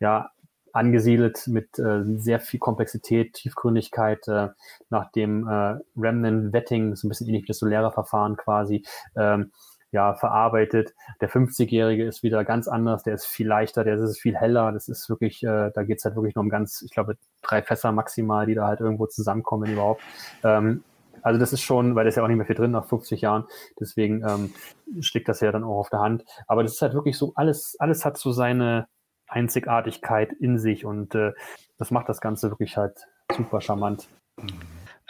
ja, 0.00 0.30
angesiedelt 0.72 1.46
mit 1.46 1.78
äh, 1.78 2.02
sehr 2.04 2.40
viel 2.40 2.60
Komplexität, 2.60 3.34
Tiefgründigkeit, 3.34 4.26
äh, 4.28 4.48
nach 4.90 5.10
dem 5.12 5.46
äh, 5.48 5.76
Remnant 5.96 6.52
Wetting, 6.52 6.94
so 6.94 7.06
ein 7.06 7.08
bisschen 7.08 7.28
ähnlich 7.28 7.44
wie 7.44 7.48
das 7.48 7.58
Solera-Verfahren 7.58 8.36
quasi. 8.36 8.84
Ähm, 9.16 9.52
ja, 9.90 10.14
verarbeitet. 10.14 10.94
Der 11.20 11.30
50-Jährige 11.30 12.04
ist 12.04 12.22
wieder 12.22 12.44
ganz 12.44 12.68
anders, 12.68 13.02
der 13.02 13.14
ist 13.14 13.26
viel 13.26 13.46
leichter, 13.46 13.84
der 13.84 13.96
ist 13.96 14.20
viel 14.20 14.36
heller. 14.36 14.72
Das 14.72 14.88
ist 14.88 15.08
wirklich, 15.08 15.42
äh, 15.42 15.70
da 15.74 15.82
geht's 15.82 16.04
halt 16.04 16.14
wirklich 16.14 16.34
nur 16.34 16.44
um 16.44 16.50
ganz, 16.50 16.82
ich 16.82 16.90
glaube, 16.90 17.16
drei 17.42 17.62
Fässer 17.62 17.92
maximal, 17.92 18.46
die 18.46 18.54
da 18.54 18.66
halt 18.66 18.80
irgendwo 18.80 19.06
zusammenkommen, 19.06 19.72
überhaupt. 19.72 20.02
Ähm, 20.44 20.84
also 21.22 21.40
das 21.40 21.52
ist 21.52 21.62
schon, 21.62 21.94
weil 21.94 22.04
das 22.04 22.12
ist 22.12 22.16
ja 22.16 22.22
auch 22.22 22.28
nicht 22.28 22.36
mehr 22.36 22.46
viel 22.46 22.56
drin 22.56 22.70
nach 22.70 22.86
50 22.86 23.20
Jahren, 23.20 23.44
deswegen 23.80 24.22
ähm, 24.26 24.54
schlägt 25.00 25.28
das 25.28 25.40
ja 25.40 25.52
dann 25.52 25.64
auch 25.64 25.78
auf 25.78 25.90
der 25.90 26.00
Hand. 26.00 26.24
Aber 26.46 26.62
das 26.62 26.74
ist 26.74 26.82
halt 26.82 26.94
wirklich 26.94 27.18
so, 27.18 27.32
alles, 27.34 27.76
alles 27.78 28.04
hat 28.04 28.18
so 28.18 28.32
seine 28.32 28.88
Einzigartigkeit 29.26 30.32
in 30.32 30.58
sich 30.58 30.84
und 30.84 31.14
äh, 31.14 31.32
das 31.76 31.90
macht 31.90 32.08
das 32.08 32.20
Ganze 32.20 32.50
wirklich 32.50 32.76
halt 32.76 33.06
super 33.36 33.60
charmant. 33.60 34.08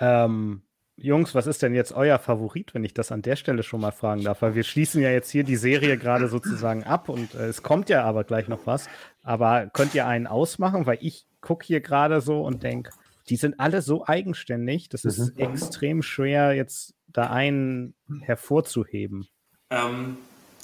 Ähm, 0.00 0.62
Jungs, 1.00 1.34
was 1.34 1.46
ist 1.46 1.62
denn 1.62 1.74
jetzt 1.74 1.92
euer 1.92 2.18
Favorit, 2.18 2.74
wenn 2.74 2.82
ich 2.82 2.92
das 2.92 3.12
an 3.12 3.22
der 3.22 3.36
Stelle 3.36 3.62
schon 3.62 3.80
mal 3.80 3.92
fragen 3.92 4.24
darf? 4.24 4.42
Weil 4.42 4.56
wir 4.56 4.64
schließen 4.64 5.00
ja 5.00 5.10
jetzt 5.10 5.30
hier 5.30 5.44
die 5.44 5.56
Serie 5.56 5.96
gerade 5.96 6.28
sozusagen 6.28 6.82
ab 6.82 7.08
und 7.08 7.34
äh, 7.34 7.46
es 7.46 7.62
kommt 7.62 7.88
ja 7.88 8.02
aber 8.02 8.24
gleich 8.24 8.48
noch 8.48 8.66
was. 8.66 8.88
Aber 9.22 9.68
könnt 9.72 9.94
ihr 9.94 10.06
einen 10.06 10.26
ausmachen? 10.26 10.86
Weil 10.86 10.98
ich 11.00 11.26
gucke 11.40 11.64
hier 11.64 11.80
gerade 11.80 12.20
so 12.20 12.42
und 12.42 12.64
denke, 12.64 12.90
die 13.28 13.36
sind 13.36 13.60
alle 13.60 13.80
so 13.80 14.06
eigenständig, 14.06 14.88
das 14.88 15.04
ist 15.04 15.36
mhm. 15.36 15.44
extrem 15.44 16.02
schwer, 16.02 16.54
jetzt 16.54 16.94
da 17.06 17.30
einen 17.30 17.94
hervorzuheben. 18.22 19.28
Ähm, 19.70 20.16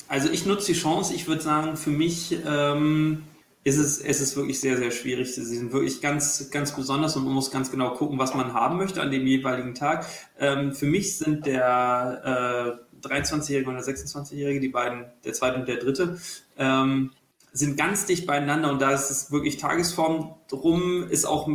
also 0.08 0.30
ich 0.30 0.46
nutze 0.46 0.72
die 0.72 0.78
Chance, 0.78 1.14
ich 1.14 1.28
würde 1.28 1.42
sagen, 1.42 1.76
für 1.76 1.90
mich 1.90 2.36
ähm, 2.44 3.22
ist 3.64 3.78
es, 3.78 3.98
es 3.98 4.20
ist 4.20 4.36
wirklich 4.36 4.60
sehr, 4.60 4.76
sehr 4.76 4.90
schwierig. 4.90 5.34
Sie 5.34 5.42
sind 5.42 5.72
wirklich 5.72 6.02
ganz, 6.02 6.50
ganz 6.50 6.76
besonders 6.76 7.16
und 7.16 7.24
man 7.24 7.32
muss 7.32 7.50
ganz 7.50 7.70
genau 7.70 7.94
gucken, 7.94 8.18
was 8.18 8.34
man 8.34 8.52
haben 8.52 8.76
möchte 8.76 9.00
an 9.00 9.10
dem 9.10 9.26
jeweiligen 9.26 9.74
Tag. 9.74 10.06
Ähm, 10.38 10.72
für 10.72 10.86
mich 10.86 11.16
sind 11.16 11.46
der 11.46 12.78
äh, 13.02 13.06
23-Jährige 13.06 13.70
und 13.70 13.76
der 13.76 13.84
26-Jährige, 13.84 14.60
die 14.60 14.68
beiden, 14.68 15.06
der 15.24 15.32
zweite 15.32 15.58
und 15.58 15.66
der 15.66 15.78
dritte, 15.78 16.18
ähm, 16.58 17.12
sind 17.52 17.76
ganz 17.78 18.04
dicht 18.04 18.26
beieinander 18.26 18.70
und 18.70 18.82
da 18.82 18.90
ist 18.90 19.10
es 19.10 19.32
wirklich 19.32 19.56
Tagesform 19.56 20.34
drum, 20.48 21.08
ist 21.08 21.24
auch 21.24 21.48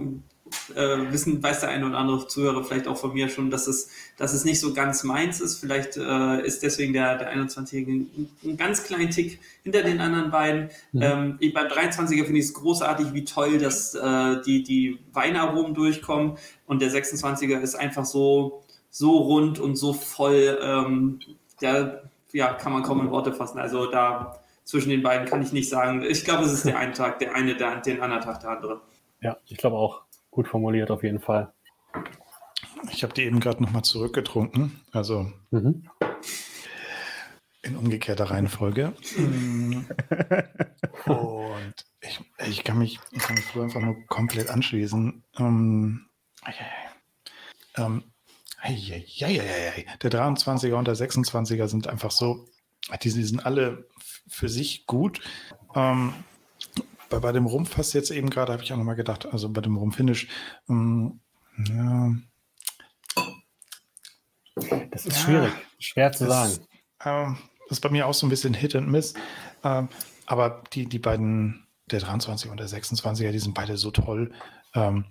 äh, 0.75 1.11
wissen, 1.11 1.41
weiß 1.41 1.61
der 1.61 1.69
eine 1.69 1.87
oder 1.87 1.97
andere 1.97 2.27
Zuhörer 2.27 2.63
vielleicht 2.63 2.87
auch 2.87 2.97
von 2.97 3.13
mir 3.13 3.29
schon, 3.29 3.49
dass 3.49 3.67
es, 3.67 3.89
dass 4.17 4.33
es 4.33 4.45
nicht 4.45 4.59
so 4.59 4.73
ganz 4.73 5.03
meins 5.03 5.41
ist. 5.41 5.59
Vielleicht 5.59 5.97
äh, 5.97 6.45
ist 6.45 6.63
deswegen 6.63 6.93
der, 6.93 7.17
der 7.17 7.33
21-Jährige 7.35 7.91
ein, 7.91 8.29
ein 8.43 8.57
ganz 8.57 8.83
kleinen 8.83 9.09
Tick 9.09 9.39
hinter 9.63 9.83
den 9.83 9.99
anderen 9.99 10.31
beiden. 10.31 10.69
Mhm. 10.91 11.01
Ähm, 11.01 11.39
beim 11.53 11.67
23er 11.67 12.25
finde 12.25 12.39
ich 12.39 12.45
es 12.45 12.53
großartig, 12.53 13.13
wie 13.13 13.25
toll, 13.25 13.57
dass 13.57 13.95
äh, 13.95 14.41
die, 14.45 14.63
die 14.63 14.99
Weinaromen 15.13 15.73
durchkommen 15.73 16.37
und 16.65 16.81
der 16.81 16.91
26er 16.91 17.59
ist 17.59 17.75
einfach 17.75 18.05
so, 18.05 18.63
so 18.89 19.17
rund 19.17 19.59
und 19.59 19.75
so 19.75 19.93
voll, 19.93 20.59
ähm, 20.61 21.19
ja, 21.61 22.01
ja, 22.31 22.53
kann 22.53 22.73
man 22.73 22.83
kaum 22.83 23.01
in 23.01 23.11
Worte 23.11 23.33
fassen. 23.33 23.59
Also 23.59 23.89
da 23.89 24.39
zwischen 24.69 24.89
den 24.89 25.01
beiden 25.01 25.27
kann 25.27 25.41
ich 25.41 25.51
nicht 25.51 25.67
sagen. 25.67 26.03
Ich 26.03 26.23
glaube, 26.23 26.43
es 26.43 26.53
ist 26.53 26.65
der 26.65 26.77
eine 26.77 26.93
Tag, 26.93 27.17
der 27.17 27.33
eine, 27.33 27.55
der, 27.55 27.81
den 27.81 28.01
anderen 28.01 28.23
Tag 28.23 28.41
der 28.41 28.51
andere. 28.51 28.81
Ja, 29.21 29.37
ich 29.47 29.57
glaube 29.57 29.77
auch. 29.77 30.03
Gut 30.32 30.47
formuliert 30.47 30.91
auf 30.91 31.03
jeden 31.03 31.19
Fall. 31.19 31.53
Ich 32.91 33.03
habe 33.03 33.13
die 33.13 33.23
eben 33.23 33.39
gerade 33.39 33.61
nochmal 33.61 33.84
zurückgetrunken. 33.84 34.80
Also 34.91 35.32
mhm. 35.51 35.89
in 37.61 37.75
umgekehrter 37.75 38.30
Reihenfolge. 38.30 38.93
Und 41.05 41.86
ich, 42.01 42.21
ich, 42.47 42.63
kann 42.63 42.77
mich, 42.77 42.99
ich 43.11 43.19
kann 43.19 43.36
mich 43.36 43.55
einfach 43.55 43.82
nur 43.82 44.05
komplett 44.07 44.49
anschließen. 44.49 45.23
Ähm, 45.38 46.05
ähm, 47.77 48.03
der 48.63 50.11
23er 50.11 50.73
und 50.73 50.88
der 50.88 50.95
26er 50.95 51.67
sind 51.67 51.88
einfach 51.88 52.11
so, 52.11 52.45
die, 53.03 53.13
die 53.13 53.23
sind 53.23 53.45
alle 53.45 53.88
für 54.27 54.49
sich 54.49 54.86
gut. 54.86 55.21
Ähm, 55.75 56.13
bei, 57.10 57.20
bei 57.20 57.32
dem 57.32 57.45
Rumpf 57.45 57.78
jetzt 57.93 58.12
eben 58.12 58.30
gerade, 58.30 58.53
habe 58.53 58.64
ich 58.64 58.72
auch 58.72 58.78
nochmal 58.78 58.95
gedacht, 58.95 59.28
also 59.32 59.49
bei 59.49 59.62
dem 59.62 59.78
Rumpfinish, 59.78 60.28
ähm, 60.70 61.20
ja. 61.68 62.16
Das 64.91 65.05
ist 65.05 65.18
ja, 65.18 65.24
schwierig, 65.24 65.53
schwer 65.80 66.12
zu 66.12 66.26
das, 66.26 66.55
sagen. 66.55 66.68
Ähm, 67.05 67.38
das 67.68 67.78
ist 67.78 67.82
bei 67.82 67.89
mir 67.89 68.07
auch 68.07 68.14
so 68.14 68.26
ein 68.26 68.30
bisschen 68.30 68.53
Hit 68.53 68.76
and 68.76 68.89
Miss. 68.89 69.14
Ähm, 69.64 69.89
aber 70.26 70.64
die, 70.74 70.86
die 70.86 70.99
beiden, 70.99 71.68
der 71.89 71.99
23 71.99 72.51
und 72.51 72.60
der 72.60 72.68
26er, 72.68 73.32
die 73.32 73.39
sind 73.39 73.53
beide 73.53 73.78
so 73.78 73.91
toll. 73.91 74.34
Ähm, 74.74 75.05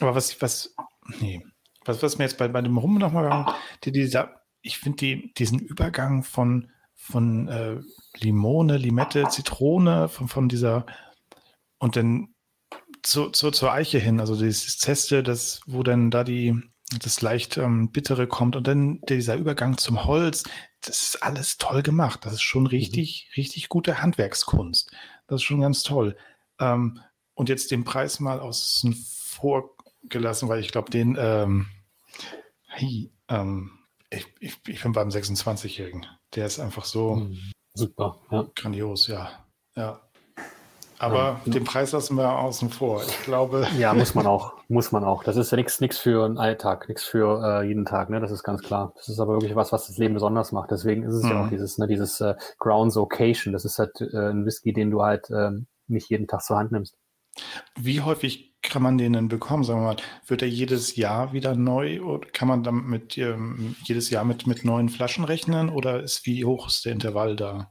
aber 0.00 0.14
was, 0.14 0.40
was, 0.40 0.74
nee, 1.20 1.44
was, 1.84 2.02
was 2.02 2.18
mir 2.18 2.24
jetzt 2.24 2.38
bei, 2.38 2.48
bei 2.48 2.62
dem 2.62 2.78
Rum 2.78 2.98
nochmal, 2.98 3.54
die, 3.84 3.92
dieser, 3.92 4.42
ich 4.62 4.78
finde 4.78 4.96
die, 4.96 5.34
diesen 5.34 5.58
Übergang 5.58 6.22
von, 6.22 6.70
von 6.94 7.48
äh, 7.48 7.80
Limone, 8.18 8.76
Limette, 8.76 9.28
Zitrone, 9.28 10.08
von, 10.08 10.28
von 10.28 10.48
dieser 10.48 10.86
und 11.78 11.96
dann 11.96 12.34
zu, 13.02 13.30
zu, 13.30 13.50
zur 13.50 13.72
Eiche 13.72 13.98
hin, 13.98 14.20
also 14.20 14.36
dieses 14.36 14.78
Zeste, 14.78 15.22
das, 15.22 15.60
wo 15.66 15.82
dann 15.82 16.10
da 16.10 16.24
die, 16.24 16.60
das 17.02 17.20
leicht 17.22 17.56
ähm, 17.56 17.90
bittere 17.90 18.26
kommt 18.26 18.56
und 18.56 18.66
dann 18.66 19.00
dieser 19.08 19.36
Übergang 19.36 19.78
zum 19.78 20.04
Holz, 20.04 20.44
das 20.80 21.02
ist 21.02 21.22
alles 21.22 21.58
toll 21.58 21.82
gemacht. 21.82 22.24
Das 22.24 22.34
ist 22.34 22.42
schon 22.42 22.62
mhm. 22.62 22.68
richtig, 22.68 23.28
mhm. 23.28 23.40
richtig 23.40 23.68
gute 23.68 24.02
Handwerkskunst. 24.02 24.90
Das 25.26 25.40
ist 25.40 25.44
schon 25.44 25.60
ganz 25.60 25.82
toll. 25.82 26.16
Ähm, 26.58 27.00
und 27.34 27.48
jetzt 27.48 27.70
den 27.70 27.84
Preis 27.84 28.20
mal 28.20 28.40
außen 28.40 28.94
vor 28.94 29.76
gelassen, 30.08 30.48
weil 30.48 30.60
ich 30.60 30.72
glaube, 30.72 30.90
den, 30.90 31.16
ähm, 31.18 31.66
hey, 32.68 33.10
ähm, 33.28 33.78
ich, 34.10 34.26
ich, 34.40 34.56
ich, 34.68 34.82
bin 34.82 34.92
beim 34.92 35.08
26-Jährigen. 35.08 36.06
Der 36.34 36.46
ist 36.46 36.60
einfach 36.60 36.84
so 36.84 37.16
mhm. 37.16 37.52
super, 37.74 38.20
ja. 38.30 38.46
grandios, 38.54 39.08
ja. 39.08 39.44
Ja. 39.74 40.05
Aber 40.98 41.40
ja. 41.44 41.52
den 41.52 41.64
Preis 41.64 41.92
lassen 41.92 42.16
wir 42.16 42.38
außen 42.38 42.70
vor. 42.70 43.02
Ich 43.06 43.22
glaube. 43.24 43.66
Ja, 43.78 43.92
muss 43.94 44.14
man 44.14 44.26
auch. 44.26 44.54
Muss 44.68 44.92
man 44.92 45.04
auch. 45.04 45.22
Das 45.22 45.36
ist 45.36 45.50
ja 45.50 45.56
nichts 45.56 45.98
für 45.98 46.24
einen 46.24 46.38
Alltag, 46.38 46.88
nichts 46.88 47.04
für 47.04 47.42
äh, 47.42 47.66
jeden 47.66 47.84
Tag, 47.84 48.10
ne? 48.10 48.20
Das 48.20 48.30
ist 48.30 48.42
ganz 48.42 48.62
klar. 48.62 48.92
Das 48.96 49.08
ist 49.08 49.20
aber 49.20 49.34
wirklich 49.34 49.54
was, 49.54 49.72
was 49.72 49.86
das 49.86 49.98
Leben 49.98 50.14
besonders 50.14 50.52
macht. 50.52 50.70
Deswegen 50.70 51.02
ist 51.02 51.14
es 51.14 51.22
mhm. 51.22 51.30
ja 51.30 51.44
auch 51.44 51.48
dieses, 51.48 51.78
ne, 51.78 51.86
dieses 51.86 52.20
äh, 52.20 52.34
Grounds 52.58 52.96
Occasion. 52.96 53.52
Das 53.52 53.64
ist 53.64 53.78
halt 53.78 54.00
äh, 54.00 54.30
ein 54.30 54.46
Whisky, 54.46 54.72
den 54.72 54.90
du 54.90 55.02
halt 55.02 55.30
äh, 55.30 55.50
nicht 55.88 56.10
jeden 56.10 56.26
Tag 56.26 56.42
zur 56.42 56.58
Hand 56.58 56.72
nimmst. 56.72 56.96
Wie 57.78 58.00
häufig 58.00 58.54
kann 58.62 58.82
man 58.82 58.98
den 58.98 59.12
denn 59.12 59.28
bekommen? 59.28 59.64
Sagen 59.64 59.80
wir 59.80 59.94
mal, 59.94 59.96
wird 60.26 60.42
er 60.42 60.48
jedes 60.48 60.96
Jahr 60.96 61.32
wieder 61.32 61.54
neu 61.54 62.02
oder 62.02 62.26
kann 62.28 62.48
man 62.48 62.62
damit 62.62 62.86
mit, 62.86 63.18
ähm, 63.18 63.76
jedes 63.84 64.10
Jahr 64.10 64.24
mit, 64.24 64.46
mit 64.46 64.64
neuen 64.64 64.88
Flaschen 64.88 65.24
rechnen 65.24 65.68
oder 65.68 66.02
ist 66.02 66.26
wie 66.26 66.44
hoch 66.44 66.68
ist 66.68 66.84
der 66.84 66.92
Intervall 66.92 67.36
da? 67.36 67.70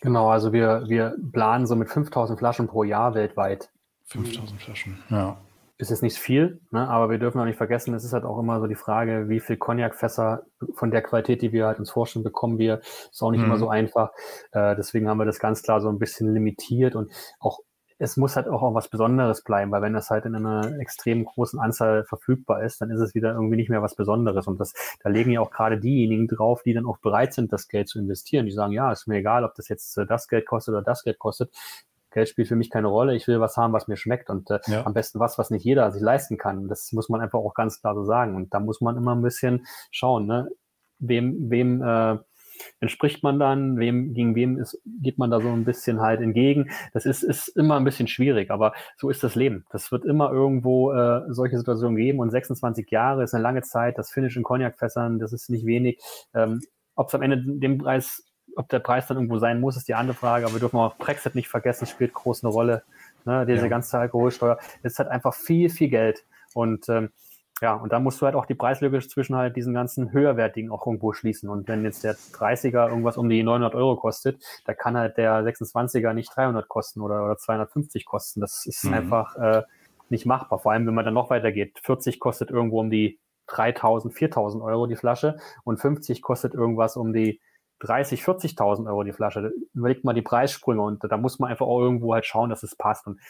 Genau, 0.00 0.28
also 0.28 0.52
wir, 0.52 0.84
wir 0.88 1.16
planen 1.32 1.66
so 1.66 1.76
mit 1.76 1.88
5000 1.88 2.38
Flaschen 2.38 2.68
pro 2.68 2.84
Jahr 2.84 3.14
weltweit. 3.14 3.70
5000 4.06 4.60
Flaschen, 4.60 4.98
ja. 5.10 5.36
Ist 5.80 5.90
jetzt 5.90 6.02
nicht 6.02 6.18
viel, 6.18 6.60
ne? 6.72 6.88
aber 6.88 7.08
wir 7.08 7.18
dürfen 7.18 7.40
auch 7.40 7.44
nicht 7.44 7.56
vergessen, 7.56 7.94
es 7.94 8.02
ist 8.02 8.12
halt 8.12 8.24
auch 8.24 8.40
immer 8.40 8.58
so 8.58 8.66
die 8.66 8.74
Frage, 8.74 9.28
wie 9.28 9.38
viel 9.38 9.56
Cognac-Fässer 9.56 10.42
von 10.74 10.90
der 10.90 11.02
Qualität, 11.02 11.40
die 11.40 11.52
wir 11.52 11.66
halt 11.66 11.78
uns 11.78 11.92
vorstellen, 11.92 12.24
bekommen 12.24 12.58
wir. 12.58 12.80
Ist 12.80 13.22
auch 13.22 13.30
nicht 13.30 13.38
mhm. 13.38 13.46
immer 13.46 13.58
so 13.58 13.68
einfach. 13.68 14.10
Äh, 14.50 14.74
deswegen 14.74 15.08
haben 15.08 15.18
wir 15.18 15.24
das 15.24 15.38
ganz 15.38 15.62
klar 15.62 15.80
so 15.80 15.88
ein 15.88 16.00
bisschen 16.00 16.34
limitiert 16.34 16.96
und 16.96 17.12
auch 17.38 17.60
es 17.98 18.16
muss 18.16 18.36
halt 18.36 18.48
auch, 18.48 18.62
auch 18.62 18.74
was 18.74 18.88
Besonderes 18.88 19.42
bleiben, 19.42 19.72
weil 19.72 19.82
wenn 19.82 19.92
das 19.92 20.10
halt 20.10 20.24
in 20.24 20.34
einer 20.34 20.78
extrem 20.78 21.24
großen 21.24 21.58
Anzahl 21.58 22.04
verfügbar 22.04 22.62
ist, 22.62 22.80
dann 22.80 22.90
ist 22.90 23.00
es 23.00 23.14
wieder 23.14 23.32
irgendwie 23.32 23.56
nicht 23.56 23.70
mehr 23.70 23.82
was 23.82 23.96
Besonderes. 23.96 24.46
Und 24.46 24.60
das, 24.60 24.72
da 25.02 25.08
legen 25.08 25.32
ja 25.32 25.40
auch 25.40 25.50
gerade 25.50 25.78
diejenigen 25.78 26.28
drauf, 26.28 26.62
die 26.62 26.74
dann 26.74 26.86
auch 26.86 26.98
bereit 26.98 27.34
sind, 27.34 27.52
das 27.52 27.68
Geld 27.68 27.88
zu 27.88 27.98
investieren. 27.98 28.46
Die 28.46 28.52
sagen, 28.52 28.72
ja, 28.72 28.92
ist 28.92 29.08
mir 29.08 29.16
egal, 29.16 29.44
ob 29.44 29.54
das 29.54 29.68
jetzt 29.68 29.98
äh, 29.98 30.06
das 30.06 30.28
Geld 30.28 30.46
kostet 30.46 30.74
oder 30.74 30.82
das 30.82 31.02
Geld 31.02 31.18
kostet. 31.18 31.52
Geld 32.10 32.28
spielt 32.28 32.48
für 32.48 32.56
mich 32.56 32.70
keine 32.70 32.88
Rolle. 32.88 33.14
Ich 33.16 33.26
will 33.26 33.40
was 33.40 33.56
haben, 33.56 33.72
was 33.72 33.88
mir 33.88 33.96
schmeckt 33.96 34.30
und 34.30 34.50
äh, 34.50 34.60
ja. 34.66 34.86
am 34.86 34.94
besten 34.94 35.18
was, 35.18 35.36
was 35.36 35.50
nicht 35.50 35.64
jeder 35.64 35.90
sich 35.90 36.02
leisten 36.02 36.38
kann. 36.38 36.68
Das 36.68 36.92
muss 36.92 37.08
man 37.08 37.20
einfach 37.20 37.40
auch 37.40 37.54
ganz 37.54 37.80
klar 37.80 37.94
so 37.94 38.04
sagen. 38.04 38.36
Und 38.36 38.54
da 38.54 38.60
muss 38.60 38.80
man 38.80 38.96
immer 38.96 39.14
ein 39.14 39.22
bisschen 39.22 39.66
schauen, 39.90 40.26
ne? 40.26 40.48
wem, 40.98 41.50
wem 41.50 41.82
äh, 41.82 42.18
entspricht 42.80 43.22
man 43.22 43.38
dann, 43.38 43.78
wem, 43.78 44.14
gegen 44.14 44.34
wem 44.34 44.58
ist, 44.58 44.80
geht 45.02 45.18
man 45.18 45.30
da 45.30 45.40
so 45.40 45.48
ein 45.48 45.64
bisschen 45.64 46.00
halt 46.00 46.20
entgegen. 46.20 46.70
Das 46.92 47.06
ist, 47.06 47.22
ist 47.22 47.48
immer 47.48 47.76
ein 47.76 47.84
bisschen 47.84 48.08
schwierig, 48.08 48.50
aber 48.50 48.72
so 48.96 49.10
ist 49.10 49.22
das 49.22 49.34
Leben. 49.34 49.64
Das 49.70 49.92
wird 49.92 50.04
immer 50.04 50.32
irgendwo 50.32 50.92
äh, 50.92 51.22
solche 51.28 51.58
Situationen 51.58 51.96
geben 51.96 52.18
und 52.20 52.30
26 52.30 52.90
Jahre 52.90 53.24
ist 53.24 53.34
eine 53.34 53.42
lange 53.42 53.62
Zeit. 53.62 53.98
Das 53.98 54.10
Finish 54.10 54.36
in 54.36 54.42
Cognac-Fässern, 54.42 55.18
das 55.18 55.32
ist 55.32 55.50
nicht 55.50 55.66
wenig. 55.66 55.98
Ähm, 56.34 56.60
ob 56.94 57.08
es 57.08 57.14
am 57.14 57.22
Ende 57.22 57.42
den 57.46 57.78
Preis, 57.78 58.24
ob 58.56 58.68
der 58.68 58.80
Preis 58.80 59.06
dann 59.06 59.18
irgendwo 59.18 59.38
sein 59.38 59.60
muss, 59.60 59.76
ist 59.76 59.88
die 59.88 59.94
andere 59.94 60.16
Frage, 60.16 60.44
aber 60.44 60.54
wir 60.54 60.60
dürfen 60.60 60.78
auch 60.78 60.96
Brexit 60.96 61.34
nicht 61.34 61.48
vergessen, 61.48 61.86
spielt 61.86 62.12
groß 62.12 62.42
eine 62.42 62.52
Rolle. 62.52 62.82
Ne? 63.24 63.46
Diese 63.46 63.62
ja. 63.62 63.68
ganze 63.68 63.98
Alkoholsteuer, 63.98 64.58
das 64.82 64.92
ist 64.92 64.98
halt 64.98 65.08
einfach 65.08 65.34
viel, 65.34 65.70
viel 65.70 65.88
Geld. 65.88 66.24
Und 66.54 66.88
ähm, 66.88 67.10
ja, 67.60 67.74
und 67.74 67.92
da 67.92 67.98
musst 67.98 68.20
du 68.20 68.26
halt 68.26 68.34
auch 68.34 68.46
die 68.46 68.54
Preislücke 68.54 69.00
zwischen 69.00 69.36
halt 69.36 69.56
diesen 69.56 69.74
ganzen 69.74 70.12
höherwertigen 70.12 70.70
auch 70.70 70.86
irgendwo 70.86 71.12
schließen. 71.12 71.48
Und 71.48 71.68
wenn 71.68 71.84
jetzt 71.84 72.04
der 72.04 72.14
30er 72.14 72.88
irgendwas 72.88 73.16
um 73.16 73.28
die 73.28 73.42
900 73.42 73.74
Euro 73.74 73.96
kostet, 73.96 74.42
da 74.64 74.74
kann 74.74 74.96
halt 74.96 75.16
der 75.16 75.42
26er 75.42 76.12
nicht 76.12 76.34
300 76.34 76.68
kosten 76.68 77.00
oder, 77.00 77.24
oder 77.24 77.36
250 77.36 78.04
kosten. 78.04 78.40
Das 78.40 78.64
ist 78.66 78.84
mhm. 78.84 78.94
einfach 78.94 79.36
äh, 79.36 79.62
nicht 80.08 80.26
machbar. 80.26 80.58
Vor 80.60 80.72
allem, 80.72 80.86
wenn 80.86 80.94
man 80.94 81.04
dann 81.04 81.14
noch 81.14 81.30
weitergeht. 81.30 81.78
40 81.82 82.20
kostet 82.20 82.50
irgendwo 82.50 82.80
um 82.80 82.90
die 82.90 83.18
3000, 83.48 84.14
4000 84.14 84.62
Euro 84.62 84.86
die 84.86 84.96
Flasche 84.96 85.36
und 85.64 85.80
50 85.80 86.22
kostet 86.22 86.54
irgendwas 86.54 86.96
um 86.96 87.12
die 87.12 87.40
30, 87.80 88.22
40.000 88.22 88.86
Euro 88.86 89.04
die 89.04 89.12
Flasche. 89.12 89.52
Überlegt 89.74 90.04
mal 90.04 90.12
die 90.12 90.22
Preissprünge 90.22 90.82
und 90.82 91.02
da 91.04 91.16
muss 91.16 91.38
man 91.38 91.50
einfach 91.50 91.66
auch 91.66 91.80
irgendwo 91.80 92.14
halt 92.14 92.26
schauen, 92.26 92.50
dass 92.50 92.62
es 92.62 92.76
passt. 92.76 93.06
Und 93.06 93.20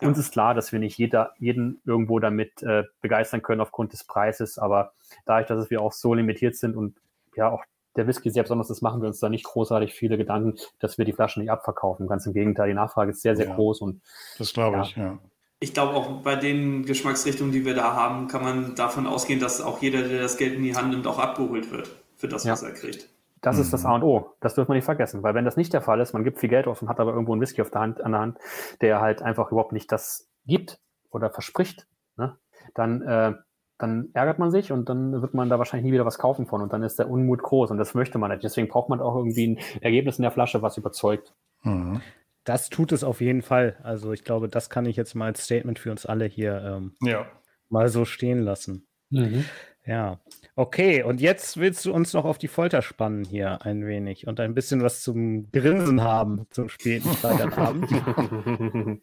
uns 0.00 0.18
ist 0.18 0.32
klar, 0.32 0.54
dass 0.54 0.72
wir 0.72 0.78
nicht 0.78 0.98
jeder, 0.98 1.34
jeden 1.38 1.80
irgendwo 1.84 2.18
damit 2.18 2.62
äh, 2.62 2.84
begeistern 3.00 3.42
können 3.42 3.60
aufgrund 3.60 3.92
des 3.92 4.04
Preises, 4.04 4.58
aber 4.58 4.92
dadurch, 5.26 5.46
dass 5.46 5.70
wir 5.70 5.80
auch 5.80 5.92
so 5.92 6.14
limitiert 6.14 6.56
sind 6.56 6.76
und 6.76 6.96
ja 7.36 7.50
auch 7.50 7.64
der 7.96 8.06
Whisky 8.06 8.30
sehr 8.30 8.44
besonders 8.44 8.70
ist, 8.70 8.82
machen 8.82 9.00
wir 9.00 9.08
uns 9.08 9.18
da 9.18 9.28
nicht 9.28 9.44
großartig 9.44 9.92
viele 9.94 10.16
Gedanken, 10.16 10.56
dass 10.78 10.98
wir 10.98 11.04
die 11.04 11.12
Flaschen 11.12 11.42
nicht 11.42 11.50
abverkaufen. 11.50 12.06
Ganz 12.06 12.24
im 12.26 12.32
Gegenteil, 12.32 12.68
die 12.68 12.74
Nachfrage 12.74 13.10
ist 13.10 13.22
sehr, 13.22 13.36
sehr 13.36 13.48
ja, 13.48 13.54
groß 13.54 13.80
und 13.80 14.00
das 14.38 14.52
glaube 14.52 14.76
ja. 14.76 14.82
ich, 14.82 14.96
ja. 14.96 15.18
Ich 15.62 15.74
glaube 15.74 15.94
auch 15.94 16.22
bei 16.22 16.36
den 16.36 16.86
Geschmacksrichtungen, 16.86 17.52
die 17.52 17.66
wir 17.66 17.74
da 17.74 17.94
haben, 17.94 18.28
kann 18.28 18.42
man 18.42 18.74
davon 18.76 19.06
ausgehen, 19.06 19.40
dass 19.40 19.60
auch 19.60 19.82
jeder, 19.82 20.02
der 20.02 20.22
das 20.22 20.38
Geld 20.38 20.54
in 20.54 20.62
die 20.62 20.74
Hand 20.74 20.90
nimmt, 20.90 21.06
auch 21.06 21.18
abgeholt 21.18 21.70
wird 21.70 21.90
für 22.16 22.28
das, 22.28 22.46
was 22.46 22.62
er 22.62 22.72
kriegt. 22.72 23.10
Das 23.40 23.56
mhm. 23.56 23.62
ist 23.62 23.72
das 23.72 23.84
A 23.84 23.94
und 23.94 24.02
O. 24.02 24.34
Das 24.40 24.54
dürfen 24.54 24.70
wir 24.70 24.74
nicht 24.74 24.84
vergessen. 24.84 25.22
Weil 25.22 25.34
wenn 25.34 25.44
das 25.44 25.56
nicht 25.56 25.72
der 25.72 25.80
Fall 25.80 26.00
ist, 26.00 26.12
man 26.12 26.24
gibt 26.24 26.38
viel 26.38 26.48
Geld 26.48 26.66
aus 26.66 26.82
und 26.82 26.88
hat 26.88 27.00
aber 27.00 27.12
irgendwo 27.12 27.32
einen 27.32 27.40
Whisky 27.40 27.62
auf 27.62 27.70
der 27.70 27.80
Hand, 27.80 28.00
an 28.02 28.12
der 28.12 28.20
Hand, 28.20 28.38
der 28.80 29.00
halt 29.00 29.22
einfach 29.22 29.50
überhaupt 29.50 29.72
nicht 29.72 29.90
das 29.90 30.30
gibt 30.46 30.78
oder 31.10 31.30
verspricht, 31.30 31.86
ne? 32.16 32.36
dann, 32.74 33.02
äh, 33.02 33.34
dann 33.78 34.10
ärgert 34.12 34.38
man 34.38 34.50
sich 34.50 34.72
und 34.72 34.88
dann 34.88 35.22
wird 35.22 35.32
man 35.32 35.48
da 35.48 35.58
wahrscheinlich 35.58 35.86
nie 35.86 35.92
wieder 35.92 36.04
was 36.04 36.18
kaufen 36.18 36.46
von 36.46 36.60
und 36.60 36.72
dann 36.72 36.82
ist 36.82 36.98
der 36.98 37.08
Unmut 37.08 37.42
groß 37.42 37.70
und 37.70 37.78
das 37.78 37.94
möchte 37.94 38.18
man 38.18 38.30
nicht. 38.30 38.44
Deswegen 38.44 38.68
braucht 38.68 38.90
man 38.90 39.00
auch 39.00 39.16
irgendwie 39.16 39.48
ein 39.48 39.58
Ergebnis 39.80 40.18
in 40.18 40.22
der 40.22 40.32
Flasche, 40.32 40.60
was 40.60 40.76
überzeugt. 40.76 41.34
Mhm. 41.62 42.02
Das 42.44 42.68
tut 42.68 42.92
es 42.92 43.04
auf 43.04 43.20
jeden 43.20 43.42
Fall. 43.42 43.78
Also 43.82 44.12
ich 44.12 44.24
glaube, 44.24 44.48
das 44.48 44.70
kann 44.70 44.86
ich 44.86 44.96
jetzt 44.96 45.14
mal 45.14 45.26
als 45.26 45.44
Statement 45.44 45.78
für 45.78 45.90
uns 45.90 46.06
alle 46.06 46.26
hier 46.26 46.62
ähm, 46.62 46.94
ja. 47.02 47.26
mal 47.68 47.88
so 47.88 48.04
stehen 48.04 48.40
lassen. 48.40 48.86
Mhm. 49.10 49.44
Ja, 49.86 50.18
okay. 50.56 51.02
Und 51.02 51.20
jetzt 51.20 51.56
willst 51.56 51.84
du 51.86 51.92
uns 51.92 52.12
noch 52.12 52.24
auf 52.24 52.38
die 52.38 52.48
Folter 52.48 52.82
spannen 52.82 53.24
hier 53.24 53.64
ein 53.64 53.86
wenig 53.86 54.26
und 54.26 54.38
ein 54.38 54.54
bisschen 54.54 54.82
was 54.82 55.02
zum 55.02 55.50
Grinsen 55.50 56.02
haben 56.02 56.46
zum 56.50 56.68
späten 56.68 57.08
Freitagabend. 57.08 57.90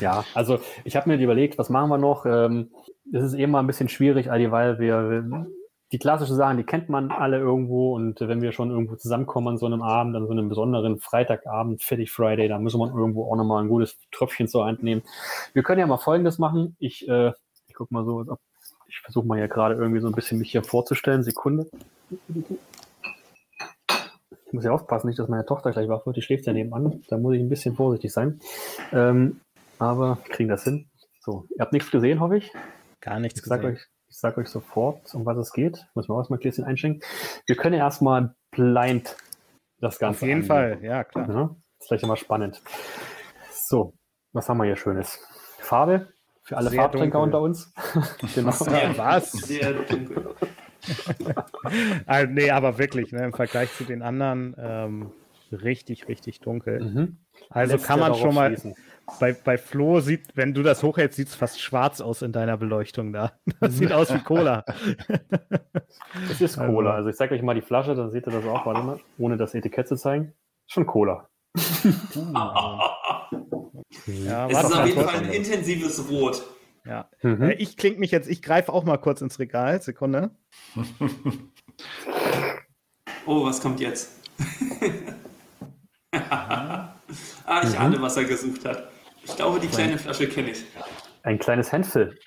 ja, 0.00 0.24
also 0.34 0.58
ich 0.84 0.96
habe 0.96 1.08
mir 1.08 1.22
überlegt, 1.22 1.58
was 1.58 1.70
machen 1.70 1.90
wir 1.90 1.98
noch? 1.98 2.26
Ähm, 2.26 2.70
es 3.12 3.22
ist 3.22 3.34
eben 3.34 3.52
mal 3.52 3.60
ein 3.60 3.66
bisschen 3.66 3.88
schwierig, 3.88 4.26
weil 4.28 4.78
wir, 4.78 5.46
die 5.92 5.98
klassischen 5.98 6.36
Sachen, 6.36 6.56
die 6.56 6.64
kennt 6.64 6.88
man 6.88 7.10
alle 7.10 7.38
irgendwo 7.38 7.94
und 7.94 8.20
wenn 8.20 8.42
wir 8.42 8.52
schon 8.52 8.70
irgendwo 8.70 8.94
zusammenkommen 8.96 9.48
an 9.48 9.58
so 9.58 9.66
einem 9.66 9.82
Abend, 9.82 10.14
an 10.14 10.26
so 10.26 10.32
einem 10.32 10.48
besonderen 10.48 10.98
Freitagabend, 10.98 11.82
Fettig 11.82 12.12
Friday, 12.12 12.48
da 12.48 12.58
müssen 12.58 12.78
wir 12.78 12.94
irgendwo 12.94 13.30
auch 13.30 13.36
nochmal 13.36 13.62
ein 13.62 13.68
gutes 13.68 13.96
Tröpfchen 14.12 14.46
zur 14.46 14.66
Hand 14.66 14.82
nehmen. 14.82 15.02
Wir 15.52 15.62
können 15.62 15.80
ja 15.80 15.86
mal 15.86 15.98
Folgendes 15.98 16.38
machen. 16.38 16.76
Ich, 16.78 17.08
äh, 17.08 17.32
ich 17.66 17.74
guck 17.74 17.90
mal 17.90 18.04
so, 18.04 18.24
ob 18.28 18.38
Ich 18.90 18.98
versuche 19.00 19.24
mal 19.24 19.38
hier 19.38 19.46
gerade 19.46 19.76
irgendwie 19.76 20.00
so 20.00 20.08
ein 20.08 20.14
bisschen 20.14 20.38
mich 20.40 20.50
hier 20.50 20.64
vorzustellen. 20.64 21.22
Sekunde. 21.22 21.70
Ich 24.46 24.52
muss 24.52 24.64
ja 24.64 24.72
aufpassen, 24.72 25.06
nicht, 25.06 25.18
dass 25.20 25.28
meine 25.28 25.46
Tochter 25.46 25.70
gleich 25.70 25.88
wach 25.88 26.04
wird. 26.06 26.16
Die 26.16 26.22
schläft 26.22 26.46
ja 26.46 26.52
nebenan. 26.52 27.04
Da 27.08 27.16
muss 27.16 27.34
ich 27.36 27.40
ein 27.40 27.48
bisschen 27.48 27.76
vorsichtig 27.76 28.12
sein. 28.12 28.40
Ähm, 28.92 29.40
aber 29.78 30.18
wir 30.24 30.34
kriegen 30.34 30.48
das 30.48 30.64
hin. 30.64 30.90
So, 31.20 31.46
ihr 31.50 31.60
habt 31.60 31.72
nichts 31.72 31.92
gesehen, 31.92 32.18
hoffe 32.18 32.38
ich. 32.38 32.52
Gar 33.00 33.20
nichts 33.20 33.38
Ich 33.40 33.46
sage 33.46 33.62
gesehen. 33.62 33.76
euch, 33.76 33.86
ich 34.08 34.18
sag 34.18 34.36
euch 34.38 34.48
sofort, 34.48 35.14
um 35.14 35.24
was 35.24 35.38
es 35.38 35.52
geht. 35.52 35.86
Muss 35.94 36.08
man 36.08 36.16
auch 36.16 36.20
erstmal 36.22 36.38
ein 36.38 36.42
Gläschen 36.42 36.64
einschenken. 36.64 37.00
Wir 37.46 37.54
können 37.54 37.76
ja 37.76 37.84
erstmal 37.84 38.34
blind 38.50 39.16
das 39.78 40.00
Ganze 40.00 40.18
Auf 40.24 40.28
jeden 40.28 40.32
angehen. 40.42 40.48
Fall, 40.48 40.78
ja, 40.82 41.04
klar. 41.04 41.28
Ja, 41.30 41.56
ist 41.78 41.86
vielleicht 41.86 42.02
immer 42.02 42.16
spannend. 42.16 42.60
So, 43.52 43.94
was 44.32 44.48
haben 44.48 44.58
wir 44.58 44.64
hier 44.64 44.76
Schönes? 44.76 45.20
Farbe 45.60 46.08
für 46.50 46.56
alle 46.56 46.70
Sehr 46.70 46.80
Farbtrinker 46.80 47.18
dunkel. 47.20 47.38
unter 47.38 47.40
uns. 47.42 47.72
genau. 48.34 48.50
Sehr, 48.50 48.98
was? 48.98 49.30
Sehr 49.32 49.72
dunkel. 49.72 50.34
Ah, 52.06 52.24
nee, 52.24 52.50
aber 52.50 52.78
wirklich, 52.78 53.12
ne, 53.12 53.22
im 53.24 53.34
Vergleich 53.34 53.70
zu 53.76 53.84
den 53.84 54.00
anderen 54.00 54.56
ähm, 54.58 55.10
richtig, 55.52 56.08
richtig 56.08 56.40
dunkel. 56.40 56.80
Mhm. 56.80 57.18
Also 57.50 57.74
Lässt 57.74 57.84
kann 57.86 58.00
man 58.00 58.14
schon 58.14 58.34
mal, 58.34 58.48
schließen. 58.48 58.74
bei, 59.20 59.34
bei 59.34 59.58
Flo 59.58 60.00
sieht, 60.00 60.34
wenn 60.36 60.54
du 60.54 60.62
das 60.62 60.82
hochhältst, 60.82 61.16
sieht 61.18 61.28
es 61.28 61.34
fast 61.34 61.60
schwarz 61.60 62.00
aus 62.00 62.22
in 62.22 62.32
deiner 62.32 62.56
Beleuchtung 62.56 63.12
da. 63.12 63.32
Das 63.60 63.76
sieht 63.76 63.92
aus 63.92 64.12
wie 64.12 64.20
Cola. 64.20 64.64
Es 66.30 66.40
ist 66.40 66.58
Also- 66.58 66.72
Cola. 66.72 66.94
Also 66.94 67.10
ich 67.10 67.16
zeige 67.16 67.34
euch 67.34 67.42
mal 67.42 67.54
die 67.54 67.60
Flasche, 67.60 67.94
dann 67.94 68.10
seht 68.10 68.26
ihr 68.26 68.32
das 68.32 68.44
auch, 68.46 68.64
warte 68.64 68.82
mal, 68.82 68.98
ohne 69.18 69.36
das 69.36 69.54
Etikett 69.54 69.86
zu 69.86 69.96
zeigen. 69.96 70.32
Schon 70.66 70.86
Cola. 70.86 71.28
Ja, 74.06 74.48
Es 74.48 74.54
war 74.54 74.64
ist 74.64 74.72
auf 74.76 74.86
jeden 74.86 75.04
Fall 75.04 75.18
ein 75.18 75.30
intensives 75.30 76.08
Rot. 76.08 76.42
Ja. 76.84 77.08
Mhm. 77.22 77.42
Äh, 77.42 77.52
Ich 77.54 77.76
klinge 77.76 77.98
mich 77.98 78.10
jetzt, 78.10 78.28
ich 78.28 78.42
greife 78.42 78.72
auch 78.72 78.84
mal 78.84 78.96
kurz 78.98 79.20
ins 79.20 79.38
Regal. 79.38 79.80
Sekunde. 79.82 80.30
Oh, 83.26 83.44
was 83.44 83.60
kommt 83.60 83.80
jetzt? 83.80 84.18
ah, 86.12 86.94
ich 87.62 87.78
ahne, 87.78 88.00
was 88.00 88.16
er 88.16 88.24
gesucht 88.24 88.64
hat. 88.64 88.90
Ich 89.22 89.36
glaube, 89.36 89.60
die 89.60 89.68
kleine 89.68 89.98
Flasche 89.98 90.26
kenne 90.28 90.50
ich. 90.50 90.64
Ein 91.22 91.38
kleines 91.38 91.72
Handful. 91.72 92.18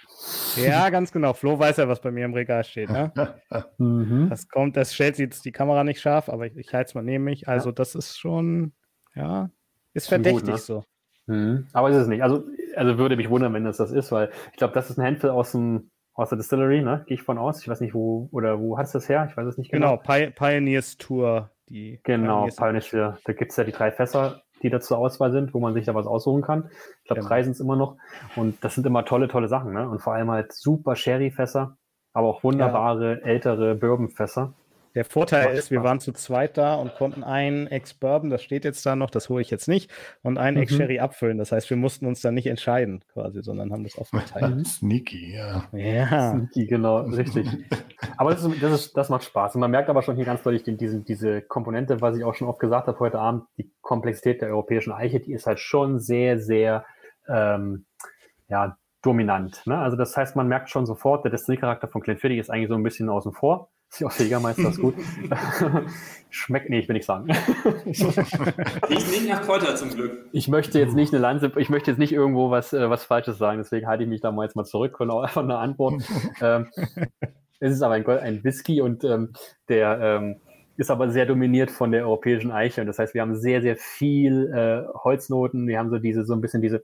Ja, 0.55 0.89
ganz 0.91 1.11
genau. 1.11 1.33
Flo 1.33 1.57
weiß 1.57 1.77
ja, 1.77 1.87
was 1.87 1.99
bei 1.99 2.11
mir 2.11 2.25
im 2.25 2.33
Regal 2.33 2.63
steht. 2.63 2.89
Ne? 2.89 3.11
Mhm. 3.77 4.29
Das 4.29 4.47
kommt, 4.47 4.77
das 4.77 4.93
stellt 4.93 5.17
jetzt 5.17 5.45
die 5.45 5.51
Kamera 5.51 5.83
nicht 5.83 5.99
scharf, 5.99 6.29
aber 6.29 6.45
ich, 6.45 6.55
ich 6.55 6.73
halte 6.73 6.89
es 6.89 6.95
mal 6.95 7.03
neben 7.03 7.23
mich. 7.23 7.47
Also, 7.47 7.71
das 7.71 7.95
ist 7.95 8.17
schon, 8.19 8.73
ja, 9.15 9.49
ist 9.93 10.09
Schon 10.09 10.23
gut, 10.23 10.31
verdächtig 10.31 10.53
ne? 10.53 10.57
so. 10.59 10.83
Mhm. 11.27 11.67
Aber 11.73 11.89
ist 11.89 11.95
es 11.97 12.07
nicht. 12.07 12.23
Also, 12.23 12.43
also 12.75 12.97
würde 12.97 13.15
mich 13.15 13.29
wundern, 13.29 13.53
wenn 13.53 13.63
das 13.63 13.77
das 13.77 13.91
ist, 13.91 14.11
weil 14.11 14.29
ich 14.51 14.57
glaube, 14.57 14.73
das 14.73 14.89
ist 14.89 14.97
ein 14.97 15.05
Handful 15.05 15.29
aus, 15.29 15.51
dem, 15.53 15.89
aus 16.13 16.29
der 16.29 16.37
Distillery, 16.37 16.81
ne? 16.81 17.03
Gehe 17.07 17.15
ich 17.15 17.23
von 17.23 17.37
aus. 17.37 17.61
Ich 17.61 17.67
weiß 17.69 17.81
nicht, 17.81 17.93
wo 17.93 18.27
oder 18.31 18.59
wo 18.59 18.77
hat 18.77 18.87
es 18.87 18.91
das 18.91 19.07
her? 19.09 19.27
Ich 19.29 19.37
weiß 19.37 19.47
es 19.47 19.57
nicht 19.57 19.71
Genau, 19.71 19.97
genau. 19.97 20.03
Pi 20.03 20.31
Pioneers 20.31 20.97
Tour. 20.97 21.49
Die 21.69 21.99
Genau, 22.03 22.47
Pioneers- 22.47 22.89
Pioneer. 22.89 23.17
Da 23.25 23.33
gibt 23.33 23.51
es 23.51 23.57
ja 23.57 23.63
die 23.63 23.71
drei 23.71 23.91
Fässer, 23.91 24.41
die 24.61 24.69
da 24.69 24.79
zur 24.81 24.97
Auswahl 24.97 25.31
sind, 25.31 25.53
wo 25.53 25.59
man 25.59 25.73
sich 25.73 25.85
da 25.85 25.95
was 25.95 26.07
aussuchen 26.07 26.41
kann. 26.41 26.69
Ich 27.01 27.05
glaube, 27.07 27.21
Genau. 27.21 27.29
drei 27.29 27.43
sind 27.43 27.53
es 27.53 27.59
immer 27.61 27.75
noch. 27.77 27.97
Und 28.35 28.63
das 28.63 28.75
sind 28.75 28.85
immer 28.85 29.05
tolle, 29.05 29.27
tolle 29.27 29.47
Sachen. 29.47 29.73
Ne? 29.73 29.87
Und 29.89 29.99
vor 30.01 30.13
allem 30.13 30.29
halt 30.29 30.51
super 30.53 30.95
Sherry-Fässer, 30.95 31.77
aber 32.13 32.27
auch 32.27 32.43
wunderbare, 32.43 33.21
ältere 33.23 33.75
Bourbon-Fässer. 33.75 34.53
Der 34.95 35.05
Vorteil 35.05 35.55
ist, 35.55 35.71
wir 35.71 35.83
waren 35.83 35.99
zu 35.99 36.11
zweit 36.11 36.57
da 36.57 36.75
und 36.75 36.93
konnten 36.95 37.23
einen 37.23 37.67
Ex-Bourbon, 37.67 38.29
das 38.29 38.43
steht 38.43 38.63
jetzt 38.63 38.85
da 38.85 38.95
noch, 38.95 39.09
das 39.09 39.29
hole 39.29 39.41
ich 39.41 39.49
jetzt 39.49 39.67
nicht, 39.67 39.91
und 40.21 40.37
einen 40.37 40.57
Mhm. 40.57 40.63
Ex-Sherry 40.63 40.99
abfüllen. 40.99 41.37
Das 41.39 41.51
heißt, 41.51 41.69
wir 41.69 41.77
mussten 41.77 42.05
uns 42.05 42.21
dann 42.21 42.35
nicht 42.35 42.47
entscheiden, 42.47 43.03
quasi, 43.11 43.41
sondern 43.41 43.71
haben 43.71 43.83
das 43.83 43.97
aufgeteilt. 43.97 44.67
Sneaky, 44.67 45.35
ja. 45.35 45.63
ja. 45.71 46.41
Die, 46.53 46.67
genau, 46.67 47.01
richtig. 47.01 47.47
aber 48.17 48.31
das, 48.31 48.43
ist, 48.43 48.61
das, 48.61 48.71
ist, 48.73 48.97
das 48.97 49.09
macht 49.09 49.23
Spaß. 49.23 49.55
Und 49.55 49.61
man 49.61 49.71
merkt 49.71 49.89
aber 49.89 50.03
schon 50.03 50.15
hier 50.15 50.25
ganz 50.25 50.43
deutlich 50.43 50.63
den, 50.63 50.77
diesen, 50.77 51.05
diese 51.05 51.41
Komponente, 51.41 52.01
was 52.01 52.15
ich 52.17 52.23
auch 52.23 52.35
schon 52.35 52.47
oft 52.47 52.59
gesagt 52.59 52.87
habe 52.87 52.99
heute 52.99 53.19
Abend, 53.19 53.45
die 53.57 53.71
Komplexität 53.81 54.41
der 54.41 54.49
europäischen 54.49 54.93
Eiche, 54.93 55.19
die 55.19 55.33
ist 55.33 55.47
halt 55.47 55.59
schon 55.59 55.99
sehr, 55.99 56.39
sehr 56.39 56.85
ähm, 57.27 57.85
ja, 58.47 58.77
dominant. 59.01 59.61
Ne? 59.65 59.77
Also 59.77 59.97
das 59.97 60.15
heißt, 60.15 60.35
man 60.35 60.47
merkt 60.47 60.69
schon 60.69 60.85
sofort, 60.85 61.23
der 61.23 61.31
Destiny-Charakter 61.31 61.87
von 61.87 62.01
Glenfiddich 62.01 62.39
ist 62.39 62.49
eigentlich 62.49 62.69
so 62.69 62.75
ein 62.75 62.83
bisschen 62.83 63.09
außen 63.09 63.33
vor. 63.33 63.69
Ja 63.99 64.09
Jägermeister, 64.17 64.69
ist 64.69 64.81
gut. 64.81 64.95
Schmeckt, 66.29 66.69
nee, 66.69 66.79
ich 66.79 66.87
will 66.87 66.95
nicht 66.95 67.05
sagen. 67.05 67.29
Riecht 67.85 69.11
nicht 69.11 69.29
nach 69.29 69.43
Kräuter 69.43 69.75
zum 69.75 69.91
Glück. 69.91 70.25
Ich 70.31 70.47
möchte 70.47 70.79
jetzt 70.79 70.95
nicht 70.95 71.13
eine 71.13 71.21
Lanze, 71.21 71.51
ich 71.57 71.69
möchte 71.69 71.91
jetzt 71.91 71.99
nicht 71.99 72.11
irgendwo 72.11 72.49
was, 72.49 72.73
äh, 72.73 72.89
was 72.89 73.03
Falsches 73.03 73.37
sagen, 73.37 73.59
deswegen 73.59 73.87
halte 73.87 74.03
ich 74.03 74.09
mich 74.09 74.21
da 74.21 74.31
mal 74.31 74.43
jetzt 74.43 74.55
mal 74.55 74.65
zurück 74.65 74.97
von, 74.97 75.11
von 75.27 75.47
der 75.47 75.59
Antwort. 75.59 76.01
ähm, 76.41 76.67
es 77.59 77.73
ist 77.73 77.81
aber 77.83 77.93
ein, 77.93 78.07
ein 78.07 78.43
Whisky 78.43 78.81
und 78.81 79.03
ähm, 79.03 79.33
der 79.69 79.99
ähm, 80.01 80.41
ist 80.75 80.89
aber 80.89 81.11
sehr 81.11 81.27
dominiert 81.27 81.69
von 81.69 81.91
der 81.91 82.03
europäischen 82.03 82.51
Eiche. 82.51 82.81
Und 82.81 82.87
das 82.87 82.97
heißt, 82.97 83.13
wir 83.13 83.21
haben 83.21 83.35
sehr, 83.35 83.61
sehr 83.61 83.75
viel 83.77 84.51
äh, 84.53 84.91
Holznoten. 85.03 85.67
Wir 85.67 85.77
haben 85.77 85.91
so 85.91 85.99
diese, 85.99 86.25
so 86.25 86.33
ein 86.33 86.41
bisschen 86.41 86.61
diese, 86.61 86.83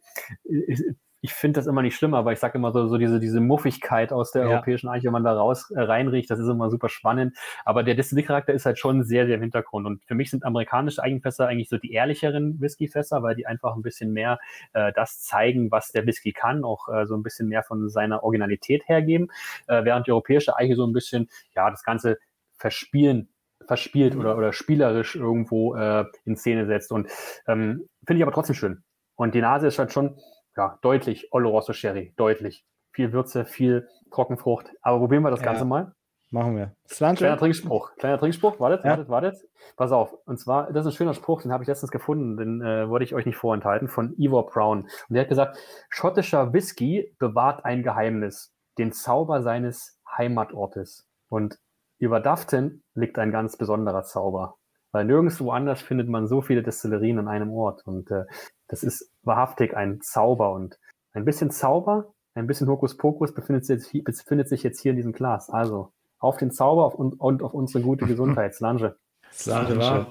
ich, 1.22 1.34
finde 1.34 1.60
das 1.60 1.68
immer 1.68 1.82
nicht 1.82 1.96
schlimm, 1.96 2.14
aber 2.14 2.32
ich 2.32 2.40
sage 2.40 2.58
immer 2.58 2.72
so, 2.72 2.88
so 2.88 2.98
diese, 2.98 3.20
diese 3.20 3.42
Muffigkeit 3.42 4.14
aus 4.14 4.32
der 4.32 4.44
Ja. 4.44 4.50
europäischen 4.50 4.90
Eiche, 4.90 5.06
wenn 5.06 5.14
man 5.14 5.24
da 5.24 5.34
raus 5.34 5.72
äh, 5.72 5.80
reinriecht, 5.82 6.30
das 6.30 6.40
ist 6.40 6.48
immer 6.48 6.70
super 6.70 6.90
spannend. 6.90 7.38
Aber 7.66 7.84
der 7.84 7.96
Distillery-Charakter 7.96 8.54
ist 8.54 8.66
halt 8.66 8.80
schon 8.80 9.04
sehr, 9.04 9.26
sehr 9.26 9.36
im 9.36 9.42
Hintergrund. 9.42 9.86
Und 9.86 10.04
für 10.06 10.16
mich 10.16 10.30
sind 10.30 10.46
amerikanische 10.46 11.04
Eigenfässer 11.04 11.48
eigentlich 11.48 11.70
so 11.70 11.78
die 11.78 11.92
ehrlicheren 11.92 12.60
Whiskyfässer, 12.62 13.24
weil 13.24 13.36
die 13.36 13.48
einfach 13.48 13.76
ein 13.76 13.82
bisschen 13.82 14.14
mehr 14.14 14.40
äh, 14.74 14.92
das 14.94 15.22
zeigen, 15.22 15.72
was 15.72 15.92
der 15.92 16.06
Whisky 16.06 16.32
kann, 16.32 16.64
auch 16.64 16.88
äh, 16.90 17.06
so 17.06 17.16
ein 17.16 17.24
bisschen 17.24 17.48
mehr 17.48 17.64
von 17.64 17.90
seiner 17.90 18.24
Originalität 18.24 18.88
hergeben, 18.88 19.28
äh, 19.68 19.84
während 19.84 20.08
die 20.08 20.12
europäische 20.12 20.56
Eiche 20.56 20.76
so 20.76 20.86
ein 20.86 20.94
bisschen, 20.94 21.30
ja, 21.56 21.70
das 21.70 21.84
Ganze 21.84 22.18
verspielen 22.58 23.30
verspielt 23.66 24.16
oder, 24.16 24.36
oder 24.36 24.52
spielerisch 24.52 25.16
irgendwo 25.16 25.76
äh, 25.76 26.06
in 26.26 26.36
Szene 26.36 26.66
setzt. 26.66 26.92
Und 26.92 27.08
ähm, 27.48 27.88
finde 28.06 28.18
ich 28.18 28.24
aber 28.24 28.32
trotzdem 28.32 28.56
schön. 28.56 28.84
Und 29.16 29.36
die 29.36 29.42
Nase 29.42 29.68
ist 29.68 29.78
halt 29.78 29.92
schon 29.92 30.18
ja, 30.60 30.78
deutlich 30.82 31.32
Oloroso 31.32 31.72
Sherry, 31.72 32.14
deutlich. 32.18 32.66
Viel 32.92 33.14
Würze, 33.14 33.46
viel 33.46 33.88
Trockenfrucht. 34.12 34.68
Aber 34.82 35.00
probieren 35.00 35.24
wir 35.24 35.32
das 35.32 35.40
Ja. 35.40 35.46
Ganze 35.46 35.64
mal. 35.64 35.94
Machen 36.32 36.58
wir. 36.58 36.76
Kleiner 36.90 37.16
Slange? 37.18 37.38
Trinkspruch. 37.38 37.96
Kleiner 37.96 38.20
Trinkspruch. 38.20 38.60
Wartet, 38.60 38.84
Ja. 38.84 38.92
wartet, 38.92 39.10
wartet. 39.10 39.38
Pass 39.78 39.92
auf. 39.94 40.14
Und 40.26 40.38
zwar, 40.38 40.72
das 40.74 40.86
ist 40.86 40.94
ein 40.94 40.98
schöner 40.98 41.14
Spruch, 41.14 41.42
den 41.42 41.52
habe 41.54 41.64
ich 41.64 41.68
letztens 41.70 41.92
gefunden, 41.92 42.36
den 42.38 42.62
äh, 42.62 42.90
wollte 42.90 43.06
ich 43.06 43.16
euch 43.16 43.26
nicht 43.26 43.38
vorenthalten, 43.38 43.88
von 43.88 44.14
Ivor 44.18 44.46
Brown. 44.48 44.82
Und 44.82 44.90
der 45.10 45.22
hat 45.22 45.30
gesagt, 45.30 45.58
schottischer 45.90 46.52
Whisky 46.54 47.16
bewahrt 47.20 47.64
ein 47.66 47.82
Geheimnis, 47.84 48.54
den 48.78 48.92
Zauber 48.92 49.42
seines 49.42 49.98
Heimatortes. 50.18 51.08
Und 51.30 51.58
über 52.00 52.20
Dufton 52.20 52.84
liegt 52.96 53.18
ein 53.18 53.32
ganz 53.32 53.56
besonderer 53.58 54.04
Zauber. 54.04 54.58
Weil 54.92 55.06
nirgendwo 55.06 55.52
anders 55.52 55.82
findet 55.82 56.10
man 56.10 56.28
so 56.28 56.42
viele 56.42 56.64
Destillerien 56.64 57.18
an 57.20 57.28
einem 57.28 57.52
Ort. 57.52 57.86
Und 57.88 58.12
äh, 58.12 58.26
das 58.70 58.84
ist 58.84 59.12
wahrhaftig 59.24 59.76
ein 59.76 60.00
Zauber. 60.02 60.54
Und 60.54 60.80
ein 61.14 61.26
bisschen 61.26 61.52
Zauber, 61.52 62.14
ein 62.36 62.48
bisschen 62.48 62.70
Hokuspokus 62.70 63.34
befindet 63.34 63.66
sich, 63.66 63.76
jetzt 63.78 63.90
hier, 63.90 64.04
befindet 64.04 64.48
sich 64.48 64.64
jetzt 64.64 64.80
hier 64.80 64.92
in 64.92 64.96
diesem 64.96 65.12
Glas. 65.12 65.50
Also 65.50 65.92
auf 66.20 66.38
den 66.38 66.52
Zauber 66.52 66.86
auf, 66.86 66.96
und, 66.96 67.20
und 67.20 67.44
auf 67.44 67.54
unsere 67.54 67.84
gute 67.84 68.06
Gesundheit. 68.08 68.56
Slange. 68.56 68.96
Slange. 69.34 70.08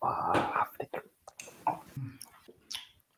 Wahrhaftig. 0.00 0.88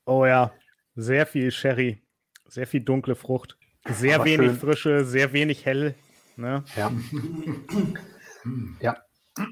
Oh 0.06 0.26
ja, 0.26 0.52
sehr 0.96 1.24
viel 1.24 1.50
Sherry, 1.50 2.02
sehr 2.46 2.66
viel 2.66 2.82
dunkle 2.84 3.14
Frucht, 3.14 3.56
sehr 3.88 4.16
Aber 4.16 4.26
wenig 4.26 4.48
schön. 4.50 4.56
Frische, 4.58 5.04
sehr 5.04 5.32
wenig 5.32 5.64
hell. 5.64 5.94
Ne? 6.36 6.62
Ja. 6.76 6.90
ja. 8.80 8.96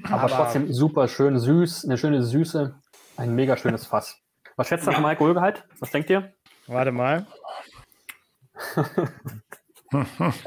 Aber, 0.05 0.25
Aber- 0.25 0.29
trotzdem 0.29 0.71
super 0.73 1.09
schön 1.09 1.39
süß, 1.39 1.87
eine 1.87 1.97
schöne 1.97 2.23
Süße, 2.23 2.75
ein 3.17 3.35
mega 3.35 3.57
schönes 3.57 3.87
Fass. 3.87 4.19
Was 4.57 4.69
schätzt 4.69 4.87
du 4.87 4.91
Ja. 4.91 4.97
vom 4.97 5.05
Alkoholgehalt? 5.07 5.65
Was 5.81 5.91
denkt 5.91 6.11
ihr? 6.11 6.33
Warte 6.67 6.93
mal. 6.93 7.27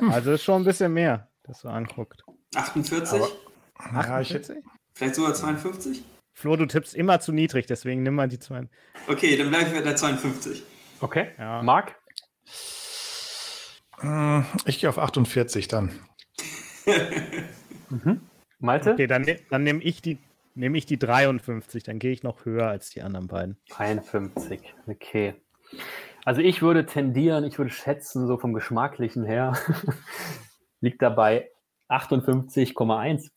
Also 0.09 0.31
ist 0.33 0.43
schon 0.43 0.61
ein 0.61 0.65
bisschen 0.65 0.93
mehr, 0.93 1.29
das 1.43 1.59
so 1.61 1.67
anguckt. 1.69 2.23
48? 2.55 3.19
Ja, 3.19 4.21
ich, 4.21 4.31
48? 4.35 4.57
Vielleicht 4.93 5.15
sogar 5.15 5.33
52? 5.33 6.03
Flo, 6.33 6.55
du 6.55 6.65
tippst 6.65 6.95
immer 6.95 7.19
zu 7.19 7.31
niedrig, 7.31 7.65
deswegen 7.67 8.03
nimm 8.03 8.15
mal 8.15 8.27
die 8.27 8.39
zwei. 8.39 8.67
Okay, 9.07 9.37
dann 9.37 9.49
bleibe 9.49 9.67
ich 9.69 9.73
bei 9.73 9.81
der 9.81 9.95
52. 9.95 10.63
Okay. 11.01 11.31
Ja. 11.37 11.61
Marc? 11.61 11.95
äh, 14.01 14.41
ich 14.65 14.79
gehe 14.79 14.89
auf 14.89 14.97
48 14.99 15.67
dann. 15.67 15.91
Malte? 18.59 18.93
Okay, 18.93 19.07
dann, 19.07 19.25
dann 19.49 19.63
nehme 19.63 19.81
ich 19.83 20.01
die 20.01 20.19
nehme 20.55 20.77
ich 20.77 20.85
die 20.85 20.97
53, 20.97 21.83
dann 21.83 21.99
gehe 21.99 22.11
ich 22.11 22.23
noch 22.23 22.45
höher 22.45 22.67
als 22.67 22.89
die 22.89 23.01
anderen 23.01 23.27
beiden. 23.27 23.57
53. 23.69 24.73
Okay. 24.87 25.35
Also 26.23 26.41
ich 26.41 26.61
würde 26.61 26.85
tendieren, 26.85 27.43
ich 27.43 27.57
würde 27.59 27.71
schätzen, 27.71 28.25
so 28.27 28.37
vom 28.37 28.53
Geschmacklichen 28.53 29.25
her, 29.25 29.53
liegt 30.79 31.01
dabei 31.01 31.51
58,1. 31.89 33.29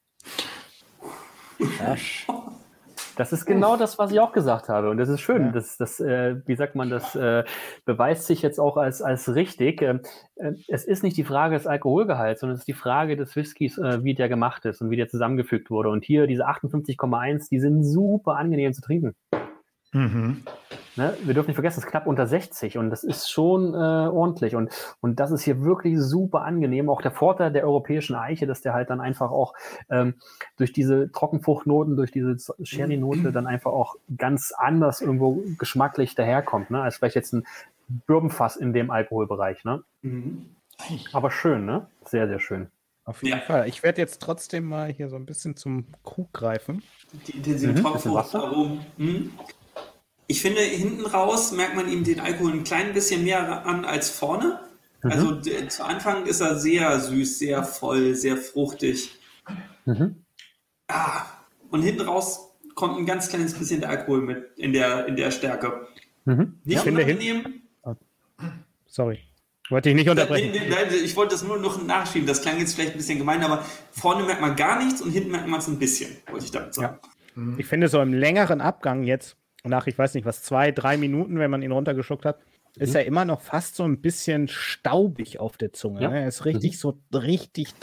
Das 3.19 3.33
ist 3.33 3.47
genau 3.47 3.77
das, 3.77 3.99
was 3.99 4.12
ich 4.12 4.21
auch 4.21 4.31
gesagt 4.31 4.69
habe. 4.69 4.91
Und 4.91 4.97
das 4.97 5.09
ist 5.09 5.21
schön. 5.21 5.47
Ja. 5.47 5.51
Das, 5.51 5.77
das 5.77 5.99
äh, 5.99 6.37
wie 6.47 6.55
sagt 6.55 6.77
man, 6.77 6.89
das 6.89 7.16
äh, 7.16 7.43
beweist 7.85 8.29
sich 8.29 8.43
jetzt 8.43 8.61
auch 8.61 8.77
als, 8.77 9.03
als 9.03 9.35
richtig. 9.35 9.83
Ähm, 9.83 10.03
äh, 10.37 10.53
es 10.69 10.85
ist 10.85 11.03
nicht 11.03 11.16
die 11.16 11.25
Frage 11.25 11.57
des 11.57 11.66
Alkoholgehalts, 11.66 12.41
sondern 12.41 12.55
es 12.55 12.61
ist 12.61 12.69
die 12.69 12.75
Frage 12.75 13.16
des 13.16 13.35
Whiskys, 13.35 13.77
äh, 13.77 14.05
wie 14.05 14.14
der 14.14 14.29
gemacht 14.29 14.64
ist 14.66 14.81
und 14.83 14.91
wie 14.91 14.97
der 14.97 15.09
zusammengefügt 15.09 15.69
wurde. 15.69 15.89
Und 15.89 16.05
hier 16.05 16.29
diese 16.29 16.47
58,1, 16.47 17.49
die 17.51 17.59
sind 17.59 17.83
super 17.83 18.37
angenehm 18.37 18.73
zu 18.73 18.83
trinken. 18.83 19.16
Mhm. 19.93 20.43
Ne? 20.97 21.16
Wir 21.22 21.32
dürfen 21.32 21.49
nicht 21.49 21.57
vergessen, 21.57 21.78
es 21.78 21.84
ist 21.84 21.91
knapp 21.91 22.07
unter 22.07 22.26
60 22.26 22.76
und 22.76 22.91
das 22.91 23.05
ist 23.05 23.30
schon 23.30 23.72
äh, 23.72 23.76
ordentlich. 23.76 24.57
Und, 24.57 24.70
und 25.01 25.20
das 25.20 25.30
ist 25.30 25.43
hier 25.43 25.62
wirklich 25.62 25.97
super 25.99 26.43
angenehm. 26.43 26.91
Auch 26.91 27.01
der 27.01 27.12
Vorteil 27.12 27.53
der 27.53 27.64
europäischen 27.64 28.16
Eiche, 28.16 28.47
dass 28.47 28.61
der 28.61 28.74
halt 28.74 28.91
dann 28.91 29.01
einfach 29.01 29.30
auch 29.30 29.55
ähm, 29.91 30.14
durch 30.57 30.72
diese 30.72 31.11
Trockenfruchtnoten, 31.12 31.97
durch 31.97 32.11
diese 32.11 32.36
Sherry-Note 32.62 33.32
dann 33.32 33.47
einfach 33.47 33.70
auch 33.70 33.97
ganz 34.16 34.53
anders 34.57 35.01
irgendwo 35.01 35.43
geschmacklich 35.57 36.14
daherkommt, 36.14 36.70
ne? 36.70 36.82
als 36.82 36.97
vielleicht 36.97 37.16
jetzt 37.16 37.32
ein 37.32 37.47
Birbenfass 37.89 38.57
in 38.57 38.72
dem 38.72 38.91
Alkoholbereich. 38.91 39.64
Ne? 39.64 39.82
Mhm. 40.03 40.47
Aber 41.12 41.30
schön, 41.30 41.64
ne? 41.64 41.86
Sehr, 42.05 42.28
sehr 42.28 42.41
schön. 42.41 42.68
Auf 43.05 43.22
jeden 43.22 43.39
ja. 43.39 43.45
Fall. 43.45 43.68
Ich 43.68 43.82
werde 43.82 44.03
jetzt 44.03 44.20
trotzdem 44.20 44.64
mal 44.64 44.93
hier 44.93 45.09
so 45.09 45.16
ein 45.16 45.24
bisschen 45.24 45.57
zum 45.57 45.86
Krug 46.05 46.32
greifen. 46.32 46.82
Die 47.26 47.39
intensiven 47.39 47.74
mhm. 47.74 47.80
Trockenfruchtaromen. 47.80 48.80
Mhm. 48.99 49.30
Ich 50.29 50.43
finde, 50.43 50.61
hinten 50.61 51.07
raus 51.07 51.53
merkt 51.53 51.74
man 51.74 51.91
ihm 51.91 52.05
den 52.05 52.20
Alkohol 52.20 52.53
ein 52.53 52.64
klein 52.64 52.93
bisschen 52.93 53.24
mehr 53.24 53.66
an 53.66 53.85
als 53.85 54.11
vorne. 54.11 54.61
Mhm. 55.03 55.11
Also 55.11 55.41
zu 55.41 55.85
Anfang 55.85 56.26
ist 56.26 56.41
er 56.41 56.57
sehr 56.57 57.01
süß, 57.01 57.39
sehr 57.39 57.64
voll, 57.64 58.14
sehr 58.14 58.37
fruchtig. 58.37 59.18
Mhm. 59.87 60.16
Ah, 60.89 61.22
und 61.70 61.83
hinten 61.83 62.03
raus 62.03 62.51
kommt 62.74 62.99
ein 62.99 63.07
ganz 63.07 63.29
kleines 63.29 63.55
bisschen 63.55 63.81
der 63.81 63.91
Alkohol 63.91 64.20
mit 64.20 64.57
in 64.57 64.72
der, 64.72 65.07
in 65.07 65.16
der 65.16 65.31
Stärke. 65.31 65.89
Mhm. 66.26 66.59
Nicht 66.64 66.85
ja, 66.85 66.93
unangenehm. 66.93 67.62
Sorry. 68.87 69.20
Wollte 69.70 69.91
ich 69.91 69.95
nicht 69.95 70.09
unterbrechen. 70.09 70.53
Nein, 70.55 70.68
nein, 70.70 70.89
ich 71.05 71.14
wollte 71.16 71.35
das 71.35 71.43
nur 71.43 71.59
noch 71.59 71.83
nachschieben. 71.83 72.26
Das 72.26 72.41
klang 72.41 72.59
jetzt 72.59 72.74
vielleicht 72.74 72.93
ein 72.93 72.99
bisschen 72.99 73.18
gemein, 73.18 73.43
aber 73.43 73.64
vorne 73.91 74.24
merkt 74.24 74.41
man 74.41 74.57
gar 74.57 74.83
nichts 74.83 75.03
und 75.03 75.11
hinten 75.11 75.31
merkt 75.31 75.47
man 75.47 75.61
es 75.61 75.68
ein 75.68 75.79
bisschen, 75.79 76.16
wollte 76.31 76.45
ich 76.45 76.51
damit 76.51 76.74
sagen. 76.74 76.99
Ja. 77.37 77.43
Ich 77.59 77.66
finde, 77.66 77.89
so 77.89 78.01
im 78.01 78.12
längeren 78.14 78.61
Abgang 78.61 79.05
jetzt 79.05 79.37
nach, 79.69 79.87
ich 79.87 79.99
weiß 79.99 80.14
nicht 80.14 80.25
was, 80.25 80.43
zwei, 80.43 80.73
drei 80.73 80.97
Minuten, 80.97 81.39
wenn 81.39 81.51
man 81.51 81.62
ihn 81.62 81.73
runtergeschluckt 81.73 82.25
hat, 82.25 82.39
mhm. 82.77 82.83
ist 82.83 82.95
er 82.95 83.07
immer 83.07 83.25
noch 83.25 83.41
fast 83.41 83.77
so 83.77 83.85
ein 83.85 84.01
bisschen 84.01 84.49
staubig 84.49 85.41
auf 85.41 85.57
der 85.57 85.73
Zunge. 85.73 86.03
Ja. 86.03 86.11
Ne? 86.11 86.21
Er 86.23 86.29
ist 86.29 86.45
richtig 86.45 86.73
mhm. 86.73 86.77
so 86.77 87.01
richtig 87.12 87.75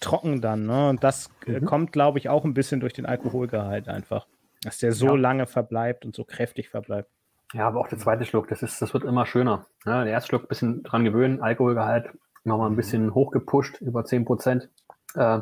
trocken 0.00 0.40
dann. 0.40 0.66
Ne? 0.66 0.88
Und 0.88 1.04
das 1.04 1.30
äh, 1.46 1.60
mhm. 1.60 1.64
kommt, 1.64 1.92
glaube 1.92 2.18
ich, 2.18 2.28
auch 2.28 2.44
ein 2.44 2.54
bisschen 2.54 2.80
durch 2.80 2.92
den 2.92 3.06
Alkoholgehalt 3.06 3.88
einfach. 3.88 4.26
Dass 4.62 4.78
der 4.78 4.92
so 4.92 5.06
ja. 5.06 5.14
lange 5.14 5.46
verbleibt 5.46 6.04
und 6.04 6.14
so 6.14 6.24
kräftig 6.24 6.68
verbleibt. 6.68 7.10
Ja, 7.54 7.66
aber 7.66 7.80
auch 7.80 7.88
der 7.88 7.98
zweite 7.98 8.24
Schluck, 8.24 8.48
das, 8.48 8.62
ist, 8.62 8.82
das 8.82 8.92
wird 8.92 9.04
immer 9.04 9.24
schöner. 9.24 9.66
Ja, 9.86 10.04
der 10.04 10.12
erste 10.12 10.28
Schluck 10.28 10.42
ein 10.44 10.48
bisschen 10.48 10.82
dran 10.82 11.04
gewöhnen, 11.04 11.40
Alkoholgehalt 11.40 12.10
nochmal 12.44 12.70
ein 12.70 12.76
bisschen 12.76 13.14
hochgepusht, 13.14 13.80
über 13.80 14.04
10 14.04 14.24
Prozent. 14.24 14.68
Äh, 15.14 15.40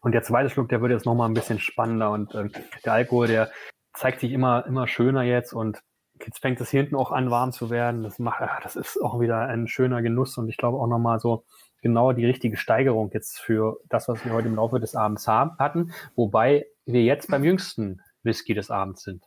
und 0.00 0.12
der 0.12 0.22
zweite 0.22 0.50
Schluck, 0.50 0.68
der 0.68 0.80
wird 0.80 0.92
jetzt 0.92 1.06
nochmal 1.06 1.28
ein 1.28 1.34
bisschen 1.34 1.58
spannender 1.58 2.10
und 2.10 2.34
äh, 2.34 2.48
der 2.84 2.92
Alkohol, 2.92 3.28
der 3.28 3.50
zeigt 3.96 4.20
sich 4.20 4.32
immer, 4.32 4.66
immer 4.66 4.86
schöner 4.86 5.22
jetzt 5.22 5.52
und 5.52 5.80
jetzt 6.24 6.40
fängt 6.40 6.60
es 6.60 6.70
hier 6.70 6.80
hinten 6.82 6.96
auch 6.96 7.12
an, 7.12 7.30
warm 7.30 7.52
zu 7.52 7.70
werden. 7.70 8.02
Das 8.02 8.18
macht, 8.18 8.42
das 8.62 8.76
ist 8.76 9.00
auch 9.02 9.20
wieder 9.20 9.40
ein 9.40 9.68
schöner 9.68 10.02
Genuss 10.02 10.38
und 10.38 10.48
ich 10.48 10.56
glaube 10.56 10.78
auch 10.78 10.86
nochmal 10.86 11.18
so 11.18 11.44
genau 11.82 12.12
die 12.12 12.26
richtige 12.26 12.56
Steigerung 12.56 13.10
jetzt 13.12 13.38
für 13.38 13.78
das, 13.88 14.08
was 14.08 14.24
wir 14.24 14.32
heute 14.32 14.48
im 14.48 14.56
Laufe 14.56 14.80
des 14.80 14.94
Abends 14.94 15.26
haben, 15.28 15.56
hatten, 15.58 15.92
wobei 16.14 16.66
wir 16.84 17.02
jetzt 17.02 17.30
beim 17.30 17.44
jüngsten 17.44 18.00
Whisky 18.22 18.54
des 18.54 18.70
Abends 18.70 19.02
sind. 19.02 19.24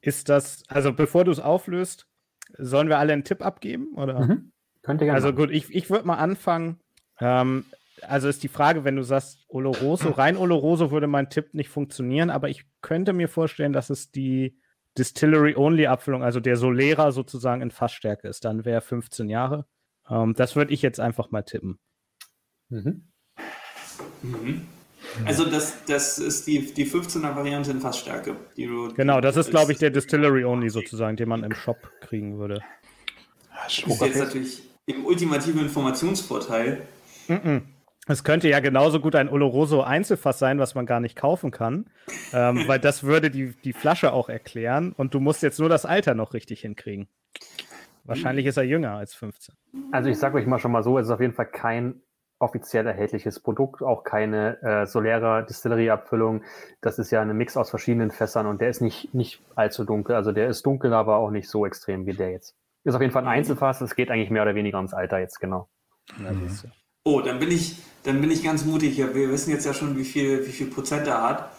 Ist 0.00 0.28
das, 0.28 0.62
also 0.68 0.92
bevor 0.92 1.24
du 1.24 1.30
es 1.30 1.40
auflöst, 1.40 2.06
sollen 2.56 2.88
wir 2.88 2.98
alle 2.98 3.12
einen 3.12 3.24
Tipp 3.24 3.44
abgeben? 3.44 3.94
Oder? 3.94 4.20
Mhm. 4.20 4.52
Könnte 4.82 5.04
gerne. 5.04 5.16
Also 5.16 5.32
gut, 5.32 5.50
ich, 5.50 5.74
ich 5.74 5.90
würde 5.90 6.06
mal 6.06 6.16
anfangen. 6.16 6.80
Ähm, 7.20 7.64
also 8.02 8.28
ist 8.28 8.42
die 8.42 8.48
Frage, 8.48 8.84
wenn 8.84 8.96
du 8.96 9.02
sagst 9.02 9.44
Oloroso, 9.48 10.10
rein 10.10 10.36
Oloroso 10.36 10.90
würde 10.90 11.06
mein 11.06 11.30
Tipp 11.30 11.54
nicht 11.54 11.68
funktionieren, 11.68 12.30
aber 12.30 12.48
ich 12.48 12.64
könnte 12.80 13.12
mir 13.12 13.28
vorstellen, 13.28 13.72
dass 13.72 13.90
es 13.90 14.10
die 14.10 14.58
Distillery-Only-Abfüllung, 14.98 16.22
also 16.22 16.40
der 16.40 16.56
Solera 16.56 17.12
sozusagen 17.12 17.62
in 17.62 17.70
Fassstärke 17.70 18.28
ist. 18.28 18.44
Dann 18.44 18.64
wäre 18.64 18.80
15 18.80 19.28
Jahre. 19.28 19.66
Ähm, 20.10 20.34
das 20.34 20.56
würde 20.56 20.74
ich 20.74 20.82
jetzt 20.82 21.00
einfach 21.00 21.30
mal 21.30 21.42
tippen. 21.42 21.78
Mhm. 22.68 23.08
Mhm. 24.22 24.66
Also 25.24 25.44
das, 25.44 25.84
das 25.86 26.18
ist 26.18 26.46
die, 26.46 26.72
die 26.74 26.86
15er-Variante 26.86 27.70
in 27.70 27.80
Fassstärke. 27.80 28.36
Die 28.56 28.66
du, 28.66 28.92
genau, 28.94 29.20
das 29.20 29.36
ist, 29.36 29.50
glaube 29.50 29.72
ich, 29.72 29.78
der 29.78 29.90
Distillery-Only 29.90 30.68
sozusagen, 30.68 31.16
den 31.16 31.28
man 31.28 31.44
im 31.44 31.54
Shop 31.54 31.90
kriegen 32.00 32.38
würde. 32.38 32.62
Das 33.64 33.78
ist 33.78 34.00
jetzt 34.00 34.18
natürlich 34.18 34.62
im 34.86 35.04
ultimativen 35.04 35.60
Informationsvorteil. 35.60 36.82
Mhm. 37.28 37.62
Es 38.08 38.24
könnte 38.24 38.48
ja 38.48 38.60
genauso 38.60 39.00
gut 39.00 39.14
ein 39.14 39.28
Oloroso 39.28 39.82
Einzelfass 39.82 40.38
sein, 40.38 40.58
was 40.58 40.74
man 40.74 40.86
gar 40.86 40.98
nicht 40.98 41.14
kaufen 41.14 41.50
kann, 41.50 41.86
ähm, 42.32 42.64
weil 42.66 42.80
das 42.80 43.04
würde 43.04 43.30
die, 43.30 43.54
die 43.64 43.74
Flasche 43.74 44.12
auch 44.12 44.28
erklären 44.28 44.92
und 44.92 45.14
du 45.14 45.20
musst 45.20 45.42
jetzt 45.42 45.60
nur 45.60 45.68
das 45.68 45.84
Alter 45.84 46.14
noch 46.14 46.32
richtig 46.32 46.62
hinkriegen. 46.62 47.08
Wahrscheinlich 48.04 48.46
ist 48.46 48.56
er 48.56 48.62
jünger 48.62 48.92
als 48.92 49.14
15. 49.14 49.54
Also 49.92 50.08
ich 50.08 50.18
sage 50.18 50.38
euch 50.38 50.46
mal 50.46 50.58
schon 50.58 50.72
mal 50.72 50.82
so, 50.82 50.98
es 50.98 51.06
ist 51.06 51.12
auf 51.12 51.20
jeden 51.20 51.34
Fall 51.34 51.46
kein 51.46 52.00
offiziell 52.38 52.86
erhältliches 52.86 53.40
Produkt, 53.40 53.82
auch 53.82 54.04
keine 54.04 54.62
äh, 54.62 54.86
Solera 54.86 55.42
Distillery 55.42 55.90
Abfüllung. 55.90 56.42
Das 56.80 56.98
ist 56.98 57.10
ja 57.10 57.20
ein 57.20 57.36
Mix 57.36 57.56
aus 57.56 57.68
verschiedenen 57.68 58.10
Fässern 58.10 58.46
und 58.46 58.62
der 58.62 58.70
ist 58.70 58.80
nicht, 58.80 59.12
nicht 59.12 59.42
allzu 59.56 59.84
dunkel. 59.84 60.16
Also 60.16 60.32
der 60.32 60.48
ist 60.48 60.64
dunkel, 60.64 60.94
aber 60.94 61.16
auch 61.16 61.30
nicht 61.30 61.50
so 61.50 61.66
extrem 61.66 62.06
wie 62.06 62.14
der 62.14 62.30
jetzt. 62.30 62.56
Ist 62.84 62.94
auf 62.94 63.02
jeden 63.02 63.12
Fall 63.12 63.24
ein 63.24 63.28
Einzelfass, 63.28 63.82
es 63.82 63.94
geht 63.94 64.10
eigentlich 64.10 64.30
mehr 64.30 64.42
oder 64.42 64.54
weniger 64.54 64.78
ums 64.78 64.94
Alter 64.94 65.18
jetzt, 65.18 65.40
genau. 65.40 65.68
Mhm. 66.16 66.48
Oh, 67.08 67.22
dann 67.22 67.38
bin 67.38 67.50
ich, 67.50 67.76
dann 68.02 68.20
bin 68.20 68.30
ich 68.30 68.42
ganz 68.42 68.66
mutig. 68.66 68.98
Wir 68.98 69.30
wissen 69.30 69.50
jetzt 69.50 69.64
ja 69.64 69.72
schon, 69.72 69.96
wie 69.96 70.04
viel, 70.04 70.46
wie 70.46 70.52
viel 70.52 70.66
Prozent 70.66 71.06
er 71.06 71.22
hat. 71.22 71.52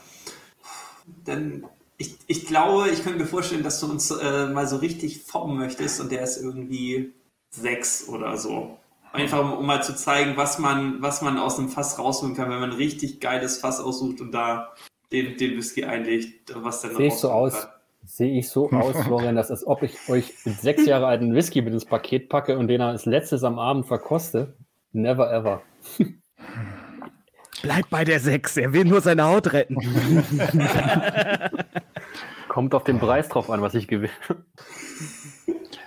Dann, 1.26 1.66
ich, 1.98 2.18
ich 2.28 2.46
glaube, 2.46 2.90
ich 2.90 3.02
könnte 3.02 3.18
mir 3.18 3.26
vorstellen, 3.26 3.64
dass 3.64 3.80
du 3.80 3.88
uns 3.88 4.12
äh, 4.12 4.46
mal 4.46 4.68
so 4.68 4.76
richtig 4.76 5.24
foppen 5.24 5.58
möchtest 5.58 6.02
und 6.02 6.12
der 6.12 6.22
ist 6.22 6.38
irgendwie 6.38 7.14
sechs 7.50 8.08
oder 8.08 8.38
so. 8.38 8.78
Einfach 9.12 9.40
um, 9.40 9.54
um, 9.54 9.66
mal 9.66 9.82
zu 9.82 9.96
zeigen, 9.96 10.38
was 10.38 10.60
man, 10.60 11.02
was 11.02 11.24
man 11.24 11.40
aus 11.40 11.58
einem 11.58 11.70
Fass 11.70 11.98
rausholen 11.98 12.36
kann, 12.36 12.52
wenn 12.52 12.60
man 12.60 12.70
ein 12.70 12.78
richtig 12.78 13.20
geiles 13.20 13.58
Fass 13.58 13.80
aussucht 13.80 14.22
und 14.22 14.32
da 14.32 14.76
den, 15.12 15.36
den 15.38 15.58
Whisky 15.58 15.84
einlegt, 15.84 16.54
was 16.56 16.82
dann 16.82 16.96
Sehe 16.96 17.08
ich 17.08 17.16
so 17.16 17.32
aus, 17.32 17.68
Sehe 18.06 18.38
ich 18.38 18.50
so 18.50 18.70
aus, 18.70 18.96
Florian, 19.04 19.36
dass 19.36 19.50
als 19.50 19.66
ob 19.66 19.82
ich 19.82 20.10
euch 20.10 20.32
mit 20.46 20.62
sechs 20.62 20.86
Jahre 20.86 21.08
alten 21.08 21.34
Whisky 21.34 21.64
mit 21.64 21.74
ins 21.74 21.86
Paket 21.86 22.30
packe 22.30 22.56
und 22.60 22.68
den 22.68 22.82
als 22.82 23.08
letztes 23.08 23.44
am 23.44 23.58
Abend 23.58 23.88
verkoste. 23.88 24.54
Never 24.92 25.32
ever. 25.32 25.62
Bleib 27.62 27.90
bei 27.90 28.06
der 28.06 28.20
6, 28.20 28.58
er 28.58 28.74
will 28.74 28.86
nur 28.86 29.02
seine 29.02 29.24
Haut 29.26 29.52
retten. 29.52 29.76
Kommt 32.48 32.74
auf 32.74 32.86
den 32.86 33.00
Preis 33.00 33.28
drauf 33.28 33.50
an, 33.50 33.62
was 33.62 33.76
ich 33.76 33.88
gewinne. 33.88 34.14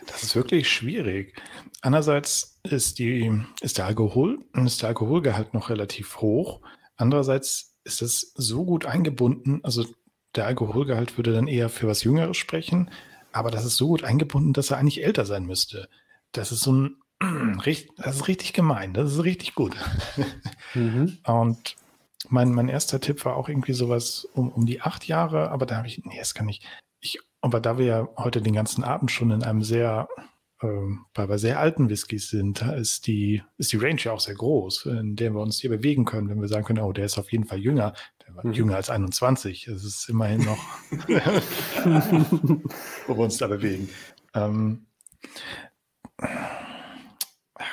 Das 0.07 0.23
ist 0.23 0.37
wirklich 0.37 0.71
schwierig. 0.71 1.35
Andererseits 1.81 2.61
ist, 2.63 2.99
die, 2.99 3.43
ist, 3.61 3.79
der 3.79 3.87
Alkohol, 3.87 4.39
ist 4.65 4.83
der 4.83 4.91
Alkoholgehalt 4.91 5.55
noch 5.55 5.71
relativ 5.71 6.19
hoch. 6.19 6.61
Andererseits 6.97 7.75
ist 7.85 8.03
es 8.03 8.33
so 8.37 8.65
gut 8.65 8.87
eingebunden, 8.87 9.61
also 9.65 9.85
der 10.37 10.47
Alkoholgehalt 10.47 11.17
würde 11.17 11.33
dann 11.33 11.49
eher 11.49 11.69
für 11.69 11.89
was 11.89 12.05
Jüngeres 12.05 12.37
sprechen, 12.37 12.91
aber 13.33 13.51
das 13.51 13.65
ist 13.65 13.77
so 13.77 13.89
gut 13.89 14.05
eingebunden, 14.05 14.53
dass 14.53 14.71
er 14.71 14.79
eigentlich 14.79 15.03
älter 15.03 15.25
sein 15.25 15.45
müsste. 15.45 15.89
Das 16.33 16.53
ist 16.53 16.61
so 16.61 16.73
ein 16.73 17.02
das 17.97 18.17
ist 18.17 18.29
richtig 18.29 18.53
gemein, 18.53 18.95
das 18.95 19.13
ist 19.13 19.25
richtig 19.25 19.55
gut. 19.55 19.77
Mhm. 20.75 21.19
Und 21.27 21.77
mein, 22.29 22.53
mein 22.53 22.69
erster 22.69 23.01
Tipp 23.01 23.25
war 23.25 23.37
auch 23.37 23.49
irgendwie 23.49 23.73
sowas 23.73 24.29
um, 24.35 24.51
um 24.51 24.67
die 24.67 24.81
acht 24.81 25.07
Jahre, 25.07 25.51
aber 25.51 25.67
da 25.67 25.77
habe 25.77 25.89
ich, 25.89 26.05
nee, 26.05 26.19
das 26.19 26.35
kann 26.35 26.49
ich. 26.49 26.61
ich. 27.01 27.19
Aber 27.41 27.61
da 27.61 27.79
wir 27.79 27.87
ja 27.87 28.09
heute 28.17 28.41
den 28.41 28.55
ganzen 28.55 28.85
Abend 28.85 29.11
schon 29.11 29.33
in 29.33 29.43
einem 29.43 29.63
sehr, 29.63 30.09
äh, 30.61 30.69
bei, 31.13 31.27
bei 31.27 31.39
sehr 31.39 31.59
alten 31.59 31.91
Whiskys 31.91 32.31
sind, 32.31 32.63
da 32.63 32.73
ist 32.73 33.07
die, 33.07 33.43
ist 33.59 33.73
die 33.73 33.79
Range 33.79 34.01
ja 34.01 34.13
auch 34.13 34.21
sehr 34.21 34.37
groß, 34.37 34.87
in 34.87 35.17
der 35.17 35.35
wir 35.35 35.41
uns 35.41 35.61
hier 35.61 35.71
bewegen 35.71 36.05
können, 36.05 36.29
wenn 36.29 36.41
wir 36.41 36.49
sagen 36.49 36.65
können, 36.65 36.85
oh, 36.85 36.93
der 36.93 37.07
ist 37.07 37.19
auf 37.19 37.33
jeden 37.33 37.45
Fall 37.45 37.59
jünger, 37.59 37.95
der 38.27 38.37
war 38.37 38.47
mhm. 38.47 38.53
jünger 38.53 38.77
als 38.77 38.91
21. 38.91 39.67
Das 39.69 39.85
ist 39.85 40.09
immerhin 40.09 40.45
noch, 40.45 40.59
wo 43.07 43.17
wir 43.17 43.25
uns 43.25 43.39
da 43.39 43.49
bewegen. 43.49 43.89
Ähm, 44.35 44.87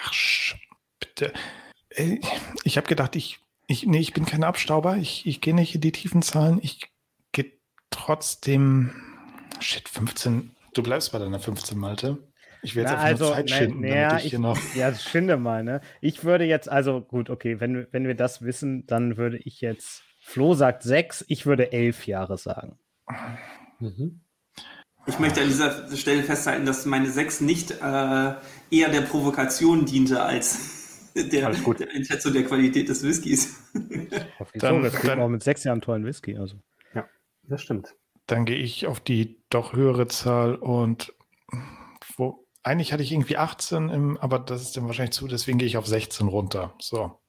Ach, 0.09 0.55
bitte. 0.99 1.33
Ich 2.63 2.77
habe 2.77 2.87
gedacht, 2.87 3.15
ich, 3.15 3.39
ich, 3.67 3.85
nee, 3.85 3.99
ich 3.99 4.13
bin 4.13 4.25
kein 4.25 4.43
Abstauber. 4.43 4.97
Ich, 4.97 5.25
ich 5.25 5.41
gehe 5.41 5.55
nicht 5.55 5.75
in 5.75 5.81
die 5.81 5.91
tiefen 5.91 6.21
Zahlen. 6.21 6.59
Ich 6.61 6.91
gehe 7.31 7.51
trotzdem. 7.89 8.95
Shit, 9.59 9.89
15. 9.89 10.55
Du 10.73 10.83
bleibst 10.83 11.11
bei 11.11 11.19
deiner 11.19 11.39
15, 11.39 11.77
Malte. 11.77 12.17
Ich 12.61 12.75
werde 12.75 12.91
jetzt 12.91 12.99
also, 12.99 13.31
Zeit 13.31 13.49
schinden, 13.49 13.81
na, 13.81 14.09
na, 14.09 14.17
ich, 14.17 14.25
ich, 14.25 14.29
hier 14.31 14.39
noch. 14.39 14.57
Ja, 14.75 14.93
schinde 14.93 15.37
mal, 15.37 15.63
ne? 15.63 15.81
Ich 16.01 16.23
würde 16.23 16.43
jetzt, 16.43 16.69
also 16.69 17.01
gut, 17.01 17.29
okay, 17.29 17.59
wenn, 17.59 17.87
wenn 17.91 18.05
wir 18.05 18.15
das 18.15 18.41
wissen, 18.41 18.85
dann 18.85 19.17
würde 19.17 19.37
ich 19.37 19.61
jetzt 19.61 20.03
Flo 20.21 20.53
sagt 20.53 20.83
sechs, 20.83 21.23
ich 21.27 21.45
würde 21.45 21.71
elf 21.71 22.05
Jahre 22.05 22.37
sagen. 22.37 22.77
Mhm. 23.79 24.21
Ich 25.05 25.19
möchte 25.19 25.41
an 25.41 25.47
dieser 25.47 25.95
Stelle 25.95 26.23
festhalten, 26.23 26.65
dass 26.65 26.85
meine 26.85 27.09
sechs 27.09 27.41
nicht 27.41 27.71
äh, 27.71 27.75
eher 28.71 28.89
der 28.89 29.01
Provokation 29.01 29.85
diente 29.85 30.21
als 30.21 31.11
der, 31.15 31.49
der 31.49 31.89
Einschätzung 31.93 32.33
der 32.33 32.43
Qualität 32.43 32.89
des 32.89 33.03
Whiskys. 33.03 33.55
Dann, 34.53 34.83
das 34.83 34.93
klingt 34.93 35.19
auch 35.19 35.29
mit 35.29 35.43
sechs 35.43 35.63
Jahren 35.63 35.81
tollen 35.81 36.05
Whisky. 36.05 36.37
Also. 36.37 36.57
Ja, 36.93 37.07
das 37.43 37.61
stimmt. 37.61 37.95
Dann 38.27 38.45
gehe 38.45 38.57
ich 38.57 38.85
auf 38.85 38.99
die 38.99 39.41
doch 39.49 39.73
höhere 39.73 40.07
Zahl 40.07 40.55
und 40.55 41.13
wo, 42.15 42.45
eigentlich 42.63 42.93
hatte 42.93 43.03
ich 43.03 43.11
irgendwie 43.11 43.37
18, 43.37 43.89
im, 43.89 44.17
aber 44.17 44.37
das 44.39 44.61
ist 44.61 44.77
dann 44.77 44.85
wahrscheinlich 44.85 45.13
zu, 45.13 45.27
deswegen 45.27 45.57
gehe 45.57 45.67
ich 45.67 45.77
auf 45.77 45.87
16 45.87 46.27
runter. 46.27 46.75
So. 46.79 47.19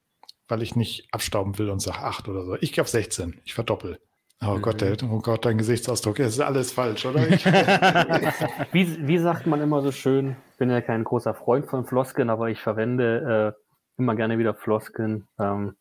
Weil 0.47 0.61
ich 0.61 0.75
nicht 0.75 1.07
abstauben 1.11 1.57
will 1.57 1.69
und 1.69 1.79
sage 1.79 1.99
8 1.99 2.27
oder 2.27 2.43
so. 2.45 2.55
Ich 2.59 2.73
gehe 2.73 2.83
auf 2.83 2.89
16. 2.89 3.41
Ich 3.45 3.53
verdoppel. 3.53 3.99
Oh 4.43 4.55
mhm. 4.55 4.61
Gott, 4.61 4.81
der, 4.81 4.97
oh 5.03 5.19
Gott, 5.19 5.45
dein 5.45 5.57
Gesichtsausdruck, 5.57 6.17
das 6.17 6.29
ist 6.29 6.39
alles 6.39 6.71
falsch, 6.71 7.05
oder? 7.05 7.21
wie, 8.71 9.07
wie 9.07 9.17
sagt 9.19 9.45
man 9.45 9.61
immer 9.61 9.81
so 9.81 9.91
schön, 9.91 10.35
ich 10.51 10.57
bin 10.57 10.69
ja 10.69 10.81
kein 10.81 11.03
großer 11.03 11.33
Freund 11.33 11.67
von 11.67 11.85
Floskeln, 11.85 12.29
aber 12.29 12.49
ich 12.49 12.59
verwende 12.59 13.55
äh, 13.55 14.01
immer 14.01 14.15
gerne 14.15 14.39
wieder 14.39 14.55
Floskeln. 14.55 15.27
Ähm, 15.39 15.75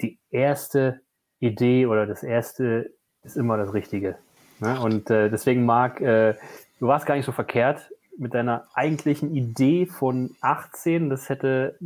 die 0.00 0.18
erste 0.30 1.00
Idee 1.40 1.86
oder 1.86 2.06
das 2.06 2.22
erste 2.22 2.90
ist 3.22 3.36
immer 3.36 3.58
das 3.58 3.74
Richtige. 3.74 4.16
Ne? 4.60 4.80
Und 4.80 5.10
äh, 5.10 5.28
deswegen, 5.28 5.66
Marc, 5.66 6.00
äh, 6.00 6.34
du 6.80 6.86
warst 6.86 7.04
gar 7.04 7.16
nicht 7.16 7.26
so 7.26 7.32
verkehrt 7.32 7.90
mit 8.16 8.32
deiner 8.32 8.66
eigentlichen 8.72 9.34
Idee 9.34 9.86
von 9.86 10.34
18. 10.40 11.10
Das 11.10 11.28
hätte 11.28 11.76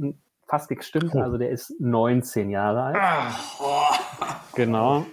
fast 0.46 0.68
gestimmt. 0.68 1.12
Oh. 1.14 1.20
Also 1.20 1.38
der 1.38 1.50
ist 1.50 1.74
19 1.80 2.50
Jahre 2.50 2.82
alt. 2.82 2.96
Ach, 3.00 4.54
Genau. 4.54 5.06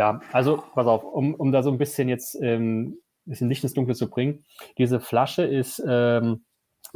Ja, 0.00 0.20
also 0.32 0.64
pass 0.72 0.86
auf, 0.86 1.04
um, 1.04 1.34
um 1.34 1.52
da 1.52 1.62
so 1.62 1.70
ein 1.70 1.76
bisschen 1.76 2.08
jetzt 2.08 2.34
ähm, 2.40 3.02
ein 3.26 3.26
bisschen 3.26 3.50
Licht 3.50 3.64
ins 3.64 3.74
Dunkle 3.74 3.94
zu 3.94 4.08
bringen. 4.08 4.46
Diese 4.78 4.98
Flasche 4.98 5.42
ist 5.42 5.82
ähm, 5.86 6.46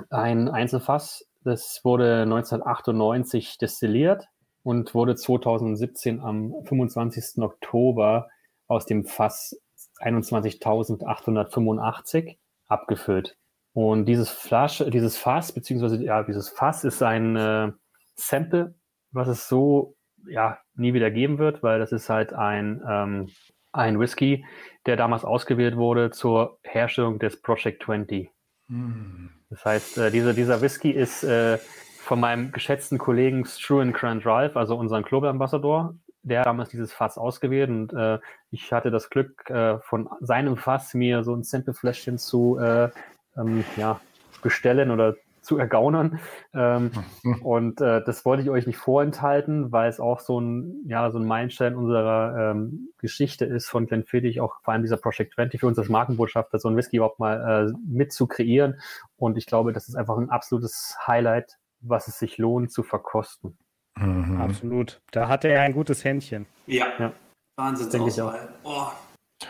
ein 0.08 0.48
Einzelfass. 0.48 1.28
Das 1.42 1.82
wurde 1.84 2.22
1998 2.22 3.58
destilliert 3.58 4.24
und 4.62 4.94
wurde 4.94 5.16
2017 5.16 6.20
am 6.20 6.54
25. 6.64 7.42
Oktober 7.42 8.30
aus 8.68 8.86
dem 8.86 9.04
Fass 9.04 9.54
21.885 10.00 12.38
abgefüllt. 12.68 13.36
Und 13.74 14.06
dieses 14.06 14.30
Flasche, 14.30 14.88
dieses 14.88 15.18
Fass, 15.18 15.52
beziehungsweise 15.52 16.02
ja, 16.02 16.22
dieses 16.22 16.48
Fass 16.48 16.84
ist 16.84 17.02
ein 17.02 17.36
äh, 17.36 17.70
Sample, 18.14 18.76
was 19.12 19.28
es 19.28 19.46
so 19.46 19.94
ja 20.28 20.58
nie 20.74 20.94
wieder 20.94 21.10
geben 21.10 21.38
wird, 21.38 21.62
weil 21.62 21.78
das 21.78 21.92
ist 21.92 22.08
halt 22.10 22.32
ein, 22.32 22.82
ähm, 22.88 23.28
ein 23.72 23.98
Whisky, 23.98 24.44
der 24.86 24.96
damals 24.96 25.24
ausgewählt 25.24 25.76
wurde 25.76 26.10
zur 26.10 26.58
Herstellung 26.62 27.18
des 27.18 27.40
Project 27.40 27.82
20. 27.84 28.30
Mm. 28.68 29.26
Das 29.50 29.64
heißt, 29.64 29.98
äh, 29.98 30.10
dieser, 30.10 30.34
dieser 30.34 30.60
Whisky 30.60 30.90
ist 30.90 31.22
äh, 31.24 31.58
von 31.98 32.20
meinem 32.20 32.52
geschätzten 32.52 32.98
Kollegen 32.98 33.44
Struan 33.44 33.92
Grant 33.92 34.26
Ralph, 34.26 34.56
also 34.56 34.76
unseren 34.76 35.02
Global 35.02 35.30
Ambassador, 35.30 35.94
der 36.22 36.42
damals 36.42 36.70
dieses 36.70 36.92
Fass 36.92 37.18
ausgewählt 37.18 37.70
und 37.70 37.92
äh, 37.92 38.18
ich 38.50 38.72
hatte 38.72 38.90
das 38.90 39.10
Glück, 39.10 39.48
äh, 39.50 39.78
von 39.80 40.08
seinem 40.20 40.56
Fass 40.56 40.94
mir 40.94 41.22
so 41.22 41.34
ein 41.34 41.42
Sample-Fläschchen 41.42 42.18
zu 42.18 42.58
äh, 42.58 42.88
ähm, 43.36 43.64
ja, 43.76 44.00
bestellen 44.42 44.90
oder 44.90 45.16
zu 45.44 45.58
ergaunern. 45.58 46.18
Ähm, 46.52 46.90
mhm. 47.22 47.42
und 47.42 47.80
äh, 47.80 48.02
das 48.04 48.24
wollte 48.24 48.42
ich 48.42 48.50
euch 48.50 48.66
nicht 48.66 48.78
vorenthalten, 48.78 49.72
weil 49.72 49.88
es 49.88 50.00
auch 50.00 50.20
so 50.20 50.40
ein, 50.40 50.84
ja, 50.86 51.10
so 51.10 51.18
ein 51.18 51.26
Meilenstein 51.26 51.74
unserer 51.74 52.52
ähm, 52.52 52.92
Geschichte 52.98 53.44
ist 53.44 53.68
von 53.68 53.86
Glenfiddich, 53.86 54.40
auch 54.40 54.56
vor 54.62 54.72
allem 54.72 54.82
dieser 54.82 54.96
Project 54.96 55.34
20 55.34 55.60
für 55.60 55.66
uns 55.66 55.78
als 55.78 55.88
Markenbotschafter, 55.88 56.58
so 56.58 56.68
ein 56.68 56.76
Whisky 56.76 56.96
überhaupt 56.96 57.20
mal 57.20 57.68
äh, 57.68 57.72
mit 57.86 58.12
zu 58.12 58.26
kreieren. 58.26 58.80
Und 59.16 59.38
ich 59.38 59.46
glaube, 59.46 59.72
das 59.72 59.88
ist 59.88 59.94
einfach 59.94 60.16
ein 60.16 60.30
absolutes 60.30 60.96
Highlight, 61.06 61.58
was 61.80 62.08
es 62.08 62.18
sich 62.18 62.38
lohnt 62.38 62.72
zu 62.72 62.82
verkosten. 62.82 63.58
Mhm. 63.96 64.40
Absolut. 64.40 65.00
Da 65.12 65.28
hatte 65.28 65.48
er 65.48 65.62
ein 65.62 65.72
gutes 65.72 66.04
Händchen. 66.04 66.46
Ja. 66.66 66.86
ja. 66.98 67.12
Wahnsinnsauswahl. 67.56 68.48
Oh, 68.64 68.88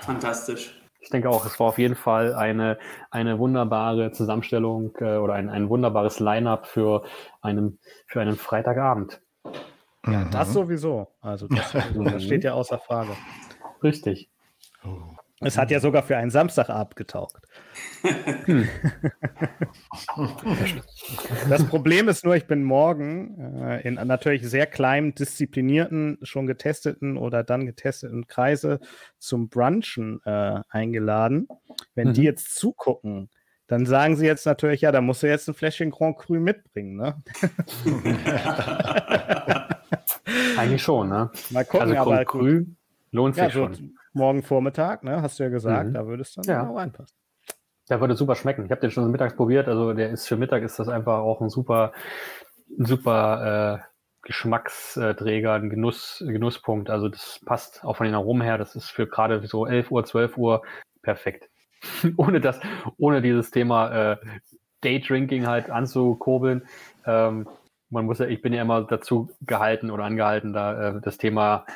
fantastisch. 0.00 0.83
Ich 1.04 1.10
denke 1.10 1.28
auch, 1.28 1.44
es 1.44 1.60
war 1.60 1.66
auf 1.66 1.78
jeden 1.78 1.96
Fall 1.96 2.34
eine, 2.34 2.78
eine 3.10 3.38
wunderbare 3.38 4.10
Zusammenstellung 4.12 4.96
äh, 5.00 5.18
oder 5.18 5.34
ein, 5.34 5.50
ein 5.50 5.68
wunderbares 5.68 6.18
Line-up 6.18 6.66
für 6.66 7.04
einen, 7.42 7.78
für 8.06 8.22
einen 8.22 8.36
Freitagabend. 8.36 9.20
Ja, 10.06 10.20
mhm. 10.20 10.30
das 10.30 10.54
sowieso. 10.54 11.08
Also 11.20 11.46
das, 11.46 11.72
das 11.72 12.22
steht 12.24 12.42
ja 12.42 12.54
außer 12.54 12.78
Frage. 12.78 13.10
Richtig. 13.82 14.30
Oh. 14.82 15.14
Es 15.44 15.58
hat 15.58 15.70
ja 15.70 15.80
sogar 15.80 16.02
für 16.02 16.16
einen 16.16 16.30
Samstagabend 16.30 16.96
getaugt. 16.96 17.46
Hm. 18.44 18.68
das 21.48 21.64
Problem 21.66 22.08
ist 22.08 22.24
nur, 22.24 22.36
ich 22.36 22.46
bin 22.46 22.64
morgen 22.64 23.62
äh, 23.62 23.86
in 23.86 23.94
natürlich 23.94 24.46
sehr 24.48 24.66
kleinen, 24.66 25.14
disziplinierten, 25.14 26.18
schon 26.22 26.46
getesteten 26.46 27.16
oder 27.16 27.44
dann 27.44 27.66
getesteten 27.66 28.26
Kreise 28.26 28.80
zum 29.18 29.48
Brunchen 29.48 30.20
äh, 30.24 30.60
eingeladen. 30.68 31.48
Wenn 31.94 32.08
mhm. 32.08 32.14
die 32.14 32.22
jetzt 32.22 32.54
zugucken, 32.56 33.30
dann 33.66 33.86
sagen 33.86 34.16
sie 34.16 34.26
jetzt 34.26 34.44
natürlich, 34.46 34.82
ja, 34.82 34.92
da 34.92 35.00
musst 35.00 35.22
du 35.22 35.26
jetzt 35.26 35.48
ein 35.48 35.54
Fläschchen 35.54 35.90
Grand 35.90 36.18
Cru 36.18 36.34
mitbringen, 36.34 36.96
ne? 36.96 37.22
Eigentlich 40.56 40.82
schon, 40.82 41.08
ne? 41.08 41.30
Mal 41.50 41.64
gucken, 41.64 41.80
also 41.80 41.94
Grand 41.94 42.06
aber 42.06 42.24
Cru 42.24 42.66
lohnt 43.10 43.36
sich 43.36 43.44
ja, 43.44 43.50
schon. 43.50 43.96
Morgen 44.14 44.42
Vormittag, 44.42 45.02
ne? 45.02 45.22
Hast 45.22 45.38
du 45.38 45.44
ja 45.44 45.50
gesagt, 45.50 45.88
mhm. 45.88 45.94
da 45.94 46.06
würde 46.06 46.22
es 46.22 46.32
dann 46.32 46.44
ja. 46.44 46.62
genau 46.62 46.76
reinpassen. 46.76 47.16
Der 47.88 48.00
würde 48.00 48.16
super 48.16 48.34
schmecken. 48.34 48.64
Ich 48.64 48.70
habe 48.70 48.80
den 48.80 48.90
schon 48.90 49.10
mittags 49.10 49.36
probiert. 49.36 49.68
Also 49.68 49.92
der 49.92 50.10
ist 50.10 50.26
für 50.26 50.36
Mittag 50.36 50.62
ist 50.62 50.78
das 50.78 50.88
einfach 50.88 51.18
auch 51.18 51.40
ein 51.40 51.50
super, 51.50 51.92
ein 52.78 52.86
super 52.86 53.82
äh, 53.82 53.84
Geschmacksträger, 54.22 55.52
ein 55.52 55.68
Genuss, 55.68 56.24
Genusspunkt. 56.26 56.88
Also 56.88 57.08
das 57.08 57.40
passt 57.44 57.84
auch 57.84 57.96
von 57.96 58.06
den 58.06 58.14
Aromen 58.14 58.42
her. 58.42 58.56
Das 58.56 58.74
ist 58.74 58.90
für 58.90 59.06
gerade 59.06 59.46
so 59.46 59.66
11 59.66 59.90
Uhr, 59.90 60.04
12 60.04 60.38
Uhr 60.38 60.62
perfekt. 61.02 61.50
ohne 62.16 62.40
das, 62.40 62.60
ohne 62.96 63.20
dieses 63.20 63.50
Thema 63.50 64.12
äh, 64.12 64.16
Daydrinking 64.80 65.46
halt 65.46 65.70
anzukurbeln. 65.70 66.66
Ähm, 67.04 67.48
man 67.90 68.06
muss 68.06 68.18
ja, 68.18 68.26
ich 68.26 68.42
bin 68.42 68.52
ja 68.52 68.62
immer 68.62 68.82
dazu 68.82 69.30
gehalten 69.42 69.90
oder 69.90 70.04
angehalten, 70.04 70.52
da 70.52 70.96
äh, 70.96 71.00
das 71.00 71.18
Thema 71.18 71.66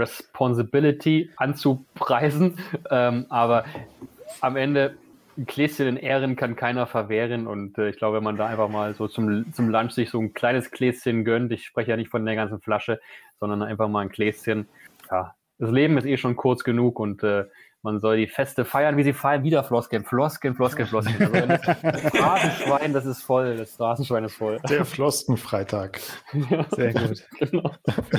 Responsibility 0.00 1.30
anzupreisen. 1.36 2.58
Ähm, 2.92 3.26
aber 3.28 3.64
am 4.40 4.56
Ende 4.56 4.96
ein 5.36 5.46
Gläschen 5.46 5.86
in 5.86 5.96
Ehren 5.96 6.34
kann 6.34 6.56
keiner 6.56 6.86
verwehren. 6.86 7.46
Und 7.46 7.78
äh, 7.78 7.90
ich 7.90 7.96
glaube, 7.96 8.16
wenn 8.16 8.24
man 8.24 8.36
da 8.36 8.46
einfach 8.46 8.68
mal 8.68 8.94
so 8.94 9.06
zum, 9.06 9.52
zum 9.52 9.68
Lunch 9.68 9.92
sich 9.92 10.10
so 10.10 10.18
ein 10.18 10.34
kleines 10.34 10.70
Gläschen 10.70 11.24
gönnt, 11.24 11.52
ich 11.52 11.64
spreche 11.64 11.90
ja 11.90 11.96
nicht 11.96 12.10
von 12.10 12.24
der 12.24 12.34
ganzen 12.34 12.60
Flasche, 12.60 13.00
sondern 13.38 13.62
einfach 13.62 13.88
mal 13.88 14.00
ein 14.00 14.08
Gläschen. 14.08 14.68
Ja, 15.10 15.34
das 15.58 15.70
Leben 15.70 15.98
ist 15.98 16.06
eh 16.06 16.16
schon 16.16 16.36
kurz 16.36 16.64
genug 16.64 16.98
und 16.98 17.22
äh, 17.22 17.44
man 17.82 17.98
soll 17.98 18.18
die 18.18 18.26
Feste 18.26 18.64
feiern, 18.64 18.96
wie 18.96 19.04
sie 19.04 19.12
feiern. 19.12 19.42
Wieder 19.42 19.64
Floskeln, 19.64 20.04
Floskeln, 20.04 20.54
Floskeln, 20.54 20.86
Floskeln. 20.86 21.50
Also 21.50 21.72
das 21.82 22.08
Straßenschwein, 22.08 22.92
das 22.92 23.06
ist 23.06 23.22
voll. 23.22 23.56
Das 23.56 23.74
Straßenschwein 23.74 24.24
ist 24.24 24.34
voll. 24.34 24.58
Der 24.68 24.84
Floskenfreitag. 24.84 25.98
Ja, 26.50 26.66
Sehr 26.70 26.92
gut. 26.94 27.24
Genau. 27.38 27.70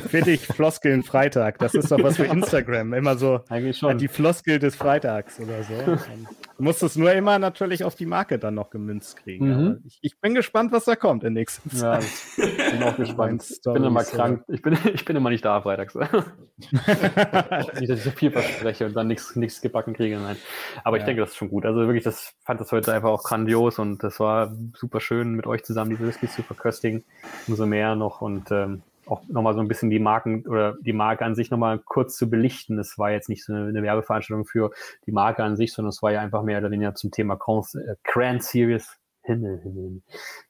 Finde 0.07 0.31
ich 0.31 0.47
Floskeln 0.47 1.03
Freitag. 1.03 1.59
Das 1.59 1.75
ist 1.75 1.91
doch 1.91 2.01
was 2.01 2.17
für 2.17 2.25
Instagram. 2.25 2.93
Immer 2.93 3.15
so 3.17 3.41
Eigentlich 3.49 3.77
schon. 3.77 3.97
die 3.97 4.07
Floskel 4.07 4.57
des 4.57 4.75
Freitags 4.75 5.39
oder 5.39 5.63
so. 5.63 5.97
Du 6.61 6.63
musst 6.63 6.83
es 6.83 6.95
nur 6.95 7.11
immer 7.13 7.39
natürlich 7.39 7.83
auf 7.83 7.95
die 7.95 8.05
Marke 8.05 8.37
dann 8.37 8.53
noch 8.55 8.69
gemünzt 8.69 9.17
kriegen. 9.17 9.47
Mhm. 9.47 9.83
Ich, 9.85 9.97
ich, 10.01 10.19
bin 10.19 10.35
gespannt, 10.35 10.71
was 10.71 10.85
da 10.85 10.95
kommt 10.95 11.23
in 11.23 11.33
nächster 11.33 11.67
Zeit. 11.69 12.03
Ja, 12.37 12.45
ich 12.45 12.71
bin 12.71 12.83
auch 12.83 12.95
gespannt. 12.97 13.43
Ich 13.49 13.61
bin 13.61 13.83
immer 13.83 14.03
krank. 14.03 14.43
Ich 14.47 14.61
bin, 14.61 14.77
ich 14.93 15.03
bin 15.05 15.15
immer 15.15 15.29
nicht 15.29 15.43
da 15.43 15.61
freitags. 15.61 15.95
nicht, 16.71 17.89
dass 17.89 17.97
ich 17.97 18.03
so 18.03 18.11
viel 18.11 18.31
verspreche 18.31 18.85
und 18.85 18.95
dann 18.95 19.07
nichts 19.07 19.35
nichts 19.51 19.61
gebacken 19.61 19.93
kriege. 19.93 20.17
Nein. 20.17 20.37
Aber 20.83 20.97
ja. 20.97 21.01
ich 21.01 21.05
denke, 21.05 21.21
das 21.21 21.31
ist 21.31 21.37
schon 21.37 21.49
gut. 21.49 21.65
Also 21.65 21.79
wirklich, 21.81 22.03
das 22.03 22.33
fand 22.43 22.59
das 22.61 22.71
heute 22.71 22.93
einfach 22.93 23.09
auch 23.09 23.23
grandios 23.23 23.79
und 23.79 24.03
das 24.03 24.19
war 24.19 24.53
super 24.75 24.99
schön, 24.99 25.33
mit 25.33 25.45
euch 25.45 25.63
zusammen 25.63 25.91
diese 25.91 26.07
Whiskys 26.07 26.33
zu 26.33 26.43
verköstigen. 26.43 27.03
Umso 27.47 27.65
mehr 27.65 27.95
noch 27.95 28.21
und 28.21 28.51
ähm, 28.51 28.81
auch 29.07 29.21
nochmal 29.27 29.53
so 29.53 29.59
ein 29.59 29.67
bisschen 29.67 29.89
die 29.89 29.99
Marken 29.99 30.47
oder 30.47 30.77
die 30.81 30.93
Marke 30.93 31.25
an 31.25 31.35
sich 31.35 31.51
nochmal 31.51 31.79
kurz 31.79 32.15
zu 32.15 32.29
belichten. 32.29 32.79
Es 32.79 32.97
war 32.97 33.11
jetzt 33.11 33.29
nicht 33.29 33.43
so 33.43 33.53
eine, 33.53 33.67
eine, 33.67 33.83
Werbeveranstaltung 33.83 34.45
für 34.45 34.71
die 35.05 35.11
Marke 35.11 35.43
an 35.43 35.57
sich, 35.57 35.73
sondern 35.73 35.89
es 35.89 36.01
war 36.01 36.11
ja 36.11 36.21
einfach 36.21 36.43
mehr 36.43 36.59
oder 36.59 36.71
weniger 36.71 36.95
zum 36.95 37.11
Thema 37.11 37.35
äh, 37.35 37.95
Grand 38.03 38.43
Series 38.43 39.00
Himmel, 39.23 39.59
Himmel. 39.61 40.01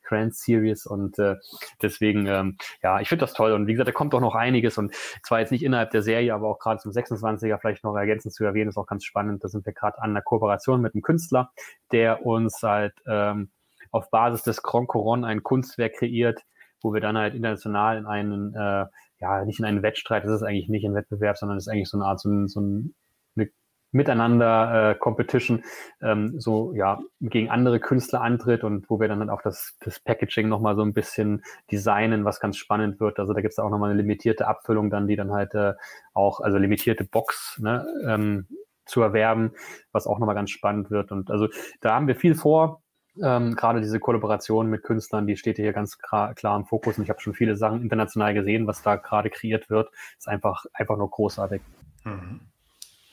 Grand 0.03 0.35
Series 0.35 0.85
und 0.85 1.17
äh, 1.19 1.37
deswegen, 1.81 2.25
ähm, 2.27 2.57
ja, 2.83 2.99
ich 2.99 3.09
finde 3.09 3.23
das 3.23 3.33
toll 3.33 3.53
und 3.53 3.67
wie 3.67 3.73
gesagt, 3.73 3.87
da 3.87 3.93
kommt 3.93 4.13
auch 4.13 4.19
noch 4.19 4.35
einiges 4.35 4.77
und 4.77 4.93
zwar 5.23 5.39
jetzt 5.39 5.51
nicht 5.51 5.63
innerhalb 5.63 5.91
der 5.91 6.01
Serie, 6.01 6.33
aber 6.33 6.49
auch 6.49 6.59
gerade 6.59 6.81
zum 6.81 6.91
26er 6.91 7.59
vielleicht 7.59 7.83
noch 7.83 7.95
ergänzend 7.95 8.33
zu 8.33 8.43
erwähnen, 8.43 8.69
ist 8.69 8.77
auch 8.77 8.87
ganz 8.87 9.05
spannend. 9.05 9.43
Da 9.43 9.47
sind 9.47 9.65
wir 9.65 9.73
gerade 9.73 10.01
an 10.01 10.11
einer 10.11 10.21
Kooperation 10.21 10.81
mit 10.81 10.93
einem 10.93 11.01
Künstler, 11.01 11.51
der 11.91 12.25
uns 12.25 12.61
halt 12.61 12.93
ähm, 13.07 13.51
auf 13.91 14.09
Basis 14.09 14.43
des 14.43 14.61
Grand 14.63 14.87
Coron 14.87 15.23
ein 15.23 15.43
Kunstwerk 15.43 15.93
kreiert, 15.97 16.41
wo 16.81 16.93
wir 16.93 17.01
dann 17.01 17.17
halt 17.17 17.33
international 17.33 17.97
in 17.97 18.05
einen 18.05 18.53
äh, 18.53 18.85
ja, 19.21 19.45
nicht 19.45 19.59
in 19.59 19.65
einen 19.65 19.83
Wettstreit, 19.83 20.25
das 20.25 20.31
ist 20.31 20.43
eigentlich 20.43 20.67
nicht 20.67 20.85
ein 20.85 20.95
Wettbewerb, 20.95 21.37
sondern 21.37 21.57
es 21.57 21.67
ist 21.67 21.71
eigentlich 21.71 21.89
so 21.89 21.97
eine 21.97 22.05
Art, 22.05 22.19
so, 22.19 22.29
ein, 22.29 22.47
so 22.47 22.59
ein, 22.59 22.95
eine 23.35 23.49
Miteinander 23.91 24.91
äh, 24.91 24.95
Competition, 24.95 25.63
ähm, 26.01 26.39
so 26.39 26.73
ja, 26.73 26.99
gegen 27.19 27.49
andere 27.49 27.79
Künstler 27.79 28.21
antritt 28.21 28.63
und 28.63 28.89
wo 28.89 28.99
wir 28.99 29.07
dann 29.07 29.19
halt 29.19 29.29
auch 29.29 29.41
das, 29.41 29.75
das 29.81 29.99
Packaging 29.99 30.47
nochmal 30.47 30.75
so 30.75 30.81
ein 30.81 30.93
bisschen 30.93 31.43
designen, 31.71 32.23
was 32.25 32.39
ganz 32.39 32.57
spannend 32.57 32.99
wird. 32.99 33.19
Also 33.19 33.33
da 33.33 33.41
gibt 33.41 33.51
es 33.51 33.59
auch 33.59 33.69
nochmal 33.69 33.91
eine 33.91 34.01
limitierte 34.01 34.47
Abfüllung 34.47 34.89
dann, 34.89 35.07
die 35.07 35.15
dann 35.15 35.31
halt 35.31 35.53
äh, 35.55 35.73
auch, 36.13 36.39
also 36.39 36.57
limitierte 36.57 37.03
Box, 37.03 37.59
ne, 37.61 37.85
ähm, 38.07 38.47
zu 38.85 39.01
erwerben, 39.01 39.51
was 39.91 40.07
auch 40.07 40.19
nochmal 40.19 40.35
ganz 40.35 40.51
spannend 40.51 40.91
wird. 40.91 41.11
Und 41.11 41.31
also 41.31 41.47
da 41.79 41.95
haben 41.95 42.07
wir 42.07 42.15
viel 42.15 42.35
vor. 42.35 42.81
Ähm, 43.21 43.55
gerade 43.55 43.81
diese 43.81 43.99
Kollaboration 43.99 44.67
mit 44.67 44.83
Künstlern, 44.83 45.27
die 45.27 45.35
steht 45.35 45.57
hier 45.57 45.73
ganz 45.73 45.97
klar, 45.97 46.33
im 46.43 46.65
Fokus. 46.65 46.97
Und 46.97 47.03
ich 47.03 47.09
habe 47.09 47.19
schon 47.19 47.33
viele 47.33 47.57
Sachen 47.57 47.81
international 47.81 48.33
gesehen, 48.33 48.67
was 48.67 48.81
da 48.81 48.95
gerade 48.95 49.29
kreiert 49.29 49.69
wird. 49.69 49.89
Ist 50.17 50.27
einfach, 50.27 50.65
einfach 50.73 50.97
nur 50.97 51.09
großartig. 51.09 51.61
Mhm. 52.05 52.50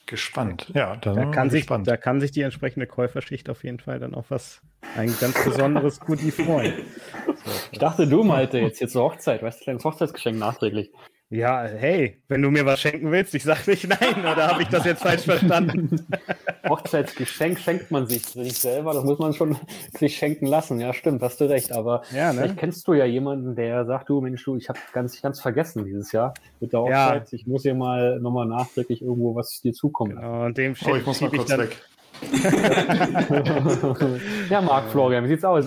Gespannt. 0.09 0.73
Ja, 0.73 0.97
da, 0.97 1.13
da 1.13 1.27
kann 1.27 1.51
sich, 1.51 1.67
da 1.67 1.99
kann 1.99 2.19
sich 2.19 2.31
die 2.31 2.41
entsprechende 2.41 2.87
Käuferschicht 2.87 3.51
auf 3.51 3.63
jeden 3.63 3.79
Fall 3.79 3.99
dann 3.99 4.15
auch 4.15 4.25
was, 4.31 4.63
ein 4.97 5.15
ganz 5.21 5.45
besonderes 5.45 6.01
Goodie 6.01 6.31
freuen. 6.31 6.73
So, 7.27 7.51
ich 7.73 7.79
dachte, 7.79 8.07
du 8.07 8.25
Malte, 8.25 8.59
jetzt 8.59 8.79
hier 8.79 8.89
zur 8.89 9.03
Hochzeit, 9.03 9.43
weißt 9.43 9.61
du, 9.61 9.65
kleines 9.65 9.85
Hochzeitsgeschenk 9.85 10.39
nachträglich. 10.39 10.91
Ja, 11.31 11.63
hey, 11.65 12.23
wenn 12.29 12.41
du 12.41 12.51
mir 12.51 12.65
was 12.65 12.81
schenken 12.81 13.13
willst, 13.13 13.35
ich 13.35 13.43
sag 13.43 13.67
nicht 13.67 13.87
nein, 13.87 14.21
oder 14.21 14.49
habe 14.49 14.63
ich 14.63 14.69
das 14.69 14.87
jetzt 14.87 15.03
falsch 15.03 15.25
verstanden? 15.25 16.07
Hochzeitsgeschenk 16.69 17.59
schenkt 17.59 17.91
man 17.91 18.07
sich 18.07 18.35
nicht 18.35 18.57
selber, 18.57 18.95
das 18.95 19.05
muss 19.05 19.19
man 19.19 19.35
schon 19.35 19.59
sich 19.99 20.17
schenken 20.17 20.47
lassen. 20.47 20.81
Ja, 20.81 20.95
stimmt, 20.95 21.21
hast 21.21 21.39
du 21.43 21.45
recht. 21.45 21.73
Aber 21.73 22.01
ja, 22.15 22.33
ne? 22.33 22.41
vielleicht 22.41 22.57
kennst 22.57 22.89
du 22.89 22.95
ja 22.95 23.05
jemanden, 23.05 23.57
der 23.57 23.85
sagt, 23.85 24.09
du 24.09 24.23
Mensch, 24.23 24.43
du, 24.43 24.57
ich 24.57 24.71
habe 24.71 24.79
ganz, 24.95 25.21
ganz 25.21 25.39
vergessen 25.43 25.85
dieses 25.85 26.13
Jahr 26.13 26.33
mit 26.61 26.73
der 26.73 26.81
Hochzeit. 26.81 27.31
Ja. 27.31 27.37
Ich 27.39 27.47
muss 27.47 27.61
hier 27.61 27.75
mal 27.75 28.19
nochmal 28.21 28.47
nachträglich 28.47 29.03
irgendwo 29.03 29.35
was 29.35 29.61
dir 29.61 29.75
zukommen. 29.75 30.17
Genau, 30.17 30.47
und 30.47 30.57
dem 30.57 30.75
oh, 30.87 30.97
ich 30.97 31.05
muss 31.05 31.21
mal 31.21 31.29
kurz 31.31 31.51
weg. 31.51 31.77
ja, 34.51 34.63
Marc 34.63 34.91
Florian, 34.91 35.25
wie 35.25 35.29
sieht's 35.29 35.45
aus? 35.45 35.67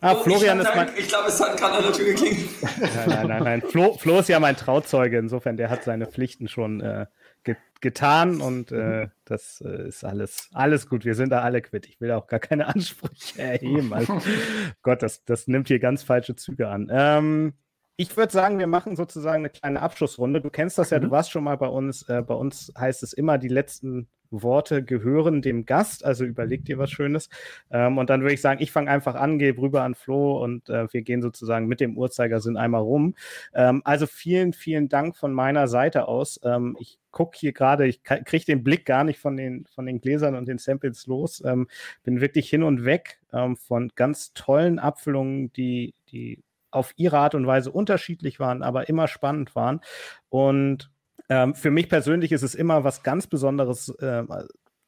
Ah, 0.00 0.12
oh, 0.12 0.22
Florian 0.22 0.60
ist 0.60 0.74
mein. 0.74 0.88
Ich 0.96 1.08
glaube, 1.08 1.28
es 1.28 1.40
hat 1.40 1.56
gerade 1.56 1.78
an 1.78 1.82
der 1.84 1.92
Tür 1.92 2.06
geklingelt. 2.06 2.48
Nein, 2.62 2.90
nein, 3.06 3.26
nein, 3.28 3.42
nein. 3.42 3.62
Flo, 3.62 3.94
Flo, 3.94 4.20
ist 4.20 4.28
ja 4.28 4.38
mein 4.40 4.56
Trauzeuge. 4.56 5.18
Insofern, 5.18 5.56
der 5.56 5.70
hat 5.70 5.84
seine 5.84 6.06
Pflichten 6.06 6.48
schon 6.48 6.80
äh, 6.80 7.06
ge 7.44 7.56
getan 7.80 8.40
und 8.40 8.72
äh, 8.72 9.08
das 9.24 9.62
äh, 9.64 9.88
ist 9.88 10.04
alles, 10.04 10.48
alles 10.52 10.88
gut. 10.88 11.04
Wir 11.04 11.14
sind 11.14 11.30
da 11.30 11.40
alle 11.40 11.60
quitt. 11.60 11.86
Ich 11.86 12.00
will 12.00 12.12
auch 12.12 12.26
gar 12.26 12.40
keine 12.40 12.66
Ansprüche 12.74 13.40
erheben. 13.40 13.92
Also, 13.92 14.20
Gott, 14.82 15.02
das, 15.02 15.24
das 15.24 15.46
nimmt 15.46 15.68
hier 15.68 15.78
ganz 15.78 16.02
falsche 16.02 16.36
Züge 16.36 16.68
an. 16.68 16.88
Ähm, 16.90 17.54
ich 17.96 18.16
würde 18.16 18.32
sagen, 18.32 18.58
wir 18.58 18.66
machen 18.66 18.94
sozusagen 18.94 19.38
eine 19.38 19.50
kleine 19.50 19.80
Abschlussrunde. 19.80 20.42
Du 20.42 20.50
kennst 20.50 20.76
das 20.78 20.90
ja, 20.90 20.98
mhm. 20.98 21.04
du 21.04 21.10
warst 21.10 21.30
schon 21.30 21.44
mal 21.44 21.56
bei 21.56 21.68
uns. 21.68 22.02
Äh, 22.08 22.22
bei 22.22 22.34
uns 22.34 22.72
heißt 22.78 23.02
es 23.02 23.12
immer, 23.12 23.38
die 23.38 23.48
letzten 23.48 24.08
Worte 24.30 24.82
gehören 24.82 25.42
dem 25.42 25.64
Gast. 25.66 26.04
Also 26.04 26.24
überleg 26.24 26.64
dir 26.64 26.78
was 26.78 26.90
Schönes. 26.90 27.28
Ähm, 27.70 27.98
und 27.98 28.10
dann 28.10 28.22
würde 28.22 28.34
ich 28.34 28.40
sagen, 28.40 28.62
ich 28.62 28.72
fange 28.72 28.90
einfach 28.90 29.14
an, 29.14 29.38
gehe 29.38 29.56
rüber 29.56 29.82
an 29.82 29.94
Flo 29.94 30.42
und 30.42 30.68
äh, 30.68 30.92
wir 30.92 31.02
gehen 31.02 31.22
sozusagen 31.22 31.66
mit 31.66 31.80
dem 31.80 31.96
Uhrzeigersinn 31.96 32.56
einmal 32.56 32.82
rum. 32.82 33.14
Ähm, 33.54 33.82
also 33.84 34.06
vielen, 34.06 34.52
vielen 34.52 34.88
Dank 34.88 35.16
von 35.16 35.32
meiner 35.32 35.68
Seite 35.68 36.08
aus. 36.08 36.40
Ähm, 36.44 36.76
ich 36.78 36.98
gucke 37.10 37.38
hier 37.38 37.52
gerade, 37.52 37.86
ich 37.86 38.02
kriege 38.02 38.44
den 38.44 38.62
Blick 38.62 38.84
gar 38.84 39.02
nicht 39.02 39.18
von 39.18 39.36
den, 39.36 39.64
von 39.74 39.86
den 39.86 40.00
Gläsern 40.00 40.34
und 40.34 40.46
den 40.48 40.58
Samples 40.58 41.06
los. 41.06 41.42
Ähm, 41.44 41.66
bin 42.02 42.20
wirklich 42.20 42.50
hin 42.50 42.62
und 42.62 42.84
weg 42.84 43.20
ähm, 43.32 43.56
von 43.56 43.90
ganz 43.94 44.34
tollen 44.34 44.78
Abfüllungen, 44.78 45.52
die, 45.54 45.94
die 46.10 46.42
auf 46.70 46.92
ihre 46.96 47.18
Art 47.18 47.34
und 47.34 47.46
Weise 47.46 47.72
unterschiedlich 47.72 48.38
waren, 48.38 48.62
aber 48.62 48.88
immer 48.88 49.08
spannend 49.08 49.56
waren. 49.56 49.80
Und 50.28 50.90
ähm, 51.28 51.54
für 51.54 51.70
mich 51.70 51.88
persönlich 51.88 52.32
ist 52.32 52.42
es 52.42 52.54
immer 52.54 52.84
was 52.84 53.02
ganz 53.02 53.26
Besonderes, 53.26 53.88
äh, 54.00 54.24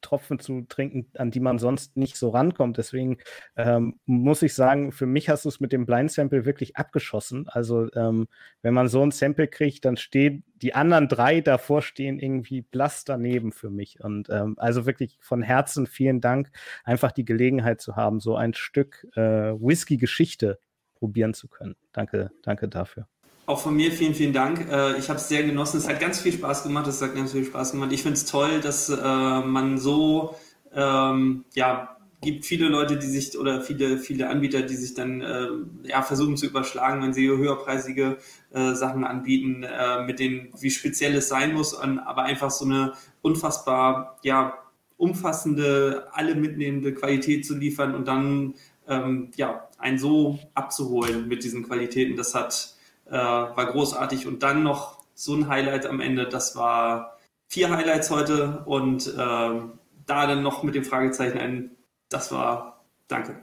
Tropfen 0.01 0.39
zu 0.39 0.63
trinken, 0.69 1.07
an 1.17 1.31
die 1.31 1.41
man 1.41 1.59
sonst 1.59 1.97
nicht 1.97 2.17
so 2.17 2.31
rankommt. 2.31 2.79
Deswegen 2.79 3.19
ähm, 3.57 3.99
muss 4.07 4.43
ich 4.43 4.55
sagen, 4.55 4.93
für 4.93 5.07
mich 5.07 5.29
hast 5.29 5.45
du 5.45 5.49
es 5.49 5.61
mit 5.61 5.73
dem 5.73 5.87
Blind 5.87 6.11
Sample 6.11 6.45
wirklich 6.45 6.77
abgeschossen. 6.77 7.49
Also 7.49 7.91
ähm, 7.95 8.29
wenn 8.63 8.75
man 8.75 8.89
so 8.89 9.03
ein 9.03 9.11
Sample 9.11 9.49
kriegt, 9.49 9.85
dann 9.85 9.97
stehen 9.97 10.45
die 10.55 10.75
anderen 10.75 11.09
drei 11.09 11.41
davor 11.41 11.83
stehen 11.83 12.19
irgendwie 12.19 12.63
blass 12.63 13.05
daneben 13.05 13.53
für 13.53 13.71
mich. 13.71 14.03
Und 14.03 14.29
ähm, 14.31 14.55
also 14.59 14.87
wirklich 14.87 15.19
von 15.21 15.43
Herzen 15.43 15.87
vielen 15.87 16.21
Dank, 16.21 16.51
einfach 16.85 17.13
die 17.13 17.25
Gelegenheit 17.25 17.81
zu 17.81 17.97
haben, 17.97 18.21
so 18.21 18.37
ein 18.37 18.55
Stück 18.55 19.07
äh, 19.15 19.21
Whisky-Geschichte 19.21 20.59
probieren 20.95 21.35
zu 21.35 21.49
können. 21.49 21.77
Danke, 21.93 22.31
danke 22.43 22.69
dafür. 22.69 23.09
Auch 23.49 23.61
von 23.61 23.75
mir 23.75 23.91
vielen, 23.93 24.15
vielen 24.15 24.35
Dank. 24.35 24.71
Äh, 24.71 24.99
ich 24.99 25.09
habe 25.09 25.19
es 25.19 25.27
sehr 25.27 25.43
genossen. 25.43 25.79
Es 25.79 25.89
hat 25.89 26.01
ganz 26.01 26.21
viel 26.21 26.35
Spaß 26.35 26.65
gemacht. 26.65 26.87
Es 26.87 27.01
hat 27.01 27.15
ganz 27.15 27.33
viel 27.33 27.47
Spaß 27.47 27.73
gemacht. 27.73 27.93
Ich 27.93 28.03
finde 28.03 28.19
es 28.19 28.27
toll, 28.27 28.61
dass 28.61 28.91
äh, 28.91 29.41
man 29.41 29.79
so, 29.79 30.35
ähm, 30.75 31.47
ja, 31.55 31.97
gibt 32.21 32.45
viele 32.45 32.69
Leute, 32.69 32.99
die 32.99 33.07
sich 33.07 33.39
oder 33.39 33.63
viele, 33.63 33.97
viele 33.97 34.29
Anbieter, 34.29 34.61
die 34.61 34.75
sich 34.75 34.93
dann 34.93 35.23
äh, 35.23 35.49
ja, 35.85 36.03
versuchen 36.03 36.37
zu 36.37 36.45
überschlagen, 36.45 37.03
wenn 37.03 37.15
sie 37.15 37.27
höherpreisige 37.27 38.19
äh, 38.53 38.75
Sachen 38.75 39.03
anbieten, 39.05 39.63
äh, 39.63 40.05
mit 40.05 40.19
denen, 40.19 40.51
wie 40.61 40.69
speziell 40.69 41.15
es 41.15 41.31
sein 41.31 41.55
muss, 41.55 41.73
und, 41.73 42.01
aber 42.01 42.25
einfach 42.25 42.51
so 42.51 42.67
eine 42.67 42.93
unfassbar, 43.23 44.19
ja, 44.25 44.59
umfassende, 44.99 46.09
alle 46.13 46.35
mitnehmende 46.35 46.93
Qualität 46.93 47.47
zu 47.47 47.57
liefern 47.57 47.95
und 47.95 48.09
dann 48.09 48.57
ähm, 48.87 49.31
ja, 49.37 49.71
einen 49.79 49.99
so 49.99 50.39
abzuholen 50.53 51.29
mit 51.29 51.45
diesen 51.45 51.63
Qualitäten, 51.63 52.15
das 52.15 52.35
hat, 52.35 52.75
äh, 53.09 53.13
war 53.13 53.67
großartig. 53.67 54.27
Und 54.27 54.43
dann 54.43 54.63
noch 54.63 54.99
so 55.15 55.35
ein 55.35 55.49
Highlight 55.49 55.87
am 55.87 56.01
Ende, 56.01 56.29
das 56.29 56.55
war 56.57 57.19
vier 57.49 57.71
Highlights 57.71 58.11
heute 58.11 58.63
und 58.67 59.07
äh, 59.07 59.19
da 59.19 60.27
dann 60.27 60.43
noch 60.43 60.63
mit 60.63 60.75
dem 60.75 60.85
Fragezeichen 60.85 61.39
ein, 61.39 61.71
das 62.09 62.31
war, 62.31 62.85
danke. 63.09 63.37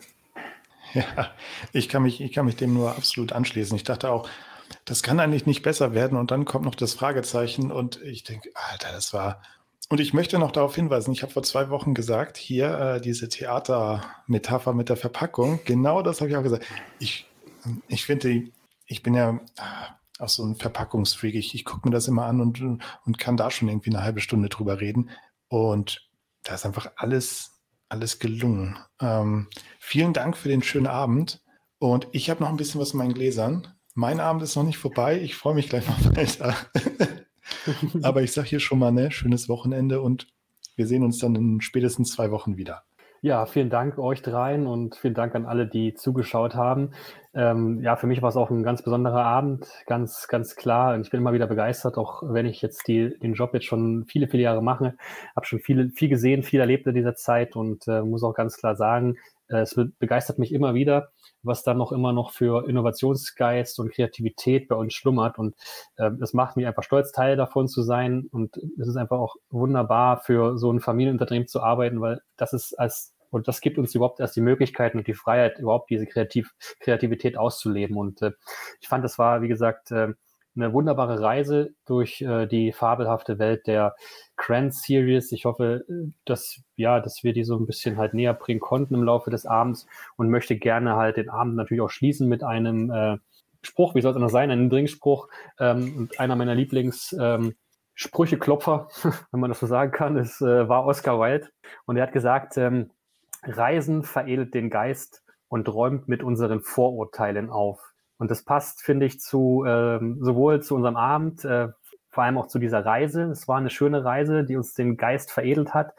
Ja, 0.94 1.32
ich 1.74 1.90
kann 1.90 2.04
mich, 2.04 2.22
ich 2.22 2.32
kann 2.32 2.46
mich 2.46 2.56
dem 2.56 2.74
nur 2.74 2.92
absolut 2.92 3.34
anschließen. 3.34 3.76
Ich 3.76 3.84
dachte 3.84 4.10
auch, 4.10 4.30
das 4.86 5.04
kann 5.04 5.20
eigentlich 5.20 5.46
nicht 5.46 5.62
besser 5.62 5.94
werden 5.94 6.18
und 6.18 6.32
dann 6.32 6.46
kommt 6.46 6.66
noch 6.66 6.76
das 6.76 6.94
Fragezeichen 6.94 7.72
und 7.72 8.02
ich 8.02 8.24
denke, 8.24 8.50
Alter, 8.54 8.92
das 8.94 9.14
war, 9.14 9.42
und 9.90 10.00
ich 10.00 10.14
möchte 10.14 10.40
noch 10.40 10.52
darauf 10.52 10.76
hinweisen, 10.76 11.12
ich 11.12 11.22
habe 11.22 11.34
vor 11.34 11.44
zwei 11.44 11.70
Wochen 11.70 11.94
gesagt, 11.94 12.38
hier 12.38 12.80
äh, 12.80 13.02
diese 13.02 13.28
Theatermetapher 13.28 14.74
mit 14.74 14.90
der 14.90 14.98
Verpackung, 14.98 15.60
genau 15.66 16.02
das 16.02 16.22
habe 16.22 16.30
ich 16.30 16.38
auch 16.38 16.44
gesagt. 16.44 16.66
Ich, 17.00 17.28
ich 17.88 18.06
finde, 18.06 18.48
ich 18.86 19.04
bin 19.04 19.14
ja 19.14 19.40
äh, 19.58 20.20
auch 20.20 20.30
so 20.30 20.44
ein 20.44 20.56
Verpackungsfreak. 20.56 21.36
Ich, 21.36 21.56
ich 21.56 21.66
gucke 21.66 21.88
mir 21.88 21.94
das 21.94 22.08
immer 22.08 22.26
an 22.26 22.42
und, 22.42 22.62
und 22.62 23.18
kann 23.18 23.38
da 23.38 23.52
schon 23.52 23.68
irgendwie 23.68 23.90
eine 23.90 24.04
halbe 24.04 24.22
Stunde 24.22 24.50
drüber 24.50 24.80
reden. 24.80 25.10
Und 25.48 26.10
da 26.44 26.56
ist 26.56 26.66
einfach 26.66 26.92
alles, 26.96 27.62
alles 27.90 28.20
gelungen. 28.20 28.78
Ähm, 29.02 29.48
vielen 29.80 30.14
Dank 30.14 30.38
für 30.38 30.50
den 30.50 30.64
schönen 30.64 30.88
Abend. 30.88 31.42
Und 31.80 32.08
ich 32.12 32.30
habe 32.30 32.42
noch 32.42 32.50
ein 32.50 32.58
bisschen 32.58 32.80
was 32.80 32.92
in 32.92 33.00
meinen 33.00 33.14
Gläsern. 33.14 33.68
Mein 33.94 34.20
Abend 34.20 34.44
ist 34.44 34.56
noch 34.56 34.64
nicht 34.64 34.78
vorbei. 34.78 35.20
Ich 35.22 35.36
freue 35.36 35.56
mich 35.56 35.70
gleich 35.70 35.88
noch 35.88 36.04
weiter. 36.16 36.56
Aber 38.04 38.22
ich 38.22 38.32
sage 38.32 38.48
hier 38.48 38.60
schon 38.60 38.80
mal, 38.80 38.92
ne, 38.92 39.12
schönes 39.12 39.50
Wochenende 39.50 40.02
und 40.02 40.28
wir 40.76 40.88
sehen 40.88 41.04
uns 41.04 41.20
dann 41.20 41.36
in 41.36 41.62
spätestens 41.62 42.12
zwei 42.12 42.32
Wochen 42.32 42.58
wieder. 42.58 42.84
Ja, 43.22 43.46
vielen 43.46 43.70
Dank 43.70 43.98
euch 43.98 44.22
dreien 44.22 44.68
und 44.68 44.96
vielen 44.96 45.16
Dank 45.16 45.34
an 45.34 45.46
alle, 45.46 45.68
die 45.68 45.96
zugeschaut 45.96 46.54
haben. 46.54 46.92
Ähm, 47.36 47.82
ja, 47.82 47.98
für 47.98 48.08
mich 48.08 48.22
war 48.22 48.30
es 48.30 48.38
auch 48.38 48.50
ein 48.50 48.64
ganz 48.64 48.82
besonderer 48.82 49.26
Abend, 49.26 49.68
ganz, 49.88 50.28
ganz 50.30 50.56
klar. 50.56 50.96
Und 50.96 51.02
ich 51.02 51.12
bin 51.12 51.20
immer 51.20 51.34
wieder 51.34 51.48
begeistert, 51.48 51.98
auch 51.98 52.24
wenn 52.26 52.46
ich 52.46 52.62
jetzt 52.62 52.88
die, 52.88 53.18
den 53.20 53.34
Job 53.34 53.54
jetzt 53.54 53.66
schon 53.66 54.06
viele, 54.08 54.30
viele 54.30 54.44
Jahre 54.44 54.64
mache. 54.64 54.96
Habe 55.36 55.46
schon 55.46 55.60
viel, 55.60 55.92
viel 55.92 56.08
gesehen, 56.08 56.44
viel 56.44 56.62
erlebt 56.62 56.88
in 56.88 56.96
dieser 56.96 57.16
Zeit 57.16 57.58
und 57.58 57.88
äh, 57.90 58.02
muss 58.02 58.24
auch 58.24 58.34
ganz 58.34 58.56
klar 58.56 58.78
sagen, 58.78 59.18
äh, 59.50 59.60
es 59.60 59.76
begeistert 60.00 60.40
mich 60.40 60.54
immer 60.54 60.74
wieder, 60.76 61.10
was 61.44 61.64
dann 61.64 61.78
noch 61.78 61.92
immer 61.92 62.14
noch 62.14 62.32
für 62.32 62.70
Innovationsgeist 62.70 63.80
und 63.80 63.92
Kreativität 63.92 64.70
bei 64.70 64.76
uns 64.76 64.94
schlummert. 64.94 65.38
Und 65.38 65.56
äh, 65.98 66.12
das 66.18 66.34
macht 66.34 66.56
mich 66.56 66.68
einfach 66.68 66.84
stolz, 66.84 67.12
Teil 67.12 67.36
davon 67.36 67.68
zu 67.68 67.84
sein. 67.84 68.28
Und 68.32 68.58
es 68.80 68.88
ist 68.88 68.96
einfach 68.98 69.20
auch 69.20 69.36
wunderbar, 69.50 70.22
für 70.22 70.58
so 70.58 70.72
ein 70.72 70.80
Familienunternehmen 70.80 71.50
zu 71.50 71.62
arbeiten, 71.62 72.00
weil 72.00 72.22
das 72.38 72.54
ist 72.54 72.80
als 72.80 73.15
und 73.30 73.48
das 73.48 73.62
gibt 73.62 73.78
uns 73.78 73.94
überhaupt 73.96 74.20
erst 74.20 74.36
die 74.36 74.42
Möglichkeiten 74.42 74.98
und 74.98 75.08
die 75.08 75.14
Freiheit, 75.14 75.60
überhaupt 75.60 75.90
diese 75.90 76.06
Kreativ 76.06 76.54
Kreativität 76.80 77.38
auszuleben. 77.38 77.98
Und 77.98 78.22
äh, 78.22 78.32
ich 78.82 78.88
fand, 78.88 79.04
das 79.04 79.18
war, 79.18 79.42
wie 79.42 79.48
gesagt, 79.48 79.92
äh, 79.92 80.14
eine 80.56 80.74
wunderbare 80.74 81.20
Reise 81.20 81.74
durch 81.86 82.22
äh, 82.22 82.48
die 82.48 82.72
fabelhafte 82.72 83.40
Welt 83.40 83.68
der 83.68 83.96
Grand 84.38 84.74
Series. 84.74 85.32
Ich 85.32 85.46
hoffe, 85.46 85.86
dass, 86.24 86.62
ja, 86.76 87.00
dass 87.00 87.24
wir 87.24 87.34
die 87.34 87.44
so 87.44 87.58
ein 87.58 87.66
bisschen 87.66 87.98
halt 87.98 88.14
näher 88.14 88.34
bringen 88.34 88.60
konnten 88.60 88.96
im 88.96 89.04
Laufe 89.04 89.30
des 89.30 89.46
Abends 89.46 89.86
und 90.16 90.30
möchte 90.30 90.56
gerne 90.56 90.96
halt 90.96 91.18
den 91.18 91.30
Abend 91.30 91.56
natürlich 91.56 91.82
auch 91.82 91.90
schließen 91.90 92.28
mit 92.30 92.44
einem 92.44 92.90
äh, 92.90 93.18
Spruch, 93.62 93.96
wie 93.96 94.02
soll 94.02 94.12
es 94.12 94.16
anders 94.16 94.32
sein, 94.32 94.52
einem 94.52 94.70
Drinkspruch 94.70 95.28
ähm, 95.60 95.96
und 95.98 96.20
einer 96.20 96.36
meiner 96.36 96.56
Lieblings 96.56 97.16
ähm, 97.20 97.56
Sprücheklopfer, 97.96 98.90
wenn 99.32 99.40
man 99.40 99.50
das 99.50 99.60
so 99.60 99.68
sagen 99.68 99.92
kann, 99.92 100.18
ist, 100.18 100.42
äh, 100.42 100.70
war 100.70 100.86
Oscar 100.86 101.20
Wilde. 101.20 101.50
Und 101.86 101.98
er 101.98 102.04
hat 102.04 102.14
gesagt, 102.14 102.58
ähm, 102.58 102.92
Reisen 103.46 104.04
veredelt 104.04 104.54
den 104.54 104.70
Geist 104.70 105.24
und 105.48 105.68
räumt 105.70 106.08
mit 106.08 106.24
unseren 106.24 106.62
Vorurteilen 106.62 107.50
auf. 107.50 107.80
Und 108.18 108.32
das 108.32 108.44
passt, 108.44 108.82
finde 108.82 109.06
ich, 109.06 109.20
zu 109.20 109.64
ähm, 109.68 110.18
sowohl 110.22 110.62
zu 110.62 110.76
unserem 110.76 110.96
Abend, 110.96 111.44
äh, 111.46 111.70
vor 112.10 112.24
allem 112.24 112.38
auch 112.38 112.48
zu 112.48 112.60
dieser 112.60 112.86
Reise. 112.86 113.24
Es 113.24 113.48
war 113.48 113.58
eine 113.58 113.70
schöne 113.70 114.06
Reise, 114.06 114.46
die 114.46 114.56
uns 114.56 114.74
den 114.74 114.96
Geist 114.96 115.32
veredelt 115.32 115.74
hat. 115.74 115.94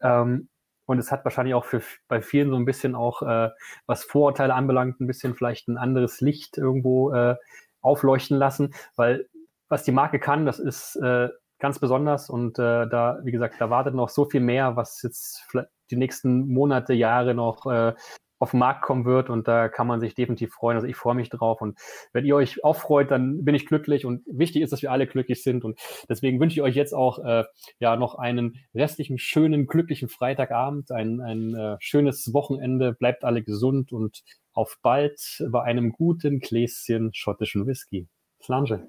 Ähm, 0.00 0.48
und 0.86 0.98
es 0.98 1.12
hat 1.12 1.24
wahrscheinlich 1.24 1.54
auch 1.54 1.66
für 1.66 1.82
bei 2.08 2.22
vielen 2.22 2.48
so 2.48 2.56
ein 2.56 2.64
bisschen 2.64 2.94
auch, 2.94 3.20
äh, 3.20 3.50
was 3.84 4.04
Vorurteile 4.04 4.54
anbelangt, 4.54 5.00
ein 5.00 5.06
bisschen 5.06 5.34
vielleicht 5.34 5.68
ein 5.68 5.76
anderes 5.76 6.22
Licht 6.22 6.56
irgendwo 6.56 7.12
äh, 7.12 7.36
aufleuchten 7.82 8.38
lassen, 8.38 8.74
weil 8.96 9.28
was 9.68 9.84
die 9.84 9.92
Marke 9.92 10.18
kann, 10.18 10.46
das 10.46 10.58
ist 10.58 10.96
äh, 10.96 11.28
ganz 11.58 11.78
besonders. 11.78 12.30
Und 12.30 12.58
äh, 12.58 12.88
da, 12.88 13.18
wie 13.24 13.32
gesagt, 13.32 13.56
da 13.58 13.70
wartet 13.70 13.94
noch 13.94 14.08
so 14.08 14.24
viel 14.24 14.40
mehr, 14.40 14.76
was 14.76 15.02
jetzt 15.02 15.46
die 15.90 15.96
nächsten 15.96 16.48
Monate, 16.48 16.94
Jahre 16.94 17.34
noch 17.34 17.66
äh, 17.66 17.94
auf 18.38 18.52
den 18.52 18.60
Markt 18.60 18.82
kommen 18.82 19.04
wird. 19.04 19.30
Und 19.30 19.48
da 19.48 19.68
kann 19.68 19.86
man 19.86 20.00
sich 20.00 20.14
definitiv 20.14 20.52
freuen. 20.52 20.76
Also 20.76 20.86
ich 20.86 20.96
freue 20.96 21.14
mich 21.14 21.28
drauf. 21.28 21.60
Und 21.60 21.78
wenn 22.12 22.24
ihr 22.24 22.36
euch 22.36 22.64
auch 22.64 22.76
freut, 22.76 23.10
dann 23.10 23.44
bin 23.44 23.54
ich 23.54 23.66
glücklich. 23.66 24.04
Und 24.06 24.22
wichtig 24.26 24.62
ist, 24.62 24.72
dass 24.72 24.82
wir 24.82 24.92
alle 24.92 25.06
glücklich 25.06 25.42
sind. 25.42 25.64
Und 25.64 25.78
deswegen 26.08 26.40
wünsche 26.40 26.54
ich 26.54 26.62
euch 26.62 26.76
jetzt 26.76 26.94
auch 26.94 27.18
äh, 27.24 27.44
ja 27.80 27.96
noch 27.96 28.14
einen 28.14 28.56
restlichen 28.74 29.18
schönen, 29.18 29.66
glücklichen 29.66 30.08
Freitagabend, 30.08 30.90
ein, 30.90 31.20
ein 31.20 31.54
äh, 31.54 31.76
schönes 31.80 32.32
Wochenende, 32.32 32.92
bleibt 32.92 33.24
alle 33.24 33.42
gesund 33.42 33.92
und 33.92 34.22
auf 34.52 34.78
bald 34.82 35.20
bei 35.50 35.62
einem 35.62 35.92
guten 35.92 36.40
Gläschen 36.40 37.10
schottischen 37.14 37.66
Whisky. 37.66 38.08
Flange. 38.40 38.88